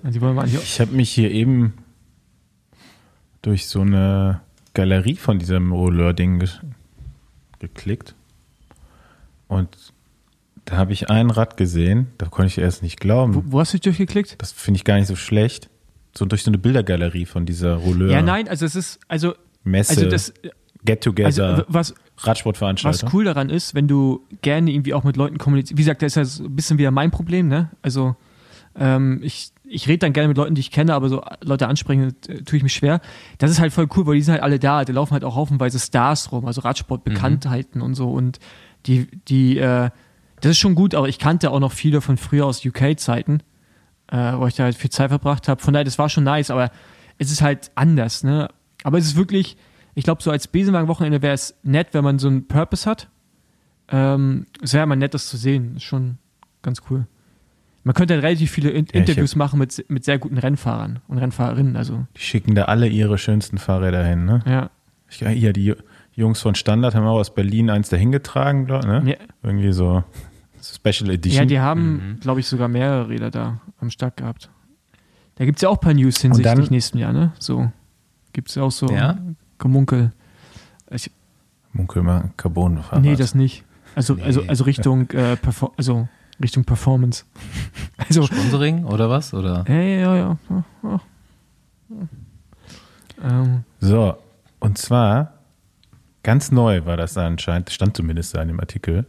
Ich 0.05 0.79
habe 0.79 0.91
mich 0.93 1.09
hier 1.09 1.31
eben 1.31 1.73
durch 3.41 3.67
so 3.67 3.81
eine 3.81 4.41
Galerie 4.73 5.15
von 5.15 5.39
diesem 5.39 5.71
Rouleur-Ding 5.71 6.39
ge 6.39 6.49
geklickt. 7.59 8.15
Und 9.49 9.75
da 10.63 10.77
habe 10.77 10.93
ich 10.93 11.09
ein 11.09 11.29
Rad 11.31 11.57
gesehen, 11.57 12.07
da 12.17 12.27
konnte 12.27 12.47
ich 12.47 12.57
erst 12.59 12.83
nicht 12.83 12.99
glauben. 13.01 13.35
Wo, 13.35 13.43
wo 13.45 13.59
hast 13.59 13.73
du 13.73 13.77
dich 13.77 13.81
durchgeklickt? 13.81 14.35
Das 14.41 14.53
finde 14.53 14.77
ich 14.77 14.85
gar 14.85 14.95
nicht 14.95 15.07
so 15.07 15.17
schlecht. 15.17 15.69
So 16.17 16.25
durch 16.25 16.43
so 16.43 16.51
eine 16.51 16.57
Bildergalerie 16.57 17.25
von 17.25 17.45
dieser 17.45 17.75
Rouleur. 17.75 18.11
Ja, 18.11 18.21
nein, 18.21 18.47
also 18.47 18.65
es 18.65 18.75
ist, 18.75 18.99
also, 19.07 19.33
Messe, 19.63 19.91
also 19.91 20.09
das, 20.09 20.33
Get-Together, 20.85 21.45
also 21.45 21.63
was, 21.67 21.93
was 22.17 22.27
Radsportveranstaltung. 22.27 23.09
cool 23.13 23.25
daran 23.25 23.49
ist, 23.49 23.75
wenn 23.75 23.87
du 23.87 24.25
gerne 24.41 24.71
irgendwie 24.71 24.93
auch 24.93 25.03
mit 25.03 25.17
Leuten 25.17 25.37
kommunizierst. 25.37 25.77
Wie 25.77 25.81
gesagt, 25.81 26.01
das 26.01 26.13
ist 26.13 26.15
ja 26.15 26.25
so 26.25 26.43
ein 26.45 26.55
bisschen 26.55 26.77
wieder 26.77 26.91
mein 26.91 27.11
Problem, 27.11 27.47
ne? 27.47 27.71
Also, 27.81 28.15
ähm, 28.75 29.19
ich, 29.23 29.51
ich 29.63 29.87
rede 29.87 29.99
dann 29.99 30.13
gerne 30.13 30.29
mit 30.29 30.37
Leuten, 30.37 30.55
die 30.55 30.61
ich 30.61 30.71
kenne, 30.71 30.93
aber 30.93 31.09
so 31.09 31.23
Leute 31.41 31.67
ansprechen, 31.67 32.13
äh, 32.27 32.41
tue 32.43 32.57
ich 32.57 32.63
mich 32.63 32.73
schwer. 32.73 33.01
Das 33.39 33.51
ist 33.51 33.59
halt 33.59 33.73
voll 33.73 33.87
cool, 33.95 34.05
weil 34.05 34.15
die 34.15 34.21
sind 34.21 34.33
halt 34.33 34.43
alle 34.43 34.59
da. 34.59 34.85
Da 34.85 34.93
laufen 34.93 35.13
halt 35.13 35.23
auch 35.23 35.35
haufenweise 35.35 35.79
Stars 35.79 36.31
rum, 36.31 36.45
also 36.45 36.61
Radsportbekanntheiten 36.61 37.81
und 37.81 37.95
so. 37.95 38.11
Und 38.11 38.39
die, 38.85 39.07
die, 39.27 39.57
äh, 39.57 39.89
das 40.41 40.51
ist 40.51 40.57
schon 40.59 40.75
gut, 40.75 40.95
aber 40.95 41.09
ich 41.09 41.19
kannte 41.19 41.51
auch 41.51 41.59
noch 41.59 41.71
viele 41.71 42.01
von 42.01 42.17
früher 42.17 42.45
aus 42.45 42.65
UK-Zeiten, 42.65 43.41
äh, 44.07 44.33
wo 44.33 44.47
ich 44.47 44.55
da 44.55 44.63
halt 44.63 44.75
viel 44.75 44.89
Zeit 44.89 45.09
verbracht 45.09 45.47
habe. 45.47 45.61
Von 45.61 45.73
daher, 45.73 45.83
das 45.83 45.99
war 45.99 46.09
schon 46.09 46.23
nice, 46.23 46.51
aber 46.51 46.71
es 47.17 47.31
ist 47.31 47.41
halt 47.41 47.71
anders, 47.75 48.23
ne? 48.23 48.49
Aber 48.83 48.97
es 48.97 49.05
ist 49.05 49.15
wirklich, 49.17 49.57
ich 49.95 50.05
glaube, 50.05 50.23
so 50.23 50.31
als 50.31 50.47
Besenwagen-Wochenende 50.47 51.21
wäre 51.21 51.33
es 51.33 51.55
nett, 51.63 51.89
wenn 51.91 52.03
man 52.03 52.17
so 52.17 52.29
einen 52.29 52.47
Purpose 52.47 52.89
hat. 52.89 53.09
Ähm, 53.89 54.45
es 54.61 54.73
wäre 54.73 54.85
mal 54.85 54.95
nett, 54.95 55.13
das 55.13 55.27
zu 55.27 55.35
sehen. 55.35 55.75
Ist 55.75 55.83
schon 55.83 56.17
ganz 56.61 56.81
cool. 56.89 57.05
Man 57.83 57.93
könnte 57.93 58.13
halt 58.13 58.23
relativ 58.23 58.51
viele 58.51 58.69
In 58.69 58.85
ich 58.85 58.93
Interviews 58.93 59.35
machen 59.35 59.59
mit, 59.59 59.83
mit 59.89 60.05
sehr 60.05 60.19
guten 60.19 60.37
Rennfahrern 60.37 60.99
und 61.07 61.17
Rennfahrerinnen. 61.17 61.75
Also, 61.75 62.05
Die 62.15 62.21
schicken 62.21 62.55
da 62.55 62.65
alle 62.65 62.87
ihre 62.87 63.17
schönsten 63.17 63.57
Fahrräder 63.57 64.05
hin, 64.05 64.25
ne? 64.25 64.41
ja. 64.45 64.69
Ich, 65.11 65.21
ja, 65.21 65.51
die 65.51 65.73
Jungs 66.19 66.41
von 66.41 66.53
Standard 66.55 66.93
haben 66.95 67.05
auch 67.05 67.17
aus 67.19 67.33
Berlin 67.33 67.69
eins 67.69 67.89
dahin 67.89 68.11
getragen, 68.11 68.65
glaub, 68.65 68.85
ne? 68.85 69.01
Ja, 69.05 69.15
Irgendwie 69.41 69.71
so 69.73 70.03
Special 70.61 71.09
Edition. 71.09 71.39
ja 71.41 71.45
die 71.45 71.59
haben, 71.59 71.93
Mhm. 72.15 72.19
glaube 72.19 72.39
ich, 72.41 72.47
sogar 72.47 72.67
mehrere 72.67 73.07
Räder 73.09 73.31
da 73.31 73.61
am 73.79 73.89
Start 73.89 74.17
gehabt. 74.17 74.49
Da 75.35 75.45
gibt 75.45 75.57
es 75.57 75.61
ja 75.61 75.69
auch 75.69 75.77
ein 75.77 75.81
paar 75.81 75.93
News 75.93 76.19
hinsichtlich 76.19 76.53
dann- 76.65 76.67
nächsten 76.69 76.97
Jahr, 76.97 77.13
ne? 77.13 77.31
So. 77.39 77.71
Gibt 78.33 78.49
es 78.49 78.55
ja 78.55 78.63
auch 78.63 78.71
so 78.71 78.87
Ja? 78.91 79.17
Gemunkel. 79.57 80.11
Ich, 80.91 81.09
Munkelmann 81.71 82.33
Carbon 82.35 82.79
Fahrrad. 82.83 83.01
nee, 83.03 83.15
das 83.15 83.33
nicht. 83.35 83.63
Also, 83.95 84.15
Nee. 84.15 84.23
also, 84.23 84.43
also 84.47 84.63
Richtung, 84.65 85.09
äh, 85.11 85.37
also 85.77 86.07
Richtung 86.41 86.65
Performance. 86.65 87.23
Also, 87.97 88.23
Sponsoring 88.25 88.85
oder 88.85 89.09
was? 89.09 89.33
Oder? 89.33 89.65
ja, 89.67 89.73
ja, 89.75 90.15
ja. 90.15 90.37
ja, 90.49 90.63
ja. 90.83 90.99
Ähm, 93.23 93.63
So, 93.79 94.15
und 94.59 94.77
zwar 94.77 95.33
ganz 96.23 96.51
neu 96.51 96.85
war 96.85 96.97
das 96.97 97.13
da 97.13 97.25
anscheinend, 97.27 97.69
stand 97.71 97.95
zumindest 97.95 98.35
da 98.35 98.41
in 98.41 98.47
dem 98.49 98.59
Artikel. 98.59 99.05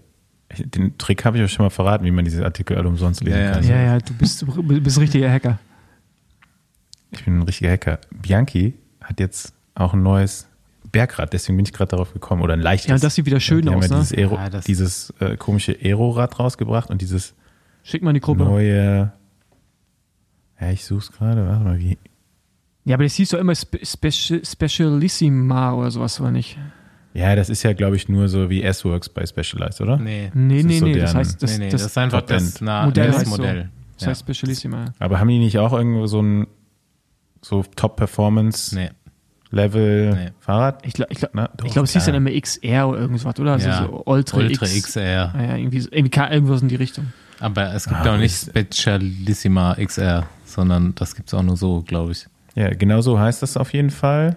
Den 0.59 0.99
Trick 0.99 1.25
habe 1.25 1.38
ich 1.38 1.44
euch 1.44 1.53
schon 1.53 1.64
mal 1.64 1.70
verraten, 1.70 2.05
wie 2.05 2.11
man 2.11 2.25
diese 2.25 2.44
Artikel 2.44 2.77
alle 2.77 2.88
umsonst 2.88 3.23
lesen 3.23 3.38
Ja, 3.38 3.44
ja. 3.44 3.53
kann. 3.53 3.64
ja, 3.68 3.81
ja, 3.83 3.99
du 3.99 4.14
bist, 4.14 4.42
du 4.42 4.62
bist 4.62 4.96
ein 4.96 5.01
richtiger 5.03 5.31
Hacker. 5.31 5.59
Ich 7.12 7.25
bin 7.25 7.38
ein 7.38 7.42
richtiger 7.42 7.70
Hacker. 7.70 7.99
Bianchi 8.11 8.75
hat 9.01 9.20
jetzt 9.20 9.53
auch 9.75 9.94
ein 9.94 10.03
neues 10.03 10.49
Bergrad, 10.92 11.33
deswegen 11.33 11.57
bin 11.57 11.66
ich 11.66 11.73
gerade 11.73 11.90
darauf 11.90 12.12
gekommen. 12.12 12.42
Oder 12.42 12.55
ein 12.55 12.61
leichtes. 12.61 12.90
Ja, 12.90 12.99
das 12.99 13.14
sieht 13.14 13.27
wieder 13.27 13.38
schön 13.40 13.62
Die 13.62 13.68
haben 13.68 13.79
aus, 13.79 13.88
ja 13.90 13.96
ne? 13.96 14.03
dieses, 14.03 14.18
Aero, 14.18 14.35
Ja, 14.37 14.51
das- 14.51 14.64
dieses 14.64 15.11
äh, 15.20 15.37
komische 15.37 15.77
Aero-Rad 15.81 16.38
rausgebracht 16.40 16.90
und 16.90 17.01
dieses 17.01 17.35
Schick 17.85 18.03
mal 18.03 18.11
in 18.11 18.14
die 18.14 18.20
Gruppe. 18.20 18.42
neue. 18.44 19.12
Ja, 20.61 20.70
ich 20.70 20.85
suche 20.85 20.99
es 21.01 21.12
gerade. 21.12 21.46
Warte 21.46 21.64
mal, 21.64 21.79
wie. 21.79 21.96
Ja, 22.85 22.94
aber 22.94 23.05
das 23.05 23.14
hieß 23.14 23.31
doch 23.31 23.38
immer 23.38 23.55
Spe 23.55 23.79
Speci 23.85 24.42
Specialissima 24.44 25.73
oder 25.75 25.90
sowas, 25.92 26.20
oder 26.20 26.31
nicht? 26.33 26.59
Ja, 27.12 27.35
das 27.35 27.51
ist 27.51 27.64
ja, 27.64 27.73
glaube 27.73 27.96
ich, 27.96 28.09
nur 28.09 28.29
so 28.29 28.49
wie 28.51 28.62
S-Works 28.62 29.09
bei 29.09 29.27
Specialized, 29.27 29.81
oder? 29.81 29.96
Nee. 29.96 30.31
Nee, 30.33 30.62
nee, 30.62 30.79
so 30.79 30.87
nee, 30.87 30.96
das 30.99 31.12
heißt, 31.14 31.42
das, 31.42 31.59
nee, 31.59 31.64
nee, 31.66 31.70
das, 31.70 31.83
das, 31.83 31.90
ist 31.90 31.99
einfach 31.99 32.23
das, 32.23 32.61
na, 32.61 32.85
Modell 32.87 33.07
das 33.09 33.16
heißt 33.16 33.27
so. 33.27 33.31
Modell. 33.37 33.68
das 33.99 34.07
heißt 34.09 34.20
Specialissima. 34.20 34.85
Aber 35.01 35.18
haben 35.18 35.27
die 35.29 35.38
nicht 35.40 35.59
auch 35.59 35.73
irgendwo 35.73 36.07
so 36.07 36.23
ein 36.23 36.46
so 37.42 37.64
Top-Performance-Level 37.75 40.14
Nee. 40.14 40.31
Fahrrad? 40.40 40.85
Ich 40.87 40.92
glaube, 40.94 41.12
ich 41.12 41.18
glaub, 41.18 41.31
Na, 41.35 41.49
doch, 41.57 41.66
ich 41.66 41.73
glaub, 41.73 41.85
es 41.85 41.92
hieß 41.92 42.07
ja. 42.07 42.12
dann 42.12 42.27
immer 42.27 42.40
XR 42.40 42.88
oder 42.88 42.99
irgendwas, 43.01 43.38
oder? 43.38 43.53
Also 43.53 43.68
Ja. 43.68 43.83
so 43.87 44.03
Ultra, 44.07 44.38
Ultra 44.38 44.66
X. 44.66 44.87
XR. 44.92 45.03
Ja, 45.03 45.35
ja, 45.42 45.57
irgendwie, 45.57 45.81
so- 45.81 45.88
irgendwie 45.92 46.18
irgendwas 46.20 46.62
in 46.62 46.68
die 46.68 46.77
Richtung. 46.77 47.12
Aber 47.40 47.73
es 47.75 47.87
gibt 47.88 48.07
Ah, 48.07 48.14
auch 48.14 48.18
nicht 48.18 48.37
Specialissima 48.37 49.75
XR, 49.77 50.27
sondern 50.44 50.94
das 50.94 51.14
gibt 51.14 51.29
es 51.29 51.35
auch 51.35 51.42
nur 51.42 51.57
so, 51.57 51.83
glaube 51.83 52.12
ich. 52.12 52.27
Ja, 52.55 52.68
genau 52.75 53.01
so 53.01 53.18
heißt 53.18 53.42
das 53.42 53.57
auf 53.57 53.73
jeden 53.73 53.90
Fall. 53.90 54.37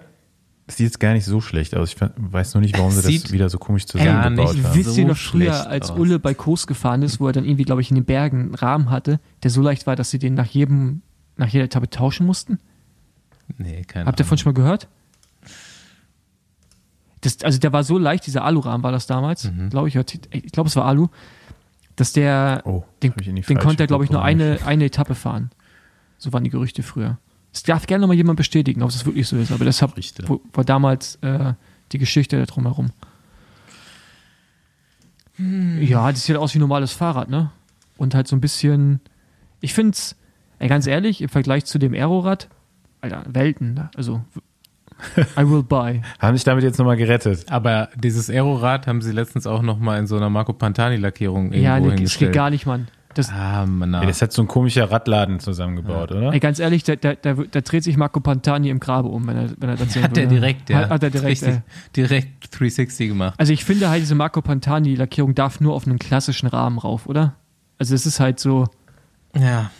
Das 0.66 0.78
sieht 0.78 0.86
jetzt 0.86 0.98
gar 1.00 1.12
nicht 1.12 1.26
so 1.26 1.40
schlecht 1.42 1.76
aus. 1.76 1.92
Ich 1.92 1.96
weiß 2.00 2.54
nur 2.54 2.62
nicht, 2.62 2.76
warum 2.78 2.90
sie 2.90 3.00
Sieht 3.02 3.24
das 3.24 3.32
wieder 3.32 3.50
so 3.50 3.58
komisch 3.58 3.84
gar 3.86 3.92
zusammengebaut 4.00 4.54
nicht 4.54 4.64
haben. 4.64 4.74
Wisst 4.74 4.96
ihr 4.96 5.02
so 5.04 5.08
noch 5.08 5.16
früher, 5.16 5.66
als 5.68 5.90
aus. 5.90 5.98
Ulle 5.98 6.18
bei 6.18 6.32
Kos 6.32 6.66
gefahren 6.66 7.02
ist, 7.02 7.20
wo 7.20 7.26
er 7.26 7.32
dann 7.34 7.44
irgendwie, 7.44 7.64
glaube 7.64 7.82
ich, 7.82 7.90
in 7.90 7.96
den 7.96 8.06
Bergen 8.06 8.40
einen 8.40 8.54
Rahmen 8.54 8.88
hatte, 8.90 9.20
der 9.42 9.50
so 9.50 9.60
leicht 9.60 9.86
war, 9.86 9.94
dass 9.94 10.10
sie 10.10 10.18
den 10.18 10.32
nach 10.34 10.46
jedem, 10.46 11.02
nach 11.36 11.48
jeder 11.48 11.66
Etappe 11.66 11.90
tauschen 11.90 12.24
mussten? 12.26 12.58
Nee, 13.58 13.82
keine 13.84 14.06
Habt 14.06 14.18
ihr 14.18 14.24
davon 14.24 14.38
schon 14.38 14.52
mal 14.52 14.56
gehört? 14.56 14.88
Das, 17.20 17.42
also 17.42 17.58
der 17.58 17.72
war 17.72 17.84
so 17.84 17.98
leicht, 17.98 18.26
dieser 18.26 18.44
Alurahmen 18.44 18.82
war 18.82 18.92
das 18.92 19.06
damals, 19.06 19.44
Mhm. 19.50 19.70
glaube 19.70 19.88
ich, 19.88 19.96
ich 19.96 20.52
glaube 20.52 20.68
es 20.68 20.76
war 20.76 20.84
Alu, 20.86 21.08
dass 21.96 22.12
der, 22.12 22.62
Oh, 22.64 22.84
den, 23.02 23.12
den 23.16 23.58
konnte 23.58 23.84
er, 23.84 23.86
glaube 23.86 24.04
ich, 24.04 24.10
nur 24.10 24.22
eine, 24.22 24.58
eine 24.64 24.84
Etappe 24.86 25.14
fahren. 25.14 25.50
So 26.18 26.32
waren 26.32 26.44
die 26.44 26.50
Gerüchte 26.50 26.82
früher. 26.82 27.18
Das 27.54 27.62
darf 27.62 27.86
gerne 27.86 28.02
nochmal 28.02 28.16
jemand 28.16 28.36
bestätigen, 28.36 28.82
ob 28.82 28.90
es 28.90 29.06
wirklich 29.06 29.26
so 29.28 29.36
ist, 29.36 29.50
aber 29.52 29.64
deshalb 29.64 29.92
wo- 30.26 30.40
war 30.52 30.64
damals 30.64 31.16
äh, 31.22 31.54
die 31.92 31.98
Geschichte 31.98 32.36
da 32.36 32.44
drumherum. 32.46 32.90
Hm. 35.36 35.80
Ja, 35.82 36.10
das 36.10 36.24
sieht 36.24 36.34
halt 36.34 36.42
aus 36.42 36.52
wie 36.54 36.58
ein 36.58 36.60
normales 36.60 36.92
Fahrrad, 36.92 37.28
ne? 37.30 37.50
Und 37.96 38.14
halt 38.14 38.28
so 38.28 38.34
ein 38.36 38.40
bisschen, 38.40 39.00
ich 39.60 39.72
finde 39.72 39.92
es, 39.92 40.16
ganz 40.58 40.86
ehrlich, 40.86 41.22
im 41.22 41.28
Vergleich 41.28 41.64
zu 41.64 41.78
dem 41.78 41.94
Aerorad, 41.94 42.48
Alter, 43.00 43.22
Welten, 43.28 43.74
ne? 43.74 43.90
also 43.96 44.22
I 45.36 45.48
will 45.48 45.62
buy. 45.62 46.02
Haben 46.18 46.36
sich 46.36 46.44
damit 46.44 46.64
jetzt 46.64 46.78
nochmal 46.78 46.96
gerettet. 46.96 47.50
Aber 47.50 47.88
dieses 47.96 48.30
Aerorad 48.30 48.86
haben 48.86 49.00
sie 49.02 49.12
letztens 49.12 49.46
auch 49.46 49.62
noch 49.62 49.78
mal 49.78 49.98
in 49.98 50.06
so 50.06 50.16
einer 50.16 50.30
Marco 50.30 50.52
Pantani-Lackierung 50.52 51.52
irgendwo 51.52 51.64
Ja, 51.64 51.78
nee, 51.80 52.02
das 52.02 52.16
geht 52.18 52.32
gar 52.32 52.50
nicht, 52.50 52.66
Mann. 52.66 52.88
Das, 53.14 53.30
Ah, 53.30 53.64
Mann. 53.66 53.92
Ja, 53.92 54.04
das 54.04 54.20
hat 54.22 54.32
so 54.32 54.42
ein 54.42 54.48
komischer 54.48 54.90
Radladen 54.90 55.40
zusammengebaut, 55.40 56.12
oder? 56.12 56.32
ey, 56.32 56.40
ganz 56.40 56.58
ehrlich, 56.58 56.82
da, 56.84 56.96
da, 56.96 57.14
da, 57.14 57.34
da 57.34 57.60
dreht 57.60 57.84
sich 57.84 57.96
Marco 57.96 58.20
Pantani 58.20 58.68
im 58.70 58.80
Grabe 58.80 59.08
um, 59.08 59.26
wenn 59.26 59.36
er, 59.36 59.50
wenn 59.58 59.68
er 59.70 59.76
das 59.76 59.94
Hat 59.96 60.16
der 60.16 60.24
würde. 60.24 60.34
direkt, 60.34 60.70
ja. 60.70 60.78
Hat, 60.80 60.90
hat 60.90 61.02
er 61.04 61.10
direkt, 61.10 61.42
Richtig, 61.42 61.60
direkt 61.96 62.58
360 62.58 63.08
gemacht. 63.08 63.34
Also 63.38 63.52
ich 63.52 63.64
finde 63.64 63.88
halt, 63.88 64.02
diese 64.02 64.14
Marco 64.14 64.42
Pantani-Lackierung 64.42 65.34
darf 65.34 65.60
nur 65.60 65.74
auf 65.74 65.86
einen 65.86 65.98
klassischen 65.98 66.46
Rahmen 66.48 66.78
rauf, 66.78 67.06
oder? 67.06 67.34
Also 67.78 67.94
es 67.94 68.06
ist 68.06 68.20
halt 68.20 68.38
so, 68.40 68.66
Ja. 69.36 69.70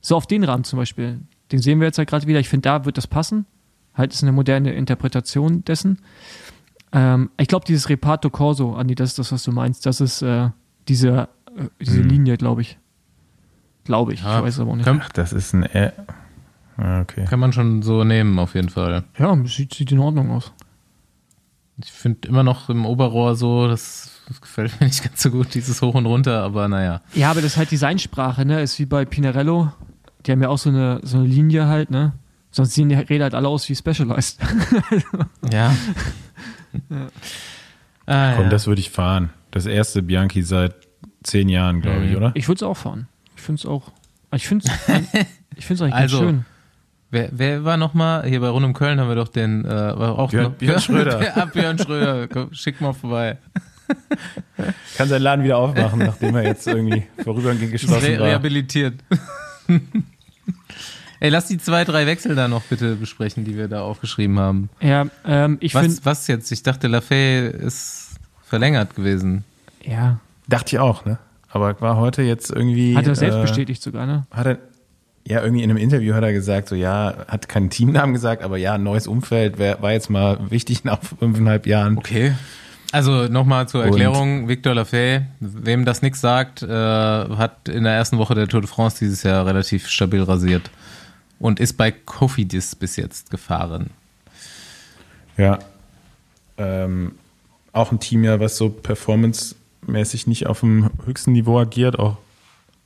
so 0.00 0.16
auf 0.16 0.26
den 0.26 0.44
Rahmen 0.44 0.64
zum 0.64 0.78
Beispiel. 0.78 1.20
Den 1.52 1.60
sehen 1.60 1.80
wir 1.80 1.86
jetzt 1.86 1.98
halt 1.98 2.08
gerade 2.08 2.26
wieder. 2.26 2.40
Ich 2.40 2.48
finde, 2.48 2.62
da 2.68 2.84
wird 2.84 2.96
das 2.96 3.06
passen. 3.06 3.46
Halt 3.94 4.12
ist 4.12 4.22
eine 4.22 4.32
moderne 4.32 4.72
Interpretation 4.72 5.64
dessen. 5.64 5.98
Ähm, 6.92 7.30
ich 7.38 7.48
glaube, 7.48 7.64
dieses 7.66 7.88
Reparto 7.88 8.30
Corso, 8.30 8.74
Andi, 8.74 8.94
das 8.94 9.10
ist 9.10 9.18
das, 9.18 9.32
was 9.32 9.42
du 9.44 9.52
meinst. 9.52 9.86
Das 9.86 10.00
ist 10.00 10.22
äh, 10.22 10.50
diese, 10.88 11.28
äh, 11.56 11.68
diese 11.80 11.98
Hm. 12.00 12.08
Linie, 12.08 12.36
glaube 12.36 12.62
ich. 12.62 12.78
Glaube 13.84 14.12
ich. 14.14 14.22
Ja, 14.22 14.38
ich 14.38 14.44
weiß 14.44 14.60
aber 14.60 14.72
auch 14.72 14.76
nicht. 14.76 14.84
Kann, 14.84 15.00
Ach, 15.02 15.10
das 15.10 15.32
ist 15.32 15.52
ein. 15.54 15.62
Ä 15.64 15.92
okay. 16.78 17.24
kann 17.24 17.38
man 17.40 17.52
schon 17.52 17.82
so 17.82 18.04
nehmen, 18.04 18.38
auf 18.38 18.54
jeden 18.54 18.68
Fall. 18.68 19.04
Ja, 19.18 19.36
sieht, 19.46 19.74
sieht 19.74 19.92
in 19.92 19.98
Ordnung 19.98 20.30
aus. 20.30 20.52
Ich 21.82 21.92
finde 21.92 22.28
immer 22.28 22.42
noch 22.42 22.68
im 22.70 22.86
Oberrohr 22.86 23.36
so, 23.36 23.68
das, 23.68 24.22
das 24.28 24.40
gefällt 24.40 24.80
mir 24.80 24.86
nicht 24.86 25.02
ganz 25.04 25.22
so 25.22 25.30
gut, 25.30 25.54
dieses 25.54 25.82
Hoch 25.82 25.94
und 25.94 26.06
Runter, 26.06 26.42
aber 26.42 26.68
naja. 26.68 27.02
Ja, 27.14 27.30
aber 27.30 27.42
das 27.42 27.52
ist 27.52 27.56
halt 27.58 27.70
Designsprache, 27.70 28.44
ne? 28.46 28.62
Ist 28.62 28.78
wie 28.78 28.86
bei 28.86 29.04
Pinarello. 29.04 29.72
Die 30.24 30.32
haben 30.32 30.42
ja 30.42 30.48
auch 30.48 30.58
so 30.58 30.70
eine, 30.70 31.00
so 31.02 31.18
eine 31.18 31.26
Linie 31.26 31.66
halt, 31.66 31.90
ne? 31.90 32.14
Sonst 32.50 32.74
sehen 32.74 32.88
die 32.88 32.94
Räder 32.94 33.24
halt 33.24 33.34
alle 33.34 33.48
aus 33.48 33.68
wie 33.68 33.76
Specialized. 33.76 34.40
Ja. 35.52 35.74
ah, 38.06 38.32
Komm, 38.34 38.44
ja. 38.44 38.48
das 38.48 38.66
würde 38.66 38.80
ich 38.80 38.90
fahren. 38.90 39.30
Das 39.50 39.66
erste 39.66 40.02
Bianchi 40.02 40.42
seit 40.42 40.74
zehn 41.26 41.48
Jahren, 41.48 41.80
glaube 41.82 42.04
ich, 42.04 42.10
Mhm. 42.12 42.16
oder? 42.16 42.32
Ich 42.34 42.48
würde 42.48 42.56
es 42.56 42.62
auch 42.62 42.76
fahren. 42.76 43.08
Ich 43.36 43.42
finde 43.42 43.60
es 43.60 43.66
auch. 43.66 43.92
Ich 44.34 44.46
finde 44.48 44.64
es 44.66 44.72
ich 45.56 45.66
find's 45.66 45.82
eigentlich 45.82 45.94
Also, 46.00 46.18
ganz 46.20 46.30
schön. 46.30 46.44
Wer, 47.10 47.28
wer 47.32 47.64
war 47.64 47.76
nochmal? 47.76 48.26
Hier 48.26 48.40
bei 48.40 48.48
Rund 48.48 48.64
um 48.66 48.72
Köln 48.74 48.98
haben 49.00 49.08
wir 49.08 49.14
doch 49.14 49.28
den, 49.28 49.64
äh, 49.64 49.68
war 49.68 50.18
auch 50.18 50.30
Björn- 50.30 50.42
noch, 50.44 50.52
Björn 50.52 50.80
Schröder. 50.80 51.22
Ja, 51.36 51.44
Björn 51.44 51.78
Schröder. 51.78 52.26
Komm, 52.28 52.52
schick 52.52 52.80
mal 52.80 52.92
vorbei. 52.92 53.38
Kann 54.96 55.08
seinen 55.08 55.22
Laden 55.22 55.44
wieder 55.44 55.58
aufmachen, 55.58 56.00
nachdem 56.00 56.34
er 56.34 56.42
jetzt 56.42 56.66
irgendwie 56.66 57.04
vorübergehend 57.22 57.70
geschlossen 57.70 58.04
Re 58.04 58.18
war. 58.18 58.26
rehabilitiert. 58.26 58.94
Ey, 61.20 61.30
lass 61.30 61.46
die 61.46 61.58
zwei, 61.58 61.84
drei 61.84 62.06
Wechsel 62.06 62.34
da 62.34 62.46
noch 62.48 62.62
bitte 62.64 62.96
besprechen, 62.96 63.44
die 63.44 63.56
wir 63.56 63.68
da 63.68 63.82
aufgeschrieben 63.82 64.38
haben. 64.38 64.68
Ja, 64.80 65.06
ähm, 65.24 65.56
ich 65.60 65.72
finde, 65.72 65.88
Was, 65.88 66.04
was 66.04 66.26
jetzt? 66.26 66.50
Ich 66.52 66.62
dachte, 66.62 66.88
Lafay 66.88 67.48
ist 67.48 68.16
verlängert 68.44 68.94
gewesen. 68.96 69.44
ja, 69.84 70.18
Dachte 70.48 70.76
ich 70.76 70.78
auch, 70.78 71.04
ne? 71.04 71.18
Aber 71.48 71.80
war 71.80 71.96
heute 71.96 72.22
jetzt 72.22 72.50
irgendwie. 72.50 72.96
hat 72.96 73.06
er 73.06 73.14
selbst 73.14 73.36
äh, 73.36 73.42
bestätigt 73.42 73.82
sogar, 73.82 74.06
ne? 74.06 74.26
Hat 74.30 74.46
er, 74.46 74.58
ja, 75.26 75.42
irgendwie 75.42 75.62
in 75.62 75.70
einem 75.70 75.78
Interview 75.78 76.14
hat 76.14 76.22
er 76.22 76.32
gesagt, 76.32 76.68
so 76.68 76.74
ja, 76.74 77.14
hat 77.28 77.48
keinen 77.48 77.70
Teamnamen 77.70 78.14
gesagt, 78.14 78.42
aber 78.42 78.56
ja, 78.58 78.74
ein 78.74 78.82
neues 78.82 79.06
Umfeld 79.06 79.58
wär, 79.58 79.82
war 79.82 79.92
jetzt 79.92 80.10
mal 80.10 80.38
wichtig 80.50 80.84
nach 80.84 81.02
fünfeinhalb 81.02 81.66
Jahren. 81.66 81.98
Okay. 81.98 82.34
Also 82.92 83.26
nochmal 83.26 83.68
zur 83.68 83.84
Erklärung, 83.84 84.48
Victor 84.48 84.74
Lafay, 84.74 85.22
wem 85.40 85.84
das 85.84 86.02
nichts 86.02 86.20
sagt, 86.20 86.62
äh, 86.62 86.68
hat 86.68 87.68
in 87.68 87.84
der 87.84 87.94
ersten 87.94 88.16
Woche 88.16 88.34
der 88.34 88.46
Tour 88.46 88.60
de 88.60 88.70
France 88.70 88.98
dieses 89.00 89.24
Jahr 89.24 89.44
relativ 89.44 89.88
stabil 89.88 90.22
rasiert 90.22 90.70
und 91.38 91.58
ist 91.58 91.76
bei 91.76 91.90
Cofidis 91.90 92.76
bis 92.76 92.96
jetzt 92.96 93.30
gefahren. 93.30 93.90
Ja. 95.36 95.58
Ähm, 96.58 97.12
auch 97.72 97.92
ein 97.92 98.00
Team 98.00 98.24
ja, 98.24 98.40
was 98.40 98.56
so 98.56 98.70
performancemäßig 99.86 100.26
nicht 100.26 100.46
auf 100.46 100.60
dem 100.60 100.90
höchsten 101.04 101.32
Niveau 101.32 101.58
agiert, 101.58 101.98
auch 101.98 102.18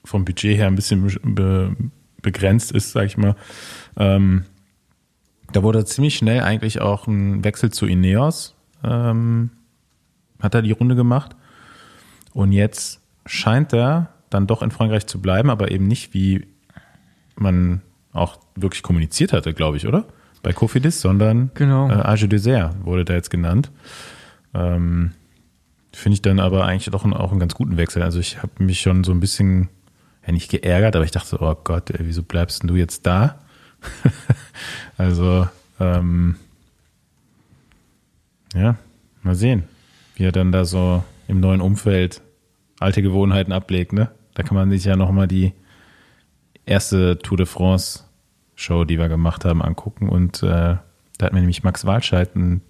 vom 0.04 0.24
Budget 0.24 0.56
her 0.56 0.66
ein 0.66 0.76
bisschen 0.76 1.16
be 1.22 1.74
begrenzt 2.22 2.70
ist, 2.72 2.92
sag 2.92 3.06
ich 3.06 3.16
mal. 3.16 3.34
Ähm, 3.96 4.44
da 5.52 5.62
wurde 5.62 5.86
ziemlich 5.86 6.16
schnell 6.16 6.42
eigentlich 6.42 6.82
auch 6.82 7.06
ein 7.06 7.42
Wechsel 7.44 7.70
zu 7.72 7.86
Ineos, 7.86 8.54
ähm, 8.84 9.50
hat 10.38 10.54
er 10.54 10.60
die 10.60 10.72
Runde 10.72 10.94
gemacht. 10.96 11.34
Und 12.34 12.52
jetzt 12.52 13.00
scheint 13.24 13.72
er 13.72 14.10
dann 14.28 14.46
doch 14.46 14.60
in 14.62 14.70
Frankreich 14.70 15.06
zu 15.06 15.18
bleiben, 15.22 15.48
aber 15.48 15.70
eben 15.70 15.88
nicht, 15.88 16.12
wie 16.12 16.46
man 17.36 17.80
auch 18.12 18.38
wirklich 18.54 18.82
kommuniziert 18.82 19.32
hatte, 19.32 19.54
glaube 19.54 19.78
ich, 19.78 19.86
oder? 19.86 20.04
Bei 20.42 20.52
Cofidis, 20.52 21.00
sondern 21.00 21.50
Genau. 21.54 21.88
äh, 21.88 21.94
Age 21.94 22.28
Dessert 22.28 22.84
wurde 22.84 23.06
da 23.06 23.14
jetzt 23.14 23.30
genannt. 23.30 23.70
Ähm, 24.52 25.12
Finde 25.92 26.14
ich 26.14 26.22
dann 26.22 26.40
aber 26.40 26.66
eigentlich 26.66 26.90
doch 26.90 27.04
einen, 27.04 27.14
auch 27.14 27.30
einen 27.30 27.40
ganz 27.40 27.54
guten 27.54 27.76
Wechsel. 27.76 28.02
Also 28.02 28.20
ich 28.20 28.38
habe 28.38 28.52
mich 28.62 28.80
schon 28.80 29.04
so 29.04 29.12
ein 29.12 29.20
bisschen, 29.20 29.68
ja 30.26 30.32
nicht 30.32 30.50
geärgert, 30.50 30.94
aber 30.96 31.04
ich 31.04 31.10
dachte 31.10 31.28
so, 31.28 31.40
oh 31.40 31.56
Gott, 31.64 31.90
ey, 31.90 32.00
wieso 32.00 32.22
bleibst 32.22 32.62
denn 32.62 32.68
du 32.68 32.76
jetzt 32.76 33.06
da? 33.06 33.40
also, 34.96 35.48
ähm, 35.80 36.36
ja, 38.54 38.76
mal 39.22 39.34
sehen, 39.34 39.64
wie 40.14 40.24
er 40.24 40.32
dann 40.32 40.52
da 40.52 40.64
so 40.64 41.02
im 41.28 41.40
neuen 41.40 41.60
Umfeld 41.60 42.20
alte 42.78 43.02
Gewohnheiten 43.02 43.52
ablegt, 43.52 43.92
ne? 43.92 44.10
Da 44.34 44.42
kann 44.42 44.56
man 44.56 44.70
sich 44.70 44.84
ja 44.84 44.96
nochmal 44.96 45.28
die 45.28 45.52
erste 46.66 47.18
Tour 47.18 47.36
de 47.36 47.46
France 47.46 48.04
Show, 48.54 48.84
die 48.84 48.98
wir 48.98 49.08
gemacht 49.08 49.44
haben, 49.44 49.62
angucken. 49.62 50.08
Und 50.08 50.42
äh, 50.42 50.76
da 51.18 51.26
hat 51.26 51.32
mir 51.32 51.40
nämlich 51.40 51.62
Max 51.62 51.84
Walscheid, 51.84 52.34
einen 52.34 52.62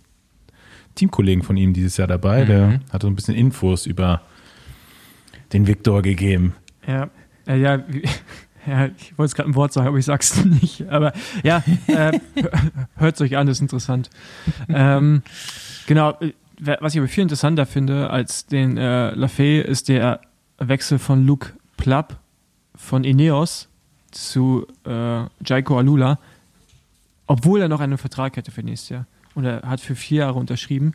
Teamkollegen 0.95 1.43
von 1.43 1.57
ihm 1.57 1.73
dieses 1.73 1.97
Jahr 1.97 2.09
dabei, 2.09 2.45
der 2.45 2.81
hat 2.93 3.03
so 3.03 3.09
ein 3.09 3.15
bisschen 3.15 3.35
Infos 3.35 3.87
über 3.87 4.23
den 5.53 5.67
Viktor 5.67 6.03
gegeben. 6.03 6.55
Ja, 6.87 7.11
äh, 7.47 7.59
ja, 7.59 7.83
wie, 7.89 8.03
ja, 8.67 8.87
ich 8.87 9.17
wollte 9.19 9.31
es 9.31 9.35
gerade 9.35 9.51
ein 9.51 9.55
Wort 9.55 9.73
sagen, 9.73 9.89
aber 9.89 9.99
ich 9.99 10.05
sag's 10.05 10.45
nicht. 10.45 10.89
Aber 10.89 11.13
ja, 11.43 11.63
äh, 11.87 12.19
hört 12.97 13.15
es 13.15 13.21
euch 13.21 13.37
an, 13.37 13.49
ist 13.49 13.61
interessant. 13.61 14.11
ähm, 14.69 15.23
genau, 15.87 16.13
äh, 16.21 16.33
was 16.81 16.95
ich 16.95 17.01
aber 17.01 17.09
viel 17.09 17.23
interessanter 17.23 17.67
finde 17.67 18.11
als 18.11 18.47
den 18.47 18.77
äh, 18.77 19.11
Lafay 19.13 19.61
ist 19.61 19.89
der 19.89 20.21
Wechsel 20.59 20.99
von 20.99 21.27
Luke 21.27 21.55
Plapp 21.77 22.21
von 22.75 23.05
Ineos 23.05 23.69
zu 24.11 24.67
äh, 24.85 25.23
Jaiko 25.45 25.79
Alula, 25.79 26.19
obwohl 27.27 27.63
er 27.63 27.69
noch 27.69 27.81
einen 27.81 27.97
Vertrag 27.97 28.37
hätte 28.37 28.51
für 28.51 28.63
nächstes 28.63 28.91
Jahr. 28.91 29.07
Und 29.35 29.45
er 29.45 29.63
hat 29.63 29.81
für 29.81 29.95
vier 29.95 30.21
Jahre 30.21 30.39
unterschrieben. 30.39 30.93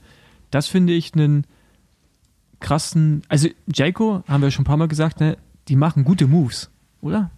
Das 0.51 0.67
finde 0.67 0.93
ich 0.93 1.13
einen 1.13 1.45
krassen. 2.59 3.23
Also, 3.29 3.49
Jaiko, 3.73 4.23
haben 4.27 4.41
wir 4.41 4.51
schon 4.51 4.63
ein 4.63 4.67
paar 4.67 4.77
Mal 4.77 4.87
gesagt, 4.87 5.19
ne, 5.19 5.37
die 5.67 5.75
machen 5.75 6.03
gute 6.03 6.27
Moves, 6.27 6.69
oder? 7.01 7.31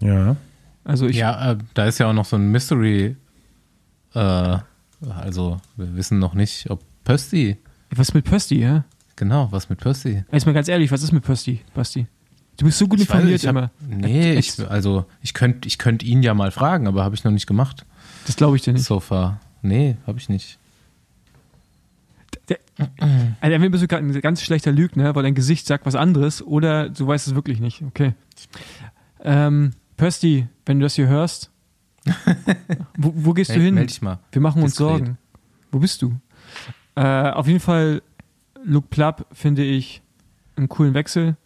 Ja. 0.00 0.36
Also, 0.84 1.06
ich. 1.06 1.16
Ja, 1.16 1.52
äh, 1.52 1.58
da 1.74 1.86
ist 1.86 1.98
ja 1.98 2.08
auch 2.08 2.12
noch 2.12 2.24
so 2.24 2.36
ein 2.36 2.50
Mystery. 2.50 3.16
Äh, 4.14 4.58
also, 5.08 5.60
wir 5.76 5.94
wissen 5.96 6.18
noch 6.18 6.34
nicht, 6.34 6.70
ob 6.70 6.82
Pösti. 7.04 7.58
Was 7.90 8.08
ist 8.08 8.14
mit 8.14 8.24
Pösti, 8.24 8.60
ja? 8.60 8.84
Genau, 9.16 9.48
was 9.52 9.68
mit 9.68 9.78
Pösti? 9.78 10.24
Jetzt 10.32 10.46
mal 10.46 10.52
ganz 10.52 10.68
ehrlich, 10.68 10.90
was 10.90 11.02
ist 11.02 11.12
mit 11.12 11.22
Pösti, 11.22 11.60
Basti? 11.74 12.06
Du 12.56 12.64
bist 12.66 12.78
so 12.78 12.86
gut 12.86 13.00
informiert 13.00 13.42
immer. 13.44 13.70
Nee, 13.88 14.34
ich, 14.34 14.60
also 14.68 15.06
ich 15.22 15.34
könnte 15.34 15.66
ich 15.66 15.78
könnt 15.78 16.02
ihn 16.02 16.22
ja 16.22 16.34
mal 16.34 16.50
fragen, 16.52 16.86
aber 16.86 17.02
habe 17.02 17.14
ich 17.14 17.24
noch 17.24 17.32
nicht 17.32 17.46
gemacht. 17.46 17.84
Das 18.26 18.36
glaube 18.36 18.56
ich 18.56 18.62
dir 18.62 18.72
nicht. 18.72 18.84
So 18.84 19.00
far. 19.00 19.40
Nee, 19.62 19.96
habe 20.06 20.18
ich 20.18 20.28
nicht. 20.28 20.58
Also, 22.76 22.90
entweder 23.40 23.70
bist 23.70 23.82
du 23.82 23.88
gerade 23.88 24.04
ein 24.04 24.20
ganz 24.20 24.42
schlechter 24.42 24.72
Lügner, 24.72 25.14
weil 25.14 25.22
dein 25.22 25.34
Gesicht 25.34 25.66
sagt 25.66 25.86
was 25.86 25.94
anderes, 25.94 26.42
oder 26.42 26.88
du 26.88 27.06
weißt 27.06 27.28
es 27.28 27.34
wirklich 27.34 27.60
nicht. 27.60 27.82
Okay. 27.82 28.14
Ähm, 29.22 29.72
Pösti, 29.96 30.48
wenn 30.66 30.80
du 30.80 30.84
das 30.84 30.94
hier 30.94 31.06
hörst, 31.06 31.50
wo, 32.98 33.12
wo 33.14 33.32
gehst 33.32 33.50
du 33.50 33.60
hin? 33.60 33.74
meld 33.74 33.90
dich 33.90 34.02
mal. 34.02 34.18
Wir 34.32 34.42
machen 34.42 34.62
uns. 34.62 34.74
Sorgen. 34.74 35.18
Wo 35.70 35.78
bist 35.78 36.02
du? 36.02 36.14
Äh, 36.96 37.30
auf 37.30 37.46
jeden 37.46 37.60
Fall, 37.60 38.02
Luke 38.64 38.88
Plapp 38.90 39.26
finde 39.32 39.62
ich 39.62 40.02
einen 40.56 40.68
coolen 40.68 40.94
Wechsel 40.94 41.36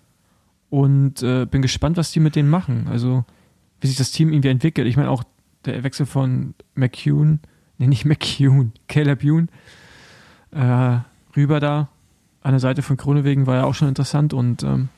und 0.71 1.23
äh, 1.23 1.47
bin 1.47 1.63
gespannt, 1.63 1.97
was 1.97 2.11
die 2.11 2.21
mit 2.21 2.37
denen 2.37 2.51
machen. 2.51 2.89
Also, 2.89 3.25
wie 3.81 3.87
sich 3.87 3.97
das 3.97 4.11
Team 4.11 4.33
irgendwie 4.33 4.49
entwickelt. 4.49 4.87
Ich 4.89 4.97
meine 4.97 5.11
auch 5.11 5.25
der 5.73 5.85
Wechsel 5.85 6.07
von 6.07 6.55
McCune, 6.75 7.39
nee, 7.79 7.87
nicht 7.87 8.05
McCune, 8.07 8.73
Caleb 8.89 9.23
Youn, 9.23 9.49
äh, 10.51 10.99
rüber 11.37 11.61
da 11.61 11.89
an 12.43 12.53
der 12.53 12.61
Seite 12.61 12.83
von 12.83 12.97
Kronewegen 12.97 13.47
war 13.47 13.57
ja 13.57 13.65
auch 13.65 13.75
schon 13.75 13.89
interessant 13.89 14.33
und 14.33 14.63
ähm, 14.63 14.89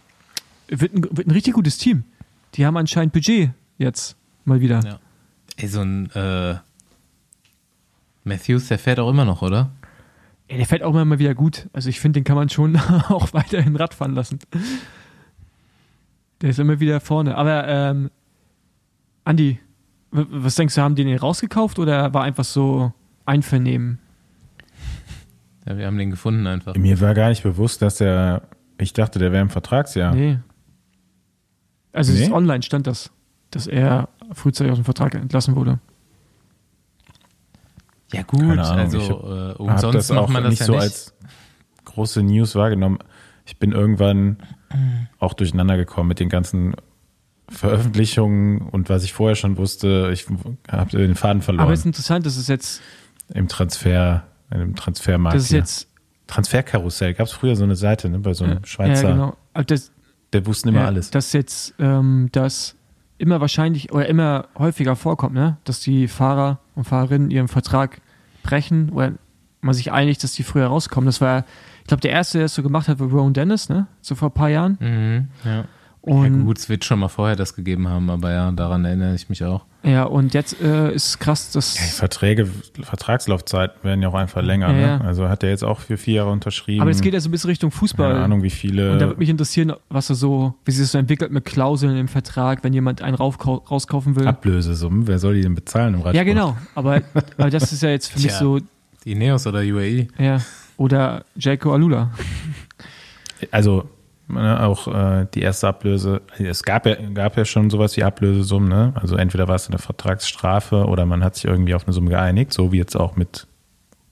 wird, 0.68 0.94
ein, 0.94 1.02
wird 1.02 1.26
ein 1.26 1.32
richtig 1.32 1.54
gutes 1.54 1.78
Team. 1.78 2.04
Die 2.54 2.66
haben 2.66 2.76
anscheinend 2.76 3.12
Budget 3.12 3.50
jetzt 3.78 4.16
mal 4.44 4.60
wieder. 4.60 4.80
Ja. 4.84 4.98
Ey, 5.56 5.68
so 5.68 5.80
ein 5.80 6.10
äh, 6.12 6.56
Matthews, 8.24 8.68
der 8.68 8.78
fährt 8.78 9.00
auch 9.00 9.10
immer 9.10 9.24
noch, 9.24 9.42
oder? 9.42 9.70
Ja, 10.48 10.56
der 10.56 10.66
fährt 10.66 10.82
auch 10.82 10.90
immer 10.90 11.04
mal 11.04 11.18
wieder 11.18 11.34
gut. 11.34 11.68
Also 11.72 11.88
ich 11.88 12.00
finde, 12.00 12.20
den 12.20 12.24
kann 12.24 12.36
man 12.36 12.48
schon 12.48 12.76
auch 13.08 13.32
weiterhin 13.32 13.76
Radfahren 13.76 14.14
lassen. 14.14 14.38
Der 16.40 16.50
ist 16.50 16.58
immer 16.58 16.80
wieder 16.80 17.00
vorne. 17.00 17.36
Aber 17.36 17.66
ähm, 17.66 18.10
Andi, 19.24 19.58
was 20.10 20.54
denkst 20.56 20.74
du, 20.74 20.80
haben 20.82 20.94
die 20.94 21.04
den 21.04 21.18
rausgekauft 21.18 21.78
oder 21.78 22.12
war 22.14 22.22
einfach 22.24 22.44
so 22.44 22.92
Einvernehmen? 23.26 23.98
Ja, 25.66 25.76
wir 25.76 25.86
haben 25.86 25.98
den 25.98 26.10
gefunden 26.10 26.46
einfach. 26.46 26.74
Mir 26.74 27.00
war 27.00 27.14
gar 27.14 27.28
nicht 27.28 27.42
bewusst, 27.42 27.82
dass 27.82 28.00
er, 28.00 28.42
ich 28.78 28.92
dachte, 28.92 29.18
der 29.18 29.30
wäre 29.32 29.42
im 29.42 29.50
Vertragsjahr. 29.50 30.14
Nee. 30.14 30.38
Also 31.92 32.12
es 32.12 32.18
Nee? 32.18 32.24
ist 32.26 32.32
online 32.32 32.62
stand 32.62 32.86
das, 32.86 33.10
dass 33.50 33.66
er 33.66 34.08
frühzeitig 34.32 34.72
aus 34.72 34.78
dem 34.78 34.84
Vertrag 34.84 35.14
entlassen 35.14 35.54
wurde. 35.56 35.78
Ja 38.12 38.22
gut, 38.22 38.40
Keine 38.40 38.62
Ahnung, 38.64 38.78
also 38.78 38.98
ich 38.98 39.08
äh, 39.10 39.62
umsonst 39.62 39.94
das 39.94 40.08
macht 40.10 40.18
auch 40.18 40.28
man 40.28 40.42
das 40.42 40.50
nicht 40.50 40.60
ja 40.60 40.66
so 40.66 40.72
nicht. 40.72 40.82
als 40.82 41.14
große 41.84 42.22
News 42.22 42.54
wahrgenommen. 42.56 42.98
Ich 43.46 43.58
bin 43.58 43.72
irgendwann 43.72 44.38
auch 45.18 45.34
durcheinander 45.34 45.76
gekommen 45.76 46.08
mit 46.08 46.20
den 46.20 46.28
ganzen 46.28 46.74
Veröffentlichungen 47.50 48.62
und 48.62 48.88
was 48.88 49.04
ich 49.04 49.12
vorher 49.12 49.36
schon 49.36 49.56
wusste. 49.56 50.10
Ich 50.12 50.26
habe 50.70 50.96
den 50.96 51.14
Faden 51.16 51.42
verloren 51.42 51.64
Aber 51.64 51.72
es 51.72 51.80
ist 51.80 51.86
interessant, 51.86 52.24
dass 52.24 52.36
es 52.36 52.48
jetzt, 52.48 52.80
im 53.34 53.48
Transfer, 53.48 54.24
im 54.50 54.74
Transfermarkt. 54.76 55.36
es 55.36 55.48
hier. 55.48 55.58
jetzt 55.58 55.88
Transferkarussell. 56.28 57.14
Gab 57.14 57.26
es 57.26 57.32
früher 57.32 57.56
so 57.56 57.64
eine 57.64 57.76
Seite, 57.76 58.08
ne, 58.08 58.20
bei 58.20 58.34
so 58.34 58.44
einem 58.44 58.64
Schweizer. 58.64 59.08
Ja, 59.08 59.14
genau. 59.14 59.36
Das, 59.66 59.90
Der 60.32 60.46
wussten 60.46 60.68
immer 60.68 60.82
ja, 60.82 60.86
alles. 60.86 61.10
Dass 61.10 61.32
jetzt 61.32 61.74
ähm, 61.80 62.28
das 62.32 62.76
immer 63.18 63.40
wahrscheinlich 63.40 63.92
oder 63.92 64.06
immer 64.06 64.46
häufiger 64.56 64.96
vorkommt, 64.96 65.34
ne? 65.34 65.58
dass 65.64 65.80
die 65.80 66.08
Fahrer 66.08 66.60
und 66.74 66.84
Fahrerinnen 66.84 67.30
ihren 67.30 67.48
Vertrag 67.48 68.00
brechen 68.42 68.90
oder 68.90 69.12
man 69.60 69.74
sich 69.74 69.92
einigt, 69.92 70.24
dass 70.24 70.32
die 70.32 70.42
früher 70.42 70.66
rauskommen. 70.66 71.06
Das 71.06 71.20
war, 71.20 71.44
ich 71.80 71.88
glaube, 71.88 72.00
der 72.00 72.12
erste, 72.12 72.38
der 72.38 72.46
es 72.46 72.54
so 72.54 72.62
gemacht 72.62 72.88
hat, 72.88 72.98
war 72.98 73.08
Rowan 73.08 73.34
Dennis, 73.34 73.68
ne? 73.68 73.88
so 74.00 74.14
vor 74.14 74.28
ein 74.28 74.34
paar 74.34 74.48
Jahren. 74.48 74.78
Mhm, 74.80 75.28
ja. 75.44 75.64
Und 76.02 76.38
ja 76.38 76.44
gut, 76.44 76.58
es 76.58 76.68
wird 76.70 76.84
schon 76.84 76.98
mal 76.98 77.08
vorher 77.08 77.36
das 77.36 77.54
gegeben 77.54 77.88
haben, 77.88 78.08
aber 78.08 78.32
ja, 78.32 78.50
daran 78.52 78.86
erinnere 78.86 79.14
ich 79.14 79.28
mich 79.28 79.44
auch. 79.44 79.66
Ja, 79.82 80.04
und 80.04 80.32
jetzt 80.32 80.60
äh, 80.60 80.92
ist 80.92 81.18
krass, 81.20 81.52
dass. 81.52 81.78
Ja, 81.78 81.84
die 81.84 81.90
Verträge, 81.92 82.48
Vertragslaufzeit 82.82 83.84
werden 83.84 84.00
ja 84.00 84.08
auch 84.08 84.14
einfach 84.14 84.42
länger. 84.42 84.68
Ja, 84.68 84.72
ne? 84.72 84.82
ja. 84.82 85.00
Also 85.02 85.28
hat 85.28 85.42
er 85.42 85.50
jetzt 85.50 85.62
auch 85.62 85.80
für 85.80 85.98
vier 85.98 86.14
Jahre 86.14 86.30
unterschrieben. 86.30 86.80
aber 86.80 86.90
es 86.90 87.02
geht 87.02 87.12
ja 87.12 87.20
so 87.20 87.28
ein 87.28 87.32
bisschen 87.32 87.50
Richtung 87.50 87.70
Fußball. 87.70 88.12
Keine 88.12 88.24
Ahnung, 88.24 88.42
wie 88.42 88.50
viele. 88.50 88.92
Und 88.92 88.98
da 88.98 89.06
würde 89.08 89.18
mich 89.18 89.28
interessieren, 89.28 89.74
was 89.90 90.08
er 90.08 90.16
so, 90.16 90.54
wie 90.64 90.70
sich 90.70 90.84
das 90.84 90.92
so 90.92 90.98
entwickelt 90.98 91.32
mit 91.32 91.44
Klauseln 91.44 91.96
im 91.96 92.08
Vertrag, 92.08 92.64
wenn 92.64 92.72
jemand 92.72 93.02
einen 93.02 93.14
rauskaufen 93.16 94.16
will. 94.16 94.26
Ablösesummen, 94.26 95.06
wer 95.06 95.18
soll 95.18 95.34
die 95.34 95.42
denn 95.42 95.54
bezahlen 95.54 95.94
im 95.94 96.00
Radsport? 96.00 96.16
ja, 96.16 96.24
genau. 96.24 96.56
Aber, 96.74 97.02
aber 97.36 97.50
das 97.50 97.72
ist 97.72 97.82
ja 97.82 97.90
jetzt 97.90 98.08
für 98.08 98.18
mich 98.18 98.28
Tja. 98.28 98.38
so, 98.38 98.58
Die 99.04 99.14
Neos 99.14 99.46
oder. 99.46 99.60
UAE. 99.60 100.08
ja. 100.18 100.38
Oder 100.78 101.26
Jaco 101.36 101.74
Alula. 101.74 102.10
Also 103.50 103.88
ne, 104.34 104.62
auch 104.62 104.88
äh, 104.88 105.26
die 105.34 105.42
erste 105.42 105.68
Ablöse, 105.68 106.22
es 106.38 106.62
gab 106.62 106.86
ja, 106.86 106.94
gab 106.94 107.36
ja 107.36 107.44
schon 107.44 107.70
sowas 107.70 107.96
wie 107.96 108.04
Ablösesummen, 108.04 108.68
ne? 108.68 108.92
Also 108.94 109.16
entweder 109.16 109.48
war 109.48 109.56
es 109.56 109.68
eine 109.68 109.78
Vertragsstrafe 109.78 110.86
oder 110.86 111.06
man 111.06 111.22
hat 111.24 111.36
sich 111.36 111.44
irgendwie 111.44 111.74
auf 111.74 111.84
eine 111.84 111.92
Summe 111.92 112.10
geeinigt, 112.10 112.52
so 112.52 112.72
wie 112.72 112.78
jetzt 112.78 112.96
auch 112.96 113.16
mit 113.16 113.46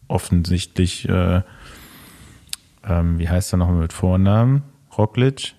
offensichtlich, 0.08 1.08
äh, 1.08 1.42
ähm, 2.84 3.18
wie 3.18 3.28
heißt 3.28 3.52
er 3.52 3.58
nochmal 3.58 3.80
mit 3.80 3.92
Vornamen? 3.92 4.62
Roglic. 4.96 5.54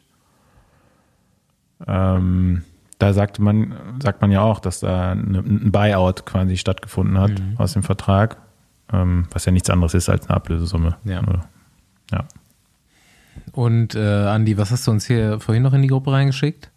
Ähm, 1.88 2.64
da 2.98 3.14
sagte 3.14 3.42
man, 3.42 3.74
sagt 4.02 4.22
man 4.22 4.32
ja 4.32 4.42
auch, 4.42 4.60
dass 4.60 4.82
da 4.82 5.14
ein 5.14 5.72
Buyout 5.72 6.26
quasi 6.26 6.58
stattgefunden 6.58 7.18
hat 7.18 7.32
aus 7.58 7.74
dem 7.74 7.84
Vertrag, 7.84 8.38
ähm, 8.92 9.28
was 9.32 9.46
ja 9.46 9.54
nichts 9.54 9.70
anderes 9.70 9.94
ist 9.94 10.10
als 10.10 10.28
eine 10.28 10.36
Ablösesumme. 10.36 10.98
Ja. 11.06 11.22
Oder? 11.22 11.46
Ja. 12.12 12.26
Und 13.52 13.96
äh, 13.96 14.00
Andi, 14.00 14.58
was 14.58 14.72
hast 14.72 14.88
du 14.88 14.92
uns 14.92 15.06
hier 15.06 15.40
vorhin 15.40 15.64
noch 15.64 15.74
in 15.74 15.82
die 15.82 15.88
Gruppe 15.88 16.12
reingeschickt? 16.12 16.70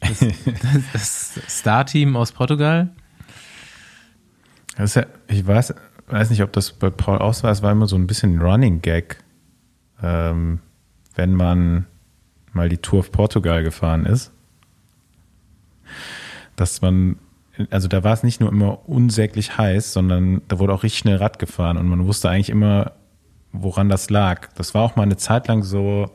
Das, 0.00 0.18
das, 0.92 1.34
das 1.34 1.58
Star-Team 1.58 2.16
aus 2.16 2.32
Portugal. 2.32 2.90
Ja, 4.78 4.84
ich 5.28 5.46
weiß, 5.46 5.74
weiß 6.08 6.30
nicht, 6.30 6.42
ob 6.42 6.52
das 6.52 6.72
bei 6.72 6.90
Paul 6.90 7.18
auch 7.18 7.34
so 7.34 7.44
war, 7.44 7.52
es 7.52 7.62
war 7.62 7.72
immer 7.72 7.86
so 7.86 7.96
ein 7.96 8.06
bisschen 8.06 8.36
ein 8.36 8.42
Running 8.42 8.82
Gag, 8.82 9.18
ähm, 10.02 10.60
wenn 11.14 11.34
man 11.34 11.86
mal 12.52 12.68
die 12.68 12.78
Tour 12.78 13.00
of 13.00 13.12
Portugal 13.12 13.62
gefahren 13.62 14.06
ist, 14.06 14.32
dass 16.56 16.82
man, 16.82 17.16
also 17.70 17.88
da 17.88 18.04
war 18.04 18.12
es 18.12 18.22
nicht 18.22 18.40
nur 18.40 18.50
immer 18.50 18.88
unsäglich 18.88 19.56
heiß, 19.56 19.92
sondern 19.92 20.42
da 20.48 20.58
wurde 20.58 20.72
auch 20.72 20.82
richtig 20.82 20.98
schnell 20.98 21.16
Rad 21.16 21.38
gefahren 21.38 21.76
und 21.76 21.88
man 21.88 22.06
wusste 22.06 22.30
eigentlich 22.30 22.50
immer, 22.50 22.92
woran 23.54 23.88
das 23.88 24.10
lag. 24.10 24.48
Das 24.56 24.74
war 24.74 24.82
auch 24.82 24.96
mal 24.96 25.04
eine 25.04 25.16
Zeit 25.16 25.48
lang 25.48 25.62
so, 25.62 26.10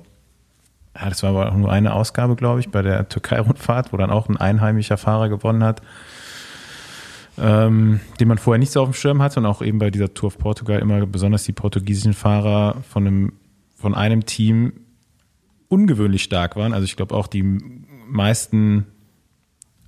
ja, 0.95 1.09
das 1.09 1.23
war 1.23 1.31
aber 1.31 1.51
auch 1.51 1.57
nur 1.57 1.71
eine 1.71 1.93
Ausgabe, 1.93 2.35
glaube 2.35 2.59
ich, 2.59 2.69
bei 2.69 2.83
der 2.83 3.09
Türkei-Rundfahrt, 3.09 3.91
wo 3.91 3.97
dann 3.97 4.11
auch 4.11 4.29
ein 4.29 4.37
einheimischer 4.37 4.97
Fahrer 4.97 5.29
gewonnen 5.29 5.63
hat 5.63 5.81
ähm, 7.41 7.99
den 8.19 8.27
man 8.27 8.37
vorher 8.37 8.59
nicht 8.59 8.71
so 8.71 8.81
auf 8.81 8.89
dem 8.89 8.93
Schirm 8.93 9.21
hatte 9.21 9.39
und 9.39 9.45
auch 9.45 9.61
eben 9.61 9.79
bei 9.79 9.89
dieser 9.91 10.13
Tour 10.13 10.27
of 10.27 10.37
Portugal 10.37 10.79
immer 10.79 11.05
besonders 11.05 11.43
die 11.43 11.53
portugiesischen 11.53 12.13
Fahrer 12.13 12.81
von 12.89 13.07
einem, 13.07 13.33
von 13.75 13.95
einem 13.95 14.25
Team 14.25 14.73
ungewöhnlich 15.69 16.23
stark 16.23 16.55
waren. 16.55 16.73
Also 16.73 16.85
ich 16.85 16.95
glaube 16.95 17.15
auch 17.15 17.27
die 17.27 17.43
meisten 18.07 18.87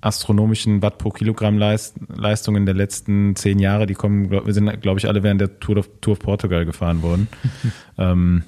astronomischen 0.01 0.81
Watt 0.81 0.97
pro 0.97 1.09
Kilogramm 1.09 1.57
Leist, 1.57 1.95
Leistungen 2.07 2.65
der 2.65 2.75
letzten 2.75 3.35
zehn 3.35 3.59
Jahre, 3.59 3.85
die 3.85 3.93
kommen, 3.93 4.31
wir 4.31 4.53
sind, 4.53 4.81
glaube 4.81 4.99
ich, 4.99 5.07
alle 5.07 5.23
während 5.23 5.41
der 5.41 5.59
Tour 5.59 5.77
of, 5.77 5.89
Tour 6.01 6.13
of 6.13 6.19
Portugal 6.19 6.65
gefahren 6.65 7.01
worden. 7.01 7.27
ähm, 7.97 8.43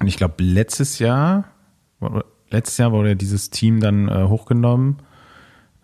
und 0.00 0.06
ich 0.06 0.16
glaube, 0.16 0.42
letztes 0.42 0.98
Jahr, 0.98 1.44
letztes 2.50 2.78
Jahr 2.78 2.92
wurde 2.92 3.16
dieses 3.16 3.50
Team 3.50 3.80
dann 3.80 4.08
äh, 4.08 4.24
hochgenommen 4.24 4.96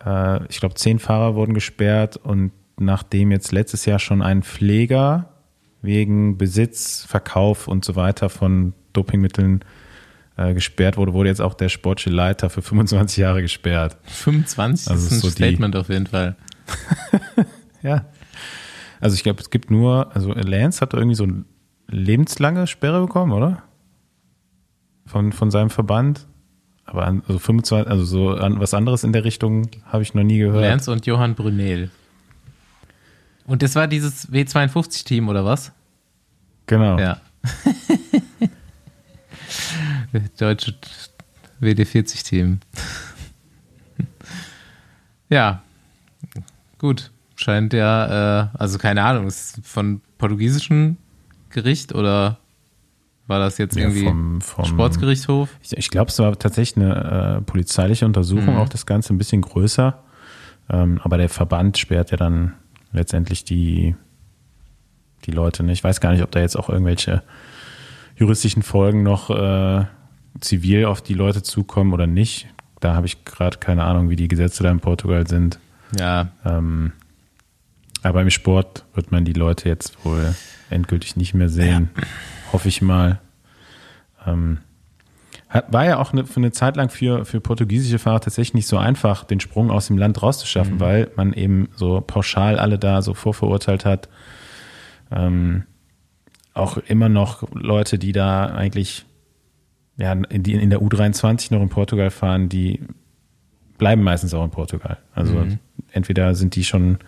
äh, 0.04 0.46
ich 0.48 0.60
glaube, 0.60 0.74
zehn 0.74 0.98
Fahrer 0.98 1.34
wurden 1.34 1.54
gesperrt 1.54 2.16
und 2.16 2.52
nachdem 2.78 3.30
jetzt 3.30 3.52
letztes 3.52 3.84
Jahr 3.86 3.98
schon 3.98 4.22
ein 4.22 4.42
Pfleger 4.42 5.30
wegen 5.82 6.38
Besitz, 6.38 7.04
Verkauf 7.06 7.68
und 7.68 7.84
so 7.84 7.96
weiter 7.96 8.28
von 8.28 8.74
Dopingmitteln 8.92 9.64
äh, 10.38 10.54
gesperrt 10.54 10.96
wurde, 10.96 11.12
wurde 11.12 11.28
jetzt 11.28 11.40
auch 11.42 11.52
der 11.52 11.68
sportliche 11.68 12.08
Leiter 12.10 12.48
für 12.48 12.62
25 12.62 13.18
Jahre 13.18 13.42
gesperrt. 13.42 13.98
25 14.04 14.88
Also 14.90 15.04
das 15.04 15.12
ist 15.12 15.18
ein 15.18 15.20
so 15.20 15.26
die- 15.28 15.32
Statement 15.34 15.76
auf 15.76 15.88
jeden 15.90 16.06
Fall. 16.06 16.36
Ja. 17.82 18.06
Also 19.00 19.14
ich 19.14 19.22
glaube, 19.22 19.40
es 19.40 19.50
gibt 19.50 19.70
nur, 19.70 20.10
also 20.16 20.32
Lance 20.32 20.80
hat 20.80 20.92
irgendwie 20.94 21.14
so 21.14 21.22
eine 21.24 21.44
lebenslange 21.86 22.66
Sperre 22.66 23.00
bekommen, 23.02 23.30
oder? 23.32 23.62
Von, 25.06 25.32
von 25.32 25.52
seinem 25.52 25.70
Verband. 25.70 26.26
Aber 26.84 27.06
an, 27.06 27.22
also 27.28 27.38
25, 27.38 27.88
also 27.88 28.04
so 28.04 28.30
an, 28.30 28.58
was 28.58 28.74
anderes 28.74 29.04
in 29.04 29.12
der 29.12 29.22
Richtung 29.24 29.68
habe 29.84 30.02
ich 30.02 30.12
noch 30.14 30.24
nie 30.24 30.38
gehört. 30.38 30.62
Lance 30.62 30.90
und 30.90 31.06
Johann 31.06 31.34
Brunel. 31.36 31.90
Und 33.46 33.62
das 33.62 33.76
war 33.76 33.86
dieses 33.86 34.30
W52-Team 34.32 35.28
oder 35.28 35.44
was? 35.44 35.70
Genau. 36.66 36.98
Ja. 36.98 37.20
Deutsche 40.38 40.74
WD40-Team. 41.60 42.60
ja, 45.28 45.62
gut. 46.78 47.10
Scheint 47.36 47.72
ja, 47.72 48.42
äh, 48.44 48.48
also 48.58 48.78
keine 48.78 49.02
Ahnung, 49.04 49.26
ist 49.28 49.60
von 49.62 50.00
portugiesischem 50.18 50.96
Gericht 51.50 51.94
oder 51.94 52.38
war 53.28 53.38
das 53.38 53.58
jetzt 53.58 53.76
Ja, 53.76 53.82
irgendwie 53.82 54.04
vom- 54.04 54.40
vom- 54.40 54.64
Sportsgerichtshof? 54.64 55.50
Ich, 55.62 55.76
ich 55.76 55.90
glaube, 55.90 56.10
es 56.10 56.18
war 56.18 56.36
tatsächlich 56.38 56.84
eine 56.84 57.36
äh, 57.38 57.42
polizeiliche 57.42 58.06
Untersuchung, 58.06 58.54
Mhm. 58.54 58.60
auch 58.60 58.68
das 58.68 58.86
Ganze 58.86 59.14
ein 59.14 59.18
bisschen 59.18 59.42
größer. 59.42 60.02
Ähm, 60.70 61.00
aber 61.04 61.16
der 61.18 61.28
Verband 61.28 61.78
sperrt 61.78 62.10
ja 62.10 62.16
dann 62.16 62.54
letztendlich 62.92 63.44
die, 63.44 63.94
die 65.26 65.30
Leute. 65.30 65.62
Ne? 65.62 65.72
Ich 65.72 65.84
weiß 65.84 66.00
gar 66.00 66.12
nicht, 66.12 66.22
ob 66.22 66.30
da 66.32 66.40
jetzt 66.40 66.56
auch 66.56 66.68
irgendwelche 66.68 67.22
juristischen 68.16 68.62
Folgen 68.62 69.02
noch 69.04 69.30
äh, 69.30 69.84
zivil 70.40 70.84
auf 70.86 71.02
die 71.02 71.14
Leute 71.14 71.42
zukommen 71.42 71.92
oder 71.92 72.06
nicht. 72.06 72.48
Da 72.80 72.94
habe 72.94 73.06
ich 73.06 73.24
gerade 73.24 73.58
keine 73.58 73.84
Ahnung, 73.84 74.10
wie 74.10 74.16
die 74.16 74.28
Gesetze 74.28 74.62
da 74.62 74.70
in 74.70 74.80
Portugal 74.80 75.26
sind. 75.26 75.58
Ja, 75.98 76.28
Ähm, 76.44 76.92
aber 78.02 78.22
im 78.22 78.30
Sport 78.30 78.84
wird 78.94 79.10
man 79.10 79.24
die 79.24 79.32
Leute 79.32 79.68
jetzt 79.68 80.04
wohl 80.04 80.34
endgültig 80.70 81.16
nicht 81.16 81.34
mehr 81.34 81.48
sehen. 81.48 81.90
Hoffe 82.52 82.68
ich 82.68 82.80
mal. 82.80 83.20
Ähm, 84.26 84.58
hat, 85.48 85.72
war 85.72 85.84
ja 85.84 85.98
auch 85.98 86.12
eine, 86.12 86.26
für 86.26 86.36
eine 86.36 86.52
Zeit 86.52 86.76
lang 86.76 86.90
für, 86.90 87.24
für 87.24 87.40
portugiesische 87.40 87.98
Fahrer 87.98 88.20
tatsächlich 88.20 88.54
nicht 88.54 88.66
so 88.66 88.76
einfach, 88.78 89.24
den 89.24 89.40
Sprung 89.40 89.70
aus 89.70 89.86
dem 89.86 89.98
Land 89.98 90.22
rauszuschaffen, 90.22 90.78
weil 90.78 91.10
man 91.16 91.32
eben 91.32 91.68
so 91.74 92.00
pauschal 92.00 92.58
alle 92.58 92.78
da 92.78 93.02
so 93.02 93.14
vorverurteilt 93.14 93.84
hat. 93.84 94.08
Ähm, 95.10 95.64
auch 96.54 96.76
immer 96.76 97.08
noch 97.08 97.48
Leute, 97.52 97.98
die 97.98 98.12
da 98.12 98.46
eigentlich 98.46 99.06
ja, 99.98 100.12
in, 100.12 100.42
die 100.42 100.54
in 100.54 100.70
der 100.70 100.80
U23 100.80 101.52
noch 101.52 101.60
in 101.60 101.68
Portugal 101.68 102.10
fahren, 102.10 102.48
die 102.48 102.80
bleiben 103.76 104.02
meistens 104.02 104.32
auch 104.32 104.44
in 104.44 104.50
Portugal. 104.50 104.96
Also 105.14 105.46
entweder 105.92 106.34
sind 106.34 106.56
die 106.56 106.64
schon, 106.64 106.98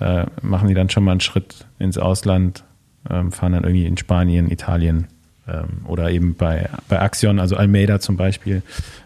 äh, 0.00 0.26
machen 0.42 0.68
die 0.68 0.74
dann 0.74 0.90
schon 0.90 1.04
mal 1.04 1.12
einen 1.12 1.20
Schritt 1.20 1.66
ins 1.78 1.96
Ausland, 1.96 2.64
ähm, 3.08 3.32
fahren 3.32 3.52
dann 3.52 3.64
irgendwie 3.64 3.86
in 3.86 3.96
Spanien, 3.96 4.50
Italien 4.50 5.06
ähm, 5.46 5.84
oder 5.86 6.10
eben 6.10 6.34
bei, 6.34 6.68
bei 6.88 7.00
Axion, 7.00 7.38
also 7.38 7.56
Almeida 7.56 8.00
zum 8.00 8.16
Beispiel, 8.16 8.62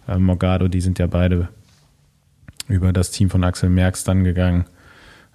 äh, 0.08 0.18
Morgado, 0.18 0.68
die 0.68 0.80
sind 0.80 0.98
ja 0.98 1.06
beide 1.06 1.48
über 2.68 2.92
das 2.92 3.10
Team 3.10 3.30
von 3.30 3.44
Axel 3.44 3.68
Merckx 3.68 4.04
dann 4.04 4.24
gegangen. 4.24 4.64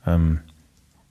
Ähm, 0.06 0.40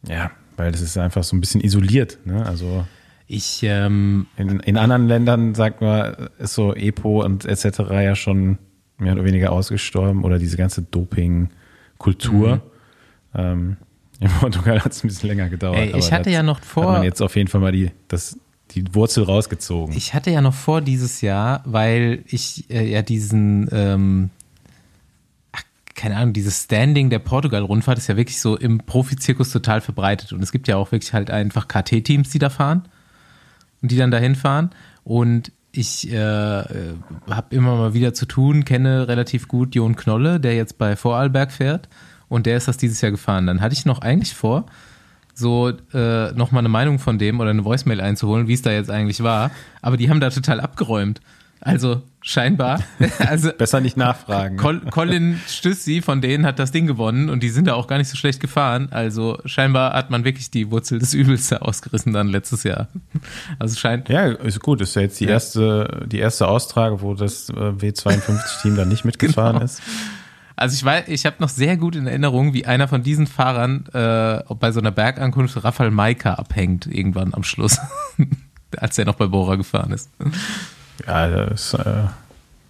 ja, 0.08 0.30
weil 0.56 0.72
das 0.72 0.80
ist 0.80 0.96
einfach 0.98 1.24
so 1.24 1.36
ein 1.36 1.40
bisschen 1.40 1.60
isoliert. 1.60 2.18
Ne? 2.24 2.44
Also 2.44 2.86
ich, 3.28 3.60
ähm, 3.64 4.26
in, 4.36 4.60
in 4.60 4.76
anderen 4.76 5.08
Ländern, 5.08 5.54
sagt 5.54 5.80
man, 5.80 6.28
ist 6.38 6.54
so 6.54 6.74
EPO 6.74 7.24
und 7.24 7.44
etc. 7.44 7.80
ja 7.90 8.14
schon 8.14 8.58
mehr 8.98 9.12
oder 9.14 9.24
weniger 9.24 9.52
ausgestorben 9.52 10.24
oder 10.24 10.38
diese 10.38 10.56
ganze 10.56 10.82
Doping-Kultur. 10.82 12.62
Ähm, 13.34 13.76
in 14.20 14.28
Portugal 14.30 14.82
hat 14.82 14.92
es 14.92 15.04
ein 15.04 15.08
bisschen 15.08 15.28
länger 15.28 15.48
gedauert. 15.48 15.78
Ey, 15.78 15.96
ich 15.98 16.12
hatte 16.12 16.30
ja 16.30 16.42
noch 16.42 16.58
Hat 16.58 16.64
vor- 16.64 16.92
man 16.92 17.02
jetzt 17.02 17.20
auf 17.20 17.36
jeden 17.36 17.48
Fall 17.48 17.60
mal 17.60 17.72
die, 17.72 17.90
das, 18.08 18.38
die 18.70 18.94
Wurzel 18.94 19.24
rausgezogen. 19.24 19.94
Ich 19.96 20.14
hatte 20.14 20.30
ja 20.30 20.40
noch 20.40 20.54
vor 20.54 20.80
dieses 20.80 21.20
Jahr, 21.20 21.62
weil 21.66 22.22
ich 22.26 22.70
äh, 22.70 22.88
ja 22.88 23.02
diesen, 23.02 23.68
ähm, 23.72 24.30
ach, 25.52 25.62
keine 25.94 26.16
Ahnung, 26.16 26.32
dieses 26.32 26.62
Standing 26.62 27.10
der 27.10 27.18
Portugal-Rundfahrt 27.18 27.98
ist 27.98 28.06
ja 28.06 28.16
wirklich 28.16 28.40
so 28.40 28.56
im 28.56 28.78
Profizirkus 28.78 29.50
total 29.50 29.80
verbreitet. 29.80 30.32
Und 30.32 30.42
es 30.42 30.52
gibt 30.52 30.68
ja 30.68 30.76
auch 30.76 30.92
wirklich 30.92 31.12
halt 31.12 31.30
einfach 31.30 31.66
KT-Teams, 31.66 32.30
die 32.30 32.38
da 32.38 32.50
fahren 32.50 32.84
und 33.86 33.92
die 33.92 33.96
dann 33.96 34.10
dahin 34.10 34.34
fahren. 34.34 34.70
Und 35.04 35.52
ich 35.70 36.10
äh, 36.10 36.16
äh, 36.16 36.94
habe 37.30 37.54
immer 37.54 37.76
mal 37.76 37.94
wieder 37.94 38.14
zu 38.14 38.26
tun, 38.26 38.64
kenne 38.64 39.06
relativ 39.06 39.46
gut 39.46 39.76
Jon 39.76 39.94
Knolle, 39.94 40.40
der 40.40 40.56
jetzt 40.56 40.76
bei 40.76 40.96
Vorarlberg 40.96 41.52
fährt. 41.52 41.88
Und 42.26 42.46
der 42.46 42.56
ist 42.56 42.66
das 42.66 42.78
dieses 42.78 43.00
Jahr 43.00 43.12
gefahren. 43.12 43.46
Dann 43.46 43.60
hatte 43.60 43.74
ich 43.74 43.86
noch 43.86 44.00
eigentlich 44.00 44.34
vor, 44.34 44.66
so 45.34 45.68
äh, 45.94 46.32
nochmal 46.32 46.62
eine 46.62 46.68
Meinung 46.68 46.98
von 46.98 47.16
dem 47.16 47.38
oder 47.38 47.50
eine 47.50 47.64
Voicemail 47.64 48.00
einzuholen, 48.00 48.48
wie 48.48 48.54
es 48.54 48.62
da 48.62 48.72
jetzt 48.72 48.90
eigentlich 48.90 49.22
war. 49.22 49.52
Aber 49.82 49.96
die 49.96 50.10
haben 50.10 50.18
da 50.18 50.30
total 50.30 50.58
abgeräumt. 50.58 51.20
Also 51.60 52.02
scheinbar. 52.20 52.80
Also 53.18 53.50
Besser 53.52 53.80
nicht 53.80 53.96
nachfragen. 53.96 54.56
Col 54.56 54.80
Colin 54.90 55.40
Stüssi 55.48 56.02
von 56.02 56.20
denen 56.20 56.44
hat 56.46 56.58
das 56.58 56.70
Ding 56.70 56.86
gewonnen 56.86 57.28
und 57.28 57.42
die 57.42 57.48
sind 57.48 57.66
da 57.66 57.74
auch 57.74 57.86
gar 57.86 57.98
nicht 57.98 58.08
so 58.08 58.16
schlecht 58.16 58.40
gefahren. 58.40 58.88
Also 58.90 59.38
scheinbar 59.46 59.92
hat 59.94 60.10
man 60.10 60.24
wirklich 60.24 60.50
die 60.50 60.70
Wurzel 60.70 60.98
des 60.98 61.14
Übels 61.14 61.48
da 61.48 61.56
ausgerissen 61.58 62.12
dann 62.12 62.28
letztes 62.28 62.62
Jahr. 62.62 62.88
Also 63.58 63.76
scheint. 63.76 64.08
Ja, 64.08 64.26
ist 64.32 64.60
gut. 64.60 64.80
Ist 64.80 64.94
ja 64.96 65.02
jetzt 65.02 65.18
die 65.20 65.24
Ja. 65.24 65.30
erste, 65.32 66.06
die 66.06 66.18
erste 66.18 66.46
Austrage, 66.48 67.00
wo 67.00 67.14
das 67.14 67.48
äh, 67.48 67.52
W52-Team 67.54 68.76
dann 68.76 68.88
nicht 68.88 69.04
mitgefahren 69.04 69.54
Genau. 69.54 69.64
ist. 69.64 69.80
Also 70.58 70.74
ich 70.74 70.84
weiß, 70.84 71.04
ich 71.08 71.26
habe 71.26 71.36
noch 71.40 71.50
sehr 71.50 71.76
gut 71.76 71.96
in 71.96 72.06
Erinnerung, 72.06 72.54
wie 72.54 72.64
einer 72.64 72.88
von 72.88 73.02
diesen 73.02 73.26
Fahrern 73.26 73.86
äh, 73.92 74.42
bei 74.54 74.72
so 74.72 74.80
einer 74.80 74.90
Bergankunft 74.90 75.62
Rafael 75.62 75.90
Maika 75.90 76.34
abhängt 76.34 76.86
irgendwann 76.86 77.34
am 77.34 77.42
Schluss, 77.44 77.78
als 78.76 78.96
er 78.98 79.04
noch 79.04 79.16
bei 79.16 79.26
Bora 79.26 79.56
gefahren 79.56 79.92
ist. 79.92 80.10
Ja, 81.06 81.28
das 81.28 81.74
ist, 81.74 81.80
äh, 81.80 82.04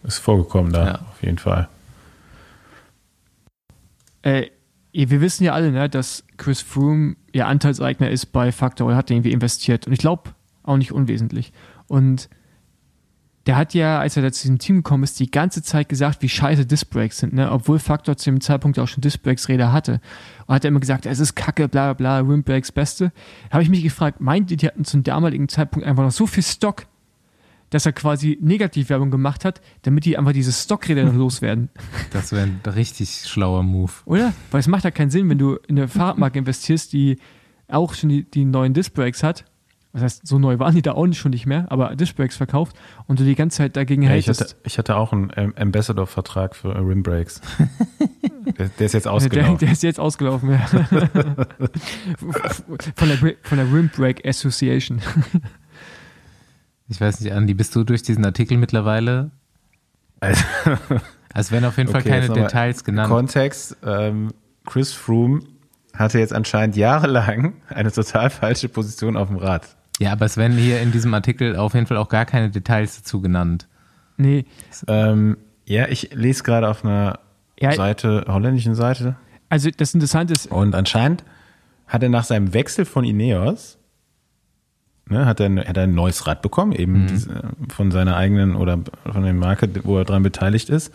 ist 0.04 0.18
vorgekommen 0.18 0.72
da, 0.72 0.86
Ja. 0.86 0.94
auf 1.10 1.22
jeden 1.22 1.38
Fall. 1.38 1.68
Äh, 4.22 4.46
wir 4.92 5.20
wissen 5.20 5.44
ja 5.44 5.52
alle, 5.52 5.70
ne, 5.72 5.88
dass 5.88 6.24
Chris 6.38 6.62
Froome 6.62 7.16
ihr 7.32 7.46
Anteilseigner 7.46 8.10
ist 8.10 8.26
bei 8.26 8.50
Factor. 8.50 8.90
Er 8.90 8.96
hat 8.96 9.10
irgendwie 9.10 9.32
investiert. 9.32 9.86
Und 9.86 9.92
ich 9.92 9.98
glaube, 9.98 10.30
auch 10.62 10.78
nicht 10.78 10.92
unwesentlich. 10.92 11.52
Und 11.86 12.28
der 13.46 13.56
hat 13.56 13.74
ja, 13.74 14.00
als 14.00 14.16
er 14.16 14.22
da 14.22 14.32
zu 14.32 14.42
diesem 14.42 14.58
Team 14.58 14.76
gekommen 14.76 15.04
ist, 15.04 15.20
die 15.20 15.30
ganze 15.30 15.62
Zeit 15.62 15.88
gesagt, 15.88 16.22
wie 16.22 16.28
scheiße 16.28 16.66
Disc-Brakes 16.66 17.18
sind, 17.18 17.32
ne? 17.34 17.52
obwohl 17.52 17.78
Factor 17.78 18.16
zu 18.16 18.30
dem 18.30 18.40
Zeitpunkt 18.40 18.78
auch 18.78 18.88
schon 18.88 19.02
Disc-Brakes-Räder 19.02 19.70
hatte. 19.72 20.00
Und 20.46 20.54
hat 20.54 20.64
er 20.64 20.68
immer 20.68 20.80
gesagt, 20.80 21.06
es 21.06 21.20
ist 21.20 21.36
kacke, 21.36 21.68
bla 21.68 21.92
bla 21.92 22.20
bla, 22.20 22.28
Rim-Brakes 22.28 22.72
beste. 22.72 23.12
Da 23.48 23.52
habe 23.54 23.62
ich 23.62 23.68
mich 23.68 23.84
gefragt, 23.84 24.20
meint 24.20 24.50
ihr, 24.50 24.56
die 24.56 24.66
hatten 24.66 24.84
zum 24.84 25.04
damaligen 25.04 25.48
Zeitpunkt 25.48 25.86
einfach 25.86 26.02
noch 26.02 26.10
so 26.10 26.26
viel 26.26 26.42
Stock, 26.42 26.86
dass 27.70 27.86
er 27.86 27.92
quasi 27.92 28.38
Negativwerbung 28.40 29.10
gemacht 29.10 29.44
hat, 29.44 29.60
damit 29.82 30.04
die 30.04 30.16
einfach 30.16 30.32
diese 30.32 30.52
Stockräder 30.52 31.04
noch 31.04 31.14
loswerden? 31.14 31.68
Das 32.12 32.32
wäre 32.32 32.44
ein 32.44 32.60
richtig 32.70 33.24
schlauer 33.26 33.62
Move. 33.62 33.92
Oder? 34.04 34.32
Weil 34.50 34.60
es 34.60 34.68
macht 34.68 34.84
ja 34.84 34.90
keinen 34.90 35.10
Sinn, 35.10 35.28
wenn 35.28 35.38
du 35.38 35.56
in 35.66 35.78
eine 35.78 35.88
Fahrradmarke 35.88 36.38
investierst, 36.40 36.92
die 36.92 37.18
auch 37.68 37.94
schon 37.94 38.10
die, 38.10 38.22
die 38.30 38.44
neuen 38.44 38.74
Disc-Brakes 38.74 39.22
hat. 39.22 39.44
Das 39.92 40.02
heißt, 40.02 40.26
so 40.26 40.38
neu 40.38 40.58
waren 40.58 40.74
die 40.74 40.82
da 40.82 40.92
auch 40.92 41.06
nicht 41.06 41.18
schon 41.18 41.30
nicht 41.30 41.46
mehr, 41.46 41.72
aber 41.72 41.96
Disc-Brakes 41.96 42.36
verkauft 42.36 42.76
und 43.06 43.18
du 43.18 43.24
die 43.24 43.34
ganze 43.34 43.56
Zeit 43.56 43.76
dagegen 43.76 44.02
Ja, 44.02 44.14
ich, 44.14 44.26
hältst. 44.26 44.42
hatte, 44.42 44.56
ich 44.64 44.76
hatte 44.76 44.94
auch 44.96 45.12
einen 45.14 45.54
Ambassador-Vertrag 45.56 46.54
für 46.54 46.74
äh, 46.74 46.78
Rim 46.78 47.02
Brakes. 47.02 47.40
der, 48.58 48.68
der 48.68 48.86
ist 48.86 48.92
jetzt 48.92 49.06
der, 49.06 49.12
ausgelaufen. 49.12 49.56
der 49.58 49.72
ist 49.72 49.82
jetzt 49.82 49.98
ausgelaufen, 49.98 50.50
ja. 50.50 50.58
von, 52.94 53.08
der, 53.08 53.16
von 53.42 53.56
der 53.56 53.72
Rim 53.72 53.88
Brake 53.88 54.22
Association. 54.28 55.00
Ich 56.88 57.00
weiß 57.00 57.20
nicht, 57.20 57.32
Andi, 57.32 57.54
bist 57.54 57.74
du 57.74 57.84
durch 57.84 58.02
diesen 58.02 58.24
Artikel 58.24 58.56
mittlerweile? 58.58 59.30
Also, 60.20 60.42
Also 61.34 61.50
werden 61.52 61.64
auf 61.66 61.76
jeden 61.76 61.90
Fall 61.90 62.00
Okay, 62.00 62.08
keine 62.10 62.28
Details 62.32 62.84
genannt. 62.84 63.10
Kontext, 63.10 63.76
ähm, 63.84 64.32
Chris 64.64 64.92
Froome 64.94 65.42
hatte 65.94 66.18
jetzt 66.18 66.32
anscheinend 66.32 66.76
jahrelang 66.76 67.54
eine 67.68 67.92
total 67.92 68.30
falsche 68.30 68.68
Position 68.68 69.16
auf 69.16 69.28
dem 69.28 69.36
Rad. 69.36 69.76
Ja, 69.98 70.12
aber 70.12 70.24
es 70.26 70.36
werden 70.36 70.56
hier 70.56 70.80
in 70.80 70.92
diesem 70.92 71.12
Artikel 71.14 71.56
auf 71.56 71.74
jeden 71.74 71.86
Fall 71.86 71.96
auch 71.96 72.08
gar 72.08 72.24
keine 72.26 72.50
Details 72.50 72.96
dazu 72.98 73.20
genannt. 73.20 73.66
Nee, 74.16 74.46
Ähm, 74.88 75.36
ja, 75.66 75.88
ich 75.88 76.14
lese 76.14 76.42
gerade 76.42 76.68
auf 76.68 76.84
einer 76.84 77.18
Ja. 77.60 77.72
Seite, 77.72 78.24
holländischen 78.28 78.74
Seite. 78.74 79.16
also 79.48 79.68
das 79.76 79.92
Interessante 79.94 80.32
ist, 80.34 80.46
Und 80.50 80.74
anscheinend 80.74 81.24
hat 81.86 82.02
er 82.02 82.08
nach 82.08 82.24
seinem 82.24 82.52
Wechsel 82.54 82.84
von 82.84 83.04
Ineos, 83.04 83.78
ne, 85.08 85.26
hat 85.26 85.40
er, 85.40 85.54
hat 85.54 85.76
er 85.76 85.84
ein 85.84 85.94
neues 85.94 86.26
Rad 86.26 86.42
bekommen, 86.42 86.72
eben 86.72 87.06
diese, 87.06 87.50
von 87.68 87.90
seiner 87.90 88.16
eigenen 88.16 88.56
oder 88.56 88.78
von 89.10 89.22
der 89.22 89.34
Marke, 89.34 89.68
wo 89.84 89.98
er 89.98 90.04
dran 90.04 90.22
beteiligt 90.22 90.68
ist. 90.70 90.92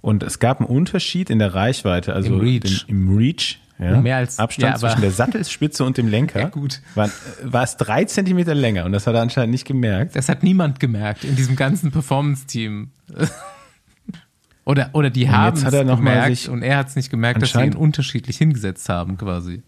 Und 0.00 0.22
es 0.22 0.38
gab 0.38 0.60
einen 0.60 0.68
Unterschied 0.68 1.28
in 1.30 1.38
der 1.38 1.54
Reichweite, 1.54 2.14
also 2.14 2.34
Im 2.34 2.40
Reach. 2.40 2.86
Den, 2.86 2.96
im 2.96 3.16
Reach. 3.16 3.58
Ja, 3.78 3.98
mehr 4.00 4.18
als- 4.18 4.38
Abstand 4.38 4.74
ja, 4.74 4.78
zwischen 4.78 5.00
der 5.00 5.10
Sattelspitze 5.10 5.84
und 5.84 5.96
dem 5.96 6.08
Lenker. 6.08 6.40
Ja, 6.40 6.48
gut. 6.48 6.80
War, 6.94 7.10
war 7.44 7.62
es 7.62 7.76
drei 7.76 8.04
Zentimeter 8.04 8.54
länger 8.54 8.84
und 8.84 8.92
das 8.92 9.06
hat 9.06 9.14
er 9.14 9.22
anscheinend 9.22 9.52
nicht 9.52 9.66
gemerkt. 9.66 10.16
Das 10.16 10.28
hat 10.28 10.42
niemand 10.42 10.80
gemerkt 10.80 11.24
in 11.24 11.34
diesem 11.34 11.56
ganzen 11.56 11.90
Performance-Team. 11.90 12.90
oder, 14.64 14.90
oder 14.92 15.10
die 15.10 15.30
haben 15.30 15.56
es 15.56 15.64
er 15.64 15.84
gemerkt 15.84 16.48
und 16.48 16.62
er 16.62 16.76
hat 16.76 16.88
es 16.88 16.96
nicht 16.96 17.10
gemerkt, 17.10 17.40
dass 17.42 17.52
sie 17.52 17.62
ihn 17.62 17.74
unterschiedlich 17.74 18.36
hingesetzt 18.36 18.88
haben, 18.88 19.16
quasi. 19.16 19.62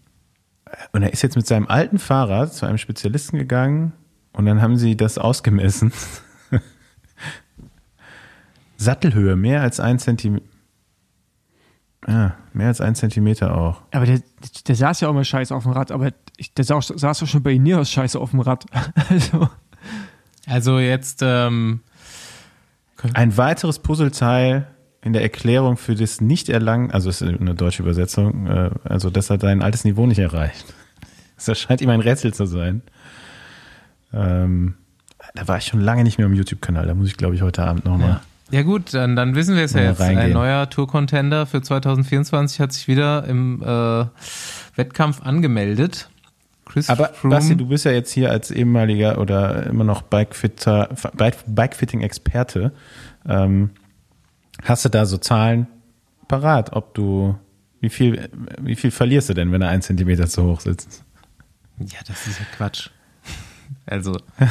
Und 0.91 1.03
er 1.03 1.13
ist 1.13 1.21
jetzt 1.21 1.35
mit 1.35 1.47
seinem 1.47 1.67
alten 1.67 1.99
Fahrrad 1.99 2.53
zu 2.53 2.65
einem 2.65 2.77
Spezialisten 2.77 3.37
gegangen 3.37 3.93
und 4.31 4.45
dann 4.45 4.61
haben 4.61 4.77
sie 4.77 4.97
das 4.97 5.17
ausgemessen. 5.17 5.91
Sattelhöhe, 8.77 9.35
mehr 9.35 9.61
als 9.61 9.79
ein 9.79 9.99
Zentimeter. 9.99 10.45
Ja, 12.07 12.35
mehr 12.51 12.67
als 12.67 12.81
ein 12.81 12.95
Zentimeter 12.95 13.55
auch. 13.55 13.81
aber 13.91 14.05
der, 14.05 14.21
der 14.67 14.75
saß 14.75 14.99
ja 14.99 15.07
auch 15.07 15.13
mal 15.13 15.23
scheiße 15.23 15.55
auf 15.55 15.63
dem 15.63 15.71
Rad, 15.71 15.89
aber 15.91 16.09
ich, 16.35 16.53
der 16.53 16.65
saß, 16.65 16.87
saß 16.87 17.19
doch 17.19 17.27
schon 17.27 17.43
bei 17.43 17.53
Ineos 17.53 17.89
scheiße 17.89 18.19
auf 18.19 18.31
dem 18.31 18.41
Rad. 18.41 18.65
Also, 19.09 19.49
Also 20.45 20.79
jetzt, 20.79 21.21
ähm, 21.21 21.79
Ein 23.13 23.37
weiteres 23.37 23.79
Puzzleteil 23.79 24.67
in 25.03 25.13
der 25.13 25.21
Erklärung 25.21 25.77
für 25.77 25.95
das 25.95 26.21
Nicht-Erlangen, 26.21 26.91
also 26.91 27.09
ist 27.09 27.21
eine 27.21 27.55
deutsche 27.55 27.83
Übersetzung, 27.83 28.47
äh, 28.47 28.69
also 28.83 29.09
dass 29.09 29.29
er 29.29 29.37
dein 29.37 29.61
altes 29.61 29.83
Niveau 29.85 30.05
nicht 30.05 30.19
erreicht. 30.19 30.65
Das 31.45 31.59
scheint 31.59 31.81
ihm 31.81 31.89
ein 31.89 31.99
Rätsel 31.99 32.33
zu 32.33 32.45
sein. 32.45 32.83
Ähm, 34.13 34.75
da 35.35 35.47
war 35.47 35.57
ich 35.57 35.65
schon 35.65 35.81
lange 35.81 36.03
nicht 36.03 36.17
mehr 36.17 36.27
im 36.27 36.33
YouTube-Kanal, 36.33 36.85
da 36.87 36.93
muss 36.93 37.07
ich 37.07 37.17
glaube 37.17 37.35
ich 37.35 37.41
heute 37.41 37.63
Abend 37.63 37.83
nochmal. 37.85 38.21
ja. 38.51 38.59
ja 38.59 38.61
gut, 38.61 38.93
dann, 38.93 39.15
dann 39.15 39.35
wissen 39.35 39.55
wir 39.55 39.63
es 39.63 39.73
ja 39.73 39.81
jetzt. 39.81 39.99
Ein 39.99 40.15
reingehen. 40.17 40.33
neuer 40.33 40.69
Tour-Contender 40.69 41.45
für 41.45 41.61
2024 41.61 42.59
hat 42.61 42.71
sich 42.71 42.87
wieder 42.87 43.25
im 43.25 43.61
äh, 43.61 44.05
Wettkampf 44.77 45.21
angemeldet. 45.21 46.09
Chris 46.65 46.89
Aber 46.89 47.07
Froome. 47.09 47.35
Basti, 47.35 47.57
du 47.57 47.67
bist 47.67 47.83
ja 47.83 47.91
jetzt 47.91 48.11
hier 48.11 48.29
als 48.31 48.49
ehemaliger 48.49 49.17
oder 49.17 49.65
immer 49.65 49.83
noch 49.83 50.01
Bikefitter, 50.03 50.89
Bike- 51.17 51.43
Bikefitting-Experte. 51.45 52.71
Ähm, 53.27 53.71
hast 54.61 54.85
du 54.85 54.89
da 54.89 55.05
so 55.05 55.17
Zahlen 55.17 55.67
parat, 56.27 56.73
ob 56.73 56.93
du, 56.93 57.35
wie 57.81 57.89
viel, 57.89 58.29
wie 58.61 58.75
viel 58.75 58.91
verlierst 58.91 59.29
du 59.29 59.33
denn, 59.33 59.51
wenn 59.51 59.61
er 59.61 59.69
ein 59.69 59.81
Zentimeter 59.81 60.27
zu 60.27 60.43
hoch 60.43 60.61
sitzt? 60.61 61.03
Ja, 61.79 61.99
das 62.07 62.27
ist 62.27 62.39
ja 62.39 62.45
Quatsch. 62.55 62.89
Also. 63.85 64.17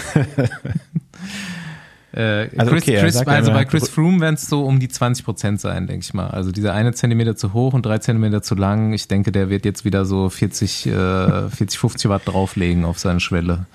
äh, 2.13 2.49
Also 2.59 2.73
Chris, 2.73 2.83
okay, 2.83 3.01
Chris, 3.01 3.17
also 3.17 3.53
bei 3.53 3.65
Chris 3.65 3.89
Froome 3.89 4.21
werden 4.21 4.35
es 4.35 4.47
so 4.47 4.65
um 4.65 4.81
die 4.81 4.89
20 4.89 5.25
Prozent 5.25 5.61
sein, 5.61 5.87
denke 5.87 6.05
ich 6.05 6.15
mal. 6.15 6.29
Also 6.29 6.53
dieser 6.53 6.75
eine 6.75 6.93
Zentimeter 6.93 7.37
zu 7.37 7.53
hoch 7.53 7.73
und 7.73 7.87
drei 7.87 7.99
Zentimeter 7.99 8.43
zu 8.43 8.55
lang. 8.55 8.93
Ich 8.93 9.09
denke, 9.09 9.33
der 9.33 9.49
wird 9.49 9.65
jetzt 9.65 9.85
wieder 9.85 10.05
so 10.05 10.29
40, 10.29 10.87
äh, 10.89 11.49
40 11.49 11.79
50 11.79 12.11
Watt 12.11 12.23
drauflegen 12.27 12.85
auf 12.85 12.99
seine 12.99 13.21
Schwelle. 13.21 13.67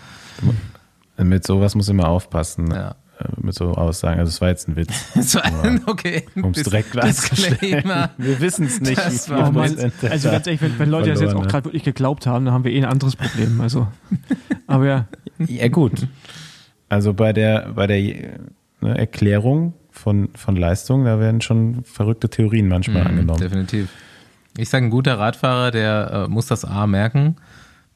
Mit 1.18 1.48
sowas 1.48 1.74
muss 1.74 1.90
immer 1.90 2.08
aufpassen, 2.08 2.70
Ja. 2.72 2.96
Äh, 3.20 3.26
mit 3.42 3.54
so 3.56 3.72
Aussagen. 3.72 4.20
Also 4.20 4.30
es 4.30 4.42
war 4.42 4.50
jetzt 4.50 4.68
ein 4.68 4.76
Witz, 4.76 4.94
So, 5.22 5.40
okay. 5.86 6.26
um 6.36 6.52
es 6.52 6.64
direkt 6.64 6.92
klarzustellen. 6.92 7.84
Wir 8.18 8.40
wissen 8.40 8.66
es 8.68 8.80
nicht. 8.82 8.98
Das 8.98 9.28
wie 9.30 9.34
war 9.34 9.40
er 9.56 10.12
also 10.12 10.30
ganz 10.30 10.48
ehrlich, 10.48 10.62
wenn, 10.62 10.78
wenn 10.80 10.90
Leute 10.90 11.10
das 11.12 11.22
jetzt 11.22 11.36
auch 11.36 11.44
hat. 11.44 11.50
gerade 11.50 11.66
wirklich 11.66 11.84
geglaubt 11.84 12.26
haben, 12.28 12.46
dann 12.46 12.54
haben 12.54 12.64
wir 12.64 12.72
eh 12.72 12.80
ein 12.80 12.86
anderes 12.86 13.16
Problem. 13.16 13.62
Also, 13.62 13.88
aber 14.68 14.86
ja, 14.86 15.08
Ja, 15.40 15.68
gut. 15.68 16.08
Also 16.90 17.14
bei 17.14 17.34
der, 17.34 17.74
bei 17.74 17.88
der 17.88 17.98
ne, 18.82 18.98
Erklärung 18.98 19.74
von, 19.92 20.30
von 20.36 20.56
Leistung, 20.56 21.06
da 21.06 21.20
werden 21.20 21.42
schon 21.42 21.84
verrückte 21.84 22.30
Theorien 22.30 22.68
manchmal 22.68 23.02
Mhm, 23.04 23.08
angenommen. 23.10 23.42
Definitiv. 23.42 23.90
Ich 24.58 24.70
sage, 24.70 24.86
ein 24.86 24.90
guter 24.90 25.20
Radfahrer, 25.20 25.72
der 25.72 26.26
äh, 26.28 26.32
muss 26.32 26.48
das 26.48 26.66
A 26.66 26.88
merken. 26.88 27.36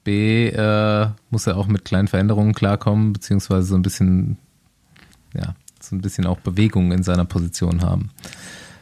B, 0.04 0.48
äh, 0.50 1.08
muss 1.30 1.48
er 1.48 1.58
auch 1.58 1.68
mit 1.68 1.86
kleinen 1.86 2.08
Veränderungen 2.08 2.54
klarkommen, 2.54 3.14
beziehungsweise 3.14 3.64
so 3.68 3.76
ein 3.76 3.82
bisschen, 3.84 4.38
ja, 5.34 5.56
so 5.82 5.96
ein 5.96 6.02
bisschen 6.02 6.26
auch 6.26 6.40
Bewegung 6.40 6.92
in 6.92 7.04
seiner 7.04 7.26
Position 7.26 7.82
haben. 7.82 8.10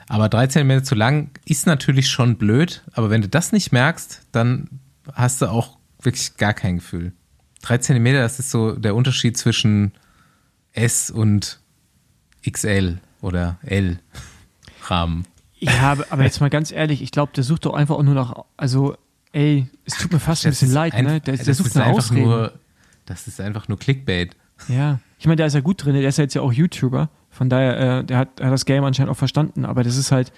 Aber 0.07 0.27
13 0.29 0.65
Meter 0.65 0.83
zu 0.83 0.95
lang 0.95 1.29
ist 1.45 1.67
natürlich 1.67 2.09
schon 2.09 2.37
blöd, 2.37 2.83
aber 2.93 3.09
wenn 3.09 3.21
du 3.21 3.29
das 3.29 3.51
nicht 3.51 3.71
merkst, 3.71 4.23
dann 4.31 4.67
hast 5.13 5.41
du 5.41 5.47
auch 5.49 5.77
wirklich 6.01 6.35
gar 6.37 6.53
kein 6.53 6.77
Gefühl. 6.77 7.13
3 7.61 7.77
Zentimeter, 7.79 8.19
das 8.21 8.39
ist 8.39 8.51
so 8.51 8.71
der 8.75 8.95
Unterschied 8.95 9.37
zwischen 9.37 9.91
S 10.71 11.11
und 11.11 11.59
XL 12.49 12.99
oder 13.21 13.57
L 13.63 13.99
Rahmen. 14.83 15.25
ja, 15.59 15.91
aber, 15.91 16.05
aber 16.09 16.23
jetzt 16.23 16.39
mal 16.41 16.49
ganz 16.49 16.71
ehrlich, 16.71 17.01
ich 17.01 17.11
glaube, 17.11 17.33
der 17.35 17.43
sucht 17.43 17.65
doch 17.65 17.73
einfach 17.73 17.95
auch 17.95 18.03
nur 18.03 18.15
nach, 18.15 18.33
also, 18.57 18.95
ey, 19.33 19.67
es 19.85 19.95
tut 19.97 20.11
mir 20.13 20.19
fast 20.19 20.45
ein 20.45 20.51
bisschen 20.51 20.71
leid, 20.71 20.93
ein- 20.93 21.05
ne? 21.05 21.21
Der, 21.21 21.35
der 21.35 21.45
das 21.45 21.57
sucht 21.57 21.67
ist 21.67 21.75
eine 21.77 21.85
einfach 21.85 22.05
Ausrede. 22.05 22.21
nur, 22.21 22.53
das 23.05 23.27
ist 23.27 23.39
einfach 23.41 23.67
nur 23.67 23.77
Clickbait. 23.77 24.35
Ja, 24.69 24.99
ich 25.19 25.25
meine, 25.27 25.35
der 25.35 25.45
ist 25.47 25.53
ja 25.53 25.59
gut 25.59 25.83
drin, 25.83 25.93
der 25.93 26.07
ist 26.07 26.17
ja 26.17 26.23
jetzt 26.23 26.33
ja 26.33 26.41
auch 26.41 26.51
YouTuber, 26.53 27.09
von 27.29 27.49
daher, 27.49 27.99
äh, 27.99 28.03
der 28.03 28.17
hat, 28.17 28.29
hat 28.41 28.51
das 28.51 28.65
Game 28.65 28.83
anscheinend 28.83 29.11
auch 29.11 29.17
verstanden, 29.17 29.65
aber 29.65 29.83
das 29.83 29.97
ist 29.97 30.11
halt, 30.11 30.31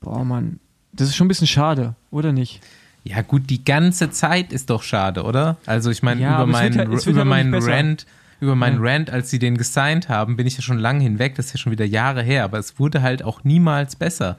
boah, 0.00 0.24
Mann, 0.24 0.60
das 0.92 1.08
ist 1.08 1.16
schon 1.16 1.26
ein 1.26 1.28
bisschen 1.28 1.46
schade, 1.46 1.94
oder 2.10 2.32
nicht? 2.32 2.60
Ja, 3.04 3.22
gut, 3.22 3.50
die 3.50 3.64
ganze 3.64 4.10
Zeit 4.10 4.52
ist 4.52 4.70
doch 4.70 4.82
schade, 4.82 5.22
oder? 5.24 5.56
Also 5.66 5.90
ich 5.90 6.02
meine, 6.02 6.20
Ja, 6.20 6.36
über 6.36 6.46
meinen, 6.46 6.78
ja- 6.78 6.90
wird 6.90 7.06
über 7.06 7.18
ja 7.20 7.24
meinen. 7.24 7.54
Rant, 7.54 8.06
über 8.40 8.54
meinen 8.54 8.78
Rant, 8.80 9.10
als 9.10 9.30
sie 9.30 9.38
den 9.40 9.56
gesigned 9.58 10.08
haben, 10.08 10.36
bin 10.36 10.46
ich 10.46 10.54
ja 10.56 10.62
schon 10.62 10.78
lange 10.78 11.02
hinweg, 11.02 11.34
das 11.34 11.46
ist 11.46 11.52
ja 11.54 11.58
schon 11.58 11.72
wieder 11.72 11.84
Jahre 11.84 12.22
her, 12.22 12.44
aber 12.44 12.58
es 12.58 12.78
wurde 12.78 13.02
halt 13.02 13.22
auch 13.24 13.42
niemals 13.44 13.96
besser. 13.96 14.38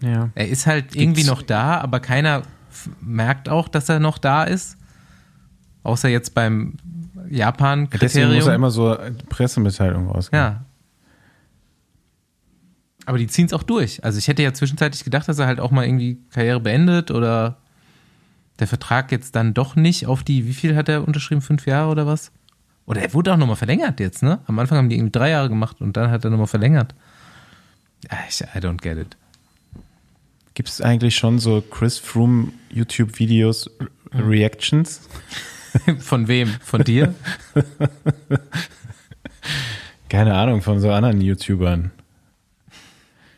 Ja. 0.00 0.28
Er 0.34 0.48
ist 0.48 0.66
halt 0.66 0.94
irgendwie 0.94 1.24
noch 1.24 1.42
da, 1.42 1.80
aber 1.80 2.00
keiner 2.00 2.42
merkt 3.00 3.48
auch, 3.48 3.68
dass 3.68 3.88
er 3.88 3.98
noch 3.98 4.18
da 4.18 4.44
ist. 4.44 4.76
Außer 5.82 6.08
jetzt 6.08 6.34
beim 6.34 6.74
Deswegen 7.30 7.34
muss 7.34 7.36
er 7.36 7.38
Japan-Kriterium. 7.38 8.54
immer 8.54 8.70
so 8.70 8.96
Pressemitteilungen 9.28 10.08
rausgeben. 10.10 10.38
Ja. 10.44 10.64
Aber 13.04 13.18
die 13.18 13.26
ziehen 13.28 13.46
es 13.46 13.52
auch 13.52 13.62
durch. 13.62 14.02
Also 14.04 14.18
ich 14.18 14.26
hätte 14.28 14.42
ja 14.42 14.52
zwischenzeitlich 14.52 15.04
gedacht, 15.04 15.28
dass 15.28 15.38
er 15.38 15.46
halt 15.46 15.60
auch 15.60 15.70
mal 15.70 15.84
irgendwie 15.84 16.18
Karriere 16.30 16.60
beendet 16.60 17.10
oder 17.10 17.58
der 18.58 18.66
Vertrag 18.66 19.12
jetzt 19.12 19.36
dann 19.36 19.54
doch 19.54 19.76
nicht 19.76 20.06
auf 20.06 20.24
die, 20.24 20.46
wie 20.46 20.54
viel 20.54 20.74
hat 20.76 20.88
er 20.88 21.06
unterschrieben? 21.06 21.40
Fünf 21.42 21.66
Jahre 21.66 21.90
oder 21.90 22.06
was? 22.06 22.32
Oder 22.86 23.02
er 23.02 23.14
wurde 23.14 23.32
auch 23.32 23.36
nochmal 23.36 23.56
verlängert 23.56 24.00
jetzt, 24.00 24.22
ne? 24.22 24.40
Am 24.46 24.58
Anfang 24.58 24.78
haben 24.78 24.88
die 24.88 24.96
irgendwie 24.96 25.12
drei 25.12 25.30
Jahre 25.30 25.48
gemacht 25.48 25.80
und 25.80 25.96
dann 25.96 26.10
hat 26.10 26.24
er 26.24 26.30
nochmal 26.30 26.46
verlängert. 26.46 26.94
Ja, 28.10 28.18
Ich, 28.28 28.40
I 28.40 28.58
don't 28.58 28.80
get 28.80 28.96
it. 28.98 29.16
Gibt 30.54 30.68
es 30.68 30.80
eigentlich 30.80 31.16
schon 31.16 31.38
so 31.38 31.60
Chris 31.60 31.98
Froome 31.98 32.48
YouTube-Videos, 32.70 33.70
Re- 34.12 34.28
Reactions? 34.28 35.02
Von 35.98 36.28
wem? 36.28 36.48
Von 36.60 36.84
dir? 36.84 37.14
Keine 40.08 40.34
Ahnung, 40.34 40.62
von 40.62 40.78
so 40.80 40.90
anderen 40.90 41.20
YouTubern. 41.20 41.90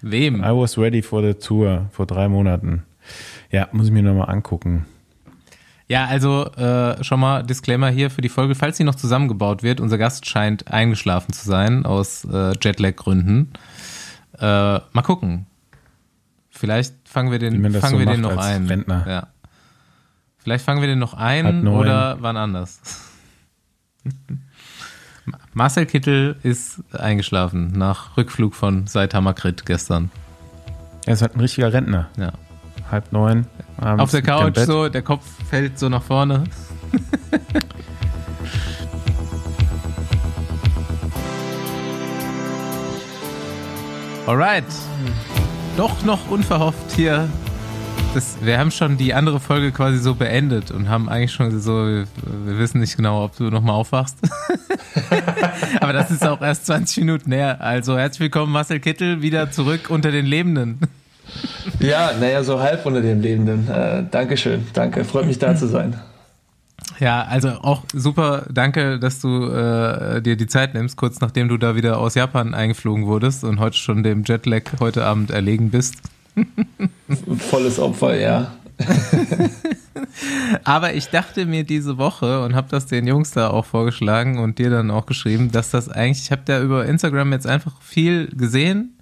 Wem? 0.03 0.41
I 0.43 0.51
was 0.51 0.77
ready 0.79 1.03
for 1.03 1.23
the 1.23 1.35
tour 1.35 1.89
vor 1.93 2.07
drei 2.07 2.29
Monaten. 2.29 2.85
Ja, 3.51 3.69
muss 3.73 3.87
ich 3.87 3.93
mir 3.93 4.03
nochmal 4.03 4.29
angucken. 4.29 4.85
Ja, 5.89 6.05
also 6.05 6.45
äh, 6.53 7.03
schon 7.03 7.19
mal 7.19 7.43
Disclaimer 7.43 7.89
hier 7.89 8.11
für 8.11 8.21
die 8.21 8.29
Folge, 8.29 8.55
falls 8.55 8.77
sie 8.77 8.85
noch 8.85 8.95
zusammengebaut 8.95 9.63
wird. 9.63 9.81
Unser 9.81 9.97
Gast 9.97 10.27
scheint 10.27 10.71
eingeschlafen 10.71 11.33
zu 11.33 11.49
sein 11.49 11.87
aus 11.87 12.27
äh, 12.31 12.53
Jetlag-Gründen. 12.61 13.53
Äh, 14.39 14.45
mal 14.45 15.03
gucken. 15.03 15.47
Vielleicht 16.51 16.95
fangen 17.09 17.31
wir 17.31 17.39
den, 17.39 17.55
fangen 17.73 17.95
so 17.95 17.99
wir 17.99 18.07
den 18.07 18.21
noch 18.21 18.37
ein. 18.37 18.67
Rentner. 18.67 19.05
Ja. 19.09 19.29
Vielleicht 20.49 20.65
fangen 20.65 20.81
wir 20.81 20.89
den 20.89 20.99
noch 20.99 21.13
ein 21.13 21.69
oder 21.69 22.17
wann 22.23 22.39
anders. 22.39 22.81
Marcel 25.53 25.85
Kittel 25.85 26.37
ist 26.43 26.83
eingeschlafen 26.95 27.73
nach 27.73 28.17
Rückflug 28.17 28.55
von 28.55 28.87
Saitama 28.87 29.35
Krit 29.35 29.67
gestern. 29.67 30.11
Er 31.05 31.13
ist 31.13 31.21
halt 31.21 31.37
ein 31.37 31.41
richtiger 31.41 31.71
Rentner. 31.71 32.09
Ja. 32.17 32.33
Halb 32.91 33.13
neun. 33.13 33.47
Auf 33.77 34.11
der 34.11 34.21
er 34.21 34.27
Couch 34.27 34.57
so, 34.61 34.89
der 34.89 35.03
Kopf 35.03 35.27
fällt 35.51 35.79
so 35.79 35.91
nach 35.91 36.03
vorne. 36.03 36.45
Alright. 44.27 44.65
Doch 45.77 46.03
noch 46.07 46.31
unverhofft 46.31 46.93
hier. 46.93 47.29
Das, 48.15 48.39
wir 48.41 48.59
haben 48.59 48.71
schon 48.71 48.97
die 48.97 49.13
andere 49.13 49.39
Folge 49.39 49.71
quasi 49.71 49.99
so 49.99 50.15
beendet 50.15 50.71
und 50.71 50.89
haben 50.89 51.09
eigentlich 51.09 51.33
schon 51.33 51.61
so, 51.61 51.87
wir, 51.87 52.07
wir 52.45 52.59
wissen 52.59 52.81
nicht 52.81 52.97
genau, 52.97 53.25
ob 53.25 53.37
du 53.37 53.45
nochmal 53.45 53.75
aufwachst. 53.75 54.17
Aber 55.81 55.93
das 55.93 56.11
ist 56.11 56.27
auch 56.27 56.41
erst 56.41 56.67
20 56.67 57.05
Minuten 57.05 57.33
her. 57.33 57.61
Also 57.61 57.99
herzlich 57.99 58.21
willkommen, 58.21 58.53
Marcel 58.53 58.81
Kittel, 58.81 59.21
wieder 59.21 59.51
zurück 59.51 59.91
unter 59.91 60.11
den 60.11 60.27
Lebenden. 60.27 60.81
Ja, 61.81 62.13
naja, 62.19 62.43
so 62.43 62.61
halb 62.61 62.87
unter 62.87 63.03
dem 63.03 63.21
Lebenden. 63.21 63.69
Äh, 63.69 64.05
Dankeschön, 64.11 64.67
danke. 64.73 65.05
Freut 65.05 65.27
mich 65.27 65.39
da 65.39 65.55
zu 65.55 65.69
sein. 65.69 66.01
Ja, 66.99 67.23
also 67.23 67.51
auch 67.51 67.83
super, 67.93 68.47
danke, 68.51 68.99
dass 68.99 69.21
du 69.21 69.45
äh, 69.45 70.23
dir 70.23 70.37
die 70.37 70.47
Zeit 70.47 70.75
nimmst, 70.75 70.97
kurz 70.97 71.21
nachdem 71.21 71.49
du 71.49 71.59
da 71.59 71.77
wieder 71.77 71.99
aus 71.99 72.15
Japan 72.15 72.55
eingeflogen 72.55 73.07
wurdest 73.07 73.45
und 73.45 73.61
heute 73.61 73.77
schon 73.77 74.03
dem 74.03 74.25
Jetlag 74.25 74.63
heute 74.81 75.05
Abend 75.05 75.31
erlegen 75.31 75.71
bist. 75.71 75.97
Volles 77.51 77.79
Opfer, 77.79 78.19
ja. 78.19 78.53
Aber 80.65 80.95
ich 80.95 81.09
dachte 81.09 81.47
mir 81.47 81.65
diese 81.65 81.99
Woche 81.99 82.43
und 82.43 82.55
habe 82.55 82.69
das 82.71 82.87
den 82.87 83.07
Jungs 83.07 83.33
da 83.33 83.51
auch 83.51 83.65
vorgeschlagen 83.65 84.39
und 84.39 84.59
dir 84.59 84.71
dann 84.71 84.91
auch 84.91 85.07
geschrieben, 85.07 85.51
dass 85.51 85.71
das 85.71 85.89
eigentlich, 85.89 86.25
ich 86.25 86.31
habe 86.31 86.43
da 86.45 86.61
über 86.61 86.87
Instagram 86.87 87.33
jetzt 87.33 87.47
einfach 87.47 87.81
viel 87.83 88.29
gesehen, 88.29 88.95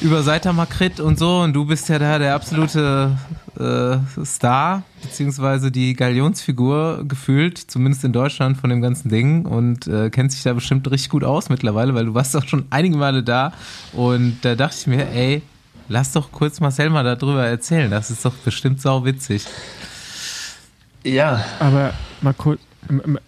über 0.00 0.22
Saitama 0.22 0.66
Krit 0.66 1.00
und 1.00 1.18
so 1.18 1.40
und 1.40 1.54
du 1.54 1.64
bist 1.64 1.88
ja 1.88 1.98
da 1.98 2.18
der 2.18 2.34
absolute 2.34 3.18
äh, 3.58 4.24
Star, 4.24 4.84
beziehungsweise 5.02 5.72
die 5.72 5.94
Galionsfigur 5.94 7.04
gefühlt, 7.06 7.58
zumindest 7.58 8.04
in 8.04 8.12
Deutschland 8.12 8.56
von 8.58 8.70
dem 8.70 8.80
ganzen 8.80 9.08
Ding 9.08 9.44
und 9.44 9.88
äh, 9.88 10.10
kennst 10.10 10.36
dich 10.36 10.44
da 10.44 10.52
bestimmt 10.52 10.88
richtig 10.90 11.10
gut 11.10 11.24
aus 11.24 11.48
mittlerweile, 11.48 11.94
weil 11.94 12.06
du 12.06 12.14
warst 12.14 12.36
auch 12.36 12.46
schon 12.46 12.66
einige 12.70 12.96
Male 12.96 13.24
da 13.24 13.52
und 13.92 14.38
da 14.42 14.54
dachte 14.54 14.76
ich 14.78 14.86
mir, 14.86 15.08
ey, 15.10 15.42
lass 15.88 16.12
doch 16.12 16.32
kurz 16.32 16.60
Marcel 16.60 16.90
mal 16.90 17.02
darüber 17.02 17.46
erzählen, 17.46 17.90
das 17.90 18.10
ist 18.10 18.24
doch 18.24 18.34
bestimmt 18.44 18.80
sau 18.80 19.04
witzig. 19.04 19.44
Ja, 21.04 21.44
Aber 21.60 21.92
mal 22.20 22.34
kurz, 22.34 22.60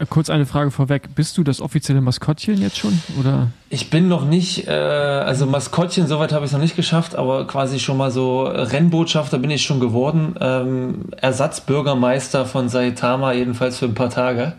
kurz 0.08 0.30
eine 0.30 0.46
Frage 0.46 0.70
vorweg. 0.70 1.14
Bist 1.14 1.38
du 1.38 1.44
das 1.44 1.60
offizielle 1.60 2.00
Maskottchen 2.00 2.60
jetzt 2.60 2.78
schon? 2.78 3.00
Oder? 3.18 3.48
ich 3.68 3.90
bin 3.90 4.08
noch 4.08 4.24
nicht, 4.24 4.66
äh, 4.66 4.72
also 4.72 5.46
Maskottchen, 5.46 6.06
soweit 6.06 6.32
habe 6.32 6.44
ich 6.44 6.50
es 6.50 6.52
noch 6.52 6.60
nicht 6.60 6.76
geschafft, 6.76 7.14
aber 7.14 7.46
quasi 7.46 7.78
schon 7.78 7.96
mal 7.96 8.10
so 8.10 8.42
Rennbotschafter 8.42 9.38
bin 9.38 9.50
ich 9.50 9.62
schon 9.62 9.80
geworden. 9.80 10.34
Ähm, 10.40 11.04
Ersatzbürgermeister 11.16 12.46
von 12.46 12.68
Saitama, 12.68 13.32
jedenfalls 13.32 13.78
für 13.78 13.86
ein 13.86 13.94
paar 13.94 14.10
Tage. 14.10 14.54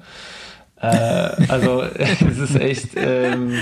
Äh, 0.79 0.87
also 1.49 1.83
es 1.83 2.21
ist 2.21 2.55
echt 2.55 2.89
ähm, 2.95 3.53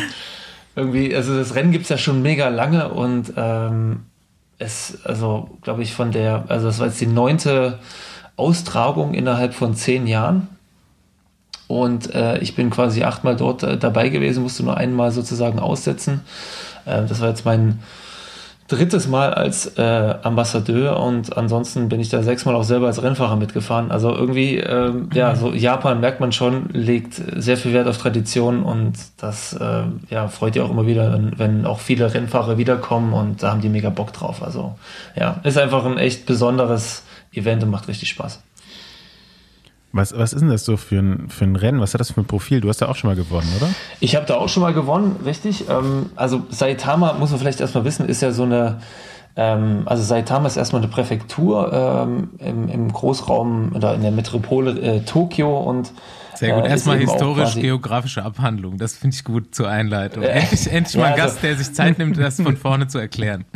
irgendwie, 0.75 1.15
also 1.15 1.37
das 1.37 1.55
Rennen 1.55 1.71
gibt 1.71 1.83
es 1.83 1.89
ja 1.89 1.97
schon 1.97 2.21
mega 2.21 2.49
lange 2.49 2.89
und 2.89 3.33
ähm, 3.35 4.05
es, 4.59 4.99
also 5.05 5.49
glaube 5.61 5.81
ich, 5.81 5.93
von 5.93 6.11
der, 6.11 6.45
also 6.49 6.67
das 6.67 6.79
war 6.79 6.87
jetzt 6.87 7.01
die 7.01 7.07
neunte 7.07 7.79
Austragung 8.35 9.13
innerhalb 9.13 9.53
von 9.53 9.73
zehn 9.73 10.05
Jahren. 10.05 10.47
Und 11.67 12.13
äh, 12.13 12.39
ich 12.39 12.55
bin 12.55 12.69
quasi 12.69 13.03
achtmal 13.03 13.35
dort 13.35 13.63
äh, 13.63 13.77
dabei 13.77 14.09
gewesen, 14.09 14.43
musste 14.43 14.63
nur 14.63 14.77
einmal 14.77 15.11
sozusagen 15.11 15.59
aussetzen. 15.59 16.21
Äh, 16.85 17.05
das 17.05 17.21
war 17.21 17.29
jetzt 17.29 17.45
mein 17.45 17.79
drittes 18.69 19.07
Mal 19.07 19.33
als 19.33 19.77
äh, 19.77 19.81
Ambassadeur 20.21 20.99
und 20.99 21.35
ansonsten 21.35 21.89
bin 21.89 21.99
ich 21.99 22.09
da 22.09 22.21
sechsmal 22.23 22.55
auch 22.55 22.63
selber 22.63 22.87
als 22.87 23.01
Rennfahrer 23.01 23.35
mitgefahren. 23.35 23.91
Also 23.91 24.15
irgendwie, 24.15 24.57
ähm, 24.57 25.09
ja, 25.13 25.35
so 25.35 25.51
Japan 25.51 25.99
merkt 25.99 26.19
man 26.19 26.31
schon, 26.31 26.69
legt 26.71 27.15
sehr 27.15 27.57
viel 27.57 27.73
Wert 27.73 27.87
auf 27.87 27.97
Tradition 27.97 28.63
und 28.63 28.93
das 29.17 29.53
äh, 29.53 29.83
ja, 30.09 30.27
freut 30.27 30.55
ja 30.55 30.63
auch 30.63 30.69
immer 30.69 30.85
wieder, 30.85 31.11
wenn, 31.11 31.37
wenn 31.37 31.65
auch 31.65 31.79
viele 31.79 32.13
Rennfahrer 32.13 32.57
wiederkommen 32.57 33.13
und 33.13 33.43
da 33.43 33.51
haben 33.51 33.61
die 33.61 33.69
mega 33.69 33.89
Bock 33.89 34.13
drauf. 34.13 34.43
Also 34.43 34.75
ja, 35.15 35.41
ist 35.43 35.57
einfach 35.57 35.83
ein 35.85 35.97
echt 35.97 36.27
besonderes 36.27 37.03
Event 37.33 37.63
und 37.63 37.71
macht 37.71 37.87
richtig 37.87 38.09
Spaß. 38.09 38.41
Was, 39.91 40.15
was 40.15 40.33
ist 40.33 40.41
denn 40.41 40.49
das 40.49 40.65
so 40.65 40.77
für 40.77 40.99
ein, 40.99 41.29
für 41.29 41.45
ein 41.45 41.55
Rennen? 41.55 41.81
Was 41.81 41.93
hat 41.93 42.01
das 42.01 42.11
für 42.11 42.21
ein 42.21 42.25
Profil? 42.25 42.61
Du 42.61 42.69
hast 42.69 42.79
ja 42.79 42.89
auch 42.89 42.95
schon 42.95 43.09
mal 43.09 43.15
gewonnen, 43.15 43.47
oder? 43.57 43.69
Ich 43.99 44.15
habe 44.15 44.25
da 44.25 44.35
auch 44.35 44.47
schon 44.47 44.61
mal 44.61 44.73
gewonnen, 44.73 45.15
richtig. 45.25 45.67
Ähm, 45.67 46.11
also 46.15 46.43
Saitama, 46.49 47.13
muss 47.13 47.31
man 47.31 47.39
vielleicht 47.39 47.59
erstmal 47.59 47.85
wissen, 47.85 48.07
ist 48.07 48.21
ja 48.21 48.31
so 48.31 48.43
eine, 48.43 48.79
ähm, 49.35 49.83
also 49.85 50.03
Saitama 50.03 50.45
ist 50.45 50.57
erstmal 50.57 50.83
eine 50.83 50.91
Präfektur 50.91 51.73
ähm, 51.73 52.29
im, 52.37 52.69
im 52.69 52.93
Großraum 52.93 53.73
oder 53.75 53.95
in 53.95 54.01
der 54.01 54.11
Metropole 54.11 54.79
äh, 54.79 54.99
Tokio 55.01 55.57
und 55.57 55.91
Sehr 56.39 56.55
gut. 56.55 56.65
äh, 56.65 56.69
Erstmal 56.69 56.97
historisch-geografische 56.99 58.23
Abhandlung. 58.23 58.77
Das 58.77 58.95
finde 58.97 59.15
ich 59.15 59.23
gut 59.23 59.53
zur 59.53 59.67
Einleitung. 59.69 60.23
Äh, 60.23 60.27
Endlich, 60.27 60.71
endlich 60.71 60.93
ja, 60.95 61.01
mal 61.01 61.05
ein 61.07 61.13
also- 61.13 61.25
Gast, 61.33 61.43
der 61.43 61.55
sich 61.57 61.73
Zeit 61.73 61.97
nimmt, 61.99 62.17
das 62.17 62.41
von 62.41 62.55
vorne 62.57 62.87
zu 62.87 62.97
erklären. 62.97 63.45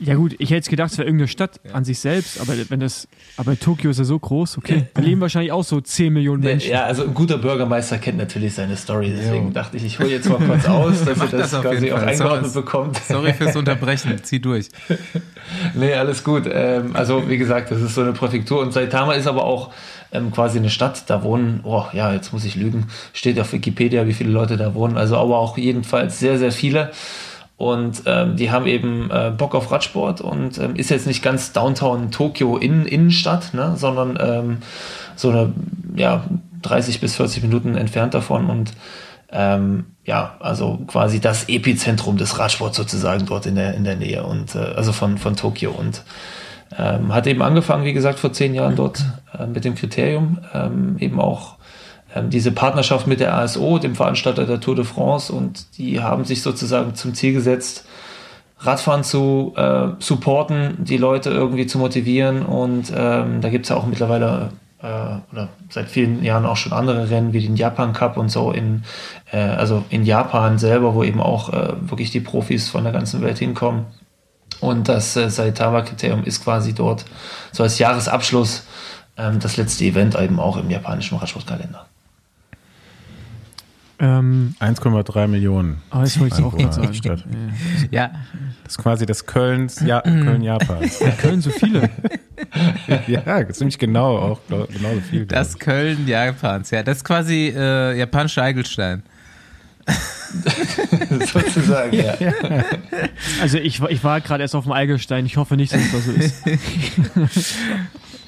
Ja 0.00 0.16
gut, 0.16 0.34
ich 0.40 0.50
hätte 0.50 0.68
gedacht, 0.70 0.90
es 0.90 0.98
wäre 0.98 1.06
irgendeine 1.06 1.28
Stadt 1.28 1.60
an 1.72 1.84
sich 1.84 2.00
selbst, 2.00 2.40
aber 2.40 2.54
wenn 2.68 2.80
das, 2.80 3.06
aber 3.36 3.56
Tokio 3.56 3.90
ist 3.90 3.98
ja 3.98 4.04
so 4.04 4.18
groß, 4.18 4.58
okay. 4.58 4.86
Da 4.94 5.02
leben 5.02 5.20
wahrscheinlich 5.20 5.52
auch 5.52 5.62
so 5.62 5.80
10 5.80 6.12
Millionen 6.12 6.42
Menschen. 6.42 6.72
Ja, 6.72 6.82
also 6.84 7.04
ein 7.04 7.14
guter 7.14 7.38
Bürgermeister 7.38 7.98
kennt 7.98 8.18
natürlich 8.18 8.54
seine 8.54 8.76
Story, 8.76 9.14
deswegen 9.16 9.52
dachte 9.52 9.76
ich, 9.76 9.84
ich 9.84 10.00
hole 10.00 10.08
jetzt 10.08 10.28
mal 10.28 10.38
kurz 10.40 10.64
aus, 10.66 11.00
damit 11.04 11.18
Mach 11.18 11.30
das, 11.30 11.52
das 11.52 11.60
quasi 11.62 11.92
auch 11.92 12.02
eingeordnet 12.02 12.50
Sorry. 12.50 12.64
bekommt. 12.64 12.96
Sorry 13.06 13.32
fürs 13.34 13.54
Unterbrechen. 13.56 14.18
Zieh 14.24 14.40
durch. 14.40 14.68
Nee, 15.74 15.94
alles 15.94 16.24
gut. 16.24 16.48
Ähm, 16.50 16.96
also, 16.96 17.28
wie 17.28 17.38
gesagt, 17.38 17.70
das 17.70 17.80
ist 17.80 17.94
so 17.94 18.00
eine 18.00 18.12
Präfektur 18.14 18.60
und 18.60 18.72
Saitama 18.72 19.12
ist 19.12 19.28
aber 19.28 19.44
auch 19.44 19.72
ähm, 20.12 20.30
quasi 20.30 20.58
eine 20.58 20.70
Stadt. 20.70 21.08
Da 21.08 21.22
wohnen, 21.22 21.60
oh 21.64 21.84
ja, 21.92 22.12
jetzt 22.12 22.32
muss 22.32 22.44
ich 22.44 22.56
lügen, 22.56 22.88
steht 23.12 23.38
auf 23.40 23.52
Wikipedia, 23.52 24.06
wie 24.06 24.14
viele 24.14 24.30
Leute 24.30 24.56
da 24.56 24.74
wohnen. 24.74 24.96
Also, 24.96 25.16
aber 25.16 25.38
auch 25.38 25.58
jedenfalls 25.58 26.18
sehr, 26.18 26.38
sehr 26.38 26.52
viele. 26.52 26.90
Und 27.58 28.02
ähm, 28.06 28.36
die 28.36 28.52
haben 28.52 28.66
eben 28.66 29.10
äh, 29.10 29.32
Bock 29.36 29.56
auf 29.56 29.72
Radsport 29.72 30.20
und 30.20 30.58
ähm, 30.58 30.76
ist 30.76 30.90
jetzt 30.90 31.08
nicht 31.08 31.24
ganz 31.24 31.52
Downtown 31.52 32.12
Tokio 32.12 32.56
in, 32.56 32.86
Innenstadt, 32.86 33.52
ne, 33.52 33.74
sondern 33.76 34.16
ähm, 34.20 34.58
so 35.16 35.30
eine 35.30 35.52
ja, 35.96 36.22
30 36.62 37.00
bis 37.00 37.16
40 37.16 37.42
Minuten 37.42 37.74
entfernt 37.74 38.14
davon 38.14 38.48
und 38.48 38.72
ähm, 39.30 39.86
ja, 40.04 40.36
also 40.38 40.78
quasi 40.86 41.18
das 41.20 41.48
Epizentrum 41.48 42.16
des 42.16 42.38
Radsports 42.38 42.76
sozusagen 42.76 43.26
dort 43.26 43.46
in 43.46 43.56
der, 43.56 43.74
in 43.74 43.82
der 43.82 43.96
Nähe 43.96 44.22
und 44.22 44.54
äh, 44.54 44.58
also 44.58 44.92
von, 44.92 45.18
von 45.18 45.34
Tokio 45.34 45.72
und 45.72 46.02
ähm, 46.76 47.14
hat 47.14 47.26
eben 47.26 47.42
angefangen, 47.42 47.84
wie 47.84 47.92
gesagt, 47.92 48.18
vor 48.18 48.32
zehn 48.32 48.54
Jahren 48.54 48.76
dort 48.76 49.04
äh, 49.38 49.46
mit 49.46 49.64
dem 49.64 49.74
Kriterium, 49.74 50.38
ähm, 50.54 50.96
eben 50.98 51.20
auch 51.20 51.56
ähm, 52.14 52.30
diese 52.30 52.52
Partnerschaft 52.52 53.06
mit 53.06 53.20
der 53.20 53.34
ASO, 53.34 53.78
dem 53.78 53.94
Veranstalter 53.94 54.46
der 54.46 54.60
Tour 54.60 54.76
de 54.76 54.84
France, 54.84 55.32
und 55.32 55.78
die 55.78 56.00
haben 56.00 56.24
sich 56.24 56.42
sozusagen 56.42 56.94
zum 56.94 57.14
Ziel 57.14 57.32
gesetzt, 57.32 57.84
Radfahren 58.60 59.04
zu 59.04 59.52
äh, 59.56 59.88
supporten, 60.00 60.78
die 60.78 60.96
Leute 60.96 61.30
irgendwie 61.30 61.66
zu 61.66 61.78
motivieren. 61.78 62.42
Und 62.44 62.92
ähm, 62.94 63.40
da 63.40 63.50
gibt 63.50 63.66
es 63.66 63.68
ja 63.68 63.76
auch 63.76 63.86
mittlerweile 63.86 64.50
äh, 64.82 64.86
oder 65.32 65.48
seit 65.68 65.88
vielen 65.88 66.24
Jahren 66.24 66.44
auch 66.44 66.56
schon 66.56 66.72
andere 66.72 67.08
Rennen 67.08 67.32
wie 67.32 67.40
den 67.40 67.56
Japan 67.56 67.92
Cup 67.92 68.16
und 68.16 68.30
so 68.30 68.50
in 68.50 68.82
äh, 69.30 69.38
also 69.38 69.84
in 69.90 70.04
Japan 70.04 70.58
selber, 70.58 70.94
wo 70.94 71.04
eben 71.04 71.20
auch 71.20 71.52
äh, 71.52 71.74
wirklich 71.80 72.10
die 72.10 72.20
Profis 72.20 72.68
von 72.68 72.82
der 72.82 72.92
ganzen 72.92 73.22
Welt 73.22 73.38
hinkommen. 73.38 73.86
Und 74.60 74.88
das 74.88 75.16
äh, 75.16 75.30
Saitama-Kriterium 75.30 76.24
ist 76.24 76.42
quasi 76.42 76.72
dort 76.72 77.04
so 77.52 77.62
als 77.62 77.78
Jahresabschluss 77.78 78.64
ähm, 79.16 79.38
das 79.40 79.56
letzte 79.56 79.84
Event 79.84 80.14
eben 80.16 80.40
auch 80.40 80.56
im 80.56 80.70
japanischen 80.70 81.18
Radsportkalender. 81.18 81.86
Ähm, 84.00 84.54
1,3 84.60 85.26
Millionen. 85.26 85.82
Aber 85.90 86.04
das 86.04 86.20
wollte 86.20 86.38
ich 86.38 86.44
auch 86.44 86.56
gerade 86.56 86.72
sagen. 86.72 86.94
Stadt. 86.94 87.24
Ja. 87.90 88.12
Das 88.62 88.74
ist 88.74 88.78
quasi 88.78 89.06
das 89.06 89.26
Kölns, 89.26 89.80
ja, 89.80 90.00
Köln 90.02 90.42
Japans. 90.42 91.00
Ja, 91.00 91.10
Köln 91.10 91.40
so 91.40 91.50
viele. 91.50 91.90
ja, 93.08 93.48
ziemlich 93.48 93.78
genau, 93.78 94.16
auch 94.16 94.40
genauso 94.48 95.00
viel. 95.00 95.26
Das 95.26 95.58
Köln 95.58 96.06
Japans, 96.06 96.70
ja, 96.70 96.84
das 96.84 96.98
ist 96.98 97.04
quasi 97.04 97.52
äh, 97.56 97.98
japanischer 97.98 98.42
Eigelstein. 98.42 99.02
Sozusagen, 101.32 101.96
ja. 101.96 102.14
ja. 102.20 102.32
Also 103.40 103.58
ich, 103.58 103.80
ich 103.82 104.04
war 104.04 104.20
gerade 104.20 104.42
erst 104.42 104.54
auf 104.54 104.64
dem 104.64 104.72
Eigelstein, 104.72 105.26
ich 105.26 105.36
hoffe 105.36 105.56
nicht, 105.56 105.72
dass 105.72 105.80
es 105.80 105.92
das 105.92 106.04
so 106.04 106.12
ist. 106.12 106.46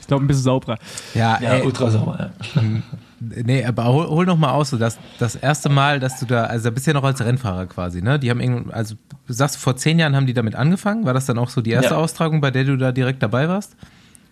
ich 0.01 0.07
glaube, 0.07 0.25
ein 0.25 0.27
bisschen 0.27 0.45
sauberer. 0.45 0.79
Ja, 1.15 1.39
ja 1.41 1.55
ey, 1.55 1.63
ultra 1.63 1.91
sauber, 1.91 2.33
ja. 2.55 2.63
Mhm. 2.63 2.83
Nee, 3.21 3.65
aber 3.67 3.85
hol, 3.85 4.09
hol 4.09 4.25
noch 4.25 4.39
mal 4.39 4.53
aus, 4.53 4.71
so 4.71 4.79
das, 4.79 4.99
das 5.19 5.37
erste 5.37 5.69
Mal, 5.69 6.01
dass 6.01 6.19
du 6.19 6.27
da, 6.27 6.45
also 6.45 6.65
da 6.65 6.71
bist 6.71 6.87
du 6.87 6.93
ja 6.93 6.95
noch 6.95 7.05
als 7.05 7.21
Rennfahrer 7.21 7.67
quasi, 7.67 8.01
ne? 8.01 8.19
Die 8.19 8.31
haben 8.31 8.41
irgendwie, 8.41 8.73
also 8.73 8.95
du 9.27 9.33
sagst, 9.35 9.59
vor 9.59 9.77
zehn 9.77 9.99
Jahren 9.99 10.17
haben 10.17 10.27
die 10.27 10.33
damit 10.33 10.55
angefangen. 10.55 11.05
War 11.05 11.13
das 11.13 11.27
dann 11.27 11.39
auch 11.39 11.51
so 11.51 11.61
die 11.61 11.73
erste 11.73 11.95
ja. 11.95 11.97
Austragung, 11.99 12.41
bei 12.41 12.51
der 12.51 12.65
du 12.65 12.79
da 12.79 12.93
direkt 12.93 13.23
dabei 13.23 13.49
warst? 13.49 13.77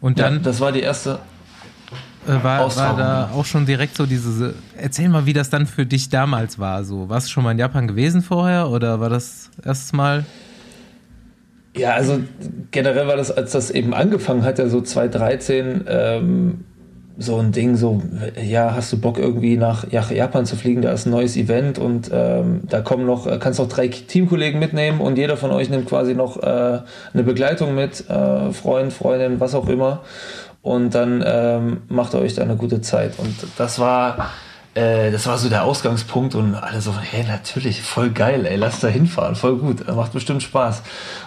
Und 0.00 0.18
dann. 0.18 0.36
Ja, 0.36 0.40
das 0.40 0.60
war 0.60 0.72
die 0.72 0.80
erste. 0.80 1.18
Äh, 2.28 2.44
war, 2.44 2.76
war 2.76 2.96
da 2.96 3.30
auch 3.34 3.44
schon 3.44 3.66
direkt 3.66 3.96
so 3.96 4.06
diese. 4.06 4.54
Erzähl 4.76 5.08
mal, 5.08 5.26
wie 5.26 5.32
das 5.32 5.50
dann 5.50 5.66
für 5.66 5.86
dich 5.86 6.08
damals 6.08 6.58
war. 6.58 6.84
So, 6.84 7.08
warst 7.08 7.28
du 7.28 7.30
schon 7.32 7.44
mal 7.44 7.52
in 7.52 7.58
Japan 7.58 7.88
gewesen 7.88 8.22
vorher 8.22 8.68
oder 8.68 9.00
war 9.00 9.08
das 9.08 9.50
erstes 9.64 9.92
Mal? 9.92 10.24
Ja, 11.76 11.92
also 11.92 12.20
generell 12.70 13.06
war 13.06 13.16
das, 13.16 13.30
als 13.30 13.52
das 13.52 13.70
eben 13.70 13.94
angefangen 13.94 14.42
hat, 14.42 14.58
ja 14.58 14.68
so 14.68 14.80
2013, 14.80 15.84
ähm, 15.86 16.64
so 17.20 17.36
ein 17.36 17.52
Ding, 17.52 17.76
so, 17.76 18.00
ja, 18.40 18.74
hast 18.74 18.92
du 18.92 19.00
Bock 19.00 19.18
irgendwie 19.18 19.56
nach 19.56 19.90
Japan 19.90 20.46
zu 20.46 20.54
fliegen, 20.56 20.82
da 20.82 20.92
ist 20.92 21.06
ein 21.06 21.10
neues 21.10 21.36
Event 21.36 21.78
und 21.78 22.10
ähm, 22.12 22.62
da 22.68 22.80
kommen 22.80 23.06
noch, 23.06 23.26
kannst 23.40 23.58
noch 23.58 23.68
drei 23.68 23.88
Teamkollegen 23.88 24.60
mitnehmen 24.60 25.00
und 25.00 25.18
jeder 25.18 25.36
von 25.36 25.50
euch 25.50 25.68
nimmt 25.68 25.86
quasi 25.86 26.14
noch 26.14 26.36
äh, 26.40 26.80
eine 27.12 27.22
Begleitung 27.24 27.74
mit, 27.74 28.08
äh, 28.08 28.52
Freund, 28.52 28.92
Freundin, 28.92 29.40
was 29.40 29.54
auch 29.54 29.68
immer. 29.68 30.02
Und 30.68 30.94
dann 30.94 31.24
ähm, 31.26 31.78
macht 31.88 32.12
ihr 32.12 32.20
euch 32.20 32.34
da 32.34 32.42
eine 32.42 32.56
gute 32.56 32.82
Zeit. 32.82 33.18
Und 33.18 33.34
das 33.56 33.78
war, 33.78 34.32
äh, 34.74 35.10
das 35.10 35.26
war 35.26 35.38
so 35.38 35.48
der 35.48 35.64
Ausgangspunkt 35.64 36.34
und 36.34 36.54
alle 36.54 36.82
so, 36.82 36.92
hey, 36.94 37.24
natürlich, 37.26 37.80
voll 37.80 38.10
geil, 38.10 38.44
ey, 38.44 38.56
lass 38.56 38.80
da 38.80 38.88
hinfahren, 38.88 39.34
voll 39.34 39.56
gut, 39.56 39.88
macht 39.88 40.12
bestimmt 40.12 40.42
Spaß. 40.42 40.82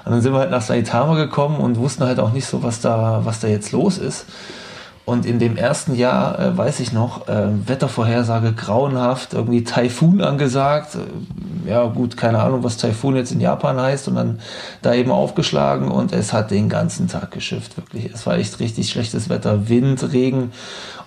Und 0.06 0.12
dann 0.12 0.22
sind 0.22 0.34
wir 0.34 0.40
halt 0.42 0.52
nach 0.52 0.62
Saitama 0.62 1.16
gekommen 1.16 1.58
und 1.58 1.80
wussten 1.80 2.04
halt 2.04 2.20
auch 2.20 2.34
nicht 2.34 2.46
so, 2.46 2.62
was 2.62 2.82
da, 2.82 3.22
was 3.24 3.40
da 3.40 3.48
jetzt 3.48 3.72
los 3.72 3.98
ist. 3.98 4.28
Und 5.04 5.26
in 5.26 5.40
dem 5.40 5.58
ersten 5.58 5.96
Jahr, 5.96 6.40
äh, 6.40 6.58
weiß 6.58 6.80
ich 6.80 6.94
noch, 6.94 7.28
äh, 7.28 7.48
Wettervorhersage 7.68 8.54
grauenhaft, 8.54 9.34
irgendwie 9.34 9.64
Taifun 9.64 10.22
angesagt. 10.22 10.96
Äh, 10.96 11.70
ja 11.70 11.86
gut, 11.88 12.18
keine 12.18 12.40
Ahnung, 12.40 12.64
was 12.64 12.78
Taifun 12.78 13.16
jetzt 13.16 13.32
in 13.32 13.42
Japan 13.42 13.80
heißt. 13.80 14.08
Und 14.08 14.16
dann 14.16 14.40
da 14.82 14.94
eben 14.94 15.12
aufgeschlagen 15.12 15.90
und 15.90 16.14
es 16.14 16.34
hat 16.34 16.52
den 16.52 16.70
ganzen 16.70 17.08
Tag 17.08 17.32
geschifft, 17.32 17.78
wirklich. 17.78 18.12
Es 18.14 18.26
war 18.28 18.38
echt 18.38 18.60
richtig 18.60 18.90
schlechtes 18.90 19.28
Wetter, 19.28 19.70
Wind, 19.70 20.14
Regen. 20.14 20.52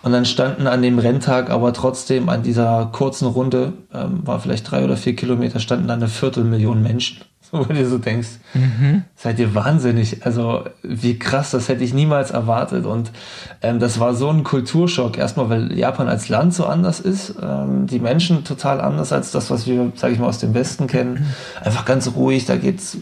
Und 0.03 0.13
dann 0.13 0.25
standen 0.25 0.67
an 0.67 0.83
dem 0.83 0.99
Renntag 0.99 1.49
aber 1.51 1.73
trotzdem 1.73 2.29
an 2.29 2.43
dieser 2.43 2.91
kurzen 2.93 3.27
Runde, 3.27 3.73
ähm, 3.93 4.27
war 4.27 4.41
vielleicht 4.41 4.71
drei 4.71 4.85
oder 4.85 4.97
vier 4.97 5.17
Kilometer, 5.17 5.61
standen 5.61 5.89
dann 5.89 6.01
eine 6.01 6.09
Viertelmillion 6.09 6.83
Menschen 6.83 7.25
wo 7.55 7.65
du 7.65 7.87
so 7.87 7.99
denkst, 7.99 8.29
mhm. 8.55 9.05
seid 9.17 9.39
ihr 9.39 9.55
wahnsinnig. 9.55 10.25
Also 10.27 10.65
wie 10.83 11.19
krass, 11.19 11.51
das 11.51 11.69
hätte 11.69 11.85
ich 11.85 11.95
niemals 11.95 12.31
erwartet. 12.31 12.87
Und 12.87 13.11
ähm, 13.63 13.79
das 13.79 14.01
war 14.01 14.15
so 14.15 14.29
ein 14.29 14.45
Kulturschock. 14.45 15.17
Erstmal, 15.17 15.49
weil 15.49 15.73
Japan 15.73 16.09
als 16.09 16.29
Land 16.29 16.55
so 16.55 16.67
anders 16.67 17.01
ist, 17.01 17.35
ähm, 17.41 17.87
die 17.87 18.01
Menschen 18.01 18.45
total 18.45 18.81
anders 18.81 19.13
als 19.13 19.31
das, 19.31 19.51
was 19.51 19.67
wir, 19.67 19.93
sage 19.95 20.15
ich 20.15 20.19
mal, 20.19 20.27
aus 20.27 20.39
dem 20.39 20.55
Westen 20.55 20.87
kennen. 20.87 21.27
Einfach 21.63 21.85
ganz 21.85 22.11
ruhig, 22.15 22.47
da 22.47 22.57
geht's 22.57 22.99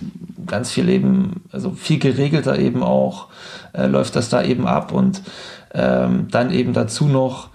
ganz 0.46 0.70
viel 0.70 0.88
eben, 0.88 1.42
also 1.52 1.70
viel 1.70 1.98
geregelter 1.98 2.58
eben 2.58 2.82
auch, 2.82 3.28
äh, 3.72 3.86
läuft 3.86 4.16
das 4.16 4.28
da 4.28 4.42
eben 4.42 4.66
ab. 4.66 4.92
Und 4.92 5.22
ähm, 5.74 6.28
dann 6.30 6.50
eben 6.50 6.72
dazu 6.72 7.06
noch 7.06 7.51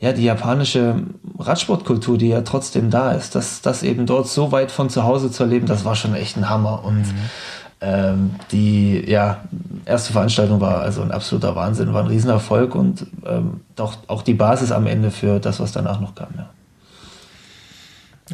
ja, 0.00 0.12
die 0.12 0.24
japanische 0.24 1.02
Radsportkultur, 1.38 2.16
die 2.16 2.28
ja 2.28 2.40
trotzdem 2.40 2.90
da 2.90 3.12
ist, 3.12 3.34
dass 3.34 3.60
das 3.60 3.82
eben 3.82 4.06
dort 4.06 4.28
so 4.28 4.50
weit 4.50 4.72
von 4.72 4.88
zu 4.88 5.04
Hause 5.04 5.30
zu 5.30 5.42
erleben, 5.42 5.66
das 5.66 5.84
war 5.84 5.94
schon 5.94 6.14
echt 6.14 6.38
ein 6.38 6.48
Hammer. 6.48 6.84
Und 6.84 7.02
mhm. 7.02 7.30
ähm, 7.82 8.34
die 8.50 9.04
ja, 9.06 9.44
erste 9.84 10.14
Veranstaltung 10.14 10.60
war 10.60 10.80
also 10.80 11.02
ein 11.02 11.12
absoluter 11.12 11.54
Wahnsinn, 11.54 11.92
war 11.92 12.02
ein 12.02 12.08
Riesenerfolg 12.08 12.74
und 12.74 13.06
ähm, 13.26 13.60
doch 13.76 13.98
auch 14.06 14.22
die 14.22 14.32
Basis 14.32 14.72
am 14.72 14.86
Ende 14.86 15.10
für 15.10 15.38
das, 15.38 15.60
was 15.60 15.72
danach 15.72 16.00
noch 16.00 16.14
kam. 16.14 16.28
Ja. 16.34 16.48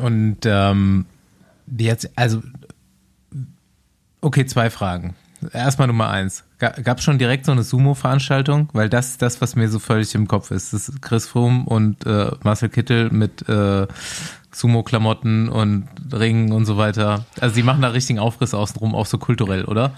Und 0.05 0.39
ähm, 0.45 1.07
jetzt, 1.77 2.11
also, 2.14 2.43
okay, 4.21 4.47
zwei 4.47 4.71
Fragen. 4.71 5.17
Erstmal 5.53 5.89
Nummer 5.89 6.11
eins. 6.11 6.45
Gab 6.59 6.98
es 6.98 7.04
schon 7.04 7.18
direkt 7.18 7.44
so 7.44 7.52
eine 7.52 7.62
Sumo-Veranstaltung? 7.62 8.70
Weil 8.72 8.88
das 8.88 9.11
ist 9.11 9.22
das, 9.22 9.42
was 9.42 9.57
mir 9.57 9.68
so 9.68 9.78
völlig 9.78 10.14
im 10.14 10.26
Kopf 10.26 10.50
ist. 10.50 10.72
Das 10.72 10.88
ist 10.88 11.02
Chris 11.02 11.26
Froome 11.26 11.64
und 11.66 12.07
äh, 12.07 12.30
Marcel 12.42 12.70
Kittel 12.70 13.11
mit 13.11 13.46
äh, 13.48 13.86
Sumo-Klamotten 14.52 15.50
und 15.50 15.88
Ringen 16.12 16.52
und 16.52 16.64
so 16.64 16.78
weiter. 16.78 17.26
Also 17.40 17.54
die 17.54 17.62
machen 17.62 17.82
da 17.82 17.88
richtigen 17.88 18.18
Aufriss 18.18 18.54
außenrum, 18.54 18.94
auch 18.94 19.04
so 19.04 19.18
kulturell, 19.18 19.66
oder? 19.66 19.92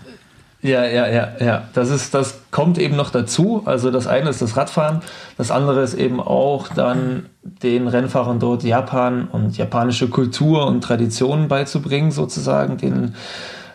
Ja, 0.61 0.84
ja, 0.84 1.06
ja, 1.06 1.28
ja. 1.38 1.68
Das 1.72 1.90
ist, 1.90 2.14
das 2.14 2.40
kommt 2.50 2.78
eben 2.78 2.96
noch 2.96 3.11
dazu. 3.11 3.62
Also 3.64 3.92
das 3.92 4.09
eine 4.09 4.30
ist 4.30 4.42
das 4.42 4.56
Radfahren, 4.56 5.00
das 5.36 5.52
andere 5.52 5.82
ist 5.82 5.94
eben 5.94 6.20
auch 6.20 6.66
dann 6.68 7.26
den 7.42 7.86
Rennfahrern 7.86 8.40
dort 8.40 8.64
Japan 8.64 9.28
und 9.30 9.56
japanische 9.56 10.09
Kultur 10.09 10.66
und 10.66 10.82
Traditionen 10.82 11.46
beizubringen, 11.46 12.11
sozusagen, 12.11 12.76
den 12.76 13.14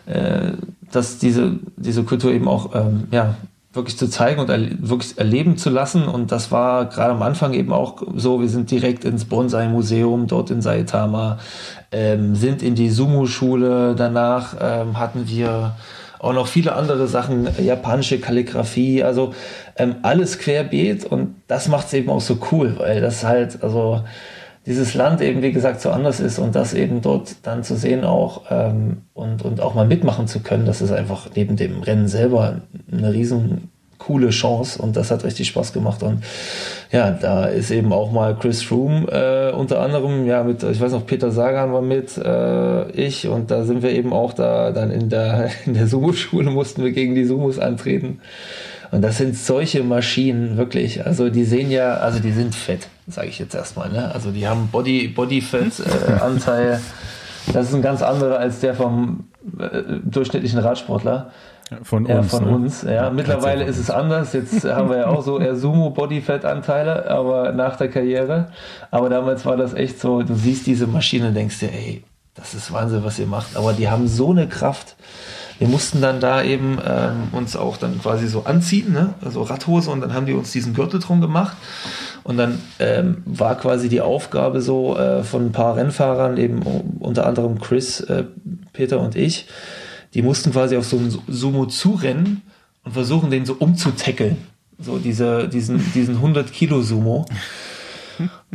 äh, 0.06 0.52
dass 0.92 1.18
diese, 1.18 1.58
diese 1.76 2.04
Kultur 2.04 2.32
eben 2.32 2.48
auch 2.48 2.74
ähm, 2.74 3.08
ja, 3.10 3.34
wirklich 3.72 3.98
zu 3.98 4.08
zeigen 4.08 4.40
und 4.40 4.48
er, 4.48 4.60
wirklich 4.88 5.18
erleben 5.18 5.56
zu 5.56 5.70
lassen. 5.70 6.06
Und 6.06 6.32
das 6.32 6.52
war 6.52 6.86
gerade 6.86 7.12
am 7.12 7.22
Anfang 7.22 7.52
eben 7.54 7.72
auch 7.72 8.02
so, 8.14 8.40
wir 8.40 8.48
sind 8.48 8.70
direkt 8.70 9.04
ins 9.04 9.24
Bonsai-Museum 9.24 10.26
dort 10.26 10.50
in 10.50 10.62
Saitama, 10.62 11.38
ähm, 11.90 12.34
sind 12.34 12.62
in 12.62 12.74
die 12.74 12.90
Sumo-Schule, 12.90 13.94
danach 13.96 14.56
ähm, 14.60 14.98
hatten 14.98 15.28
wir 15.28 15.74
auch 16.20 16.32
noch 16.32 16.46
viele 16.46 16.74
andere 16.74 17.06
Sachen, 17.06 17.48
japanische 17.62 18.18
Kalligrafie, 18.18 19.02
also 19.02 19.34
ähm, 19.76 19.96
alles 20.02 20.38
querbeet. 20.38 21.04
Und 21.04 21.34
das 21.48 21.68
macht 21.68 21.88
es 21.88 21.92
eben 21.92 22.08
auch 22.08 22.22
so 22.22 22.38
cool, 22.50 22.74
weil 22.78 23.00
das 23.00 23.24
halt, 23.24 23.62
also 23.62 24.02
dieses 24.66 24.94
Land 24.94 25.20
eben, 25.20 25.42
wie 25.42 25.52
gesagt, 25.52 25.80
so 25.80 25.90
anders 25.90 26.20
ist 26.20 26.38
und 26.38 26.54
das 26.54 26.74
eben 26.74 27.02
dort 27.02 27.36
dann 27.42 27.62
zu 27.64 27.76
sehen 27.76 28.04
auch 28.04 28.42
ähm, 28.50 29.02
und, 29.12 29.42
und 29.42 29.60
auch 29.60 29.74
mal 29.74 29.86
mitmachen 29.86 30.26
zu 30.26 30.40
können, 30.40 30.64
das 30.64 30.80
ist 30.80 30.92
einfach 30.92 31.28
neben 31.34 31.56
dem 31.56 31.82
Rennen 31.82 32.08
selber 32.08 32.62
eine 32.90 33.12
riesen 33.12 33.70
coole 33.98 34.30
Chance 34.30 34.80
und 34.80 34.96
das 34.96 35.10
hat 35.10 35.24
richtig 35.24 35.48
Spaß 35.48 35.72
gemacht. 35.72 36.02
Und 36.02 36.22
ja, 36.92 37.10
da 37.10 37.46
ist 37.46 37.70
eben 37.70 37.92
auch 37.92 38.12
mal 38.12 38.36
Chris 38.36 38.62
Froome 38.62 39.06
äh, 39.10 39.54
unter 39.54 39.80
anderem, 39.80 40.26
ja, 40.26 40.42
mit, 40.42 40.62
ich 40.62 40.80
weiß 40.80 40.92
noch, 40.92 41.06
Peter 41.06 41.30
Sagan 41.30 41.72
war 41.72 41.82
mit, 41.82 42.16
äh, 42.18 42.90
ich 42.90 43.28
und 43.28 43.50
da 43.50 43.64
sind 43.64 43.82
wir 43.82 43.90
eben 43.90 44.12
auch 44.12 44.32
da 44.32 44.72
dann 44.72 44.90
in 44.90 45.08
der, 45.08 45.50
in 45.66 45.74
der 45.74 45.86
Sumo-Schule 45.86 46.50
mussten 46.50 46.84
wir 46.84 46.92
gegen 46.92 47.14
die 47.14 47.24
Sumos 47.24 47.58
antreten. 47.58 48.20
Und 48.90 49.02
das 49.02 49.18
sind 49.18 49.36
solche 49.36 49.82
Maschinen, 49.82 50.56
wirklich. 50.56 51.04
Also 51.04 51.28
die 51.28 51.44
sehen 51.44 51.70
ja, 51.70 51.94
also 51.94 52.20
die 52.20 52.30
sind 52.30 52.54
fett, 52.54 52.88
sage 53.06 53.28
ich 53.28 53.38
jetzt 53.38 53.54
erstmal. 53.54 53.90
Ne? 53.90 54.10
Also 54.12 54.30
die 54.30 54.46
haben 54.46 54.68
Body, 54.70 55.08
Bodyfett-Anteil. 55.08 56.74
Äh, 56.74 57.52
das 57.52 57.68
ist 57.68 57.74
ein 57.74 57.82
ganz 57.82 58.02
anderer 58.02 58.38
als 58.38 58.60
der 58.60 58.74
vom 58.74 59.24
äh, 59.58 59.82
durchschnittlichen 60.04 60.58
Radsportler. 60.58 61.30
Von 61.82 62.04
uns. 62.04 62.08
Ja, 62.08 62.22
von 62.22 62.44
ne? 62.44 62.50
uns. 62.50 62.82
Ja. 62.82 63.10
Mittlerweile 63.10 63.64
ist 63.64 63.78
es 63.78 63.90
anders. 63.90 64.32
Jetzt 64.32 64.64
haben 64.64 64.90
wir 64.90 64.98
ja 64.98 65.06
auch 65.06 65.22
so 65.22 65.38
eher 65.38 65.56
Sumo 65.56 65.90
Bodyfett-Anteile, 65.90 67.10
aber 67.10 67.52
nach 67.52 67.76
der 67.76 67.88
Karriere. 67.88 68.48
Aber 68.90 69.08
damals 69.08 69.44
war 69.46 69.56
das 69.56 69.74
echt 69.74 70.00
so, 70.00 70.22
du 70.22 70.34
siehst 70.34 70.66
diese 70.66 70.86
Maschine 70.86 71.28
und 71.28 71.34
denkst 71.34 71.60
dir, 71.60 71.72
ey, 71.72 72.04
das 72.34 72.54
ist 72.54 72.72
Wahnsinn, 72.72 73.04
was 73.04 73.18
ihr 73.18 73.26
macht. 73.26 73.56
Aber 73.56 73.72
die 73.72 73.88
haben 73.88 74.08
so 74.08 74.30
eine 74.30 74.48
Kraft 74.48 74.96
wir 75.58 75.68
mussten 75.68 76.00
dann 76.00 76.20
da 76.20 76.42
eben 76.42 76.78
ähm, 76.84 77.28
uns 77.32 77.56
auch 77.56 77.76
dann 77.76 78.00
quasi 78.00 78.26
so 78.26 78.44
anziehen, 78.44 78.92
ne? 78.92 79.14
also 79.24 79.42
Radhose 79.42 79.90
und 79.90 80.00
dann 80.00 80.12
haben 80.12 80.26
die 80.26 80.32
uns 80.32 80.52
diesen 80.52 80.74
Gürtel 80.74 81.00
drum 81.00 81.20
gemacht 81.20 81.56
Und 82.24 82.38
dann 82.38 82.60
ähm, 82.78 83.22
war 83.26 83.56
quasi 83.56 83.88
die 83.88 84.00
Aufgabe 84.00 84.60
so 84.62 84.96
äh, 84.96 85.22
von 85.22 85.46
ein 85.46 85.52
paar 85.52 85.76
Rennfahrern, 85.76 86.36
eben 86.38 86.62
unter 86.98 87.26
anderem 87.26 87.60
Chris, 87.60 88.00
äh, 88.00 88.24
Peter 88.72 89.00
und 89.00 89.14
ich, 89.14 89.46
die 90.14 90.22
mussten 90.22 90.52
quasi 90.52 90.76
auf 90.76 90.86
so 90.86 90.96
einen 90.96 91.16
Sumo 91.28 91.66
zurennen 91.66 92.42
und 92.82 92.92
versuchen, 92.92 93.30
den 93.30 93.44
so 93.44 93.54
umzutackeln. 93.58 94.38
So 94.78 94.98
diese, 94.98 95.48
diesen, 95.48 95.92
diesen 95.92 96.16
100 96.16 96.52
Kilo 96.52 96.82
Sumo. 96.82 97.26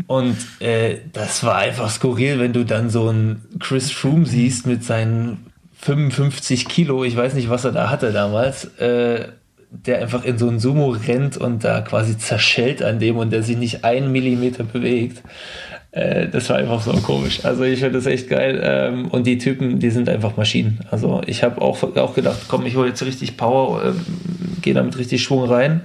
Und 0.07 0.37
äh, 0.59 0.97
das 1.11 1.43
war 1.43 1.55
einfach 1.55 1.89
skurril, 1.89 2.39
wenn 2.39 2.53
du 2.53 2.65
dann 2.65 2.89
so 2.89 3.09
einen 3.09 3.45
Chris 3.59 3.91
Froome 3.91 4.25
siehst 4.25 4.65
mit 4.65 4.83
seinen 4.83 5.48
55 5.81 6.67
Kilo, 6.67 7.03
ich 7.03 7.15
weiß 7.15 7.33
nicht, 7.35 7.49
was 7.49 7.63
er 7.63 7.71
da 7.71 7.89
hatte 7.89 8.11
damals, 8.11 8.65
äh, 8.79 9.29
der 9.71 10.01
einfach 10.01 10.25
in 10.25 10.37
so 10.37 10.47
einen 10.47 10.59
Sumo 10.59 10.89
rennt 10.89 11.37
und 11.37 11.63
da 11.63 11.81
quasi 11.81 12.17
zerschellt 12.17 12.83
an 12.83 12.99
dem 12.99 13.17
und 13.17 13.31
der 13.31 13.43
sich 13.43 13.55
nicht 13.55 13.85
einen 13.85 14.11
Millimeter 14.11 14.63
bewegt. 14.63 15.21
Äh, 15.91 16.27
das 16.27 16.49
war 16.49 16.57
einfach 16.57 16.81
so 16.81 16.91
komisch. 16.93 17.45
Also 17.45 17.63
ich 17.63 17.79
finde 17.79 17.93
das 17.93 18.07
echt 18.07 18.29
geil. 18.29 18.59
Ähm, 18.63 19.07
und 19.07 19.25
die 19.25 19.37
Typen, 19.37 19.79
die 19.79 19.89
sind 19.89 20.09
einfach 20.09 20.35
Maschinen. 20.35 20.79
Also 20.91 21.21
ich 21.25 21.43
habe 21.43 21.61
auch, 21.61 21.81
auch 21.95 22.13
gedacht, 22.13 22.39
komm, 22.47 22.65
ich 22.65 22.75
hole 22.75 22.89
jetzt 22.89 23.03
richtig 23.03 23.37
Power, 23.37 23.83
äh, 23.85 23.93
gehe 24.61 24.73
damit 24.73 24.97
richtig 24.97 25.23
Schwung 25.23 25.45
rein. 25.45 25.81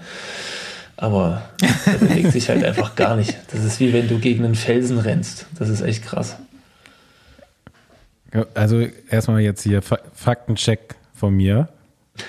Aber 0.97 1.43
der 1.87 1.99
bewegt 1.99 2.33
sich 2.33 2.49
halt 2.49 2.65
einfach 2.65 2.95
gar 2.97 3.17
nicht. 3.17 3.37
Das 3.53 3.65
ist 3.65 3.81
wie 3.81 3.93
wenn 3.93 4.09
du 4.09 4.19
gegen 4.19 4.45
einen 4.45 4.55
Felsen 4.55 4.99
rennst. 4.99 5.47
Das 5.59 5.69
ist 5.69 5.83
echt 5.83 6.05
krass. 6.05 6.37
Also 8.55 8.87
erstmal 9.11 9.41
jetzt 9.41 9.63
hier 9.63 9.81
Faktencheck 9.83 10.97
von 11.15 11.35
mir. 11.35 11.69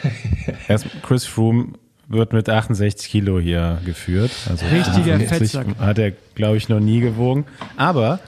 Erst 0.67 0.87
Chris 1.03 1.25
Froome 1.25 1.73
wird 2.07 2.33
mit 2.33 2.49
68 2.49 3.09
Kilo 3.09 3.39
hier 3.39 3.81
geführt. 3.85 4.31
Also 4.49 4.65
Richtiger 4.67 5.19
Fettsack. 5.19 5.67
Hat 5.79 5.97
er, 5.97 6.11
glaube 6.35 6.57
ich, 6.57 6.69
noch 6.69 6.79
nie 6.79 6.99
gewogen. 6.99 7.45
Aber, 7.77 8.19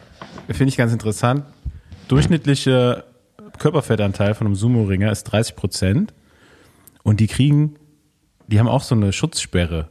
finde 0.48 0.70
ich 0.70 0.78
ganz 0.78 0.94
interessant, 0.94 1.44
durchschnittliche 2.08 3.04
Körperfettanteil 3.60 4.34
von 4.34 4.48
einem 4.48 4.56
Sumo-Ringer 4.56 5.12
ist 5.12 5.24
30 5.26 5.56
Prozent. 5.56 6.14
Und 7.04 7.20
die 7.20 7.28
kriegen, 7.28 7.76
die 8.48 8.60
haben 8.60 8.68
auch 8.68 8.84
so 8.84 8.96
eine 8.96 9.14
Schutzsperre. 9.14 9.90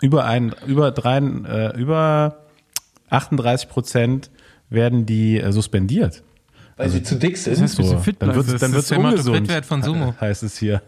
Über 0.00 0.24
ein, 0.24 0.54
über 0.66 0.90
drei, 0.90 1.18
äh, 1.18 1.78
über 1.78 2.46
38 3.10 3.68
Prozent 3.68 4.30
werden 4.70 5.06
die 5.06 5.40
äh, 5.40 5.52
suspendiert. 5.52 6.22
Weil 6.76 6.86
also, 6.86 6.98
sie 6.98 7.02
zu 7.02 7.16
dick 7.16 7.36
sind. 7.36 7.54
Das 7.54 7.62
heißt, 7.62 7.76
so, 7.76 7.98
fit 7.98 8.16
dann 8.18 8.34
wird 8.34 8.48
es 8.48 8.60
dann 8.60 8.72
wird's 8.72 8.90
ungesund. 8.92 9.66
von 9.66 9.82
Sumo. 9.82 10.14
Heißt 10.20 10.42
es 10.42 10.58
hier. 10.58 10.82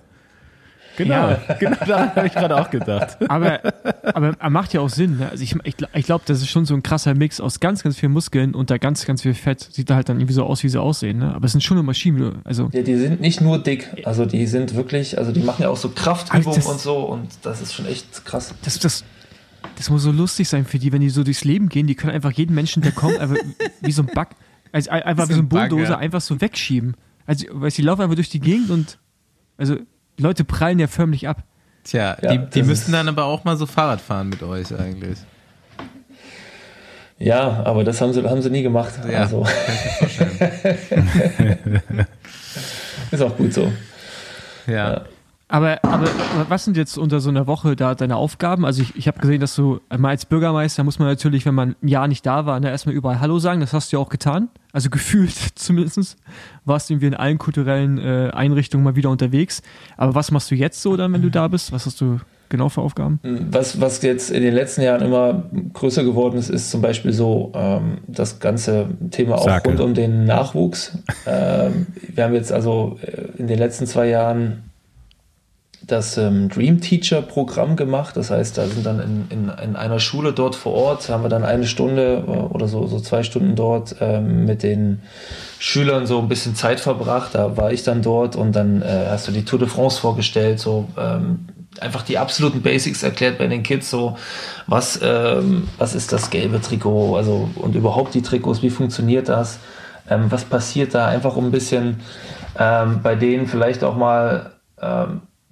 Genau, 0.97 1.31
ja. 1.31 1.41
genau 1.59 1.77
da 1.87 2.15
habe 2.15 2.27
ich 2.27 2.33
gerade 2.33 2.57
auch 2.57 2.71
gedacht. 2.71 3.17
Aber, 3.29 3.61
aber 4.05 4.37
er 4.39 4.51
macht 4.51 4.73
ja 4.73 4.81
auch 4.81 4.89
Sinn. 4.89 5.19
Ne? 5.19 5.29
Also 5.29 5.43
ich, 5.43 5.57
ich, 5.65 5.75
ich 5.93 6.05
glaube, 6.05 6.25
das 6.27 6.41
ist 6.41 6.49
schon 6.49 6.65
so 6.65 6.75
ein 6.75 6.83
krasser 6.83 7.15
Mix 7.15 7.41
aus 7.41 7.61
ganz, 7.61 7.83
ganz 7.83 7.99
viel 7.99 8.09
Muskeln 8.09 8.55
und 8.55 8.71
da 8.71 8.79
ganz, 8.79 9.05
ganz 9.05 9.23
viel 9.23 9.35
Fett. 9.35 9.69
Sieht 9.73 9.91
da 9.91 9.97
halt 9.97 10.09
dann 10.09 10.19
irgendwie 10.19 10.35
so 10.35 10.45
aus, 10.45 10.63
wie 10.63 10.69
sie 10.69 10.81
aussehen. 10.81 11.19
Ne? 11.19 11.35
Aber 11.35 11.47
es 11.47 11.53
sind 11.53 11.63
schon 11.63 11.77
eine 11.77 11.85
Maschinen. 11.85 12.41
Also 12.45 12.71
ja, 12.73 12.83
die 12.83 12.97
sind 12.97 13.21
nicht 13.21 13.41
nur 13.41 13.59
dick. 13.59 13.91
Also 14.05 14.25
die 14.25 14.47
sind 14.47 14.75
wirklich, 14.75 15.19
also 15.19 15.33
die 15.33 15.41
machen 15.41 15.63
ja 15.63 15.69
auch 15.69 15.77
so 15.77 15.89
Kraftübungen 15.89 16.57
das, 16.57 16.67
und 16.67 16.81
so 16.81 16.99
und 16.99 17.29
das 17.43 17.61
ist 17.61 17.75
schon 17.75 17.87
echt 17.87 18.25
krass. 18.25 18.55
Das, 18.63 18.79
das, 18.79 19.05
das 19.77 19.91
muss 19.91 20.03
so 20.03 20.13
lustig 20.13 20.49
sein 20.49 20.65
für 20.65 20.79
die, 20.79 20.93
wenn 20.93 21.01
die 21.01 21.11
so 21.11 21.25
durchs 21.25 21.45
Leben 21.45 21.69
gehen. 21.69 21.87
Die 21.87 21.95
können 21.95 22.13
einfach 22.13 22.33
jeden 22.33 22.55
Menschen, 22.55 22.83
der 22.83 22.93
kommt, 22.93 23.19
einfach 23.19 23.37
wie 23.81 23.93
so 23.93 24.03
ein 24.03 24.07
Bug, 24.07 24.29
also 24.75 24.91
einfach 24.91 25.29
wie 25.29 25.35
so 25.35 25.41
ein 25.41 25.49
Bulldozer 25.49 25.99
einfach 25.99 26.21
so 26.21 26.41
wegschieben. 26.41 26.97
Also, 27.27 27.47
weil 27.53 27.71
sie 27.71 27.83
laufen 27.83 28.03
einfach 28.03 28.17
durch 28.17 28.29
die 28.29 28.41
Gegend 28.41 28.71
und 28.71 28.99
also 29.57 29.77
Leute 30.19 30.43
prallen 30.45 30.81
ja 30.81 30.89
förmlich 30.89 31.29
ab. 31.29 31.45
Tja, 31.85 32.17
ja, 32.21 32.37
die, 32.37 32.51
die 32.51 32.63
müssten 32.65 32.91
dann 32.93 33.09
aber 33.09 33.25
auch 33.25 33.45
mal 33.45 33.57
so 33.57 33.67
Fahrrad 33.67 34.01
fahren 34.01 34.31
mit 34.31 34.43
euch 34.43 34.77
eigentlich. 34.77 35.19
Ja, 37.19 37.63
aber 37.65 37.85
das 37.85 38.01
haben 38.01 38.13
sie, 38.13 38.29
haben 38.29 38.43
sie 38.43 38.51
nie 38.51 38.63
gemacht. 38.63 38.95
Ja, 39.09 39.21
also. 39.21 39.47
ist 43.13 43.23
auch 43.23 43.37
gut 43.37 43.55
so. 43.55 43.73
ja. 44.67 44.95
ja. 44.95 45.05
Aber, 45.47 45.85
aber 45.85 46.09
was 46.49 46.65
sind 46.65 46.77
jetzt 46.77 46.97
unter 46.97 47.21
so 47.21 47.29
einer 47.29 47.47
Woche 47.47 47.77
da 47.77 47.95
deine 47.95 48.17
Aufgaben? 48.17 48.65
Also 48.65 48.83
ich, 48.83 48.97
ich 48.97 49.07
habe 49.07 49.21
gesehen, 49.21 49.41
dass 49.41 49.55
du 49.55 49.81
mal 49.97 50.11
als 50.11 50.25
Bürgermeister 50.25 50.85
muss 50.85 50.99
man 50.99 51.09
natürlich, 51.09 51.45
wenn 51.45 51.55
man 51.55 51.77
ein 51.83 51.89
Jahr 51.89 52.09
nicht 52.09 52.25
da 52.25 52.47
war, 52.47 52.59
ne, 52.61 52.71
erstmal 52.71 52.95
überall 52.95 53.21
Hallo 53.21 53.39
sagen. 53.39 53.61
Das 53.61 53.73
hast 53.73 53.93
du 53.93 53.97
ja 53.97 54.03
auch 54.03 54.09
getan. 54.09 54.49
Also 54.73 54.91
gefühlt 54.91 55.35
zumindest. 55.55 56.17
Warst 56.65 56.89
du 56.89 56.95
irgendwie 56.95 57.09
in 57.09 57.15
allen 57.15 57.39
kulturellen 57.39 57.99
äh, 57.99 58.31
Einrichtungen 58.33 58.85
mal 58.85 58.97
wieder 58.97 59.11
unterwegs. 59.11 59.63
Aber 59.97 60.15
was 60.15 60.31
machst 60.31 60.51
du 60.51 60.55
jetzt 60.55 60.81
so 60.81 60.97
dann, 60.97 61.13
wenn 61.13 61.23
du 61.23 61.31
da 61.31 61.49
bist? 61.49 61.73
Was 61.73 61.85
hast 61.85 62.01
du 62.01 62.21
genau 62.49 62.71
für 62.71 62.81
Aufgaben? 62.81 63.21
Was, 63.23 63.81
was 63.81 64.01
jetzt 64.03 64.31
in 64.31 64.43
den 64.43 64.55
letzten 64.55 64.83
Jahren 64.83 65.03
immer 65.03 65.45
größer 65.73 66.05
geworden 66.05 66.39
ist, 66.39 66.49
ist 66.49 66.71
zum 66.71 66.81
Beispiel 66.81 67.13
so 67.13 67.53
ähm, 67.55 67.99
das 68.07 68.41
ganze 68.41 68.89
Thema 69.11 69.37
auch 69.37 69.45
Sake. 69.45 69.69
rund 69.69 69.81
um 69.81 69.95
den 69.95 70.25
Nachwuchs. 70.25 70.99
ähm, 71.27 71.87
wir 72.15 72.25
haben 72.25 72.35
jetzt 72.35 72.53
also 72.53 72.99
äh, 73.03 73.39
in 73.39 73.47
den 73.47 73.59
letzten 73.59 73.87
zwei 73.87 74.09
Jahren 74.09 74.71
das 75.87 76.17
ähm, 76.17 76.49
Dream 76.49 76.81
Teacher 76.81 77.23
Programm 77.23 77.77
gemacht. 77.77 78.17
Das 78.17 78.31
heißt, 78.31 78.59
da 78.59 78.67
sind 78.67 78.87
dann 78.87 79.01
in, 79.01 79.27
in, 79.31 79.49
in, 79.49 79.77
einer 79.77 79.99
Schule 79.99 80.33
dort 80.33 80.55
vor 80.55 80.73
Ort, 80.73 81.09
haben 81.09 81.23
wir 81.23 81.29
dann 81.29 81.45
eine 81.45 81.67
Stunde 81.67 82.25
äh, 82.27 82.31
oder 82.31 82.69
so, 82.69 82.87
so 82.87 83.01
zwei 83.01 83.23
Stunden 83.23 83.57
dort 83.57 83.97
ähm, 84.01 84.45
mit 84.47 84.63
den 84.63 85.03
Schülern 85.59 86.07
so 86.07 86.19
ein 86.19 86.29
bisschen 86.29 86.55
Zeit 86.55 86.81
verbracht. 86.81 87.35
Da 87.35 87.57
war 87.57 87.73
ich 87.73 87.83
dann 87.83 88.03
dort 88.03 88.37
und 88.37 88.53
dann 88.53 88.83
äh, 88.83 89.07
hast 89.09 89.29
du 89.29 89.33
die 89.33 89.45
Tour 89.45 89.59
de 89.59 89.69
France 89.69 90.01
vorgestellt, 90.01 90.59
so 90.59 90.89
ähm, 90.99 91.47
einfach 91.81 92.03
die 92.03 92.19
absoluten 92.19 92.63
Basics 92.63 93.03
erklärt 93.03 93.39
bei 93.39 93.47
den 93.47 93.63
Kids, 93.63 93.91
so 93.91 94.17
was, 94.67 95.01
ähm, 95.03 95.69
was 95.79 95.95
ist 95.95 96.13
das 96.13 96.31
gelbe 96.31 96.61
Trikot, 96.61 97.17
also 97.17 97.49
und 97.57 97.75
überhaupt 97.75 98.15
die 98.15 98.23
Trikots, 98.23 98.63
wie 98.63 98.71
funktioniert 98.71 99.29
das, 99.29 99.59
ähm, 100.09 100.27
was 100.31 100.45
passiert 100.45 100.95
da, 100.95 101.07
einfach 101.07 101.37
um 101.37 101.47
ein 101.47 101.51
bisschen 101.51 102.01
ähm, 102.59 103.01
bei 103.03 103.17
denen 103.17 103.49
vielleicht 103.49 103.83
auch 103.83 103.97
mal 103.97 104.53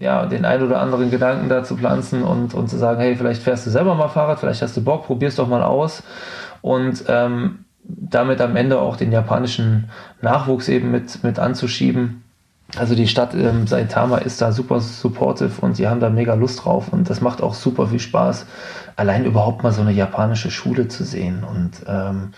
ja, 0.03 0.27
den 0.27 0.45
ein 0.45 0.63
oder 0.63 0.81
anderen 0.81 1.13
Gedanken 1.13 1.49
da 1.49 1.63
zu 1.63 1.77
pflanzen 1.77 2.25
und, 2.25 2.55
und 2.55 2.69
zu 2.69 2.77
sagen, 2.77 3.01
hey, 3.01 3.15
vielleicht 3.15 3.43
fährst 3.43 3.67
du 3.67 3.71
selber 3.71 3.95
mal 3.95 4.09
Fahrrad, 4.09 4.41
vielleicht 4.41 4.61
hast 4.61 4.77
du 4.77 4.83
Bock, 4.83 5.07
probier's 5.07 5.37
doch 5.37 5.47
mal 5.47 5.63
aus. 5.63 6.03
Und 6.61 7.05
ähm, 7.07 7.65
damit 7.85 8.41
am 8.41 8.57
Ende 8.57 8.81
auch 8.81 8.97
den 8.97 9.13
japanischen 9.13 9.91
Nachwuchs 10.21 10.69
eben 10.69 10.91
mit, 10.91 11.23
mit 11.23 11.39
anzuschieben. 11.39 12.25
Also 12.77 12.97
die 12.97 13.07
Stadt 13.07 13.35
ähm, 13.35 13.69
Saitama 13.69 14.19
ist 14.19 14.43
da 14.43 14.51
super 14.51 14.81
supportive 14.81 15.61
und 15.61 15.77
sie 15.77 15.87
haben 15.87 16.01
da 16.01 16.11
mega 16.11 16.35
Lust 16.35 16.65
drauf 16.65 16.89
und 16.93 17.09
das 17.09 17.21
macht 17.21 17.41
auch 17.41 17.55
super 17.55 17.87
viel 17.87 18.01
Spaß, 18.01 18.47
allein 18.97 19.25
überhaupt 19.25 19.63
mal 19.63 19.73
so 19.73 19.83
eine 19.83 19.93
japanische 19.93 20.51
Schule 20.51 20.89
zu 20.89 21.05
sehen 21.05 21.45
und 21.45 21.71
ähm, 21.87 22.33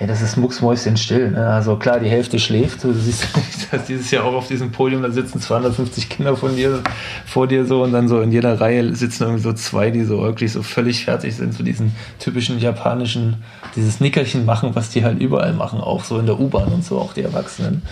Hey, 0.00 0.06
das 0.06 0.22
ist 0.22 0.38
mucksmäuschenstill. 0.38 1.32
Ne? 1.32 1.46
Also 1.46 1.76
klar, 1.76 2.00
die 2.00 2.08
Hälfte 2.08 2.38
schläft. 2.38 2.84
Du 2.84 2.94
siehst 2.94 3.28
dass 3.70 3.84
dieses 3.84 4.10
Jahr 4.10 4.24
auch 4.24 4.32
auf 4.32 4.48
diesem 4.48 4.72
Podium, 4.72 5.02
da 5.02 5.10
sitzen 5.10 5.42
250 5.42 6.08
Kinder 6.08 6.38
von 6.38 6.56
dir, 6.56 6.82
vor 7.26 7.46
dir 7.46 7.66
so 7.66 7.82
und 7.82 7.92
dann 7.92 8.08
so 8.08 8.22
in 8.22 8.32
jeder 8.32 8.62
Reihe 8.62 8.94
sitzen 8.94 9.24
irgendwie 9.24 9.42
so 9.42 9.52
zwei, 9.52 9.90
die 9.90 10.04
so 10.04 10.22
wirklich 10.22 10.52
so 10.52 10.62
völlig 10.62 11.04
fertig 11.04 11.36
sind, 11.36 11.52
so 11.52 11.62
diesen 11.62 11.94
typischen 12.18 12.58
japanischen, 12.58 13.42
dieses 13.76 14.00
Nickerchen 14.00 14.46
machen, 14.46 14.70
was 14.72 14.88
die 14.88 15.04
halt 15.04 15.20
überall 15.20 15.52
machen, 15.52 15.82
auch 15.82 16.02
so 16.02 16.18
in 16.18 16.24
der 16.24 16.40
U-Bahn 16.40 16.72
und 16.72 16.82
so, 16.82 16.98
auch 16.98 17.12
die 17.12 17.22
Erwachsenen. 17.22 17.82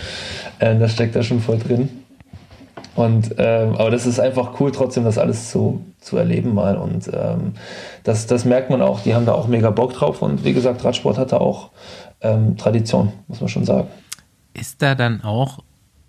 Äh, 0.57 0.79
das 0.79 0.93
steckt 0.93 1.15
da 1.15 1.21
schon 1.21 1.41
voll 1.41 1.59
drin. 1.59 1.89
Und 2.95 3.35
ähm, 3.37 3.75
aber 3.75 3.91
das 3.91 4.05
ist 4.05 4.19
einfach 4.19 4.59
cool, 4.59 4.71
trotzdem 4.71 5.03
das 5.03 5.17
alles 5.17 5.51
zu, 5.51 5.85
zu 5.99 6.17
erleben 6.17 6.53
mal. 6.53 6.75
Und 6.75 7.09
ähm, 7.13 7.53
das, 8.03 8.27
das 8.27 8.45
merkt 8.45 8.69
man 8.69 8.81
auch, 8.81 9.01
die 9.01 9.15
haben 9.15 9.25
da 9.25 9.33
auch 9.33 9.47
mega 9.47 9.69
Bock 9.69 9.93
drauf. 9.93 10.21
Und 10.21 10.43
wie 10.43 10.53
gesagt, 10.53 10.83
Radsport 10.83 11.17
hat 11.17 11.31
da 11.31 11.37
auch 11.37 11.69
ähm, 12.21 12.57
Tradition, 12.57 13.13
muss 13.27 13.39
man 13.39 13.49
schon 13.49 13.65
sagen. 13.65 13.87
Ist 14.53 14.81
da 14.81 14.95
dann 14.95 15.23
auch 15.23 15.59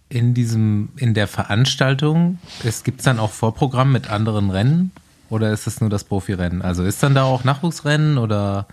in 0.08 0.34
diesem, 0.34 0.90
in 0.96 1.14
der 1.14 1.28
Veranstaltung, 1.28 2.38
es 2.64 2.82
gibt 2.82 3.06
dann 3.06 3.20
auch 3.20 3.30
Vorprogramm 3.30 3.92
mit 3.92 4.10
anderen 4.10 4.50
Rennen 4.50 4.90
oder 5.28 5.52
ist 5.52 5.66
es 5.66 5.80
nur 5.80 5.88
das 5.88 6.04
Profirennen? 6.04 6.62
Also 6.62 6.82
ist 6.84 7.02
dann 7.02 7.14
da 7.14 7.22
auch 7.22 7.44
Nachwuchsrennen 7.44 8.18
oder? 8.18 8.66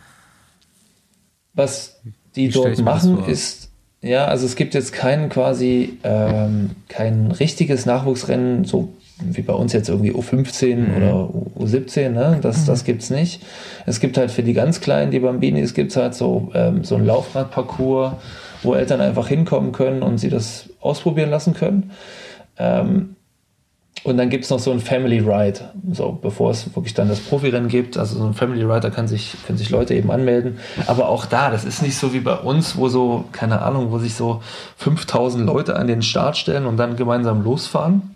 Was 1.54 2.02
die 2.36 2.50
dort 2.50 2.80
machen, 2.80 3.26
ist 3.26 3.67
ja, 4.02 4.26
also 4.26 4.46
es 4.46 4.56
gibt 4.56 4.74
jetzt 4.74 4.94
kein 4.94 5.30
quasi 5.30 5.98
ähm, 6.04 6.72
kein 6.88 7.32
richtiges 7.32 7.86
Nachwuchsrennen, 7.86 8.64
so 8.64 8.94
wie 9.20 9.42
bei 9.42 9.54
uns 9.54 9.74
jetzt 9.74 9.90
irgendwie 9.90 10.12
U15 10.12 10.76
mhm. 10.76 10.96
oder 10.96 11.30
U17, 11.60 12.10
ne? 12.10 12.38
Das, 12.42 12.62
mhm. 12.62 12.66
das 12.68 12.84
gibt's 12.84 13.10
nicht. 13.10 13.44
Es 13.86 14.00
gibt 14.00 14.18
halt 14.18 14.30
für 14.30 14.44
die 14.44 14.54
ganz 14.54 14.80
Kleinen, 14.80 15.12
die 15.12 15.20
Bambinis, 15.20 15.74
gibt's 15.74 15.96
halt 15.96 16.14
so, 16.14 16.52
ähm, 16.54 16.84
so 16.84 16.96
ein 16.96 17.06
Laufradparcours, 17.06 18.14
wo 18.62 18.76
Eltern 18.76 19.02
einfach 19.02 19.28
hinkommen 19.28 19.72
können 19.72 20.04
und 20.04 20.20
sie 20.20 20.30
das 20.30 20.70
ausprobieren 20.80 21.32
lassen 21.32 21.56
können. 21.56 21.92
Ähm, 22.60 23.17
und 24.04 24.18
dann 24.18 24.30
gibt 24.30 24.44
es 24.44 24.50
noch 24.50 24.60
so 24.60 24.72
ein 24.72 24.80
Family 24.80 25.20
Ride, 25.20 25.60
so 25.92 26.12
bevor 26.12 26.52
es 26.52 26.76
wirklich 26.76 26.94
dann 26.94 27.10
das 27.10 27.20
Profirennen 27.20 27.68
gibt. 27.68 27.98
Also 27.98 28.18
so 28.18 28.26
ein 28.26 28.34
Family 28.34 28.64
Ride, 28.64 28.82
da 28.82 28.90
kann 28.90 29.08
sich, 29.08 29.36
können 29.46 29.58
sich 29.58 29.70
Leute 29.70 29.94
eben 29.96 30.12
anmelden. 30.12 30.60
Aber 30.86 31.10
auch 31.10 31.26
da, 31.26 31.50
das 31.50 31.66
ist 31.66 31.82
nicht 31.82 31.98
so 31.98 32.14
wie 32.14 32.20
bei 32.20 32.36
uns, 32.36 32.78
wo 32.78 32.88
so, 32.90 33.26
keine 33.32 33.62
Ahnung, 33.62 33.92
wo 33.92 34.00
sich 34.00 34.14
so 34.14 34.42
5000 34.78 35.46
Leute 35.46 35.76
an 35.76 35.88
den 35.88 36.02
Start 36.02 36.38
stellen 36.38 36.66
und 36.66 36.78
dann 36.78 36.96
gemeinsam 36.96 37.44
losfahren. 37.44 38.16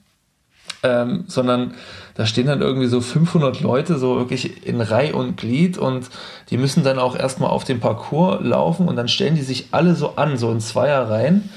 ähm, 0.84 1.26
sondern 1.28 1.74
da 2.16 2.26
stehen 2.26 2.48
dann 2.48 2.62
irgendwie 2.62 2.88
so 2.88 3.02
500 3.02 3.62
Leute 3.62 3.98
so 3.98 4.18
wirklich 4.18 4.66
in 4.66 4.82
Reih 4.82 5.14
und 5.14 5.38
Glied 5.38 5.78
und 5.78 6.10
die 6.50 6.58
müssen 6.58 6.84
dann 6.84 7.00
auch 7.00 7.16
erstmal 7.16 7.50
auf 7.50 7.64
dem 7.64 7.80
Parcours 7.80 8.42
laufen 8.42 8.88
und 8.88 8.96
dann 8.96 9.08
stellen 9.08 9.36
die 9.36 9.42
sich 9.42 9.68
alle 9.72 9.96
so 9.96 10.16
an, 10.16 10.38
so 10.38 10.52
in 10.52 10.60
Zweierreihen. 10.60 11.50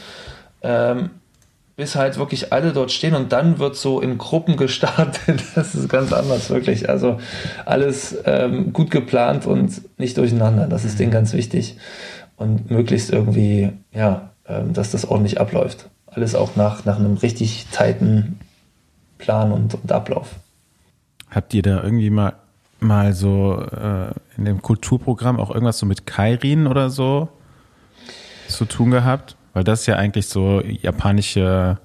Ähm, 0.62 1.10
bis 1.76 1.96
halt 1.96 2.18
wirklich 2.18 2.52
alle 2.52 2.72
dort 2.72 2.92
stehen 2.92 3.14
und 3.14 3.32
dann 3.32 3.58
wird 3.58 3.76
so 3.76 4.00
in 4.00 4.18
Gruppen 4.18 4.56
gestartet. 4.56 5.42
Das 5.54 5.74
ist 5.74 5.88
ganz 5.88 6.12
anders, 6.12 6.50
wirklich. 6.50 6.88
Also 6.88 7.18
alles 7.64 8.16
ähm, 8.24 8.72
gut 8.72 8.90
geplant 8.90 9.46
und 9.46 9.82
nicht 9.98 10.16
durcheinander. 10.16 10.66
Das 10.66 10.84
ist 10.84 10.98
denen 10.98 11.10
ganz 11.10 11.32
wichtig. 11.32 11.76
Und 12.36 12.70
möglichst 12.70 13.10
irgendwie, 13.10 13.72
ja, 13.92 14.30
ähm, 14.46 14.72
dass 14.72 14.90
das 14.90 15.06
ordentlich 15.06 15.40
abläuft. 15.40 15.88
Alles 16.06 16.34
auch 16.34 16.56
nach, 16.56 16.84
nach 16.84 16.98
einem 16.98 17.16
richtig 17.16 17.66
tighten 17.72 18.38
Plan 19.18 19.52
und, 19.52 19.74
und 19.74 19.92
Ablauf. 19.92 20.28
Habt 21.30 21.54
ihr 21.54 21.62
da 21.62 21.82
irgendwie 21.82 22.10
mal, 22.10 22.34
mal 22.80 23.12
so 23.12 23.60
äh, 23.60 24.12
in 24.36 24.44
dem 24.44 24.62
Kulturprogramm 24.62 25.40
auch 25.40 25.50
irgendwas 25.50 25.78
so 25.78 25.86
mit 25.86 26.06
Kairin 26.06 26.66
oder 26.66 26.90
so 26.90 27.28
zu 28.48 28.64
tun 28.64 28.90
gehabt? 28.90 29.36
Weil 29.54 29.64
das 29.64 29.80
ist 29.80 29.86
ja 29.86 29.96
eigentlich 29.96 30.26
so 30.26 30.60
japanische, 30.60 31.78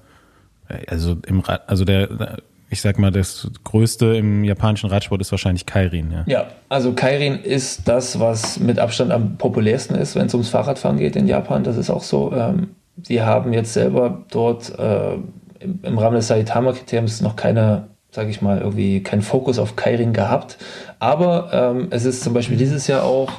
also 0.88 1.16
im 1.26 1.42
also 1.66 1.84
der, 1.84 2.38
ich 2.68 2.80
sag 2.80 2.98
mal, 2.98 3.10
das 3.10 3.48
größte 3.64 4.16
im 4.16 4.44
japanischen 4.44 4.90
Radsport 4.90 5.20
ist 5.20 5.30
wahrscheinlich 5.32 5.66
Kairin, 5.66 6.12
ja. 6.12 6.24
Ja, 6.26 6.46
also 6.68 6.92
Kairin 6.92 7.38
ist 7.38 7.88
das, 7.88 8.20
was 8.20 8.58
mit 8.60 8.78
Abstand 8.78 9.12
am 9.12 9.36
populärsten 9.36 9.94
ist, 9.94 10.14
wenn 10.14 10.26
es 10.26 10.34
ums 10.34 10.50
Fahrradfahren 10.50 10.98
geht 10.98 11.16
in 11.16 11.26
Japan. 11.26 11.64
Das 11.64 11.76
ist 11.76 11.90
auch 11.90 12.02
so. 12.02 12.32
Ähm, 12.32 12.70
haben 13.08 13.52
jetzt 13.52 13.72
selber 13.72 14.24
dort 14.30 14.78
äh, 14.78 15.14
im, 15.60 15.80
im, 15.82 15.98
Rahmen 15.98 16.16
des 16.16 16.28
Saitama-Kriteriums 16.28 17.22
noch 17.22 17.34
keine, 17.34 17.88
sage 18.10 18.30
ich 18.30 18.42
mal, 18.42 18.58
irgendwie 18.58 19.02
keinen 19.02 19.22
Fokus 19.22 19.58
auf 19.58 19.76
Kairin 19.76 20.12
gehabt. 20.12 20.58
Aber 20.98 21.50
ähm, 21.52 21.88
es 21.90 22.04
ist 22.04 22.22
zum 22.22 22.34
Beispiel 22.34 22.56
dieses 22.56 22.86
Jahr 22.86 23.04
auch 23.04 23.32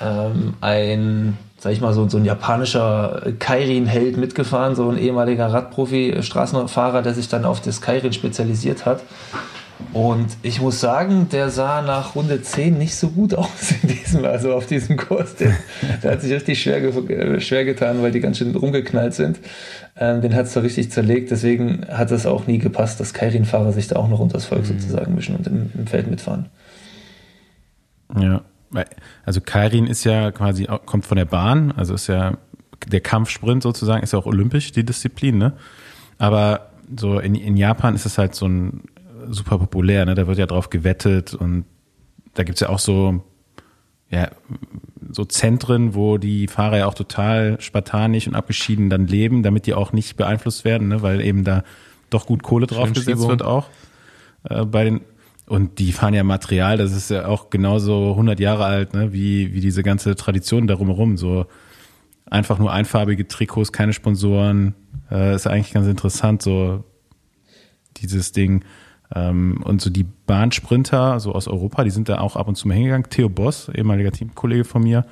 ähm, 0.00 0.54
ein 0.60 1.36
sag 1.60 1.72
ich 1.72 1.80
mal, 1.82 1.92
so, 1.92 2.08
so 2.08 2.16
ein 2.16 2.24
japanischer 2.24 3.32
Kairin-Held 3.38 4.16
mitgefahren, 4.16 4.74
so 4.74 4.88
ein 4.88 4.96
ehemaliger 4.96 5.46
Radprofi, 5.46 6.16
Straßenfahrer, 6.20 7.02
der 7.02 7.12
sich 7.12 7.28
dann 7.28 7.44
auf 7.44 7.60
das 7.60 7.82
Kairin 7.82 8.14
spezialisiert 8.14 8.86
hat. 8.86 9.02
Und 9.92 10.28
ich 10.42 10.60
muss 10.60 10.80
sagen, 10.80 11.28
der 11.30 11.50
sah 11.50 11.82
nach 11.82 12.14
Runde 12.14 12.40
10 12.40 12.78
nicht 12.78 12.94
so 12.94 13.08
gut 13.08 13.34
aus 13.36 13.74
in 13.82 13.90
diesem, 13.90 14.24
also 14.24 14.54
auf 14.54 14.66
diesem 14.66 14.96
Kurs. 14.96 15.34
Der, 15.36 15.54
der 16.02 16.12
hat 16.12 16.22
sich 16.22 16.32
richtig 16.32 16.62
schwer, 16.62 16.80
ge 16.80 17.40
schwer 17.40 17.66
getan, 17.66 18.02
weil 18.02 18.10
die 18.10 18.20
ganz 18.20 18.38
schön 18.38 18.56
rumgeknallt 18.56 19.12
sind. 19.12 19.38
Ähm, 19.98 20.22
den 20.22 20.34
hat 20.34 20.46
es 20.46 20.54
da 20.54 20.60
richtig 20.60 20.90
zerlegt. 20.90 21.30
Deswegen 21.30 21.86
hat 21.90 22.10
es 22.10 22.24
auch 22.24 22.46
nie 22.46 22.58
gepasst, 22.58 23.00
dass 23.00 23.12
Kairin-Fahrer 23.12 23.72
sich 23.72 23.88
da 23.88 23.96
auch 23.96 24.08
noch 24.08 24.20
unter 24.20 24.34
das 24.34 24.46
Volk 24.46 24.62
mhm. 24.62 24.78
sozusagen 24.80 25.14
mischen 25.14 25.36
und 25.36 25.46
im, 25.46 25.70
im 25.76 25.86
Feld 25.86 26.08
mitfahren. 26.08 26.46
Ja, 28.18 28.42
also 29.24 29.40
Kairin 29.40 29.86
ist 29.86 30.04
ja 30.04 30.30
quasi, 30.30 30.66
kommt 30.86 31.06
von 31.06 31.16
der 31.16 31.24
Bahn, 31.24 31.72
also 31.72 31.94
ist 31.94 32.06
ja 32.06 32.38
der 32.86 33.00
Kampfsprint 33.00 33.62
sozusagen, 33.62 34.02
ist 34.02 34.12
ja 34.12 34.18
auch 34.18 34.26
olympisch, 34.26 34.72
die 34.72 34.84
Disziplin, 34.84 35.38
ne? 35.38 35.52
Aber 36.18 36.70
so 36.96 37.18
in, 37.18 37.34
in 37.34 37.56
Japan 37.56 37.94
ist 37.94 38.06
es 38.06 38.18
halt 38.18 38.34
so 38.34 38.46
ein 38.46 38.84
super 39.28 39.58
populär, 39.58 40.06
ne? 40.06 40.14
Da 40.14 40.26
wird 40.26 40.38
ja 40.38 40.46
drauf 40.46 40.70
gewettet 40.70 41.34
und 41.34 41.64
da 42.34 42.44
gibt's 42.44 42.60
ja 42.60 42.68
auch 42.68 42.78
so, 42.78 43.22
ja, 44.08 44.30
so 45.10 45.24
Zentren, 45.24 45.94
wo 45.94 46.18
die 46.18 46.46
Fahrer 46.46 46.78
ja 46.78 46.86
auch 46.86 46.94
total 46.94 47.60
spartanisch 47.60 48.26
und 48.26 48.34
abgeschieden 48.34 48.88
dann 48.90 49.06
leben, 49.06 49.42
damit 49.42 49.66
die 49.66 49.74
auch 49.74 49.92
nicht 49.92 50.16
beeinflusst 50.16 50.64
werden, 50.64 50.88
ne? 50.88 51.02
weil 51.02 51.20
eben 51.20 51.44
da 51.44 51.64
doch 52.10 52.26
gut 52.26 52.42
Kohle 52.42 52.66
draufgesetzt 52.66 53.28
wird 53.28 53.42
auch 53.42 53.66
äh, 54.44 54.64
bei 54.64 54.84
den 54.84 55.00
und 55.50 55.80
die 55.80 55.90
fahren 55.90 56.14
ja 56.14 56.22
Material, 56.22 56.76
das 56.76 56.92
ist 56.92 57.10
ja 57.10 57.26
auch 57.26 57.50
genauso 57.50 58.10
100 58.10 58.38
Jahre 58.38 58.66
alt, 58.66 58.94
ne, 58.94 59.12
wie, 59.12 59.52
wie 59.52 59.60
diese 59.60 59.82
ganze 59.82 60.14
Tradition 60.14 60.68
darum 60.68 60.86
herum. 60.86 61.16
So 61.16 61.46
einfach 62.26 62.60
nur 62.60 62.72
einfarbige 62.72 63.26
Trikots, 63.26 63.72
keine 63.72 63.92
Sponsoren. 63.92 64.76
Äh, 65.10 65.34
ist 65.34 65.48
eigentlich 65.48 65.72
ganz 65.72 65.88
interessant, 65.88 66.40
so 66.40 66.84
dieses 67.96 68.30
Ding. 68.30 68.64
Ähm, 69.12 69.60
und 69.64 69.80
so 69.80 69.90
die 69.90 70.04
Bahnsprinter, 70.04 71.18
so 71.18 71.32
aus 71.32 71.48
Europa, 71.48 71.82
die 71.82 71.90
sind 71.90 72.08
da 72.08 72.20
auch 72.20 72.36
ab 72.36 72.46
und 72.46 72.54
zu 72.54 72.68
mal 72.68 72.74
hingegangen. 72.74 73.10
Theo 73.10 73.28
Boss, 73.28 73.72
ehemaliger 73.74 74.12
Teamkollege 74.12 74.62
von 74.62 74.84
mir, 74.84 75.04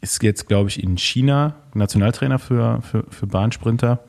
ist 0.00 0.20
jetzt, 0.24 0.48
glaube 0.48 0.68
ich, 0.68 0.82
in 0.82 0.98
China 0.98 1.54
Nationaltrainer 1.74 2.40
für, 2.40 2.82
für, 2.82 3.04
für 3.08 3.28
Bahnsprinter. 3.28 4.00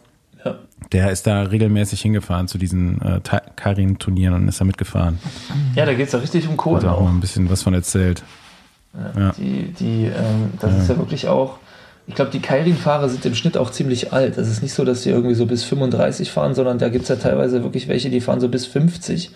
Der 0.92 1.12
ist 1.12 1.28
da 1.28 1.44
regelmäßig 1.44 2.02
hingefahren 2.02 2.48
zu 2.48 2.58
diesen 2.58 3.02
äh, 3.02 3.22
Karin-Turnieren 3.56 4.34
und 4.34 4.48
ist 4.48 4.60
da 4.60 4.66
mitgefahren. 4.66 5.20
Ja, 5.76 5.86
da 5.86 5.94
geht 5.94 6.08
es 6.08 6.14
ja 6.14 6.20
richtig 6.20 6.48
um 6.48 6.58
Kohle. 6.58 6.82
Hat 6.82 6.90
auch, 6.90 6.98
auch 6.98 7.04
mal 7.04 7.12
ein 7.12 7.22
bisschen 7.22 7.50
was 7.50 7.64
von 7.64 7.74
erzählt. 7.74 8.24
Ja, 8.94 9.22
ja. 9.22 9.32
Die, 9.38 9.74
die, 9.74 10.06
ähm, 10.06 10.52
das 10.60 10.76
ist 10.76 10.90
ja 10.90 10.98
wirklich 10.98 11.28
auch. 11.28 11.58
Ich 12.08 12.16
glaube, 12.16 12.32
die 12.32 12.42
Kairin-Fahrer 12.42 13.08
sind 13.08 13.26
im 13.26 13.36
Schnitt 13.36 13.58
auch 13.58 13.72
ziemlich 13.72 14.12
alt. 14.12 14.38
Es 14.38 14.50
ist 14.50 14.62
nicht 14.62 14.74
so, 14.74 14.84
dass 14.84 15.04
die 15.04 15.10
irgendwie 15.10 15.36
so 15.36 15.46
bis 15.46 15.64
35 15.64 16.32
fahren, 16.32 16.56
sondern 16.56 16.78
da 16.78 16.90
gibt 16.90 17.04
es 17.04 17.10
ja 17.10 17.16
teilweise 17.16 17.64
wirklich 17.64 17.88
welche, 17.88 18.10
die 18.10 18.20
fahren 18.20 18.42
so 18.42 18.50
bis 18.50 18.66
50 18.66 19.32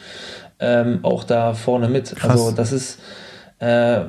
ähm, 0.59 0.99
auch 1.03 1.23
da 1.23 1.53
vorne 1.53 1.87
mit. 1.87 2.15
Krass. 2.15 2.31
Also 2.31 2.51
das 2.51 2.71
ist, 2.71 2.99
äh, 3.59 4.01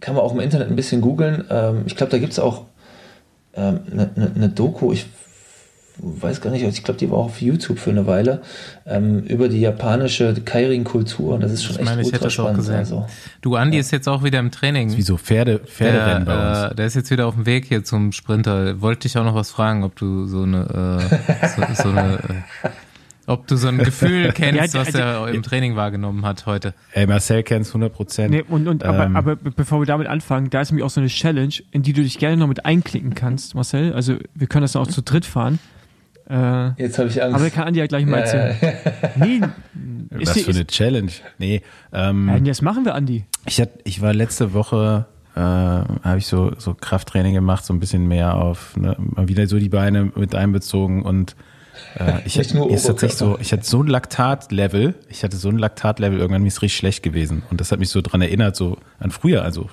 kann 0.00 0.14
man 0.14 0.18
auch 0.18 0.32
im 0.32 0.40
Internet 0.40 0.68
ein 0.68 0.76
bisschen 0.76 1.00
googeln. 1.00 1.44
Ähm, 1.48 1.82
ich 1.86 1.96
glaube, 1.96 2.10
da 2.10 2.18
gibt 2.18 2.32
es 2.32 2.38
auch 2.38 2.64
eine 3.56 3.80
ähm, 3.86 4.10
ne, 4.16 4.32
ne 4.34 4.48
Doku, 4.48 4.92
ich 4.92 5.06
weiß 5.98 6.40
gar 6.40 6.50
nicht, 6.50 6.64
ich 6.64 6.82
glaube, 6.82 6.98
die 6.98 7.10
war 7.10 7.18
auch 7.18 7.26
auf 7.26 7.40
YouTube 7.40 7.78
für 7.78 7.90
eine 7.90 8.06
Weile, 8.06 8.42
ähm, 8.86 9.20
über 9.20 9.48
die 9.48 9.60
japanische 9.60 10.34
Kairin-Kultur. 10.34 11.34
Und 11.34 11.42
das 11.42 11.52
ist 11.52 11.64
schon 11.64 11.74
ich 11.74 11.80
echt 11.80 11.88
meine, 11.88 12.02
ich 12.02 12.12
ultra 12.12 12.30
spannend. 12.30 12.68
Also, 12.68 13.06
du, 13.42 13.56
Andi 13.56 13.76
ja. 13.76 13.80
ist 13.80 13.90
jetzt 13.92 14.08
auch 14.08 14.22
wieder 14.22 14.40
im 14.40 14.50
Training. 14.50 14.96
Wie 14.96 15.02
so 15.02 15.16
Pferde, 15.16 15.60
Pferderennen 15.60 16.24
der, 16.24 16.34
bei 16.34 16.50
uns. 16.50 16.72
Äh, 16.72 16.74
der 16.74 16.86
ist 16.86 16.94
jetzt 16.94 17.10
wieder 17.10 17.26
auf 17.26 17.34
dem 17.34 17.46
Weg 17.46 17.66
hier 17.66 17.84
zum 17.84 18.12
Sprinter. 18.12 18.80
Wollte 18.80 19.02
dich 19.02 19.16
auch 19.18 19.24
noch 19.24 19.34
was 19.34 19.50
fragen, 19.50 19.84
ob 19.84 19.96
du 19.96 20.26
so 20.26 20.42
eine, 20.42 21.00
äh, 21.10 21.48
so, 21.48 21.82
so 21.82 21.88
eine 21.90 22.14
äh, 22.14 22.68
ob 23.26 23.46
du 23.46 23.56
so 23.56 23.68
ein 23.68 23.78
Gefühl 23.78 24.32
kennst, 24.34 24.74
ja, 24.74 24.80
was 24.80 24.94
er 24.94 25.28
im 25.28 25.42
Training 25.42 25.76
wahrgenommen 25.76 26.26
hat 26.26 26.46
heute. 26.46 26.74
Ey, 26.92 27.06
Marcel 27.06 27.42
kennst 27.42 27.70
100 27.70 27.92
Prozent. 27.92 28.30
Nee, 28.30 28.44
und, 28.46 28.68
und, 28.68 28.84
aber, 28.84 29.04
ähm, 29.04 29.16
aber 29.16 29.36
bevor 29.36 29.80
wir 29.80 29.86
damit 29.86 30.08
anfangen, 30.08 30.50
da 30.50 30.60
ist 30.60 30.70
nämlich 30.70 30.84
auch 30.84 30.90
so 30.90 31.00
eine 31.00 31.08
Challenge, 31.08 31.54
in 31.70 31.82
die 31.82 31.92
du 31.92 32.02
dich 32.02 32.18
gerne 32.18 32.36
noch 32.36 32.48
mit 32.48 32.66
einklicken 32.66 33.14
kannst, 33.14 33.54
Marcel. 33.54 33.92
Also 33.94 34.16
wir 34.34 34.46
können 34.46 34.62
das 34.62 34.72
dann 34.72 34.82
auch 34.82 34.88
zu 34.88 35.02
dritt 35.02 35.24
fahren. 35.24 35.58
Äh, 36.28 36.70
Jetzt 36.82 36.98
habe 36.98 37.08
ich 37.08 37.22
Angst. 37.22 37.36
Aber 37.36 37.50
kann 37.50 37.64
Andi 37.64 37.80
ja 37.80 37.86
gleich 37.86 38.06
mal 38.06 38.18
erzählen. 38.18 38.56
nee, 39.16 39.40
Was 40.10 40.40
für 40.40 40.50
eine 40.50 40.66
Challenge. 40.66 41.12
Nee. 41.38 41.62
Ähm, 41.92 42.28
ja, 42.28 42.38
das 42.40 42.62
machen 42.62 42.84
wir, 42.84 42.94
Andi. 42.94 43.24
Ich, 43.46 43.60
hat, 43.60 43.70
ich 43.84 44.00
war 44.00 44.14
letzte 44.14 44.54
Woche, 44.54 45.06
äh, 45.36 45.40
habe 45.40 46.18
ich 46.18 46.26
so, 46.26 46.52
so 46.58 46.74
Krafttraining 46.74 47.34
gemacht, 47.34 47.64
so 47.64 47.74
ein 47.74 47.80
bisschen 47.80 48.06
mehr 48.06 48.36
auf, 48.36 48.76
ne, 48.76 48.96
mal 48.98 49.28
wieder 49.28 49.46
so 49.46 49.58
die 49.58 49.68
Beine 49.68 50.12
mit 50.14 50.34
einbezogen 50.34 51.02
und 51.02 51.36
äh, 51.98 52.20
ich, 52.24 52.38
hatte, 52.38 52.58
ist 52.72 52.86
tatsächlich 52.86 53.18
so, 53.18 53.36
ich 53.38 53.52
hatte 53.52 53.64
so 53.64 53.82
ein 53.82 53.88
Laktatlevel, 53.88 54.94
ich 55.10 55.24
hatte 55.24 55.36
so 55.36 55.50
ein 55.50 55.58
Laktatlevel, 55.58 56.18
irgendwann 56.18 56.42
mir 56.42 56.48
ist 56.48 56.62
richtig 56.62 56.78
schlecht 56.78 57.02
gewesen. 57.02 57.42
Und 57.50 57.60
das 57.60 57.70
hat 57.70 57.80
mich 57.80 57.90
so 57.90 58.00
dran 58.00 58.22
erinnert, 58.22 58.56
so 58.56 58.78
an 58.98 59.10
früher. 59.10 59.42
Also 59.42 59.68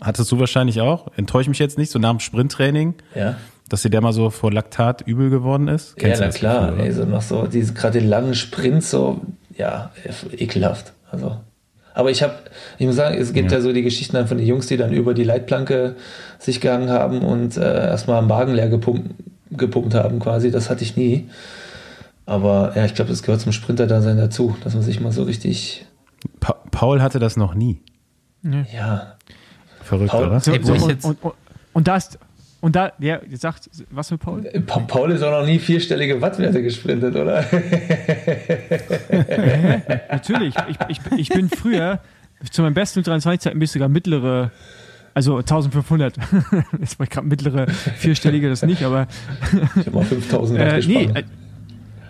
hattest 0.00 0.32
du 0.32 0.40
wahrscheinlich 0.40 0.80
auch? 0.80 1.08
Enttäusche 1.16 1.50
mich 1.50 1.58
jetzt 1.58 1.78
nicht, 1.78 1.92
so 1.92 1.98
nach 1.98 2.10
dem 2.10 2.20
Sprinttraining. 2.20 2.94
Ja 3.14 3.36
dass 3.72 3.80
dir 3.80 3.88
der 3.88 4.02
mal 4.02 4.12
so 4.12 4.28
vor 4.28 4.52
Laktat 4.52 5.00
übel 5.00 5.30
geworden 5.30 5.66
ist? 5.66 5.96
Kennst 5.96 6.20
ja, 6.20 6.26
na 6.26 6.32
klar. 6.32 6.70
Gefühl, 6.72 6.84
ey, 6.84 6.92
so 6.92 7.04
noch 7.06 7.22
so, 7.22 7.46
diese 7.46 7.72
gerade 7.72 8.00
den 8.00 8.08
langen 8.08 8.34
Sprint 8.34 8.84
so, 8.84 9.22
ja, 9.56 9.90
ekelhaft. 10.36 10.92
Also. 11.10 11.38
Aber 11.94 12.10
ich 12.10 12.22
habe, 12.22 12.34
ich 12.78 12.86
muss 12.86 12.96
sagen, 12.96 13.16
es 13.18 13.32
gibt 13.32 13.50
ja. 13.50 13.56
ja. 13.58 13.62
so 13.62 13.72
die 13.72 13.80
Geschichten 13.82 14.14
dann 14.14 14.26
von 14.26 14.36
den 14.36 14.46
Jungs, 14.46 14.66
die 14.66 14.76
dann 14.76 14.92
über 14.92 15.14
die 15.14 15.24
Leitplanke 15.24 15.96
sich 16.38 16.60
gegangen 16.60 16.90
haben 16.90 17.22
und 17.22 17.56
äh, 17.56 17.62
erstmal 17.62 18.18
am 18.18 18.26
Magen 18.26 18.54
leer 18.54 18.68
gepumpt, 18.68 19.10
gepumpt 19.50 19.94
haben 19.94 20.18
quasi. 20.18 20.50
Das 20.50 20.68
hatte 20.68 20.84
ich 20.84 20.96
nie. 20.98 21.30
Aber 22.26 22.72
ja, 22.76 22.84
ich 22.84 22.94
glaube, 22.94 23.10
das 23.10 23.22
gehört 23.22 23.40
zum 23.40 23.52
Sprinter-Dasein 23.52 24.18
dazu, 24.18 24.54
dass 24.64 24.74
man 24.74 24.82
sich 24.82 25.00
mal 25.00 25.12
so 25.12 25.22
richtig. 25.22 25.86
Pa 26.40 26.56
Paul 26.70 27.00
hatte 27.00 27.18
das 27.18 27.38
noch 27.38 27.54
nie. 27.54 27.80
Ja. 28.42 29.14
Verrückt, 29.82 30.10
Paul, 30.10 30.26
oder? 30.26 30.40
So, 30.40 30.52
so, 30.62 30.72
und, 30.72 31.04
und, 31.04 31.18
und, 31.72 31.88
da 31.88 31.96
ist, 31.96 32.18
und 32.62 32.76
da, 32.76 32.92
ja, 33.00 33.20
sagt, 33.32 33.68
was 33.90 34.12
mit 34.12 34.20
Paul? 34.20 34.42
Paul 34.86 35.10
ist 35.10 35.24
auch 35.24 35.32
noch 35.40 35.44
nie 35.44 35.58
vierstellige 35.58 36.20
Wattwerte 36.20 36.62
gesprintet, 36.62 37.16
oder? 37.16 37.44
Natürlich. 40.08 40.54
Ich, 40.68 40.76
ich, 40.88 41.00
ich 41.18 41.28
bin 41.30 41.48
früher 41.48 41.98
zu 42.52 42.62
meinem 42.62 42.74
besten 42.74 43.02
23 43.02 43.40
Zeiten 43.40 43.58
bis 43.58 43.72
sogar 43.72 43.88
mittlere, 43.88 44.52
also 45.12 45.38
1500. 45.38 46.14
Jetzt 46.78 46.98
war 47.00 47.04
ich 47.04 47.10
gerade 47.10 47.26
mittlere 47.26 47.66
vierstellige, 47.68 48.48
das 48.48 48.62
nicht, 48.62 48.84
aber. 48.84 49.08
ich 49.74 49.86
habe 49.86 49.96
mal 49.96 50.04
5000 50.04 50.60
Watt 50.60 50.72
äh, 50.72 50.86
Nee, 50.86 51.10
äh, 51.14 51.24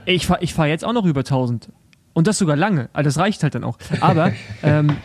ich 0.05 0.27
fahre 0.27 0.45
ich 0.45 0.53
fahr 0.53 0.67
jetzt 0.67 0.85
auch 0.85 0.93
noch 0.93 1.07
über 1.07 1.21
1000. 1.21 1.71
Und 2.13 2.27
das 2.27 2.37
sogar 2.37 2.57
lange. 2.57 2.91
Also 2.93 3.09
das 3.09 3.17
reicht 3.17 3.43
halt 3.43 3.55
dann 3.55 3.65
auch. 3.65 3.79
Aber, 4.01 4.35
ähm, 4.63 4.99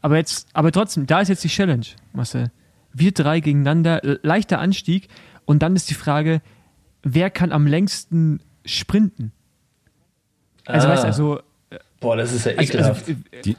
aber 0.00 0.16
jetzt, 0.16 0.48
aber 0.54 0.72
trotzdem, 0.72 1.06
da 1.06 1.20
ist 1.20 1.28
jetzt 1.28 1.44
die 1.44 1.48
Challenge, 1.48 1.84
Marcel 2.14 2.50
wir 2.92 3.12
drei 3.12 3.40
gegeneinander, 3.40 4.00
leichter 4.22 4.58
Anstieg. 4.58 5.08
Und 5.44 5.62
dann 5.62 5.74
ist 5.76 5.90
die 5.90 5.94
Frage, 5.94 6.40
wer 7.02 7.30
kann 7.30 7.52
am 7.52 7.66
längsten 7.66 8.40
sprinten? 8.64 9.32
Also, 10.66 10.86
Ah. 10.88 10.90
weißt 10.92 11.02
du, 11.04 11.06
also, 11.06 11.40
Boah, 12.00 12.16
das 12.16 12.32
ist 12.32 12.46
ja 12.46 12.52
also, 12.52 12.62
ekelhaft. 12.72 13.08
also 13.08 13.12
äh, 13.32 13.42
Die- 13.42 13.56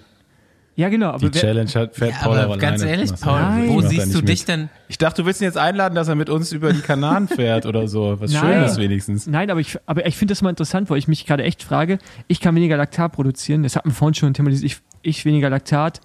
ja, 0.76 0.90
genau, 0.90 1.10
aber 1.10 1.30
Die 1.30 1.38
Challenge 1.38 1.70
hat 1.72 1.96
fährt 1.96 2.12
Ja, 2.14 2.18
Paul 2.24 2.38
aber 2.40 2.54
auch 2.56 2.58
ganz 2.58 2.82
ehrlich, 2.82 3.12
Paul, 3.20 3.40
er 3.40 3.68
wo 3.68 3.82
siehst 3.82 4.14
du 4.14 4.20
mit. 4.20 4.30
dich 4.30 4.46
denn? 4.46 4.70
Ich 4.88 4.98
dachte, 4.98 5.22
du 5.22 5.26
willst 5.28 5.42
ihn 5.42 5.46
jetzt 5.46 5.58
einladen, 5.58 5.94
dass 5.96 6.08
er 6.08 6.16
mit 6.16 6.30
uns 6.30 6.52
über 6.54 6.72
die 6.74 6.80
Kanaren 6.80 7.28
fährt 7.28 7.66
oder 7.66 7.88
so. 7.88 8.20
Was 8.20 8.32
Nein. 8.32 8.42
Schönes 8.42 8.78
wenigstens. 8.78 9.28
Nein, 9.28 9.52
aber 9.52 9.60
ich, 9.60 9.78
aber 9.86 10.06
ich 10.08 10.16
finde 10.16 10.32
das 10.32 10.42
mal 10.42 10.50
interessant, 10.50 10.90
weil 10.90 10.98
ich 10.98 11.08
mich 11.08 11.26
gerade 11.26 11.44
echt 11.44 11.62
frage, 11.62 12.00
ich 12.28 12.40
kann 12.40 12.56
weniger 12.56 12.78
Laktat 12.78 13.12
produzieren, 13.12 13.64
das 13.64 13.76
hat 13.76 13.86
man 13.86 13.94
vorhin 13.94 14.16
schon 14.16 14.34
thematisiert, 14.34 14.72
ich, 14.72 14.82
ich 15.02 15.26
weniger 15.26 15.50
Laktat, 15.50 16.00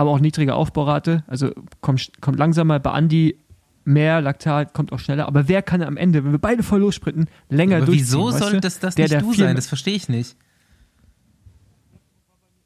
aber 0.00 0.10
auch 0.10 0.20
niedrige 0.20 0.54
Aufbaurate, 0.54 1.24
also 1.26 1.50
kommt, 1.82 2.10
kommt 2.20 2.38
langsamer, 2.38 2.78
bei 2.80 2.90
Andi 2.90 3.36
mehr 3.84 4.20
Laktat, 4.20 4.72
kommt 4.72 4.92
auch 4.92 4.98
schneller, 4.98 5.26
aber 5.26 5.46
wer 5.46 5.62
kann 5.62 5.82
am 5.82 5.96
Ende, 5.96 6.24
wenn 6.24 6.32
wir 6.32 6.38
beide 6.38 6.62
voll 6.62 6.80
lossprinten, 6.80 7.28
länger 7.50 7.76
Aber 7.76 7.86
durchziehen? 7.86 8.06
wieso 8.06 8.26
weißt 8.28 8.38
soll 8.38 8.52
du? 8.52 8.60
das, 8.60 8.78
das 8.78 8.94
Der, 8.94 9.08
nicht 9.08 9.20
du 9.20 9.34
sein? 9.34 9.56
Das 9.56 9.66
verstehe 9.66 9.94
ich 9.94 10.08
nicht. 10.08 10.36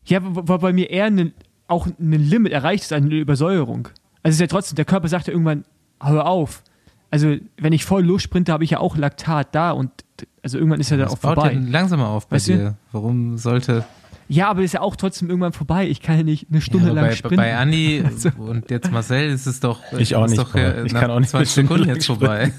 Ja, 0.07 0.21
weil 0.23 0.59
bei 0.59 0.73
mir 0.73 0.91
eher 0.91 1.11
ne, 1.11 1.33
auch 1.67 1.87
ein 1.87 2.13
Limit 2.13 2.53
erreicht 2.53 2.85
ist, 2.85 2.93
eine 2.93 3.13
Übersäuerung. 3.15 3.89
Also 4.23 4.31
es 4.31 4.35
ist 4.37 4.41
ja 4.41 4.47
trotzdem, 4.47 4.77
der 4.77 4.85
Körper 4.85 5.09
sagt 5.09 5.27
ja 5.27 5.33
irgendwann, 5.33 5.65
hör 6.01 6.27
auf. 6.27 6.63
Also 7.11 7.37
wenn 7.57 7.73
ich 7.73 7.85
voll 7.85 8.05
lossprinte, 8.05 8.53
habe 8.53 8.65
ich 8.65 8.71
ja 8.71 8.81
auch 8.81 8.97
Laktat 8.97 9.55
da 9.55 9.73
und 9.73 9.91
also 10.43 10.59
irgendwann 10.59 10.81
ist 10.81 10.91
ja 10.91 10.97
dann 10.99 11.09
auch 11.09 11.19
vorbei. 11.19 11.53
ja 11.53 11.61
langsamer 11.61 12.09
auf 12.09 12.29
bei 12.29 12.37
Weißt 12.37 12.49
dir. 12.49 12.77
Warum 12.93 13.39
sollte. 13.39 13.85
Ja, 14.29 14.49
aber 14.49 14.63
ist 14.63 14.73
ja 14.75 14.81
auch 14.81 14.97
trotzdem 14.97 15.29
irgendwann 15.29 15.53
vorbei. 15.53 15.87
Ich 15.89 16.01
kann 16.01 16.17
ja 16.17 16.23
nicht 16.23 16.47
eine 16.51 16.61
Stunde 16.61 16.89
Ja, 16.89 16.93
lang 16.95 17.05
bei, 17.07 17.15
sprinten. 17.15 17.37
bei 17.37 17.57
Andi 17.57 18.03
Also- 18.05 18.31
und 18.39 18.71
jetzt 18.71 18.91
Marcel 18.91 19.31
ist 19.31 19.47
es 19.47 19.61
doch. 19.61 19.81
Ich 19.99 20.17
auch 20.17 20.27
nicht, 20.27 20.39
Doch, 20.39 20.55
äh. 20.55 20.85
Ich 20.87 20.93
nach 20.93 21.01
kann 21.03 21.11
auch 21.11 21.21
nicht 21.21 21.31
20 21.31 21.37
eine 21.59 21.67
Stunde 21.67 21.69
Sekunden 21.69 21.87
lang 21.89 21.97
jetzt 21.97 22.07
vorbei. 22.07 22.53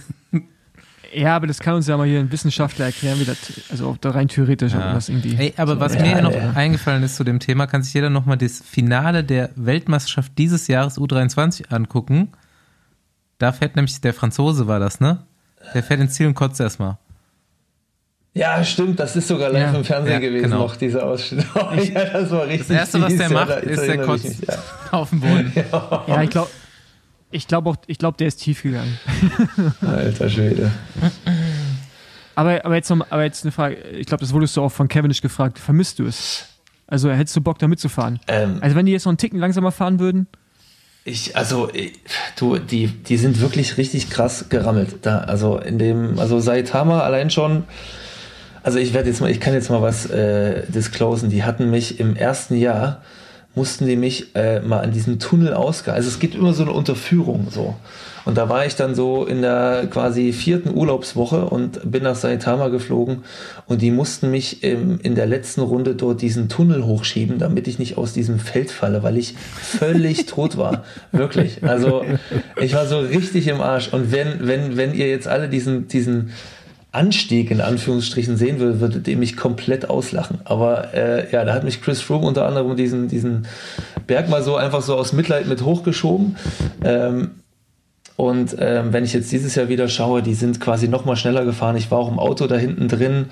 Ja, 1.14 1.36
aber 1.38 1.48
das 1.48 1.60
kann 1.60 1.76
uns 1.76 1.88
ja 1.88 1.96
mal 1.96 2.06
hier 2.08 2.20
ein 2.20 2.30
Wissenschaftler 2.32 2.86
erklären, 2.88 3.20
wie 3.22 3.24
das, 3.26 3.38
also 3.72 3.88
ob 3.90 4.02
da 4.02 4.12
rein 4.12 4.28
theoretisch 4.28 4.74
Ja. 4.74 4.90
ob 4.90 4.94
das 4.96 5.08
irgendwie. 5.08 5.36
Ey, 5.38 5.54
aber 5.56 5.80
was 5.80 5.96
Ja, 5.96 6.02
mir 6.02 6.22
noch 6.22 6.34
ja. 6.34 6.52
eingefallen 6.52 7.04
ist 7.04 7.16
zu 7.16 7.24
dem 7.24 7.40
Thema, 7.40 7.68
kann 7.68 7.84
sich 7.84 7.94
jeder 7.94 8.10
nochmal 8.10 8.38
das 8.38 8.60
Finale 8.62 9.24
der 9.24 9.50
Weltmeisterschaft 9.56 10.34
dieses 10.38 10.68
Jahres 10.68 10.98
U23 11.00 11.72
angucken. 11.72 12.30
Da 13.38 13.54
fährt 13.54 13.76
nämlich 13.78 14.02
der 14.02 14.14
Franzose, 14.14 14.68
war 14.68 14.80
das, 14.80 15.00
ne? 15.00 15.24
Der 15.74 15.84
fährt 15.84 16.02
ins 16.02 16.14
Ziel 16.16 16.28
und 16.28 16.34
kotzt 16.36 16.60
erstmal. 16.60 16.98
Ja, 18.38 18.62
stimmt, 18.66 18.99
das 18.99 19.16
ist 19.16 19.30
sogar 19.30 19.49
live 19.49 19.72
Ja. 19.72 19.78
im 19.80 19.84
Fernsehen 19.86 20.12
Ja, 20.14 20.20
gewesen 20.20 20.44
genau. 20.44 20.57
noch, 20.64 20.76
dieser 20.76 21.06
Ausschnitt. 21.06 21.45
ja, 21.94 22.03
das 22.03 22.30
war 22.32 22.44
richtig 22.45 22.68
Das 22.68 22.78
Erste, 22.78 23.02
was 23.02 23.16
der 23.16 23.30
macht, 23.30 23.49
da 23.49 23.53
ist, 23.56 23.82
der 23.88 23.98
kotzt 23.99 24.26
mich, 24.41 24.48
ja. 24.48 24.56
auf 24.91 25.10
den 25.10 25.22
Boden. 25.22 25.53
Ja, 26.07 26.22
ich 26.22 26.30
glaube, 26.30 26.49
ich 27.32 27.48
glaube 27.48 27.70
auch, 27.70 27.78
ich 27.88 27.98
glaube, 27.98 28.18
der 28.18 28.28
ist 28.28 28.38
tief 28.41 28.62
gegangen. 28.64 28.99
Alter 29.82 30.30
Schwede. 30.30 30.70
Aber, 32.36 32.64
aber 32.66 32.76
jetzt 32.76 32.90
noch, 32.90 33.06
aber 33.10 33.24
jetzt 33.24 33.44
eine 33.45 33.52
Frage. 33.53 33.76
Ich 33.98 34.06
glaube, 34.07 34.22
das 34.22 34.34
wurdest 34.34 34.56
du 34.57 34.62
auch 34.62 34.72
von 34.72 34.88
Cavendish 34.90 35.22
gefragt. 35.22 35.57
Vermisst 35.57 35.99
du 35.99 36.06
es? 36.06 36.45
Also 36.88 37.10
hättest 37.10 37.36
du 37.38 37.41
Bock, 37.41 37.57
da 37.60 37.68
mitzufahren? 37.70 38.20
Ähm, 38.28 38.57
Also 38.62 38.76
wenn 38.76 38.86
die 38.86 38.91
jetzt 38.91 39.06
noch 39.06 39.12
einen 39.12 39.18
Ticken 39.18 39.40
langsamer 39.40 39.72
fahren 39.72 39.99
würden? 39.99 40.28
Ich, 41.06 41.36
also, 41.38 41.70
ich- 41.74 41.94
du, 42.36 42.57
die, 42.57 42.88
die 42.88 43.18
sind 43.18 43.40
wirklich 43.40 43.78
richtig 43.78 44.10
krass 44.10 44.49
gerammelt. 44.49 44.98
Da, 45.03 45.20
also 45.20 45.57
in 45.57 45.80
dem, 45.80 46.20
also 46.20 46.40
Saitama 46.40 46.99
allein 47.02 47.30
schon, 47.30 47.64
also 48.66 48.80
ich 48.80 48.96
werde 48.96 49.10
jetzt 49.10 49.22
mal, 49.22 49.30
ich 49.30 49.40
kann 49.40 49.54
jetzt 49.54 49.70
mal 49.70 49.84
was 49.84 50.10
äh, 50.10 50.64
disclosen. 50.68 51.30
Die 51.30 51.44
hatten 51.44 51.70
mich 51.70 52.00
im 52.00 52.16
ersten 52.16 52.56
Jahr, 52.56 53.04
mussten 53.54 53.86
die 53.86 53.96
mich 53.96 54.36
äh, 54.36 54.60
mal 54.60 54.80
an 54.80 54.92
diesem 54.92 55.20
Tunnelausgang, 55.20 55.94
also 55.94 56.08
es 56.10 56.20
gibt 56.20 56.34
immer 56.34 56.52
so 56.52 56.64
eine 56.64 56.72
Unterführung 56.74 57.48
so. 57.52 57.76
Und 58.26 58.40
da 58.40 58.50
war 58.50 58.66
ich 58.66 58.76
dann 58.76 58.96
so 58.96 59.24
in 59.24 59.44
der 59.44 59.86
quasi 59.92 60.34
vierten 60.34 60.76
Urlaubswoche 60.76 61.46
und 61.46 61.92
bin 61.92 62.02
nach 62.02 62.16
Saitama 62.16 62.70
geflogen 62.70 63.20
und 63.68 63.84
die 63.84 63.92
mussten 63.92 64.32
mich 64.32 64.64
im, 64.64 65.00
in 65.00 65.14
der 65.14 65.28
letzten 65.28 65.62
Runde 65.62 65.94
dort 65.94 66.24
diesen 66.24 66.50
Tunnel 66.50 66.86
hochschieben, 66.86 67.38
damit 67.38 67.68
ich 67.68 67.78
nicht 67.78 68.00
aus 68.00 68.14
diesem 68.14 68.40
Feld 68.40 68.72
falle, 68.72 69.04
weil 69.04 69.18
ich 69.18 69.36
völlig 69.38 70.26
tot 70.26 70.58
war. 70.58 70.84
Wirklich. 71.12 71.64
Also 71.64 72.04
ich 72.60 72.74
war 72.74 72.88
so 72.88 72.98
richtig 72.98 73.48
im 73.48 73.62
Arsch. 73.62 73.94
Und 73.94 74.12
wenn, 74.12 74.48
wenn, 74.48 74.76
wenn 74.76 74.96
ihr 74.96 75.08
jetzt 75.08 75.28
alle 75.28 75.50
diesen, 75.50 75.88
diesen 75.88 76.32
Anstieg 76.96 77.52
in 77.52 77.62
Anführungsstrichen 77.62 78.38
sehen 78.38 78.60
würdet, 78.60 78.82
würdet 78.82 79.08
ihr 79.08 79.18
mich 79.18 79.38
komplett 79.38 79.90
auslachen. 79.90 80.40
Aber 80.46 80.94
äh, 80.94 81.32
ja, 81.32 81.46
da 81.46 81.54
hat 81.54 81.64
mich 81.64 81.82
Chris 81.82 82.02
Froome 82.02 82.26
unter 82.26 82.48
anderem 82.48 82.76
diesen, 82.76 83.08
diesen 83.08 83.48
Berg 84.08 84.30
mal 84.30 84.42
so 84.42 84.56
einfach 84.56 84.82
so 84.82 84.96
aus 84.96 85.14
Mitleid 85.14 85.48
mit 85.48 85.64
hochgeschoben. 85.64 86.38
Ähm, 86.84 87.32
und 88.16 88.56
ähm, 88.60 88.94
wenn 88.94 89.04
ich 89.04 89.14
jetzt 89.14 89.32
dieses 89.32 89.56
Jahr 89.56 89.68
wieder 89.68 89.90
schaue, 89.90 90.24
die 90.24 90.36
sind 90.36 90.62
quasi 90.62 90.88
noch 90.88 91.06
mal 91.06 91.18
schneller 91.18 91.44
gefahren. 91.44 91.76
Ich 91.76 91.92
war 91.92 92.00
auch 92.00 92.10
im 92.10 92.20
Auto 92.20 92.48
da 92.48 92.56
hinten 92.56 92.88
drin. 92.88 93.26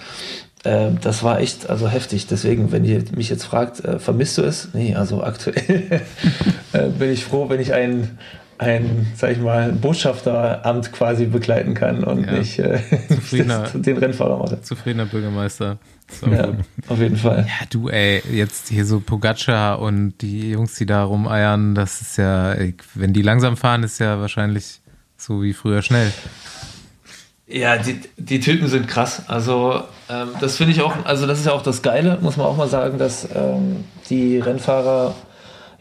Ähm, 0.65 0.97
das 1.01 1.23
war 1.23 1.39
echt 1.39 1.69
also 1.69 1.87
heftig. 1.87 2.27
Deswegen, 2.27 2.71
wenn 2.71 2.83
ihr 2.83 3.03
mich 3.15 3.29
jetzt 3.29 3.45
fragt, 3.45 3.83
äh, 3.85 3.99
vermisst 3.99 4.37
du 4.37 4.41
es? 4.41 4.69
Nee, 4.73 4.95
also 4.95 5.23
aktuell 5.23 6.01
äh, 6.73 6.89
bin 6.89 7.11
ich 7.11 7.23
froh, 7.23 7.49
wenn 7.49 7.61
ich 7.61 7.73
ein, 7.73 8.17
ein, 8.57 9.11
sag 9.15 9.31
ich 9.31 9.39
mal, 9.39 9.71
Botschafteramt 9.73 10.91
quasi 10.91 11.25
begleiten 11.25 11.73
kann 11.73 12.03
und 12.03 12.25
Ja. 12.25 12.33
nicht 12.33 12.59
äh, 12.59 12.79
den 13.73 13.97
Rennfahrer 13.97 14.37
mache. 14.37 14.61
Zufriedener 14.61 15.05
Bürgermeister. 15.05 15.77
So 16.21 16.27
Ja, 16.27 16.47
gut. 16.47 16.55
auf 16.87 16.99
jeden 16.99 17.15
Fall. 17.17 17.47
Ja, 17.47 17.65
du, 17.69 17.89
ey, 17.89 18.21
jetzt 18.31 18.69
hier 18.69 18.85
so 18.85 18.99
Pogacar 18.99 19.79
und 19.79 20.13
die 20.21 20.51
Jungs, 20.51 20.75
die 20.75 20.85
da 20.85 21.03
rumeiern, 21.03 21.73
das 21.75 22.01
ist 22.01 22.17
ja, 22.17 22.53
ey, 22.53 22.75
wenn 22.95 23.13
die 23.13 23.21
langsam 23.21 23.57
fahren, 23.57 23.83
ist 23.83 23.99
ja 23.99 24.19
wahrscheinlich 24.19 24.81
so 25.17 25.41
wie 25.41 25.53
früher 25.53 25.81
schnell. 25.81 26.11
Ja, 27.47 27.77
die, 27.77 27.99
die 28.17 28.39
Typen 28.39 28.67
sind 28.67 28.87
krass. 28.87 29.23
Also 29.27 29.81
ähm, 30.09 30.29
das 30.39 30.57
finde 30.57 30.73
ich 30.73 30.81
auch, 30.81 31.05
also 31.05 31.27
das 31.27 31.39
ist 31.39 31.45
ja 31.45 31.51
auch 31.51 31.61
das 31.61 31.81
Geile, 31.81 32.17
muss 32.21 32.37
man 32.37 32.47
auch 32.47 32.57
mal 32.57 32.67
sagen, 32.69 32.97
dass 32.97 33.27
ähm, 33.35 33.83
die 34.09 34.39
Rennfahrer 34.39 35.13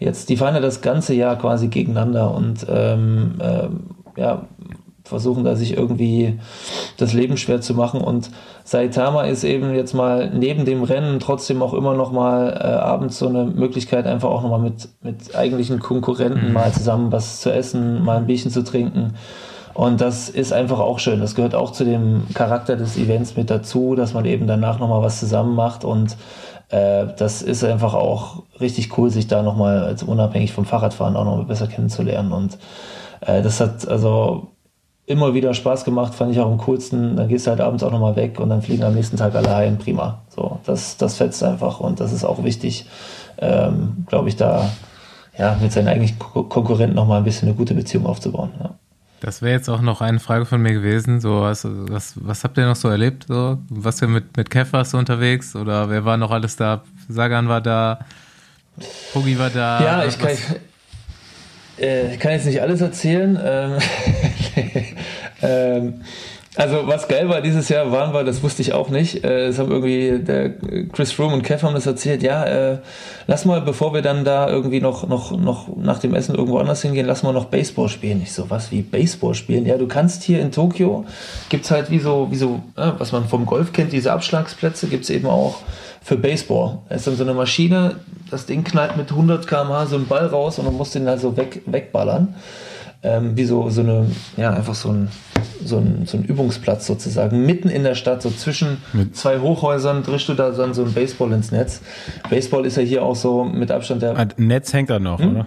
jetzt, 0.03 0.29
die 0.29 0.37
fahren 0.37 0.55
ja 0.55 0.61
das 0.61 0.81
ganze 0.81 1.15
Jahr 1.15 1.37
quasi 1.37 1.69
gegeneinander 1.69 2.35
und 2.35 2.67
ähm, 2.69 3.35
ähm, 3.41 3.81
ja, 4.17 4.47
versuchen 5.05 5.45
da 5.45 5.57
sich 5.57 5.77
irgendwie 5.77 6.39
das 6.97 7.13
Leben 7.13 7.37
schwer 7.37 7.61
zu 7.61 7.75
machen 7.75 8.01
und 8.01 8.31
Saitama 8.65 9.25
ist 9.25 9.43
eben 9.43 9.75
jetzt 9.75 9.95
mal 9.95 10.31
neben 10.33 10.65
dem 10.65 10.85
Rennen 10.85 11.19
trotzdem 11.19 11.61
auch 11.63 11.75
immer 11.75 11.95
noch 11.95 12.13
mal 12.13 12.53
äh, 12.53 12.65
abends 12.65 13.19
so 13.19 13.29
eine 13.29 13.45
Möglichkeit 13.45 14.07
einfach 14.07 14.29
auch 14.31 14.43
noch 14.43 14.51
mal 14.51 14.61
mit, 14.61 14.89
mit 15.03 15.35
eigentlichen 15.35 15.81
Konkurrenten 15.81 16.53
mal 16.53 16.73
zusammen 16.73 17.11
was 17.11 17.41
zu 17.41 17.53
essen, 17.53 18.05
mal 18.05 18.19
ein 18.19 18.27
Bierchen 18.27 18.51
zu 18.51 18.63
trinken 18.63 19.15
und 19.75 20.01
das 20.01 20.29
ist 20.29 20.53
einfach 20.53 20.79
auch 20.79 20.99
schön. 20.99 21.21
Das 21.21 21.35
gehört 21.35 21.55
auch 21.55 21.73
zu 21.73 21.85
dem 21.85 22.25
Charakter 22.35 22.77
des 22.77 22.97
Events 22.99 23.37
mit 23.37 23.49
dazu, 23.49 23.95
dass 23.95 24.13
man 24.13 24.25
eben 24.27 24.47
danach 24.47 24.79
nochmal 24.79 25.03
was 25.03 25.19
zusammen 25.19 25.55
macht. 25.55 25.85
Und 25.85 26.17
äh, 26.73 27.07
das 27.17 27.43
ist 27.43 27.63
einfach 27.63 27.95
auch 27.95 28.43
richtig 28.61 28.99
cool, 28.99 29.11
sich 29.11 29.29
da 29.29 29.43
nochmal 29.43 29.85
als 29.85 30.03
unabhängig 30.03 30.53
vom 30.53 30.65
Fahrradfahren 30.65 31.17
auch 31.17 31.25
nochmal 31.25 31.45
besser 31.45 31.69
kennenzulernen. 31.69 32.33
Und 32.33 32.59
äh, 33.21 33.43
das 33.43 33.61
hat 33.61 33.87
also 33.87 34.49
immer 35.07 35.35
wieder 35.35 35.55
Spaß 35.55 35.85
gemacht, 35.85 36.15
fand 36.15 36.33
ich 36.33 36.41
auch 36.41 36.51
am 36.51 36.59
coolsten. 36.59 37.17
Dann 37.17 37.29
gehst 37.29 37.47
du 37.47 37.51
halt 37.51 37.61
abends 37.61 37.83
auch 37.85 37.91
nochmal 37.91 38.17
weg 38.17 38.41
und 38.41 38.49
dann 38.49 38.63
fliegen 38.63 38.83
am 38.83 38.95
nächsten 38.95 39.17
Tag 39.17 39.35
alle 39.35 39.55
heim. 39.55 39.79
Prima. 39.79 40.23
So, 40.29 40.59
das, 40.65 40.97
das 40.97 41.17
fetzt 41.17 41.43
einfach 41.45 41.81
und 41.81 42.01
das 42.01 42.13
ist 42.13 42.25
auch 42.25 42.43
wichtig, 42.43 42.87
ähm, 43.39 44.07
glaube 44.09 44.29
ich, 44.29 44.37
da 44.37 44.71
ja, 45.39 45.57
mit 45.61 45.73
seinen 45.73 45.89
eigentlichen 45.89 46.19
Ko- 46.19 46.45
Konkurrenten 46.45 46.97
nochmal 46.97 47.19
ein 47.19 47.25
bisschen 47.25 47.49
eine 47.49 47.57
gute 47.57 47.75
Beziehung 47.75 48.07
aufzubauen. 48.07 48.51
Ja. 48.63 48.71
Das 49.23 49.41
wäre 49.41 49.53
jetzt 49.53 49.71
auch 49.71 49.83
noch 49.83 50.01
eine 50.01 50.19
Frage 50.19 50.47
von 50.47 50.61
mir 50.61 50.73
gewesen. 50.73 51.21
So, 51.21 51.43
was, 51.43 51.65
was, 51.65 52.15
was 52.17 52.43
habt 52.43 52.59
ihr 52.59 52.67
noch 52.67 52.75
so 52.75 52.89
erlebt? 52.89 53.27
So? 53.29 53.57
Was 53.69 54.03
ihr 54.03 54.09
mit, 54.09 54.37
mit 54.37 54.51
Kev 54.51 54.73
warst 54.73 54.95
du 54.95 54.99
unterwegs? 54.99 55.55
Oder 55.55 55.89
wer 55.89 56.05
war 56.05 56.17
noch 56.17 56.33
alles 56.33 56.57
da? 56.57 56.83
Sagan 57.09 57.47
war 57.49 57.61
da, 57.61 58.01
Pogi 59.13 59.39
war 59.39 59.51
da. 59.51 59.81
Ja, 59.81 60.05
ich 60.05 60.19
kann, 60.19 60.31
äh, 61.79 62.15
ich 62.15 62.19
kann 62.19 62.33
jetzt 62.33 62.47
nicht 62.47 62.61
alles 62.61 62.81
erzählen. 62.81 63.39
Ähm, 63.41 63.79
ähm, 65.43 66.01
also 66.55 66.87
was 66.87 67.09
geil 67.09 67.31
war 67.31 67.41
dieses 67.41 67.71
Jahr, 67.71 67.91
waren 67.93 68.13
wir, 68.13 68.25
das 68.25 68.43
wusste 68.43 68.61
ich 68.61 68.75
auch 68.75 68.91
nicht. 68.91 69.25
Äh, 69.25 69.47
Es 69.47 69.59
haben 69.59 69.71
irgendwie 69.71 70.19
der 70.23 70.51
Chris 70.93 71.11
Froome 71.11 71.35
und 71.35 71.43
Kev 71.43 71.65
haben 71.65 71.75
das 71.75 71.87
erzählt. 71.87 72.23
Ja, 72.23 72.45
äh, 72.45 72.79
lass 73.27 73.47
mal, 73.47 73.63
bevor 73.63 73.95
wir 73.95 74.03
dann 74.03 74.25
da 74.25 74.49
irgendwie 74.49 74.81
noch 74.81 75.09
noch 75.09 75.31
noch 75.33 75.75
nach 75.77 75.99
dem 75.99 76.15
Essen 76.15 76.35
irgendwo 76.35 76.59
anders 76.59 76.83
hingehen, 76.83 77.07
lass 77.07 77.23
mal 77.23 77.33
noch 77.33 77.47
Baseball 77.47 77.89
spielen. 77.89 78.21
Ich 78.23 78.33
so 78.33 78.51
was 78.51 78.71
wie 78.71 78.83
Baseball 78.83 79.35
spielen? 79.35 79.65
Ja, 79.65 79.79
du 79.79 79.89
kannst 79.89 80.25
hier 80.25 80.41
in 80.41 80.53
Tokio 80.53 81.07
gibt's 81.49 81.71
halt 81.71 81.91
wie 81.91 81.99
so 82.01 82.29
wie 82.31 82.37
so 82.37 82.61
äh, 82.77 82.93
was 82.99 83.13
man 83.13 83.25
vom 83.27 83.47
Golf 83.47 83.73
kennt, 83.73 83.93
diese 83.93 84.13
Abschlagsplätze 84.13 84.89
gibt's 84.89 85.09
eben 85.09 85.29
auch 85.29 85.61
für 86.03 86.17
Baseball. 86.17 86.81
Da 86.89 86.97
ist 86.97 87.07
dann 87.07 87.17
so 87.17 87.23
eine 87.23 87.33
Maschine, 87.33 87.97
das 88.31 88.45
Ding 88.45 88.65
knallt 88.65 88.97
mit 88.97 89.11
100 89.11 89.47
km/h 89.47 89.87
so 89.87 89.97
einen 89.97 90.07
Ball 90.07 90.27
raus 90.27 90.59
und 90.59 90.67
man 90.67 90.77
muss 90.77 90.91
den 90.91 91.07
halt 91.07 91.21
so 91.21 91.37
weg, 91.37 91.63
wegballern. 91.67 92.35
Ähm, 93.05 93.37
wie 93.37 93.45
so, 93.45 93.69
so 93.69 93.81
eine, 93.81 94.07
ja, 94.37 94.51
einfach 94.53 94.77
so 94.77 94.91
ein, 94.91 95.09
so, 95.65 95.79
ein, 95.79 96.07
so 96.07 96.17
ein 96.19 96.23
Übungsplatz 96.25 96.87
sozusagen, 96.87 97.45
mitten 97.45 97.69
in 97.69 97.83
der 97.83 97.97
Stadt, 97.97 98.23
so 98.23 98.31
zwischen 98.31 98.79
zwei 99.13 99.41
Hochhäusern, 99.41 100.05
drischst 100.05 100.29
du 100.29 100.35
da 100.35 100.51
dann 100.51 100.73
so 100.73 100.85
ein 100.85 100.93
Baseball 100.93 101.33
ins 101.33 101.51
Netz. 101.51 101.81
Baseball 102.31 102.65
ist 102.65 102.77
ja 102.77 102.83
hier 102.85 103.03
auch 103.03 103.17
so 103.17 103.43
mit 103.43 103.73
Abstand 103.73 104.03
der. 104.03 104.17
Ah, 104.17 104.27
Netz 104.37 104.73
hängt 104.73 104.89
da 104.91 105.01
noch, 105.01 105.19
Hm? 105.19 105.31
oder? 105.31 105.47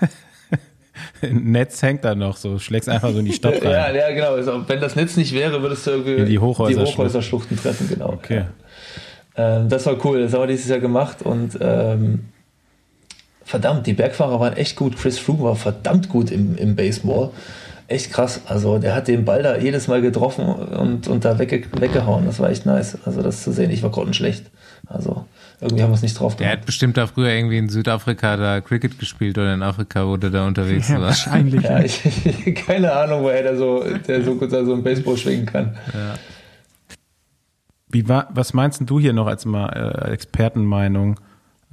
Netz 1.30 1.82
hängt 1.82 2.04
da 2.04 2.14
noch, 2.14 2.36
so 2.36 2.58
schlägst 2.58 2.88
einfach 2.88 3.10
so 3.12 3.18
in 3.18 3.24
die 3.24 3.32
Stadt 3.32 3.54
rein. 3.64 3.70
Ja, 3.70 3.90
ja, 3.92 4.10
genau. 4.14 4.34
Also, 4.34 4.68
wenn 4.68 4.80
das 4.80 4.94
Netz 4.94 5.16
nicht 5.16 5.32
wäre, 5.34 5.62
würdest 5.62 5.86
du 5.86 5.92
irgendwie 5.92 6.14
In 6.16 6.26
die 6.26 6.38
Hochhäuser- 6.38 6.68
die 6.84 6.92
Hochhäuserschluchten 6.92 7.56
treffen, 7.56 7.88
genau. 7.88 8.10
Okay. 8.10 8.44
Ähm, 9.36 9.68
das 9.68 9.86
war 9.86 9.96
cool, 10.04 10.20
das 10.22 10.32
haben 10.32 10.42
wir 10.42 10.46
dieses 10.48 10.68
Jahr 10.68 10.78
gemacht 10.80 11.22
und 11.22 11.56
ähm, 11.60 12.26
verdammt, 13.44 13.86
die 13.86 13.92
Bergfahrer 13.92 14.40
waren 14.40 14.56
echt 14.56 14.76
gut. 14.76 14.96
Chris 14.96 15.18
Froome 15.18 15.42
war 15.44 15.56
verdammt 15.56 16.08
gut 16.08 16.30
im, 16.30 16.56
im 16.56 16.76
Baseball. 16.76 17.30
Echt 17.86 18.12
krass. 18.12 18.40
Also 18.46 18.78
der 18.78 18.94
hat 18.94 19.08
den 19.08 19.24
Ball 19.26 19.42
da 19.42 19.58
jedes 19.58 19.88
Mal 19.88 20.00
getroffen 20.00 20.44
und, 20.46 21.06
und 21.06 21.24
da 21.24 21.38
wegge 21.38 21.64
weggehauen. 21.78 22.24
Das 22.24 22.40
war 22.40 22.48
echt 22.50 22.64
nice. 22.64 22.96
Also 23.04 23.20
das 23.22 23.42
zu 23.42 23.52
sehen, 23.52 23.70
ich 23.70 23.82
war 23.82 23.90
grottenschlecht. 23.90 24.46
Also 24.86 25.26
irgendwie 25.60 25.82
haben 25.82 25.90
wir 25.90 25.94
es 25.96 26.02
nicht 26.02 26.18
drauf 26.18 26.34
Der 26.36 26.46
gehabt. 26.46 26.60
hat 26.60 26.66
bestimmt 26.66 26.96
da 26.96 27.06
früher 27.06 27.28
irgendwie 27.30 27.58
in 27.58 27.68
Südafrika 27.68 28.36
da 28.38 28.60
Cricket 28.62 28.98
gespielt 28.98 29.36
oder 29.38 29.52
in 29.52 29.62
Afrika, 29.62 30.06
wo 30.06 30.16
der 30.16 30.30
da 30.30 30.46
unterwegs 30.46 30.88
Ja, 30.88 30.94
war. 30.96 31.08
wahrscheinlich. 31.08 31.62
Ja, 31.64 31.80
ich, 31.80 32.54
keine 32.66 32.92
Ahnung, 32.92 33.22
woher 33.22 33.42
der 33.42 33.56
so, 33.58 33.84
der 34.08 34.24
so 34.24 34.34
gut 34.34 34.50
da 34.52 34.64
so 34.64 34.72
ein 34.74 34.82
Baseball 34.82 35.16
schwingen 35.18 35.44
kann. 35.46 35.76
Wie 37.90 38.08
war, 38.08 38.28
was 38.32 38.54
meinst 38.54 38.80
denn 38.80 38.86
du 38.86 38.98
hier 38.98 39.12
noch 39.12 39.26
als 39.26 39.44
mal 39.44 39.68
äh, 40.06 40.10
Expertenmeinung? 40.12 41.20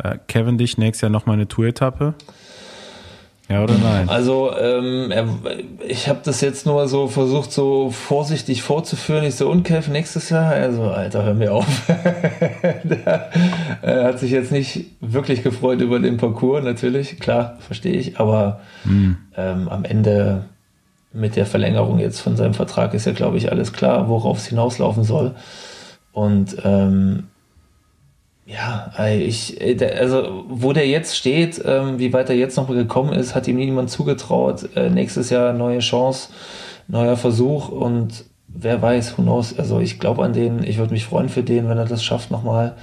Äh, 0.04 0.18
Cavendish 0.28 0.78
nächstes 0.78 1.02
Jahr 1.02 1.12
nochmal 1.12 1.36
eine 1.36 1.48
Tour-Etappe? 1.48 2.14
Ja 3.50 3.64
oder 3.64 3.74
nein? 3.78 4.08
Also 4.08 4.56
ähm, 4.58 5.12
er, 5.12 5.28
ich 5.86 6.08
habe 6.08 6.22
das 6.24 6.40
jetzt 6.40 6.66
nur 6.66 6.88
so 6.88 7.08
versucht, 7.08 7.52
so 7.52 7.90
vorsichtig 7.90 8.64
vorzuführen. 8.64 9.26
Ich 9.26 9.36
so, 9.36 9.50
und 9.50 9.64
Kev, 9.64 9.92
nächstes 9.92 10.30
Jahr? 10.30 10.52
Also, 10.52 10.84
Alter, 10.84 11.24
hör 11.24 11.34
mir 11.34 11.54
auf. 11.54 11.66
Der 12.84 13.30
äh, 13.82 14.04
hat 14.06 14.20
sich 14.20 14.32
jetzt 14.32 14.54
nicht 14.54 14.86
wirklich 15.02 15.44
gefreut 15.44 15.82
über 15.82 16.00
den 16.00 16.16
Parcours, 16.16 16.64
natürlich. 16.64 17.20
Klar, 17.20 17.58
verstehe 17.60 17.96
ich. 17.96 18.22
Aber 18.22 18.62
ähm, 19.36 19.68
am 19.68 19.84
Ende 19.84 20.46
mit 21.12 21.36
der 21.36 21.46
Verlängerung 21.46 22.00
jetzt 22.00 22.22
von 22.22 22.38
seinem 22.38 22.54
Vertrag 22.54 22.94
ist 22.94 23.06
ja, 23.06 23.12
glaube 23.12 23.36
ich, 23.36 23.52
alles 23.52 23.74
klar, 23.74 24.08
worauf 24.08 24.38
es 24.38 24.48
hinauslaufen 24.48 25.04
soll. 25.04 25.36
Und 26.14 26.56
ähm, 26.64 27.28
ja, 28.52 28.92
ich, 29.08 29.58
der- 29.60 29.98
also 30.00 30.44
wo 30.50 30.74
der 30.74 30.88
jetzt 30.88 31.16
steht, 31.16 31.62
ähm, 31.66 32.00
wie 32.00 32.12
weit 32.14 32.30
er 32.30 32.36
jetzt 32.36 32.58
noch 32.58 32.68
gekommen 32.68 33.14
ist, 33.14 33.34
hat 33.36 33.48
ihm 33.48 33.56
niemand 33.58 33.90
zugetraut. 33.90 34.70
Äh, 34.76 34.90
nächstes 34.90 35.30
Jahr 35.30 35.54
neue 35.54 35.80
Chance, 35.80 36.30
neuer 36.88 37.16
Versuch 37.18 37.70
und 37.70 38.26
wer 38.48 38.82
weiß, 38.82 39.18
who 39.18 39.22
knows. 39.22 39.58
Also 39.58 39.80
ich 39.80 40.00
glaube 40.00 40.24
an 40.24 40.34
den, 40.34 40.64
ich 40.64 40.78
würde 40.78 40.94
mich 40.94 41.06
freuen 41.06 41.30
für 41.30 41.44
den, 41.44 41.70
wenn 41.70 41.78
er 41.78 41.86
das 41.86 42.04
schafft, 42.04 42.32
nochmal 42.32 42.74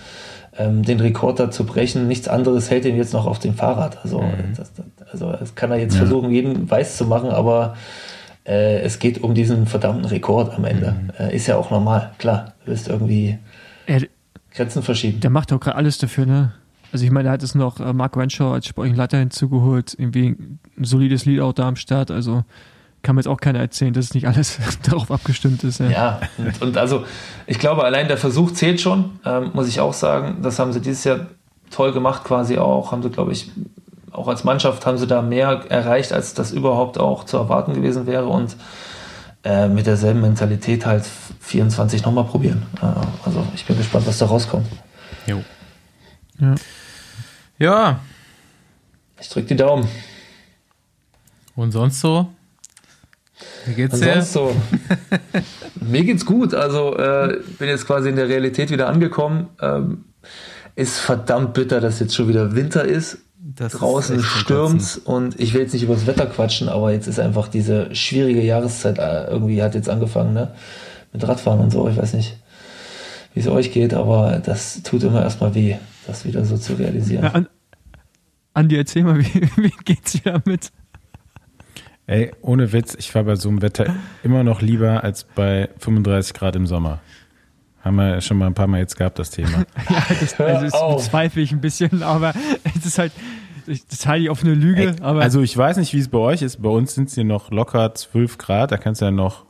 ähm, 0.58 0.82
den 0.82 1.00
Rekord 1.00 1.38
da 1.38 1.50
zu 1.50 1.64
brechen. 1.66 2.08
Nichts 2.08 2.26
anderes 2.28 2.70
hält 2.70 2.84
ihn 2.84 2.96
jetzt 2.96 3.12
noch 3.12 3.26
auf 3.26 3.38
dem 3.38 3.54
Fahrrad. 3.54 3.98
Also, 4.02 4.22
das, 4.56 4.72
das, 4.72 4.86
also 5.12 5.32
das 5.32 5.54
kann 5.54 5.70
er 5.70 5.78
jetzt 5.78 5.96
versuchen, 5.96 6.30
jeden 6.30 6.70
weiß 6.70 6.96
zu 6.96 7.04
machen, 7.04 7.30
aber 7.30 7.76
äh, 8.46 8.80
es 8.80 8.98
geht 8.98 9.22
um 9.22 9.34
diesen 9.34 9.66
verdammten 9.66 10.06
Rekord 10.06 10.54
am 10.54 10.64
Ende. 10.64 10.96
Äh, 11.18 11.36
ist 11.36 11.46
ja 11.46 11.56
auch 11.58 11.70
normal, 11.70 12.10
klar. 12.18 12.54
Du 12.64 12.70
willst 12.70 12.88
irgendwie 12.88 13.38
Er, 13.86 14.00
Grenzen 14.54 14.82
verschieben. 14.82 15.20
der 15.20 15.30
macht 15.30 15.52
doch 15.52 15.60
gerade 15.60 15.76
alles 15.76 15.98
dafür, 15.98 16.26
ne? 16.26 16.52
Also 16.92 17.04
ich 17.04 17.10
meine, 17.10 17.28
er 17.28 17.32
hat 17.32 17.42
es 17.42 17.54
noch 17.54 17.80
äh, 17.80 17.92
Mark 17.92 18.16
Renshaw 18.16 18.52
als 18.52 18.66
sportlichen 18.66 18.96
Leiter 18.96 19.18
hinzugeholt, 19.18 19.94
irgendwie 19.98 20.28
ein 20.28 20.84
solides 20.84 21.26
Leadout 21.26 21.52
da 21.56 21.68
am 21.68 21.76
Start, 21.76 22.10
also 22.10 22.44
kann 23.02 23.14
mir 23.14 23.20
jetzt 23.20 23.28
auch 23.28 23.40
keiner 23.40 23.60
erzählen, 23.60 23.92
dass 23.92 24.06
es 24.06 24.14
nicht 24.14 24.26
alles 24.26 24.58
darauf 24.82 25.10
abgestimmt 25.10 25.64
ist. 25.64 25.80
Ja. 25.80 25.90
Ja, 25.90 26.20
und, 26.38 26.62
und 26.62 26.76
also 26.78 27.04
ich 27.46 27.58
glaube, 27.58 27.84
allein 27.84 28.08
der 28.08 28.16
Versuch 28.16 28.52
zählt 28.52 28.80
schon, 28.80 29.20
ähm, 29.24 29.50
muss 29.54 29.68
ich 29.68 29.80
auch 29.80 29.92
sagen. 29.92 30.38
Das 30.42 30.58
haben 30.58 30.72
sie 30.72 30.80
dieses 30.80 31.04
Jahr 31.04 31.26
toll 31.70 31.92
gemacht, 31.92 32.24
quasi 32.24 32.58
auch. 32.58 32.92
Haben 32.92 33.02
sie, 33.02 33.10
glaube 33.10 33.32
ich, 33.32 33.50
auch 34.10 34.28
als 34.28 34.44
Mannschaft 34.44 34.84
haben 34.86 34.98
sie 34.98 35.06
da 35.06 35.22
mehr 35.22 35.64
erreicht, 35.68 36.12
als 36.12 36.34
das 36.34 36.52
überhaupt 36.52 36.98
auch 36.98 37.24
zu 37.24 37.36
erwarten 37.36 37.74
gewesen 37.74 38.06
wäre. 38.06 38.26
Und 38.26 38.56
äh, 39.44 39.68
mit 39.68 39.86
derselben 39.86 40.20
Mentalität 40.20 40.84
halt 40.86 41.04
24 41.40 42.02
nochmal 42.04 42.24
probieren. 42.24 42.66
Äh, 42.80 42.86
also 43.24 43.46
ich 43.54 43.64
bin 43.64 43.76
gespannt, 43.76 44.06
was 44.06 44.18
da 44.18 44.26
rauskommt. 44.26 44.66
Jo. 45.26 45.42
Ja. 46.40 46.54
Ja, 47.60 48.00
Ich 49.20 49.28
drücke 49.28 49.48
die 49.48 49.56
Daumen. 49.56 49.88
und 51.56 51.72
sonst 51.72 52.00
so? 52.00 52.32
Wie 53.66 53.74
geht's 53.74 53.94
Und 53.94 54.04
dir? 54.04 54.14
sonst 54.14 54.32
so. 54.32 54.54
Mir 55.80 56.04
geht's 56.04 56.24
gut. 56.26 56.54
Also 56.54 56.96
äh, 56.96 57.40
bin 57.58 57.68
jetzt 57.68 57.86
quasi 57.86 58.08
in 58.08 58.16
der 58.16 58.28
Realität 58.28 58.70
wieder 58.70 58.88
angekommen. 58.88 59.48
Ähm, 59.60 60.04
ist 60.76 60.98
verdammt 60.98 61.54
bitter, 61.54 61.80
dass 61.80 61.98
jetzt 61.98 62.14
schon 62.14 62.28
wieder 62.28 62.54
Winter 62.54 62.84
ist. 62.84 63.18
Das 63.54 63.72
Draußen 63.72 64.22
stürmt's 64.22 64.98
und 64.98 65.40
ich 65.40 65.54
will 65.54 65.62
jetzt 65.62 65.72
nicht 65.72 65.82
über 65.82 65.94
das 65.94 66.06
Wetter 66.06 66.26
quatschen, 66.26 66.68
aber 66.68 66.92
jetzt 66.92 67.06
ist 67.06 67.18
einfach 67.18 67.48
diese 67.48 67.94
schwierige 67.94 68.42
Jahreszeit 68.42 68.98
äh, 68.98 69.24
irgendwie 69.24 69.62
hat 69.62 69.74
jetzt 69.74 69.88
angefangen, 69.88 70.34
ne? 70.34 70.52
Mit 71.14 71.26
Radfahren 71.26 71.60
und 71.60 71.70
so. 71.70 71.88
Ich 71.88 71.96
weiß 71.96 72.12
nicht, 72.12 72.36
wie 73.32 73.40
es 73.40 73.48
euch 73.48 73.72
geht, 73.72 73.94
aber 73.94 74.42
das 74.44 74.82
tut 74.82 75.02
immer 75.02 75.22
erstmal 75.22 75.54
weh, 75.54 75.76
das 76.06 76.26
wieder 76.26 76.44
so 76.44 76.58
zu 76.58 76.74
realisieren. 76.74 77.24
Ja, 77.24 77.30
An, 77.30 77.48
Andi, 78.52 78.76
erzähl 78.76 79.04
mal, 79.04 79.18
wie, 79.20 79.48
wie 79.56 79.72
geht's 79.82 80.12
dir 80.12 80.32
damit? 80.32 80.70
Ey, 82.06 82.32
ohne 82.42 82.72
Witz, 82.72 82.96
ich 82.98 83.10
fahre 83.10 83.24
bei 83.24 83.36
so 83.36 83.48
einem 83.48 83.62
Wetter 83.62 83.94
immer 84.22 84.44
noch 84.44 84.60
lieber 84.60 85.04
als 85.04 85.24
bei 85.24 85.70
35 85.78 86.34
Grad 86.34 86.54
im 86.54 86.66
Sommer. 86.66 87.00
Haben 87.88 87.96
wir 87.96 88.20
schon 88.20 88.36
mal 88.38 88.46
ein 88.46 88.54
paar 88.54 88.66
Mal 88.68 88.78
jetzt 88.80 88.96
gehabt, 88.96 89.18
das 89.18 89.30
Thema. 89.30 89.64
Ja, 89.90 90.02
das, 90.20 90.38
also 90.40 90.64
das 90.64 90.72
auf. 90.74 90.96
bezweifle 91.04 91.42
ich 91.42 91.52
ein 91.52 91.60
bisschen, 91.60 92.02
aber 92.02 92.32
es 92.76 92.86
ist 92.86 92.98
halt, 92.98 93.12
ich- 93.66 93.86
das 93.86 94.06
halte 94.06 94.22
ich 94.24 94.30
auf 94.30 94.42
eine 94.44 94.54
Lüge, 94.54 94.90
Ey, 94.90 94.94
aber 95.00 95.22
also 95.22 95.40
ich 95.42 95.56
weiß 95.56 95.76
nicht, 95.78 95.92
wie 95.94 95.98
es 95.98 96.08
bei 96.08 96.18
euch 96.18 96.42
ist. 96.42 96.62
Bei 96.62 96.68
uns 96.68 96.94
sind 96.94 97.08
es 97.08 97.14
hier 97.14 97.24
noch 97.24 97.50
locker 97.50 97.94
12 97.94 98.38
Grad, 98.38 98.70
da 98.72 98.76
kannst 98.76 99.00
du 99.00 99.06
ja 99.06 99.10
noch 99.10 99.44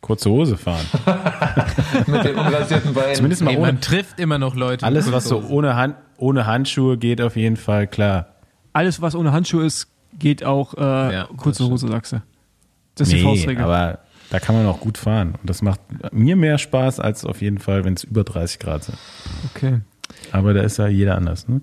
kurze 0.00 0.30
Hose 0.30 0.56
fahren. 0.56 0.84
Mit 2.06 2.24
den 2.24 2.36
unrasierten 2.36 2.94
Beinen. 2.94 3.14
Zumindest 3.14 3.42
mal 3.42 3.50
Ey, 3.50 3.56
ohne, 3.58 3.66
man 3.66 3.80
trifft 3.80 4.18
immer 4.20 4.38
noch 4.38 4.54
Leute. 4.54 4.84
alles, 4.86 5.10
was 5.12 5.24
so 5.24 5.42
ohne, 5.48 5.76
Hand, 5.76 5.94
ohne 6.18 6.46
Handschuhe 6.46 6.96
geht, 6.98 7.20
auf 7.20 7.36
jeden 7.36 7.56
Fall 7.56 7.86
klar. 7.86 8.26
alles, 8.72 9.00
was 9.02 9.14
ohne 9.14 9.32
Handschuhe 9.32 9.64
ist, 9.64 9.88
geht 10.18 10.44
auch 10.44 10.74
äh, 10.74 10.80
Ja, 11.14 11.28
kurze 11.36 11.62
das 11.64 11.70
Hose, 11.70 11.88
sagst 11.88 12.12
du. 12.12 12.22
Das 12.94 13.08
ist 13.08 13.12
die 13.14 13.18
Nee, 13.18 13.24
Faustregel. 13.24 13.64
aber 13.64 13.98
da 14.30 14.38
kann 14.38 14.54
man 14.54 14.66
auch 14.66 14.80
gut 14.80 14.96
fahren. 14.96 15.34
Und 15.40 15.50
das 15.50 15.62
macht 15.62 15.80
mir 16.12 16.36
mehr 16.36 16.58
Spaß 16.58 17.00
als 17.00 17.24
auf 17.24 17.42
jeden 17.42 17.58
Fall, 17.58 17.84
wenn 17.84 17.94
es 17.94 18.04
über 18.04 18.24
30 18.24 18.58
Grad 18.58 18.84
sind. 18.84 18.98
Okay. 19.54 19.80
Aber 20.32 20.54
da 20.54 20.62
ist 20.62 20.78
ja 20.78 20.88
jeder 20.88 21.16
anders. 21.16 21.48
Ne? 21.48 21.60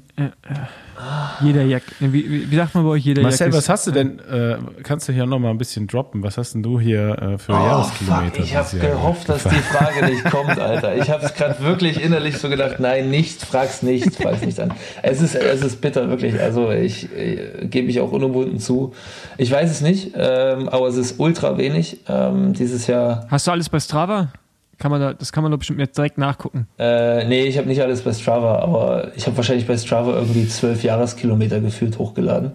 Jeder 1.42 1.64
Jack. 1.64 1.84
Wie, 2.00 2.50
wie, 2.52 2.56
sagt 2.56 2.74
man 2.76 2.84
bei 2.84 2.90
euch 2.92 3.04
jeder 3.06 3.22
Marcel, 3.22 3.48
Jack? 3.48 3.56
was 3.58 3.70
hast 3.70 3.88
du 3.88 3.92
denn? 3.92 4.20
Äh, 4.20 4.58
kannst 4.84 5.08
du 5.08 5.14
hier 5.14 5.26
noch 5.26 5.40
mal 5.40 5.50
ein 5.52 5.58
bisschen 5.58 5.88
droppen? 5.88 6.24
Was 6.24 6.38
hast 6.38 6.54
denn 6.54 6.64
du 6.64 6.80
hier 6.80 7.10
äh, 7.22 7.38
für 7.38 7.52
Oh, 7.54 7.56
Jahreskilometer? 7.56 8.36
fuck, 8.36 8.44
ich 8.44 8.56
habe 8.56 8.78
gehofft, 8.80 9.30
dass 9.30 9.44
die 9.44 9.50
Frage 9.56 10.06
nicht 10.06 10.24
kommt, 10.32 10.60
Alter. 10.60 10.96
Ich 10.98 11.10
habe 11.10 11.26
es 11.26 11.34
gerade 11.34 11.60
wirklich 11.64 12.02
innerlich 12.04 12.38
so 12.38 12.50
gedacht, 12.50 12.80
nein, 12.80 13.10
nicht, 13.10 13.44
frag's 13.44 13.84
nicht, 13.84 14.16
frag's 14.16 14.42
nicht 14.42 14.60
an. 14.60 14.74
Es 15.04 15.22
ist, 15.22 15.36
es 15.36 15.62
ist 15.62 15.82
bitter, 15.82 16.10
wirklich. 16.10 16.40
Also 16.40 16.72
ich, 16.72 17.12
äh, 17.16 17.68
gebe 17.68 17.90
ich 17.90 18.00
auch 18.00 18.12
unumwunden 18.12 18.60
zu. 18.60 18.94
Ich 19.38 19.52
weiß 19.52 19.70
es 19.70 19.82
nicht, 19.82 20.14
ähm, 20.16 20.70
aber 20.70 20.88
es 20.88 20.98
ist 20.98 21.20
ultra 21.20 21.58
wenig. 21.58 22.00
Ähm, 22.08 22.54
dieses 22.54 22.88
Jahr, 22.88 23.28
Hast 23.30 23.48
du 23.48 23.52
alles 23.52 23.70
bei 23.70 23.80
Strava? 23.80 24.30
Kann 24.80 24.92
man 24.92 25.02
da, 25.02 25.14
das 25.14 25.32
kann 25.32 25.42
man 25.42 25.52
doch 25.52 25.58
bestimmt 25.58 25.80
jetzt 25.80 25.98
direkt 25.98 26.18
nachgucken. 26.20 26.68
äh, 26.78 27.26
nee, 27.26 27.46
ich 27.46 27.58
habe 27.58 27.68
nicht 27.68 27.82
alles 27.82 28.02
bei 28.04 28.14
Strava, 28.14 28.60
aber 28.60 29.12
ich 29.16 29.26
habe 29.26 29.36
wahrscheinlich 29.36 29.66
bei 29.66 29.76
Strava 29.78 30.14
irgendwie 30.14 30.48
zwölf 30.48 30.84
Jahreskilometer 30.84 31.60
gefühlt 31.62 31.98
hochgeladen. 31.98 32.52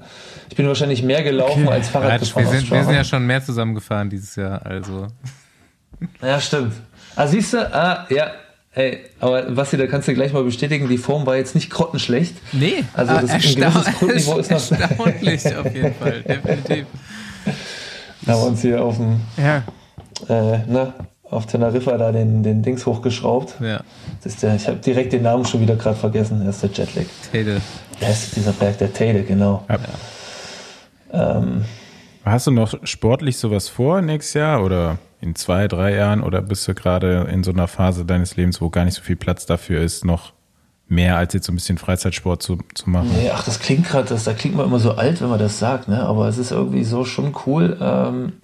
Ich 0.49 0.55
bin 0.57 0.69
wahrscheinlich 0.69 1.03
mehr 1.03 1.23
gelaufen 1.25 1.65
Okay. 1.67 1.73
als 1.75 1.89
Fahrrad 1.89 2.11
Quatsch, 2.21 2.21
gefahren 2.35 2.45
wir, 2.53 2.61
sind, 2.61 2.71
wir 2.71 2.85
sind 2.85 2.95
ja 2.95 3.05
schon 3.05 3.27
mehr 3.27 3.43
zusammengefahren 3.43 4.09
dieses 4.09 4.37
Jahr, 4.37 4.65
also. 4.65 5.09
Ja, 6.23 6.41
stimmt. 6.41 6.75
Ah, 7.15 7.27
siehst 7.29 7.53
du? 7.55 7.59
Ah, 7.75 8.07
ja. 8.11 8.33
Hey, 8.71 9.01
aber 9.21 9.43
Basti, 9.43 9.77
da 9.77 9.87
kannst 9.87 10.09
du 10.09 10.15
gleich 10.15 10.33
mal 10.33 10.43
bestätigen, 10.45 10.89
die 10.89 10.99
Form 10.99 11.27
war 11.27 11.37
jetzt 11.37 11.55
nicht 11.55 11.71
grottenschlecht. 11.71 12.35
Nee, 12.53 12.83
Also 12.95 13.13
das- 13.13 13.31
ein 13.31 13.41
gewisses 13.41 13.99
Grundniveau 13.99 14.39
ist 14.39 14.51
noch- 14.51 14.57
erstaunlich 14.81 15.57
auf 15.57 15.75
jeden 15.75 15.95
Fall, 15.95 16.23
definitiv. 16.23 16.87
Da 18.23 18.33
haben 18.33 18.41
wir 18.41 18.47
uns 18.47 18.63
hier 18.63 18.83
auf 18.83 18.97
dem, 18.97 19.21
Ja, 19.37 19.63
äh, 20.29 20.59
ne, 20.67 20.93
auf 21.33 21.47
Teneriffa 21.47 21.97
da 21.97 22.13
den, 22.13 22.43
den 22.43 22.63
Dings 22.63 22.87
hochgeschraubt. 22.87 23.55
Ja, 23.61 23.81
Das 24.23 24.35
ist 24.35 24.43
der, 24.43 24.55
ich 24.55 24.69
habe 24.69 24.79
direkt 24.79 25.13
den 25.13 25.23
Namen 25.23 25.45
schon 25.45 25.61
wieder 25.61 25.77
gerade 25.77 25.97
vergessen. 25.97 26.45
Das 26.45 26.63
ist 26.63 26.77
der 26.79 26.85
Jetlag. 26.85 27.05
Tede. 27.31 27.61
Der 28.01 28.11
ist 28.11 28.37
dieser 28.37 28.53
Berg, 28.53 28.79
der 28.79 28.93
Teide, 28.93 29.23
genau. 29.23 29.65
Ja. 29.69 31.39
Ähm, 31.39 31.65
Hast 32.25 32.47
du 32.47 32.51
noch 32.53 32.75
sportlich 32.85 33.37
sowas 33.37 33.69
vor 33.69 34.01
nächstes 34.01 34.35
Jahr 34.35 34.63
oder 34.63 34.99
in 35.21 35.35
zwei, 35.35 35.67
drei 35.69 35.95
Jahren? 35.95 36.23
Oder 36.23 36.41
bist 36.41 36.69
du 36.69 36.75
gerade 36.75 37.27
in 37.31 37.43
so 37.43 37.51
einer 37.51 37.67
Phase 37.67 38.05
deines 38.05 38.37
Lebens, 38.37 38.61
wo 38.61 38.71
gar 38.71 38.85
nicht 38.85 38.95
so 38.95 39.03
viel 39.03 39.17
Platz 39.17 39.45
dafür 39.47 39.81
ist, 39.81 40.05
noch 40.05 40.33
mehr 40.89 41.17
als 41.17 41.33
jetzt 41.35 41.47
so 41.47 41.53
ein 41.53 41.57
bisschen 41.57 41.79
Freizeitsport 41.79 42.43
zu, 42.43 42.59
zu 42.75 42.91
machen? 42.91 43.11
nee, 43.21 43.31
ach, 43.33 43.45
das 43.45 43.59
klingt 43.59 43.89
gerade, 43.89 44.09
das, 44.09 44.25
da 44.25 44.35
klingt 44.35 44.55
man 44.55 44.67
immer 44.67 44.79
so 44.79 44.93
alt, 44.93 45.21
wenn 45.21 45.31
man 45.31 45.39
das 45.39 45.59
sagt, 45.59 45.89
ne? 45.89 46.03
Aber 46.03 46.29
es 46.29 46.39
ist 46.39 46.53
irgendwie 46.53 46.85
so 46.85 47.05
schon 47.05 47.35
cool. 47.47 47.77
Ähm, 47.81 48.35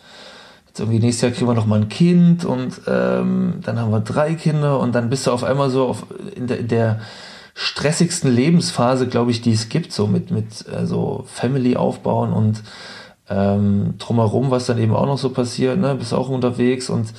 jetzt 0.69 0.81
irgendwie 0.81 1.01
nächstes 1.01 1.23
Jahr 1.23 1.32
kriegen 1.32 1.49
wir 1.49 1.55
noch 1.55 1.66
mal 1.66 1.81
ein 1.81 1.89
Kind 1.89 2.45
und 2.45 2.81
ähm, 2.86 3.55
dann 3.65 3.78
haben 3.78 3.90
wir 3.90 4.01
drei 4.01 4.35
Kinder 4.35 4.78
und 4.78 4.95
dann 4.95 5.11
bist 5.11 5.27
du 5.27 5.32
auf 5.32 5.45
einmal 5.45 5.70
so 5.70 5.89
auf, 5.89 6.07
in, 6.36 6.47
der, 6.47 6.61
in 6.61 6.69
der 6.69 7.01
stressigsten 7.55 8.32
Lebensphase, 8.32 9.09
glaube 9.09 9.32
ich, 9.32 9.40
die 9.40 9.53
es 9.53 9.69
gibt, 9.69 9.93
so 9.93 10.07
mit, 10.07 10.31
mit 10.31 10.65
äh, 10.69 10.86
so 10.86 11.24
Family 11.27 11.77
aufbauen 11.77 12.32
und 12.32 12.62
ähm, 13.28 13.95
drumherum, 13.99 14.51
was 14.51 14.66
dann 14.66 14.78
eben 14.78 14.95
auch 14.95 15.07
noch 15.07 15.19
so 15.19 15.31
passiert, 15.31 15.78
ne, 15.78 15.95
bist 15.95 16.15
auch 16.15 16.28
unterwegs 16.28 16.89
und 16.89 17.12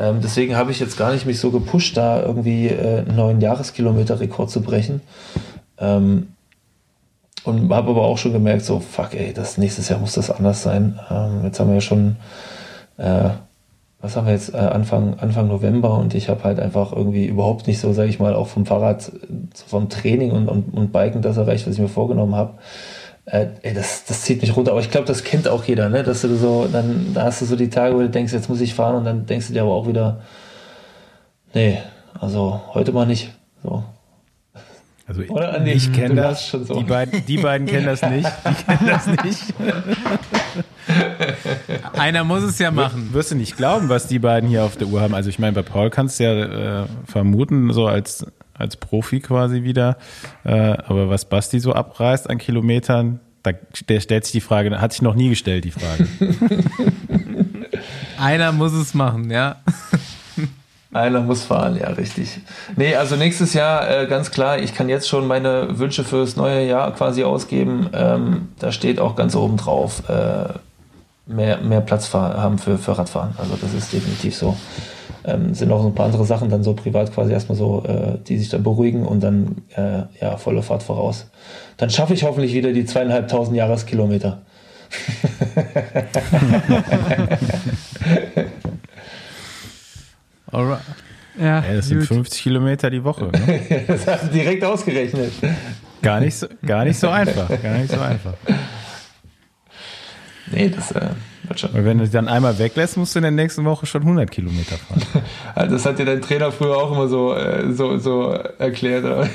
Ähm, 0.00 0.20
deswegen 0.22 0.54
habe 0.54 0.70
ich 0.70 0.78
jetzt 0.78 0.96
gar 0.96 1.12
nicht 1.12 1.26
mich 1.26 1.40
so 1.40 1.50
gepusht, 1.50 1.96
da 1.96 2.22
irgendwie 2.22 2.68
äh, 2.68 3.00
einen 3.00 3.16
neuen 3.16 3.40
Jahreskilometer-Rekord 3.40 4.48
zu 4.48 4.60
brechen. 4.62 5.00
Ähm, 5.76 6.28
und 7.42 7.68
habe 7.72 7.90
aber 7.90 8.02
auch 8.02 8.16
schon 8.16 8.32
gemerkt, 8.32 8.64
so, 8.64 8.78
fuck, 8.78 9.14
ey, 9.14 9.32
das 9.32 9.58
nächstes 9.58 9.88
Jahr 9.88 9.98
muss 9.98 10.14
das 10.14 10.30
anders 10.30 10.62
sein. 10.62 11.00
Ähm, 11.10 11.40
jetzt 11.42 11.58
haben 11.58 11.68
wir 11.68 11.74
ja 11.74 11.80
schon, 11.80 12.14
äh, 12.98 13.30
was 14.00 14.16
haben 14.16 14.26
wir 14.26 14.32
jetzt, 14.32 14.54
äh, 14.54 14.58
Anfang, 14.58 15.18
Anfang 15.18 15.48
November 15.48 15.98
und 15.98 16.14
ich 16.14 16.28
habe 16.28 16.44
halt 16.44 16.60
einfach 16.60 16.92
irgendwie 16.92 17.26
überhaupt 17.26 17.66
nicht 17.66 17.80
so, 17.80 17.92
sage 17.92 18.08
ich 18.08 18.20
mal, 18.20 18.34
auch 18.34 18.46
vom 18.46 18.64
Fahrrad, 18.64 19.10
vom 19.66 19.88
Training 19.88 20.30
und, 20.30 20.48
und, 20.48 20.74
und 20.74 20.92
Biken 20.92 21.20
das 21.20 21.36
erreicht, 21.36 21.66
was 21.66 21.74
ich 21.74 21.80
mir 21.80 21.88
vorgenommen 21.88 22.36
habe. 22.36 22.54
Äh, 23.24 23.48
ey, 23.62 23.74
das, 23.74 24.04
das 24.04 24.22
zieht 24.22 24.40
mich 24.40 24.56
runter. 24.56 24.70
Aber 24.70 24.80
ich 24.80 24.90
glaube, 24.90 25.06
das 25.06 25.24
kennt 25.24 25.48
auch 25.48 25.64
jeder, 25.64 25.88
ne? 25.88 26.02
Dass 26.02 26.22
du 26.22 26.36
so, 26.36 26.66
dann 26.72 27.12
da 27.12 27.24
hast 27.24 27.42
du 27.42 27.44
so 27.44 27.56
die 27.56 27.70
Tage, 27.70 27.94
wo 27.94 27.98
du 27.98 28.08
denkst, 28.08 28.32
jetzt 28.32 28.48
muss 28.48 28.60
ich 28.60 28.74
fahren 28.74 28.96
und 28.96 29.04
dann 29.04 29.26
denkst 29.26 29.48
du 29.48 29.52
dir 29.52 29.62
aber 29.62 29.72
auch 29.72 29.88
wieder, 29.88 30.20
nee, 31.54 31.78
also 32.18 32.60
heute 32.74 32.92
mal 32.92 33.06
nicht. 33.06 33.30
So. 33.62 33.82
Also 35.08 35.22
Oder, 35.22 35.54
Andi? 35.54 35.70
ich 35.70 35.90
kenne 35.90 36.16
das, 36.16 36.46
schon 36.46 36.66
so. 36.66 36.74
die, 36.74 36.84
beiden, 36.84 37.24
die 37.24 37.38
beiden 37.38 37.66
kennen 37.66 37.86
das 37.86 38.02
nicht, 38.02 38.28
die 38.44 38.64
kennen 38.64 38.86
das 38.86 39.06
nicht. 39.24 39.54
Einer 41.94 42.24
muss 42.24 42.42
es 42.42 42.58
ja 42.58 42.70
machen. 42.70 43.08
Wirst 43.14 43.30
du 43.30 43.34
nicht 43.34 43.56
glauben, 43.56 43.88
was 43.88 44.06
die 44.06 44.18
beiden 44.18 44.50
hier 44.50 44.64
auf 44.64 44.76
der 44.76 44.88
Uhr 44.88 45.00
haben. 45.00 45.14
Also 45.14 45.30
ich 45.30 45.38
meine, 45.38 45.54
bei 45.54 45.62
Paul 45.62 45.88
kannst 45.88 46.20
du 46.20 46.24
ja 46.24 46.82
äh, 46.82 46.86
vermuten, 47.06 47.72
so 47.72 47.86
als, 47.86 48.26
als 48.52 48.76
Profi 48.76 49.20
quasi 49.20 49.62
wieder. 49.62 49.96
Äh, 50.44 50.50
aber 50.50 51.08
was 51.08 51.24
Basti 51.24 51.58
so 51.58 51.72
abreißt 51.72 52.28
an 52.28 52.36
Kilometern, 52.36 53.20
da 53.42 53.52
der 53.88 54.00
stellt 54.00 54.24
sich 54.24 54.32
die 54.32 54.42
Frage, 54.42 54.78
hat 54.78 54.92
sich 54.92 55.00
noch 55.00 55.14
nie 55.14 55.30
gestellt, 55.30 55.64
die 55.64 55.70
Frage. 55.70 56.06
Einer 58.20 58.52
muss 58.52 58.74
es 58.74 58.92
machen, 58.92 59.30
ja. 59.30 59.56
Einer 60.90 61.20
muss 61.20 61.44
fahren, 61.44 61.78
ja, 61.78 61.88
richtig. 61.88 62.40
Nee, 62.76 62.94
also 62.94 63.16
nächstes 63.16 63.52
Jahr 63.52 63.90
äh, 63.90 64.06
ganz 64.06 64.30
klar, 64.30 64.58
ich 64.58 64.74
kann 64.74 64.88
jetzt 64.88 65.06
schon 65.06 65.26
meine 65.26 65.78
Wünsche 65.78 66.02
fürs 66.02 66.36
neue 66.36 66.66
Jahr 66.66 66.94
quasi 66.94 67.24
ausgeben. 67.24 67.90
Ähm, 67.92 68.48
da 68.58 68.72
steht 68.72 68.98
auch 68.98 69.14
ganz 69.14 69.36
oben 69.36 69.58
drauf, 69.58 70.08
äh, 70.08 70.48
mehr, 71.26 71.58
mehr 71.58 71.82
Platz 71.82 72.14
haben 72.14 72.56
für, 72.56 72.78
für 72.78 72.96
Radfahren. 72.96 73.34
Also 73.36 73.58
das 73.60 73.74
ist 73.74 73.92
definitiv 73.92 74.34
so. 74.34 74.56
Ähm, 75.24 75.52
sind 75.52 75.70
auch 75.70 75.82
so 75.82 75.88
ein 75.88 75.94
paar 75.94 76.06
andere 76.06 76.24
Sachen 76.24 76.48
dann 76.48 76.62
so 76.62 76.72
privat 76.72 77.12
quasi 77.12 77.32
erstmal 77.32 77.58
so, 77.58 77.84
äh, 77.84 78.16
die 78.26 78.38
sich 78.38 78.48
dann 78.48 78.62
beruhigen 78.62 79.04
und 79.04 79.22
dann 79.22 79.56
äh, 79.76 80.04
ja 80.22 80.38
volle 80.38 80.62
Fahrt 80.62 80.82
voraus. 80.82 81.26
Dann 81.76 81.90
schaffe 81.90 82.14
ich 82.14 82.24
hoffentlich 82.24 82.54
wieder 82.54 82.72
die 82.72 82.86
zweieinhalbtausend 82.86 83.54
Jahreskilometer. 83.54 84.40
Alright. 90.50 90.80
Ja, 91.38 91.60
Ey, 91.60 91.76
das 91.76 91.88
sind 91.88 92.00
gut. 92.00 92.08
50 92.08 92.42
Kilometer 92.42 92.90
die 92.90 93.04
Woche. 93.04 93.26
Ne? 93.26 93.84
Das 93.86 94.06
hast 94.06 94.24
du 94.24 94.28
direkt 94.28 94.64
ausgerechnet. 94.64 95.32
Gar, 96.02 96.20
nicht 96.20 96.36
so, 96.36 96.46
gar 96.66 96.84
nicht 96.84 96.98
so 96.98 97.08
einfach. 97.08 97.48
Gar 97.62 97.78
nicht 97.78 97.92
so 97.92 98.00
einfach. 98.00 98.34
Nee, 100.50 100.70
das 100.70 100.92
äh, 100.92 101.10
wird 101.44 101.60
schon. 101.60 101.74
Weil 101.74 101.84
wenn 101.84 101.98
du 101.98 102.04
dich 102.04 102.12
dann 102.12 102.28
einmal 102.28 102.58
weglässt, 102.58 102.96
musst 102.96 103.14
du 103.14 103.18
in 103.18 103.24
der 103.24 103.30
nächsten 103.32 103.64
Woche 103.64 103.86
schon 103.86 104.02
100 104.02 104.30
Kilometer 104.30 104.76
fahren. 104.76 105.02
Also 105.54 105.74
das 105.74 105.84
hat 105.86 105.98
dir 105.98 106.04
dein 106.06 106.20
Trainer 106.22 106.52
früher 106.52 106.76
auch 106.76 106.92
immer 106.92 107.08
so, 107.08 107.34
äh, 107.34 107.72
so, 107.72 107.98
so 107.98 108.30
erklärt. 108.30 109.04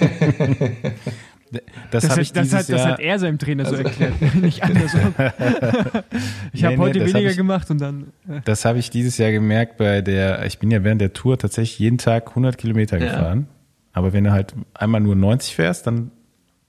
Das, 1.91 2.03
Das, 2.03 2.09
hat, 2.11 2.17
ich 2.19 2.33
das, 2.33 2.53
hat, 2.53 2.69
das 2.69 2.85
hat 2.85 2.99
er 2.99 3.19
seinem 3.19 3.37
Trainer 3.39 3.65
so 3.65 3.75
erklärt, 3.75 4.13
nicht 4.35 4.63
andersrum. 4.63 5.13
Ich 6.53 6.61
Nee, 6.61 6.67
habe 6.67 6.75
nee, 6.75 6.81
heute 6.81 6.99
das 6.99 7.07
hab 7.09 7.13
weniger 7.15 7.31
ich- 7.31 7.37
gemacht 7.37 7.69
und 7.71 7.79
dann. 7.81 8.07
Äh, 8.27 8.41
Das 8.45 8.65
habe 8.65 8.79
ich 8.79 8.89
dieses 8.89 9.17
Jahr 9.17 9.31
gemerkt 9.31 9.77
bei 9.77 10.01
der, 10.01 10.45
ich 10.45 10.59
bin 10.59 10.69
ja 10.71 10.83
während 10.83 11.01
der 11.01 11.13
Tour 11.13 11.37
tatsächlich 11.37 11.79
jeden 11.79 11.97
Tag 11.97 12.29
100 12.29 12.57
Kilometer 12.57 12.97
Ja. 12.99 13.05
gefahren. 13.11 13.47
Aber 13.93 14.13
wenn 14.13 14.23
du 14.23 14.31
halt 14.31 14.53
einmal 14.73 15.01
nur 15.01 15.15
90 15.15 15.55
fährst, 15.55 15.85
dann, 15.87 16.11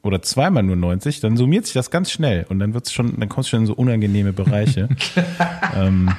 oder 0.02 0.20
zweimal 0.22 0.62
nur 0.62 0.76
90, 0.76 1.20
dann 1.20 1.36
summiert 1.36 1.64
sich 1.64 1.74
das 1.74 1.90
ganz 1.90 2.10
schnell 2.10 2.44
und 2.48 2.58
dann 2.58 2.74
wird's 2.74 2.92
schon, 2.92 3.18
dann 3.18 3.28
kommst 3.28 3.48
du 3.48 3.50
schon 3.52 3.60
in 3.60 3.66
so 3.66 3.74
unangenehme 3.74 4.32
Bereiche. 4.34 4.88
ähm, 5.76 6.10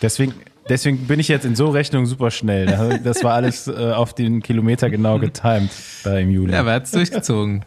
deswegen, 0.00 0.32
deswegen 0.68 1.06
bin 1.06 1.20
ich 1.20 1.28
jetzt 1.28 1.44
in 1.44 1.54
so 1.54 1.68
Rechnung 1.68 2.06
super 2.06 2.30
schnell. 2.30 3.00
Das 3.04 3.22
war 3.24 3.34
alles 3.34 3.68
äh, 3.68 3.72
auf 3.92 4.14
den 4.14 4.42
Kilometer 4.42 4.88
genau 4.90 5.18
getimed 5.18 5.70
da 6.04 6.18
im 6.18 6.30
Juli. 6.30 6.52
Ja, 6.52 6.60
aber 6.60 6.70
er 6.70 6.76
hat 6.76 6.84
es 6.84 6.92
durchgezogen. 6.92 7.64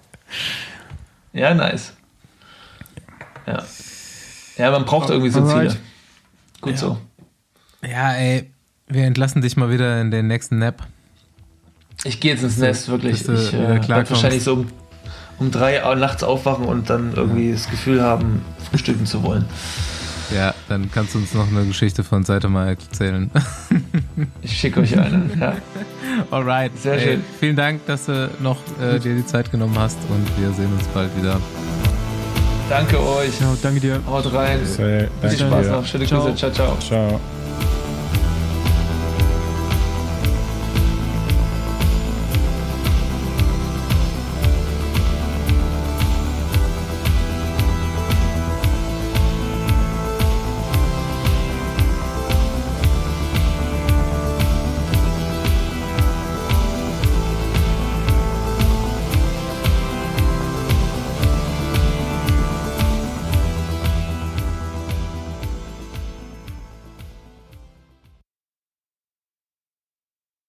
Ja, 1.33 1.53
nice. 1.53 1.93
Ja. 3.47 3.63
Ja, 4.57 4.71
man 4.71 4.85
braucht 4.85 5.09
irgendwie 5.09 5.29
so 5.29 5.45
Ziele. 5.45 5.75
Gut 6.59 6.77
so. 6.77 6.97
Ja, 7.83 8.13
ey, 8.13 8.51
wir 8.87 9.05
entlassen 9.05 9.41
dich 9.41 9.57
mal 9.57 9.69
wieder 9.69 9.99
in 10.01 10.11
den 10.11 10.27
nächsten 10.27 10.59
Nap. 10.59 10.83
Ich 12.03 12.19
gehe 12.19 12.33
jetzt 12.33 12.43
ins 12.43 12.57
Nest, 12.57 12.89
wirklich. 12.89 13.23
du 13.23 13.33
Ich 13.33 13.53
äh, 13.53 13.87
werde 13.87 14.09
wahrscheinlich 14.09 14.43
so 14.43 14.53
um, 14.53 14.67
um 15.39 15.51
drei 15.51 15.85
Uhr 15.85 15.95
nachts 15.95 16.23
aufwachen 16.23 16.65
und 16.65 16.89
dann 16.89 17.13
irgendwie 17.15 17.51
das 17.51 17.69
Gefühl 17.69 18.01
haben, 18.01 18.43
frühstücken 18.69 19.05
zu 19.05 19.23
wollen. 19.23 19.45
Ja, 20.35 20.53
dann 20.69 20.89
kannst 20.91 21.13
du 21.13 21.19
uns 21.19 21.33
noch 21.33 21.47
eine 21.47 21.65
Geschichte 21.65 22.03
von 22.03 22.23
Seite 22.23 22.49
mal 22.49 22.69
erzählen. 22.69 23.29
Ich 24.43 24.57
schicke 24.57 24.81
euch 24.81 24.97
eine. 24.97 25.29
Ja. 25.39 25.55
Alright. 26.29 26.71
Sehr 26.77 26.93
ey, 26.93 26.99
schön. 27.01 27.23
Vielen 27.39 27.55
Dank, 27.55 27.85
dass 27.87 28.05
du 28.05 28.29
noch 28.39 28.57
äh, 28.79 28.99
dir 28.99 29.15
die 29.15 29.25
Zeit 29.25 29.51
genommen 29.51 29.77
hast 29.77 29.97
und 30.09 30.27
wir 30.39 30.51
sehen 30.53 30.71
uns 30.73 30.87
bald 30.87 31.09
wieder. 31.17 31.39
Danke 32.69 32.99
euch. 32.99 33.39
ja, 33.39 33.55
danke 33.61 33.79
dir. 33.79 33.99
Haut 34.07 34.31
rein. 34.33 34.59
Viel 34.65 35.09
Spaß 35.21 35.65
dir. 35.65 35.71
noch. 35.71 35.85
Schöne 35.85 36.05
Ciao. 36.05 36.23
Grüße. 36.23 36.35
Ciao, 36.35 36.51
ciao. 36.51 36.77
Ciao. 36.79 37.19